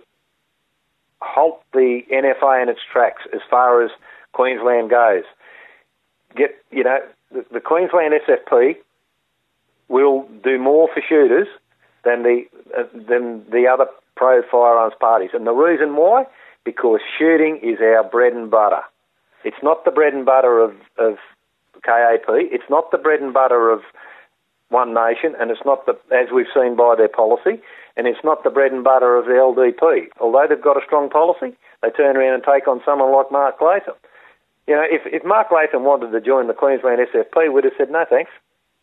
halt 1.20 1.62
the 1.72 2.02
NFA 2.12 2.62
in 2.62 2.68
its 2.68 2.80
tracks 2.90 3.22
as 3.32 3.40
far 3.48 3.82
as 3.82 3.90
Queensland 4.32 4.90
goes. 4.90 5.24
Get 6.36 6.50
you 6.70 6.84
know 6.84 6.98
the, 7.30 7.44
the 7.52 7.60
Queensland 7.60 8.14
SFP 8.26 8.76
will 9.88 10.26
do 10.42 10.58
more 10.58 10.88
for 10.92 11.02
shooters 11.06 11.48
than 12.04 12.22
the 12.22 12.44
uh, 12.76 12.84
than 12.94 13.44
the 13.50 13.66
other 13.66 13.86
pro 14.16 14.42
firearms 14.50 14.94
parties, 14.98 15.30
and 15.32 15.46
the 15.46 15.52
reason 15.52 15.96
why 15.96 16.24
because 16.64 17.00
shooting 17.18 17.58
is 17.62 17.78
our 17.80 18.04
bread 18.04 18.32
and 18.32 18.50
butter. 18.50 18.82
It's 19.44 19.62
not 19.62 19.84
the 19.84 19.90
bread 19.90 20.14
and 20.14 20.24
butter 20.24 20.60
of, 20.60 20.74
of 20.98 21.16
KAP. 21.84 22.26
It's 22.28 22.68
not 22.70 22.90
the 22.90 22.98
bread 22.98 23.20
and 23.20 23.32
butter 23.32 23.70
of 23.70 23.80
One 24.68 24.94
Nation, 24.94 25.34
and 25.40 25.50
it's 25.50 25.64
not 25.64 25.86
the, 25.86 25.92
as 26.14 26.28
we've 26.32 26.50
seen 26.54 26.76
by 26.76 26.94
their 26.96 27.08
policy, 27.08 27.60
and 27.96 28.06
it's 28.06 28.22
not 28.24 28.44
the 28.44 28.50
bread 28.50 28.72
and 28.72 28.84
butter 28.84 29.16
of 29.16 29.26
the 29.26 29.32
LDP. 29.32 30.08
Although 30.20 30.46
they've 30.48 30.62
got 30.62 30.76
a 30.76 30.84
strong 30.86 31.10
policy, 31.10 31.56
they 31.82 31.90
turn 31.90 32.16
around 32.16 32.34
and 32.34 32.44
take 32.44 32.68
on 32.68 32.80
someone 32.84 33.12
like 33.12 33.30
Mark 33.30 33.60
Latham. 33.60 33.94
You 34.66 34.76
know, 34.76 34.84
if, 34.88 35.02
if 35.06 35.24
Mark 35.24 35.48
Latham 35.50 35.84
wanted 35.84 36.12
to 36.12 36.20
join 36.20 36.46
the 36.46 36.54
Queensland 36.54 37.00
SFP, 37.12 37.52
we'd 37.52 37.64
have 37.64 37.74
said 37.76 37.90
no 37.90 38.04
thanks. 38.08 38.30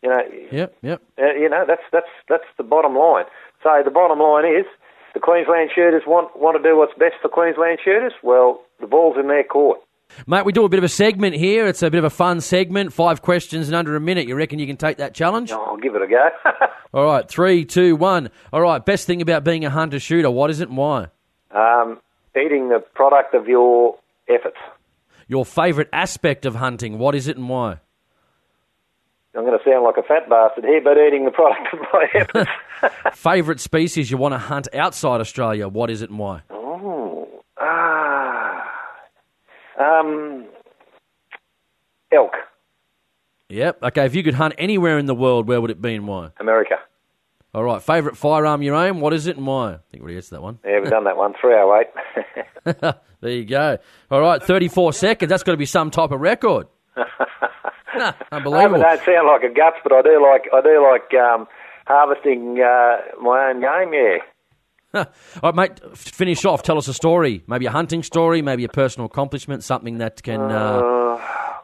You 0.02 0.08
know, 0.08 0.22
yep, 0.50 0.76
yep. 0.82 1.02
Uh, 1.18 1.34
you 1.34 1.48
know 1.48 1.64
that's 1.66 1.82
that's 1.92 2.08
that's 2.26 2.48
the 2.56 2.62
bottom 2.62 2.96
line. 2.96 3.26
So 3.62 3.82
the 3.84 3.90
bottom 3.90 4.18
line 4.18 4.46
is 4.46 4.64
the 5.12 5.20
Queensland 5.20 5.70
shooters 5.74 6.04
want 6.06 6.34
want 6.38 6.56
to 6.56 6.62
do 6.62 6.76
what's 6.76 6.94
best 6.98 7.16
for 7.20 7.28
Queensland 7.28 7.80
shooters. 7.84 8.14
Well, 8.22 8.62
the 8.80 8.86
ball's 8.86 9.18
in 9.18 9.28
their 9.28 9.44
court. 9.44 9.78
Mate, 10.26 10.44
we 10.44 10.52
do 10.52 10.64
a 10.64 10.68
bit 10.68 10.78
of 10.78 10.84
a 10.84 10.88
segment 10.88 11.34
here. 11.36 11.66
It's 11.66 11.82
a 11.82 11.90
bit 11.90 11.98
of 11.98 12.04
a 12.04 12.10
fun 12.10 12.40
segment. 12.40 12.92
Five 12.92 13.22
questions 13.22 13.68
in 13.68 13.74
under 13.74 13.96
a 13.96 14.00
minute. 14.00 14.28
You 14.28 14.34
reckon 14.34 14.58
you 14.58 14.66
can 14.66 14.76
take 14.76 14.98
that 14.98 15.14
challenge? 15.14 15.52
Oh, 15.52 15.62
I'll 15.62 15.76
give 15.76 15.94
it 15.94 16.02
a 16.02 16.06
go. 16.06 16.28
All 16.94 17.04
right, 17.04 17.28
three, 17.28 17.64
two, 17.64 17.96
one. 17.96 18.30
All 18.52 18.60
right, 18.60 18.84
best 18.84 19.06
thing 19.06 19.22
about 19.22 19.44
being 19.44 19.64
a 19.64 19.70
hunter 19.70 20.00
shooter. 20.00 20.30
What 20.30 20.50
is 20.50 20.60
it 20.60 20.68
and 20.68 20.76
why? 20.76 21.08
Um, 21.50 22.00
eating 22.36 22.68
the 22.68 22.80
product 22.94 23.34
of 23.34 23.46
your 23.48 23.98
efforts. 24.28 24.56
Your 25.28 25.44
favourite 25.44 25.88
aspect 25.92 26.44
of 26.46 26.56
hunting. 26.56 26.98
What 26.98 27.14
is 27.14 27.28
it 27.28 27.36
and 27.36 27.48
why? 27.48 27.78
I'm 29.34 29.44
going 29.44 29.56
to 29.56 29.64
sound 29.64 29.84
like 29.84 29.96
a 29.96 30.02
fat 30.02 30.28
bastard 30.28 30.64
here, 30.64 30.80
but 30.82 30.98
eating 30.98 31.24
the 31.24 31.30
product 31.30 31.72
of 31.72 31.78
my 31.92 32.06
efforts. 32.14 32.50
favourite 33.16 33.60
species 33.60 34.10
you 34.10 34.16
want 34.16 34.34
to 34.34 34.38
hunt 34.38 34.66
outside 34.74 35.20
Australia. 35.20 35.68
What 35.68 35.90
is 35.90 36.02
it 36.02 36.10
and 36.10 36.18
why? 36.18 36.42
Oh, 36.50 37.28
ah. 37.58 38.66
Um, 39.80 40.46
elk. 42.12 42.32
Yep. 43.48 43.82
Okay, 43.82 44.04
if 44.06 44.14
you 44.14 44.22
could 44.22 44.34
hunt 44.34 44.54
anywhere 44.58 44.98
in 44.98 45.06
the 45.06 45.14
world, 45.14 45.48
where 45.48 45.60
would 45.60 45.70
it 45.70 45.80
be 45.82 45.94
and 45.94 46.06
why? 46.06 46.30
America. 46.38 46.76
All 47.52 47.64
right. 47.64 47.82
Favourite 47.82 48.16
firearm 48.16 48.62
you 48.62 48.76
own? 48.76 49.00
What 49.00 49.12
is 49.12 49.26
it 49.26 49.36
and 49.36 49.46
why? 49.46 49.72
I 49.72 49.78
think 49.90 50.04
we 50.04 50.14
answered 50.14 50.36
that 50.36 50.42
one. 50.42 50.58
Yeah, 50.64 50.80
we've 50.80 50.90
done 50.90 51.04
that 51.04 51.16
one. 51.16 51.34
308. 51.40 52.94
there 53.20 53.30
you 53.30 53.44
go. 53.44 53.78
All 54.10 54.20
right, 54.20 54.40
34 54.40 54.92
seconds. 54.92 55.30
That's 55.30 55.42
got 55.42 55.52
to 55.52 55.58
be 55.58 55.66
some 55.66 55.90
type 55.90 56.12
of 56.12 56.20
record. 56.20 56.68
Unbelievable. 58.32 58.84
I 58.84 58.96
don't 58.96 59.04
sound 59.04 59.26
like 59.26 59.42
a 59.42 59.52
guts, 59.52 59.78
but 59.82 59.92
I 59.92 60.02
do 60.02 60.22
like 60.22 60.48
I 60.52 60.60
do 60.60 60.82
like 60.82 61.12
um, 61.20 61.48
harvesting 61.86 62.60
uh, 62.60 62.98
my 63.20 63.50
own 63.50 63.60
game. 63.60 63.92
Yeah. 63.94 64.18
All 64.94 65.06
right, 65.42 65.54
mate. 65.54 65.96
Finish 65.96 66.44
off. 66.44 66.62
Tell 66.62 66.78
us 66.78 66.88
a 66.88 66.94
story. 66.94 67.42
Maybe 67.46 67.66
a 67.66 67.70
hunting 67.70 68.02
story. 68.02 68.42
Maybe 68.42 68.64
a 68.64 68.68
personal 68.68 69.06
accomplishment. 69.06 69.64
Something 69.64 69.98
that 69.98 70.22
can. 70.22 70.40
Uh... 70.40 71.18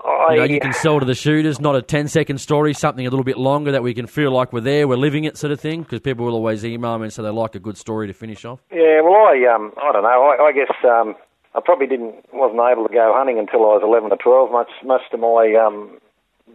Uh, 0.07 0.09
I, 0.09 0.35
you 0.35 0.39
know, 0.39 0.45
you 0.45 0.61
can 0.61 0.73
sell 0.73 1.01
to 1.01 1.07
the 1.07 1.17
shooters, 1.17 1.61
not 1.61 1.75
a 1.75 1.83
10 1.83 2.07
second 2.07 2.39
story, 2.39 2.75
something 2.75 3.05
a 3.07 3.11
little 3.11 3.25
bit 3.25 3.39
longer 3.39 3.73
that 3.73 3.83
we 3.83 3.93
can 3.93 4.07
feel 4.07 4.31
like 4.31 4.53
we're 4.53 4.61
there, 4.61 4.87
we're 4.87 4.97
living 4.97 5.25
it, 5.25 5.37
sort 5.37 5.51
of 5.51 5.61
thing. 5.61 5.83
Because 5.83 6.01
people 6.01 6.25
will 6.25 6.35
always 6.35 6.65
email 6.65 6.97
me 6.99 7.05
and 7.05 7.13
say 7.13 7.25
they 7.25 7.31
like 7.31 7.57
a 7.57 7.59
good 7.59 7.77
story 7.77 8.07
to 8.07 8.13
finish 8.13 8.45
off. 8.45 8.61
Yeah, 8.71 9.01
well, 9.01 9.27
I 9.27 9.45
um, 9.53 9.73
I 9.83 9.93
don't 9.93 10.05
know. 10.05 10.09
I, 10.09 10.47
I 10.47 10.53
guess 10.53 10.71
um, 10.85 11.17
I 11.55 11.61
probably 11.65 11.89
didn't 11.89 12.15
wasn't 12.33 12.61
able 12.61 12.87
to 12.87 12.95
go 12.95 13.13
hunting 13.17 13.39
until 13.39 13.61
I 13.67 13.75
was 13.75 13.83
eleven 13.83 14.13
or 14.13 14.19
twelve, 14.19 14.53
much 14.53 14.71
much 14.85 15.03
to 15.11 15.19
my 15.19 15.55
um, 15.59 15.99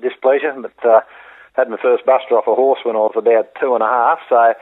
displeasure. 0.01 0.55
But 0.55 0.87
uh, 0.87 1.01
had 1.53 1.69
my 1.69 1.77
first 1.81 2.05
buster 2.05 2.35
off 2.35 2.47
a 2.47 2.55
horse 2.55 2.79
when 2.85 2.95
I 2.95 2.99
was 2.99 3.15
about 3.17 3.51
two 3.59 3.73
and 3.73 3.83
a 3.83 3.87
half. 3.87 4.19
So, 4.29 4.53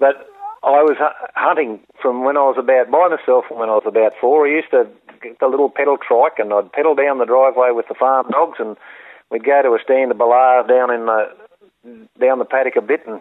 but 0.00 0.26
I 0.64 0.82
was 0.82 0.96
hunting 1.34 1.80
from 2.00 2.24
when 2.24 2.36
I 2.36 2.46
was 2.46 2.56
about 2.56 2.90
by 2.90 3.08
myself 3.08 3.46
and 3.50 3.58
when 3.58 3.68
I 3.68 3.74
was 3.74 3.86
about 3.86 4.12
four. 4.20 4.46
I 4.46 4.50
used 4.50 4.70
to 4.70 4.86
get 5.20 5.40
the 5.40 5.48
little 5.48 5.68
pedal 5.68 5.98
trike 5.98 6.38
and 6.38 6.52
I'd 6.52 6.72
pedal 6.72 6.94
down 6.94 7.18
the 7.18 7.26
driveway 7.26 7.70
with 7.72 7.88
the 7.88 7.98
farm 7.98 8.30
dogs 8.30 8.58
and 8.58 8.76
we'd 9.30 9.44
go 9.44 9.62
to 9.62 9.74
a 9.74 9.82
stand 9.82 10.12
of 10.12 10.18
Ballard 10.18 10.68
down 10.68 10.92
in 10.92 11.06
the 11.06 11.34
down 12.20 12.38
the 12.38 12.44
paddock 12.44 12.76
a 12.76 12.80
bit 12.80 13.02
and 13.06 13.20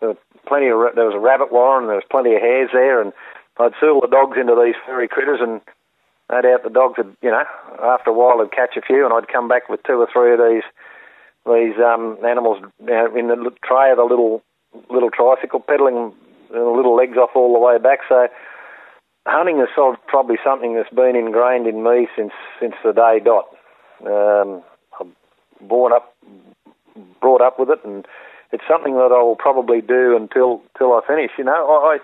there 0.00 0.08
was 0.10 0.18
plenty 0.48 0.68
of 0.68 0.80
there 0.96 1.04
was 1.04 1.14
a 1.14 1.20
rabbit 1.20 1.52
warren 1.52 1.86
there 1.86 2.00
was 2.00 2.08
plenty 2.10 2.34
of 2.34 2.40
hares 2.40 2.70
there 2.72 3.02
and 3.02 3.12
I'd 3.58 3.76
seal 3.78 4.00
the 4.00 4.08
dogs 4.08 4.38
into 4.40 4.56
these 4.56 4.80
furry 4.86 5.08
critters 5.08 5.40
and 5.42 5.60
no 6.30 6.40
doubt 6.40 6.64
the 6.64 6.72
dogs 6.72 6.96
would 6.96 7.14
you 7.20 7.30
know 7.30 7.44
after 7.84 8.08
a 8.08 8.16
while 8.16 8.38
they'd 8.38 8.50
catch 8.50 8.78
a 8.78 8.80
few 8.80 9.04
and 9.04 9.12
I'd 9.12 9.28
come 9.28 9.46
back 9.46 9.68
with 9.68 9.82
two 9.84 10.00
or 10.00 10.08
three 10.10 10.32
of 10.32 10.40
these 10.40 10.64
these 11.44 11.76
um, 11.84 12.16
animals 12.24 12.64
in 12.80 13.28
the 13.28 13.52
tray 13.62 13.90
of 13.90 13.98
the 13.98 14.08
little 14.08 14.42
little 14.88 15.10
tricycle 15.10 15.60
pedaling 15.60 16.14
the 16.52 16.60
little 16.60 16.94
legs 16.94 17.16
off 17.16 17.30
all 17.34 17.52
the 17.52 17.58
way 17.58 17.78
back 17.78 18.00
so 18.08 18.28
hunting 19.26 19.60
is 19.60 19.68
sort 19.74 19.94
of 19.94 20.06
probably 20.06 20.36
something 20.44 20.74
that's 20.74 20.90
been 20.90 21.16
ingrained 21.16 21.66
in 21.66 21.82
me 21.82 22.08
since 22.16 22.32
since 22.60 22.74
the 22.84 22.92
day 22.92 23.20
dot. 23.24 23.46
Um, 24.04 24.62
I'm 24.98 25.14
born 25.60 25.92
up, 25.92 26.14
brought 27.20 27.40
up 27.40 27.58
with 27.58 27.70
it, 27.70 27.78
and 27.84 28.06
it's 28.52 28.64
something 28.68 28.94
that 28.94 29.12
I 29.14 29.22
will 29.22 29.36
probably 29.36 29.80
do 29.80 30.16
until 30.16 30.62
till 30.78 30.92
I 30.92 31.00
finish. 31.06 31.30
You 31.38 31.44
know, 31.44 31.52
I. 31.52 31.98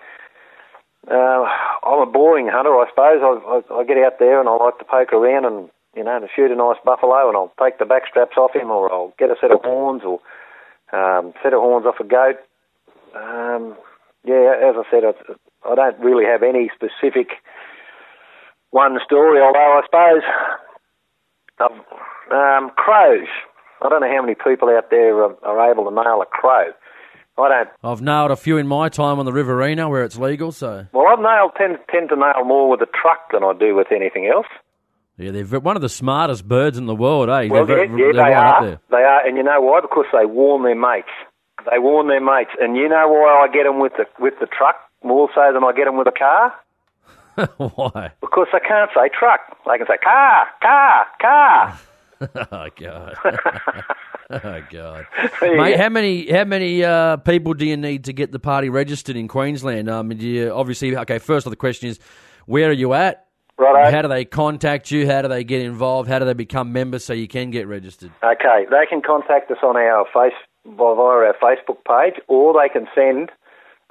Uh, 1.07 1.49
I'm 1.89 2.07
a 2.07 2.11
boring 2.11 2.49
hunter, 2.53 2.75
I 2.75 2.85
suppose. 2.91 3.23
I, 3.23 3.73
I, 3.73 3.79
I 3.81 3.85
get 3.85 3.97
out 3.97 4.19
there 4.19 4.41
and 4.41 4.49
I 4.49 4.57
like 4.57 4.79
to 4.79 4.85
poke 4.85 5.13
around 5.13 5.47
and 5.47 5.71
you 5.97 6.05
know 6.05 6.21
to 6.21 6.27
shoot 6.35 6.51
a 6.51 6.57
nice 6.57 6.77
buffalo, 6.85 7.29
and 7.29 7.37
I'll 7.37 7.53
take 7.63 7.79
the 7.79 7.87
back 7.87 8.03
straps 8.11 8.37
off 8.37 8.55
him, 8.55 8.71
or 8.71 8.93
I'll 8.93 9.15
get 9.19 9.31
a 9.31 9.37
set 9.41 9.53
of 9.53 9.63
horns, 9.63 10.03
or 10.05 10.21
um, 10.93 11.33
set 11.43 11.55
of 11.55 11.61
horns 11.61 11.87
off 11.87 12.01
a 12.01 12.05
goat. 12.05 12.37
Um, 13.15 13.77
yeah, 14.25 14.55
as 14.69 14.75
I 14.77 14.83
said, 14.91 15.03
I 15.65 15.75
don't 15.75 15.99
really 16.01 16.25
have 16.25 16.43
any 16.43 16.71
specific 16.75 17.29
one 18.71 18.99
story, 19.05 19.41
although 19.41 19.79
I 19.79 19.83
suppose 19.87 20.23
um, 22.31 22.71
crows. 22.77 23.29
I 23.83 23.89
don't 23.89 24.01
know 24.01 24.13
how 24.13 24.23
many 24.23 24.35
people 24.35 24.69
out 24.71 24.91
there 24.91 25.23
are, 25.23 25.37
are, 25.45 25.71
able 25.71 25.85
to 25.85 25.95
nail 25.95 26.21
a 26.21 26.27
crow. 26.27 26.73
I 27.39 27.49
don't. 27.49 27.69
I've 27.85 28.03
nailed 28.03 28.33
a 28.33 28.37
few 28.37 28.59
in 28.59 28.67
my 28.67 28.89
time 28.89 29.21
on 29.21 29.25
the 29.25 29.33
Riverina 29.33 29.89
where 29.89 30.03
it's 30.03 30.19
legal. 30.19 30.51
So. 30.51 30.87
Well, 30.93 31.07
I've 31.07 31.21
nailed 31.21 31.53
tend 31.57 31.79
tend 31.91 32.09
to 32.09 32.17
nail 32.17 32.45
more 32.45 32.69
with 32.69 32.81
a 32.81 32.87
truck 32.87 33.31
than 33.33 33.45
I 33.45 33.53
do 33.59 33.77
with 33.77 33.93
anything 33.93 34.27
else. 34.27 34.47
Yeah, 35.17 35.31
they're 35.33 35.61
one 35.61 35.77
of 35.77 35.83
the 35.83 35.89
smartest 35.89 36.47
birds 36.47 36.79
in 36.79 36.87
the 36.87 36.95
world, 36.95 37.29
eh? 37.29 37.49
Well, 37.49 37.67
they're, 37.67 37.85
yeah, 37.85 38.07
yeah 38.07 38.13
they 38.13 38.19
right 38.19 38.35
are. 38.35 38.81
They 38.91 38.97
are, 38.97 39.27
and 39.27 39.37
you 39.37 39.43
know 39.43 39.61
why? 39.61 39.81
Because 39.81 40.07
they 40.13 40.27
warn 40.27 40.63
their 40.63 40.77
mates. 40.77 41.09
They 41.71 41.79
warn 41.79 42.09
their 42.09 42.21
mates, 42.21 42.51
and 42.61 42.77
you 42.77 42.89
know 42.89 43.09
why 43.09 43.45
I 43.45 43.53
get 43.53 43.65
them 43.65 43.81
with 43.81 43.93
the 43.97 44.07
with 44.19 44.35
the 44.41 44.47
truck 44.47 44.77
more 45.03 45.29
so 45.35 45.53
than 45.53 45.65
I 45.65 45.73
get 45.73 45.85
them 45.85 45.97
with 45.97 46.07
a 46.07 46.13
car. 46.13 46.55
why? 47.57 48.13
Because 48.21 48.47
they 48.53 48.61
can't 48.61 48.91
say 48.95 49.09
truck. 49.17 49.41
They 49.67 49.79
can 49.79 49.87
say 49.87 49.99
car, 50.03 50.47
car, 50.63 51.07
car. 51.21 51.79
oh 52.53 52.67
god! 52.77 53.17
oh 54.45 54.63
god! 54.71 55.07
Mate, 55.41 55.79
how 55.79 55.89
many 55.89 56.31
how 56.31 56.45
many 56.45 56.83
uh, 56.83 57.17
people 57.19 57.55
do 57.55 57.65
you 57.65 57.77
need 57.77 58.05
to 58.05 58.13
get 58.13 58.33
the 58.33 58.41
party 58.41 58.69
registered 58.69 59.17
in 59.17 59.29
Queensland? 59.29 59.89
Um, 59.89 60.09
do 60.09 60.27
you, 60.27 60.51
obviously, 60.51 60.97
okay. 60.97 61.19
First 61.19 61.47
of 61.47 61.51
the 61.51 61.57
question 61.57 61.89
is, 61.89 62.01
where 62.47 62.71
are 62.71 62.73
you 62.73 62.93
at? 62.93 63.27
Right. 63.57 63.93
How 63.93 64.03
do 64.03 64.09
they 64.09 64.25
contact 64.25 64.91
you? 64.91 65.07
How 65.07 65.23
do 65.23 65.29
they 65.29 65.45
get 65.45 65.63
involved? 65.63 66.09
How 66.09 66.19
do 66.19 66.25
they 66.25 66.33
become 66.33 66.73
members 66.73 67.05
so 67.05 67.13
you 67.13 67.29
can 67.29 67.51
get 67.51 67.67
registered? 67.67 68.13
Okay, 68.23 68.67
they 68.71 68.87
can 68.89 69.03
contact 69.03 69.51
us 69.51 69.59
on 69.63 69.77
our 69.77 70.07
face 70.13 70.39
via 70.77 70.95
our 70.95 71.35
Facebook 71.41 71.85
page, 71.87 72.21
or 72.29 72.53
they 72.53 72.69
can 72.69 72.87
send 72.95 73.31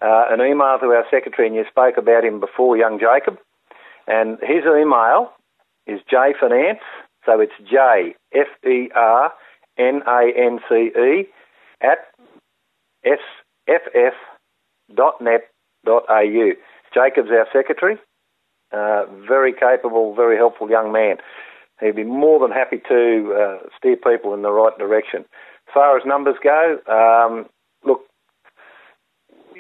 uh, 0.02 0.26
an 0.30 0.42
email 0.42 0.78
to 0.80 0.88
our 0.88 1.06
secretary, 1.10 1.48
and 1.48 1.56
you 1.56 1.66
spoke 1.70 1.98
about 1.98 2.24
him 2.24 2.40
before, 2.40 2.78
young 2.78 3.00
Jacob. 3.00 3.38
And 4.08 4.38
his 4.42 4.64
email 4.64 5.32
is 5.86 6.00
jfernance, 6.12 6.80
so 7.26 7.40
it's 7.40 7.54
J 7.70 8.16
F 8.34 8.48
E 8.66 8.90
R 8.96 9.34
N 9.78 10.02
A 10.08 10.32
N 10.36 10.60
C 10.70 10.92
E 10.96 11.28
at 11.82 12.00
sff.net.au. 13.06 14.12
Jacob's 16.94 17.30
our 17.30 17.48
secretary, 17.52 17.98
uh, 18.72 19.06
very 19.28 19.54
capable, 19.54 20.16
very 20.16 20.38
helpful 20.38 20.70
young 20.70 20.92
man. 20.92 21.18
He'd 21.80 21.96
be 21.96 22.04
more 22.04 22.40
than 22.40 22.52
happy 22.52 22.82
to 22.88 23.34
uh, 23.34 23.58
steer 23.78 23.98
people 23.98 24.34
in 24.34 24.42
the 24.42 24.52
right 24.52 24.76
direction. 24.78 25.26
As 25.68 25.74
far 25.74 25.98
as 25.98 26.06
numbers 26.06 26.36
go, 26.42 26.80
um, 26.88 27.46
look, 27.84 28.02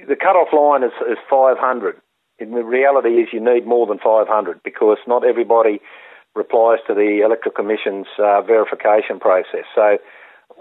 the 0.07 0.15
cut-off 0.15 0.53
line 0.53 0.83
is, 0.83 0.93
is 1.09 1.17
500. 1.29 1.97
In 2.39 2.51
the 2.51 2.63
reality 2.63 3.21
is 3.21 3.29
you 3.33 3.39
need 3.39 3.65
more 3.65 3.87
than 3.87 3.99
500 3.99 4.61
because 4.63 4.97
not 5.07 5.25
everybody 5.25 5.81
replies 6.35 6.79
to 6.87 6.93
the 6.93 7.21
Electoral 7.25 7.53
Commission's 7.53 8.07
uh, 8.19 8.41
verification 8.41 9.19
process. 9.19 9.65
So 9.73 9.97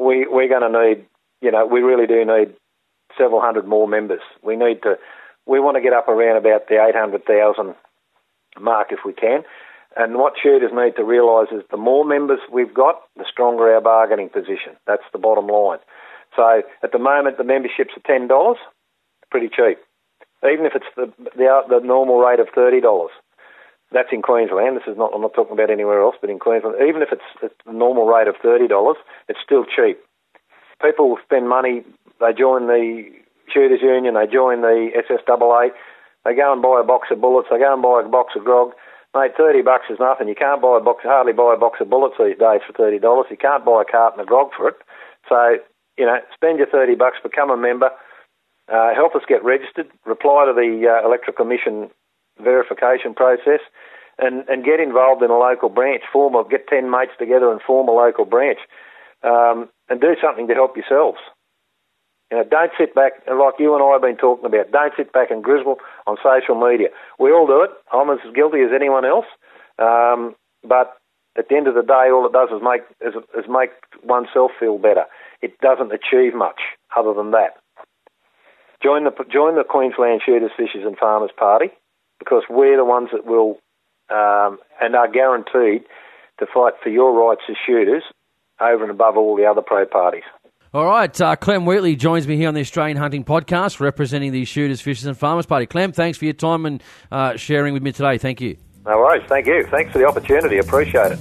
we, 0.01 0.27
we're 0.27 0.49
going 0.49 0.73
to 0.73 0.83
need, 0.83 1.05
you 1.43 1.51
know, 1.51 1.67
we 1.67 1.81
really 1.81 2.07
do 2.07 2.25
need 2.25 2.55
several 3.17 3.41
hundred 3.41 3.67
more 3.67 3.87
members. 3.87 4.23
We 4.43 4.57
need 4.57 4.83
to, 4.83 4.97
we 5.47 5.61
want 5.61 5.77
to 5.77 5.83
get 5.83 5.93
up 5.93 6.09
around 6.09 6.39
about 6.39 6.69
the 6.69 6.83
800,000 6.83 7.75
mark 8.59 8.89
if 8.91 9.01
we 9.05 9.13
can. 9.13 9.45
And 9.97 10.17
what 10.17 10.35
shooters 10.41 10.73
need 10.75 10.95
to 10.97 11.05
realise 11.05 11.49
is 11.51 11.63
the 11.71 11.79
more 11.79 12.05
members 12.05 12.41
we've 12.53 12.75
got, 12.75 13.01
the 13.17 13.25
stronger 13.31 13.73
our 13.73 13.81
bargaining 13.81 14.29
position. 14.29 14.77
That's 14.87 15.03
the 15.13 15.19
bottom 15.19 15.47
line. 15.47 15.79
So 16.37 16.63
at 16.83 16.93
the 16.93 16.99
moment, 16.99 17.39
the 17.39 17.45
memberships 17.45 17.97
are 17.97 18.05
ten 18.07 18.29
dollars, 18.29 18.59
pretty 19.31 19.49
cheap. 19.49 19.79
Even 20.45 20.67
if 20.67 20.75
it's 20.75 20.93
the 20.97 21.11
the, 21.19 21.63
the 21.69 21.81
normal 21.83 22.19
rate 22.19 22.41
of 22.41 22.49
thirty 22.55 22.81
dollars, 22.81 23.11
that's 23.91 24.13
in 24.13 24.21
Queensland. 24.21 24.77
This 24.77 24.87
is 24.87 24.99
not. 24.99 25.13
I'm 25.15 25.23
not 25.23 25.33
talking 25.35 25.55
about 25.55 25.71
anywhere 25.71 26.03
else, 26.03 26.17
but 26.21 26.29
in 26.29 26.39
Queensland, 26.39 26.77
even 26.87 27.01
if 27.01 27.09
it's, 27.11 27.25
it's 27.43 27.55
the 27.65 27.73
normal 27.73 28.07
rate 28.07 28.29
of 28.29 28.37
thirty 28.43 28.69
dollars, 28.69 28.97
it's 29.29 29.41
still 29.43 29.65
cheap. 29.65 29.99
People 30.83 31.17
spend 31.25 31.49
money. 31.49 31.83
They 32.21 32.33
join 32.37 32.67
the 32.67 33.05
shooters 33.53 33.81
union. 33.81 34.15
They 34.15 34.27
join 34.27 34.61
the 34.61 34.91
SSAA. 35.09 35.71
They 36.25 36.35
go 36.35 36.53
and 36.53 36.61
buy 36.61 36.81
a 36.81 36.85
box 36.85 37.09
of 37.11 37.21
bullets. 37.21 37.49
They 37.51 37.59
go 37.59 37.73
and 37.73 37.83
buy 37.83 38.03
a 38.05 38.09
box 38.09 38.35
of 38.37 38.45
grog. 38.45 38.73
Mate, 39.15 39.33
thirty 39.37 39.63
bucks 39.63 39.87
is 39.89 39.99
nothing. 39.99 40.29
You 40.29 40.35
can't 40.35 40.61
buy 40.61 40.77
a 40.79 40.85
box, 40.85 41.03
hardly 41.05 41.33
buy 41.33 41.55
a 41.55 41.59
box 41.59 41.81
of 41.81 41.89
bullets 41.89 42.17
these 42.19 42.39
days 42.39 42.61
for 42.67 42.73
thirty 42.77 42.99
dollars. 42.99 43.27
You 43.31 43.37
can't 43.37 43.65
buy 43.65 43.83
a 43.83 43.91
carton 43.91 44.21
of 44.21 44.27
grog 44.27 44.51
for 44.57 44.69
it. 44.69 44.77
So, 45.29 45.57
you 45.97 46.05
know, 46.05 46.19
spend 46.35 46.59
your 46.59 46.67
thirty 46.67 46.95
bucks, 46.95 47.17
become 47.23 47.51
a 47.51 47.57
member, 47.57 47.91
uh, 48.73 48.95
help 48.95 49.15
us 49.15 49.23
get 49.29 49.43
registered, 49.45 49.89
reply 50.05 50.45
to 50.47 50.53
the 50.53 50.85
uh, 50.85 51.07
Electoral 51.07 51.37
Commission 51.37 51.91
verification 52.43 53.15
process, 53.15 53.61
and, 54.19 54.45
and 54.49 54.65
get 54.65 54.81
involved 54.81 55.23
in 55.23 55.31
a 55.31 55.39
local 55.39 55.71
branch. 55.71 56.03
Form 56.13 56.35
a, 56.35 56.45
get 56.49 56.69
ten 56.69 56.91
mates 56.91 57.13
together 57.19 57.51
and 57.51 57.63
form 57.63 57.89
a 57.89 57.93
local 57.93 58.27
branch, 58.27 58.59
um, 59.23 59.71
and 59.89 60.01
do 60.01 60.15
something 60.21 60.47
to 60.49 60.55
help 60.55 60.77
yourselves. 60.77 61.19
Know, 62.37 62.45
don't 62.45 62.73
sit 62.77 62.95
back, 62.95 63.13
like 63.27 63.55
you 63.59 63.75
and 63.75 63.83
I 63.83 63.93
have 63.93 64.03
been 64.03 64.17
talking 64.17 64.45
about, 64.45 64.71
don't 64.71 64.93
sit 64.97 65.13
back 65.13 65.31
and 65.31 65.43
grizzle 65.43 65.77
on 66.07 66.17
social 66.23 66.55
media. 66.55 66.89
We 67.19 67.33
all 67.33 67.47
do 67.47 67.63
it. 67.63 67.71
I'm 67.93 68.11
as 68.11 68.19
guilty 68.35 68.61
as 68.61 68.71
anyone 68.75 69.05
else. 69.05 69.25
Um, 69.79 70.37
but 70.63 70.97
at 71.39 71.49
the 71.49 71.57
end 71.57 71.67
of 71.67 71.75
the 71.75 71.83
day, 71.83 72.13
all 72.13 72.27
it 72.27 72.33
does 72.33 72.51
is 72.53 72.61
make, 72.63 72.83
is, 73.01 73.15
is 73.39 73.49
make 73.49 73.71
oneself 74.03 74.51
feel 74.61 74.77
better. 74.77 75.05
It 75.41 75.59
doesn't 75.61 75.93
achieve 75.93 76.35
much 76.35 76.61
other 76.97 77.15
than 77.15 77.31
that. 77.31 77.57
Join 78.83 79.05
the, 79.05 79.13
join 79.33 79.57
the 79.57 79.65
Queensland 79.65 80.21
Shooters, 80.25 80.53
Fishers 80.57 80.85
and 80.85 80.99
Farmers 80.99 81.31
Party 81.37 81.71
because 82.19 82.43
we're 82.51 82.77
the 82.77 82.85
ones 82.85 83.09
that 83.13 83.25
will 83.25 83.59
um, 84.11 84.59
and 84.81 84.95
are 84.95 85.11
guaranteed 85.11 85.85
to 86.39 86.47
fight 86.53 86.75
for 86.83 86.91
your 86.91 87.17
rights 87.17 87.43
as 87.49 87.57
shooters 87.65 88.05
over 88.61 88.83
and 88.83 88.91
above 88.91 89.17
all 89.17 89.37
the 89.37 89.47
other 89.47 89.63
pro 89.63 89.87
parties. 89.87 90.25
All 90.77 90.85
right, 90.85 91.19
uh, 91.23 91.37
Clem 91.37 91.65
Wheatley 91.65 91.97
joins 91.97 92.29
me 92.29 92.37
here 92.37 92.49
on 92.49 92.53
the 92.53 92.61
Australian 92.61 92.99
Hunting 92.99 93.25
Podcast, 93.25 93.81
representing 93.81 94.31
the 94.31 94.45
Shooters, 94.45 94.83
Fishers 94.83 95.07
and 95.07 95.17
Farmers 95.17 95.47
Party. 95.47 95.65
Clem, 95.65 95.91
thanks 95.91 96.19
for 96.19 96.27
your 96.27 96.35
time 96.35 96.67
and 96.67 96.83
uh, 97.11 97.35
sharing 97.39 97.73
with 97.73 97.83
me 97.83 97.93
today. 97.93 98.19
Thank 98.19 98.43
you. 98.43 98.59
No 98.85 98.99
worries. 98.99 99.27
Thank 99.27 99.47
you. 99.47 99.65
Thanks 99.71 99.91
for 99.91 100.01
the 100.01 100.07
opportunity. 100.07 100.59
Appreciate 100.59 101.13
it. 101.13 101.19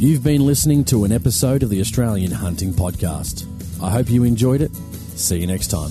You've 0.00 0.24
been 0.24 0.46
listening 0.46 0.86
to 0.86 1.04
an 1.04 1.12
episode 1.12 1.62
of 1.62 1.68
the 1.68 1.82
Australian 1.82 2.32
Hunting 2.32 2.72
Podcast. 2.72 3.44
I 3.82 3.90
hope 3.90 4.08
you 4.08 4.24
enjoyed 4.24 4.62
it. 4.62 4.74
See 5.16 5.36
you 5.36 5.46
next 5.46 5.66
time. 5.66 5.90